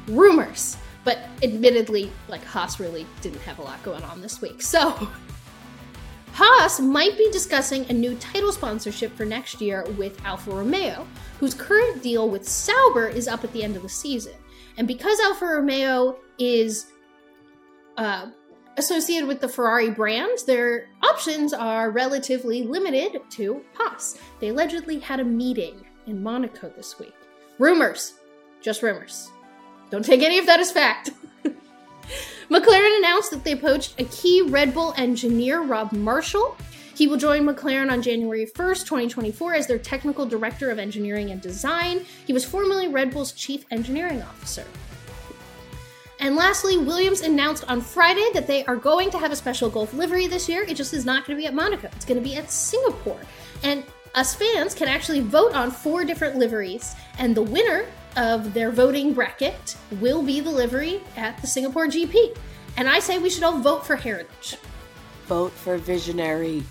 Rumors. 0.08 0.78
But 1.04 1.20
admittedly, 1.42 2.12
like 2.28 2.44
Haas 2.44 2.80
really 2.80 3.06
didn't 3.22 3.42
have 3.42 3.60
a 3.60 3.62
lot 3.64 3.82
going 3.84 4.04
on 4.04 4.22
this 4.22 4.42
week. 4.42 4.62
So, 4.62 5.08
Haas 6.34 6.80
might 6.80 7.18
be 7.18 7.30
discussing 7.32 7.86
a 7.90 7.94
new 7.94 8.16
title 8.16 8.52
sponsorship 8.52 9.16
for 9.16 9.26
next 9.26 9.60
year 9.62 9.86
with 9.98 10.24
Alfa 10.26 10.52
Romeo, 10.52 11.06
whose 11.40 11.54
current 11.54 12.02
deal 12.02 12.30
with 12.30 12.48
Sauber 12.48 13.08
is 13.08 13.28
up 13.28 13.44
at 13.44 13.52
the 13.52 13.64
end 13.64 13.76
of 13.76 13.82
the 13.82 13.90
season. 13.90 14.34
And 14.78 14.88
because 14.88 15.20
Alfa 15.20 15.46
Romeo 15.46 16.20
is 16.40 16.88
uh, 17.98 18.28
associated 18.78 19.28
with 19.28 19.42
the 19.42 19.50
Ferrari 19.50 19.90
brand, 19.90 20.40
their 20.48 20.88
options 21.04 21.54
are 21.54 21.92
relatively 21.92 22.64
limited 22.64 23.22
to 23.32 23.62
Haas. 23.74 24.18
They 24.40 24.50
allegedly 24.50 25.00
had 25.00 25.20
a 25.20 25.26
meeting 25.26 25.86
in 26.08 26.22
Monaco 26.22 26.70
this 26.70 27.00
week. 27.00 27.14
Rumors. 27.60 28.14
Just 28.62 28.84
rumors. 28.84 29.30
Don't 29.90 30.06
take 30.06 30.22
any 30.22 30.40
of 30.40 30.46
that 30.46 30.60
as 30.60 30.72
fact. 30.72 31.12
McLaren 32.50 32.98
announced 32.98 33.32
that 33.32 33.44
they 33.44 33.56
poached 33.56 34.00
a 34.00 34.06
key 34.06 34.42
Red 34.42 34.74
Bull 34.74 34.94
engineer, 34.98 35.62
Rob 35.62 35.92
Marshall. 35.92 36.56
He 36.96 37.08
will 37.08 37.18
join 37.18 37.44
McLaren 37.44 37.92
on 37.92 38.02
January 38.02 38.46
1st, 38.46 38.86
2024, 38.86 39.54
as 39.56 39.68
their 39.68 39.80
technical 39.80 40.26
director 40.26 40.70
of 40.70 40.78
engineering 40.78 41.32
and 41.32 41.42
design. 41.42 42.06
He 42.28 42.34
was 42.34 42.46
formerly 42.46 42.88
Red 42.88 43.12
Bull's 43.12 43.32
chief 43.32 43.66
engineering 43.72 44.22
officer. 44.22 44.66
And 46.20 46.36
lastly, 46.36 46.78
Williams 46.78 47.22
announced 47.22 47.64
on 47.68 47.82
Friday 47.82 48.30
that 48.34 48.46
they 48.46 48.64
are 48.66 48.76
going 48.76 49.10
to 49.10 49.18
have 49.18 49.32
a 49.32 49.36
special 49.36 49.70
Gulf 49.70 49.94
livery 49.94 50.28
this 50.28 50.48
year. 50.48 50.64
It 50.64 50.76
just 50.76 50.94
is 50.94 51.04
not 51.04 51.26
going 51.26 51.36
to 51.36 51.42
be 51.42 51.48
at 51.48 51.56
Monaco, 51.56 51.90
it's 51.96 52.06
going 52.06 52.22
to 52.22 52.24
be 52.24 52.36
at 52.36 52.52
Singapore. 52.52 53.20
And 53.64 53.84
us 54.16 54.36
fans 54.36 54.74
can 54.74 54.88
actually 54.88 55.22
vote 55.22 55.54
on 55.54 55.72
four 55.72 56.04
different 56.04 56.38
liveries, 56.38 56.96
and 57.18 57.36
the 57.36 57.42
winner 57.42 57.86
of 58.18 58.54
their 58.54 58.72
voting 58.72 59.14
bracket 59.14 59.78
will 60.00 60.22
be 60.22 60.40
the 60.40 60.50
livery 60.50 61.02
at 61.16 61.40
the 61.40 61.48
Singapore 61.48 61.88
GP. 61.88 62.38
And 62.78 62.90
I 62.90 63.00
say 63.00 63.18
we 63.20 63.30
should 63.30 63.44
all 63.44 63.60
vote 63.60 63.86
for 63.86 63.96
Heritage. 63.96 64.58
Vote 65.28 65.52
for 65.52 65.78
Visionary. 65.78 66.64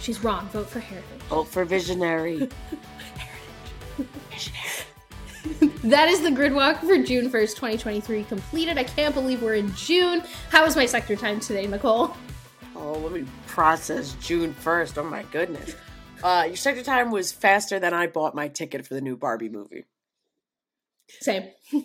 She's 0.00 0.22
wrong. 0.22 0.46
Vote 0.48 0.68
for 0.68 0.80
Heritage. 0.80 1.20
Vote 1.28 1.48
for 1.48 1.64
Visionary. 1.64 2.48
Visionary. 4.30 4.62
That 5.84 6.08
is 6.08 6.20
the 6.20 6.32
grid 6.32 6.52
walk 6.52 6.80
for 6.80 6.98
June 6.98 7.30
1st, 7.30 7.54
2023 7.54 8.24
completed. 8.24 8.76
I 8.76 8.82
can't 8.82 9.14
believe 9.14 9.40
we're 9.40 9.54
in 9.54 9.72
June. 9.76 10.20
How 10.50 10.64
was 10.64 10.74
my 10.74 10.84
sector 10.84 11.14
time 11.14 11.38
today, 11.38 11.68
Nicole? 11.68 12.16
Oh, 12.74 12.94
let 12.94 13.12
me 13.12 13.24
process 13.46 14.16
June 14.20 14.52
1st. 14.52 14.98
Oh 14.98 15.04
my 15.04 15.22
goodness. 15.30 15.76
Uh, 16.26 16.42
your 16.42 16.56
sector 16.56 16.82
time 16.82 17.12
was 17.12 17.30
faster 17.30 17.78
than 17.78 17.94
I 17.94 18.08
bought 18.08 18.34
my 18.34 18.48
ticket 18.48 18.84
for 18.84 18.94
the 18.94 19.00
new 19.00 19.16
Barbie 19.16 19.48
movie. 19.48 19.84
Same. 21.20 21.50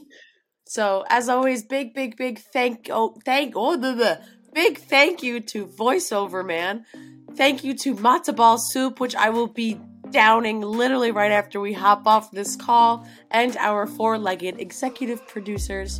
So, 0.67 1.03
as 1.09 1.27
always, 1.27 1.63
big, 1.63 1.93
big, 1.93 2.15
big 2.15 2.39
thank 2.39 2.87
oh 2.89 3.17
thank 3.25 3.55
oh 3.57 3.75
the, 3.75 4.21
big 4.53 4.77
thank 4.77 5.21
you 5.21 5.41
to 5.41 5.65
voiceover 5.65 6.45
man. 6.47 6.85
Thank 7.35 7.65
you 7.65 7.73
to 7.79 7.93
matzo 7.95 8.33
ball 8.33 8.57
soup, 8.57 9.01
which 9.01 9.13
I 9.13 9.31
will 9.31 9.47
be 9.47 9.81
downing 10.11 10.61
literally 10.61 11.11
right 11.11 11.33
after 11.33 11.59
we 11.59 11.73
hop 11.73 12.07
off 12.07 12.31
this 12.31 12.55
call, 12.55 13.05
and 13.31 13.57
our 13.57 13.85
four-legged 13.85 14.61
executive 14.61 15.27
producers. 15.27 15.99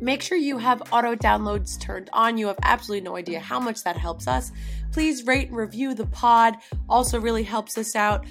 Make 0.00 0.22
sure 0.22 0.36
you 0.36 0.58
have 0.58 0.82
auto 0.92 1.14
downloads 1.14 1.80
turned 1.80 2.10
on. 2.12 2.36
You 2.36 2.48
have 2.48 2.58
absolutely 2.62 3.08
no 3.08 3.16
idea 3.16 3.38
how 3.38 3.60
much 3.60 3.84
that 3.84 3.96
helps 3.96 4.26
us. 4.26 4.50
Please 4.94 5.26
rate 5.26 5.48
and 5.48 5.56
review 5.56 5.92
the 5.92 6.06
pod. 6.06 6.56
Also, 6.88 7.20
really 7.20 7.42
helps 7.42 7.76
us 7.76 7.96
out. 7.96 8.24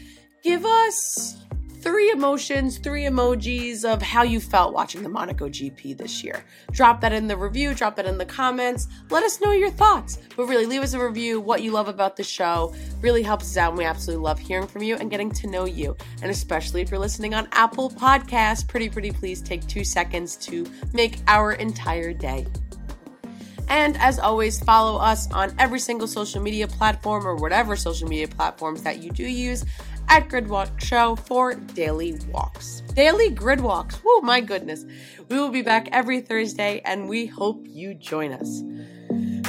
Give 0.44 0.65
us 0.65 1.35
three 1.81 2.10
emotions, 2.10 2.77
three 2.77 3.03
emojis 3.03 3.84
of 3.84 4.02
how 4.02 4.23
you 4.23 4.40
felt 4.40 4.73
watching 4.73 5.03
the 5.03 5.10
Monaco 5.10 5.49
GP 5.49 5.98
this 5.98 6.23
year. 6.23 6.45
Drop 6.72 7.02
that 7.02 7.11
in 7.11 7.27
the 7.27 7.35
review, 7.35 7.73
drop 7.73 7.98
that 7.98 8.06
in 8.06 8.18
the 8.18 8.26
comments. 8.26 8.88
Let 9.10 9.26
us 9.26 9.41
know 9.41 9.52
your 9.52 9.72
thoughts. 9.72 10.19
But 10.38 10.45
really, 10.45 10.65
leave 10.65 10.84
us 10.84 10.94
a 10.94 11.06
review, 11.06 11.41
what 11.41 11.61
you 11.61 11.72
love 11.72 11.90
about 11.90 12.15
the 12.15 12.23
show. 12.23 12.73
Really 13.02 13.23
helps 13.23 13.44
us 13.44 13.57
out, 13.57 13.72
and 13.72 13.77
we 13.77 13.84
absolutely 13.84 14.23
love 14.23 14.40
hearing 14.40 14.65
from 14.65 14.84
you 14.84 14.95
and 14.95 15.11
getting 15.11 15.31
to 15.31 15.48
know 15.48 15.65
you. 15.65 15.98
And 16.22 16.31
especially 16.31 16.80
if 16.80 16.90
you're 16.90 16.98
listening 16.98 17.34
on 17.34 17.49
Apple 17.52 17.90
Podcasts, 17.90 18.65
pretty, 18.65 18.88
pretty 18.88 19.11
please 19.11 19.41
take 19.41 19.68
two 19.68 19.84
seconds 19.84 20.38
to 20.38 20.65
make 20.94 21.19
our 21.27 21.52
entire 21.52 22.14
day. 22.14 22.48
And 23.69 23.98
as 23.98 24.19
always, 24.19 24.60
follow 24.64 24.99
us 24.99 25.31
on 25.31 25.53
every 25.60 25.80
single 25.80 26.07
social 26.07 26.41
media 26.41 26.68
platform 26.68 27.26
or 27.26 27.35
whatever 27.35 27.76
social 27.76 28.07
media 28.07 28.27
platforms 28.27 28.84
that 28.84 29.02
you 29.02 29.11
do 29.11 29.23
use 29.23 29.65
at 30.10 30.30
Gridwalk 30.30 30.80
Show 30.81 31.15
for 31.15 31.53
daily 31.53 32.19
walks. 32.30 32.81
Daily 32.94 33.30
grid 33.30 33.61
walks. 33.61 33.99
Oh 34.06 34.22
my 34.23 34.41
goodness. 34.41 34.85
We 35.30 35.40
will 35.40 35.49
be 35.49 35.61
back 35.61 35.88
every 35.91 36.22
Thursday 36.22 36.81
and 36.85 37.10
we 37.10 37.26
hope 37.26 37.65
you 37.68 37.94
join 37.94 38.34
us. 38.34 38.61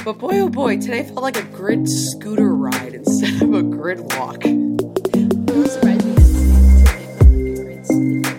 But 0.03 0.19
boy, 0.19 0.39
oh 0.39 0.49
boy, 0.49 0.79
today 0.79 1.03
felt 1.03 1.21
like 1.21 1.37
a 1.37 1.43
grid 1.43 1.89
scooter 1.89 2.53
ride 2.53 2.93
instead 2.93 3.41
of 3.41 3.53
a 3.53 3.63
grid 3.63 3.99
walk. 4.13 4.45
I'm 4.45 5.67
surprised 5.67 6.05
didn't. 7.87 8.34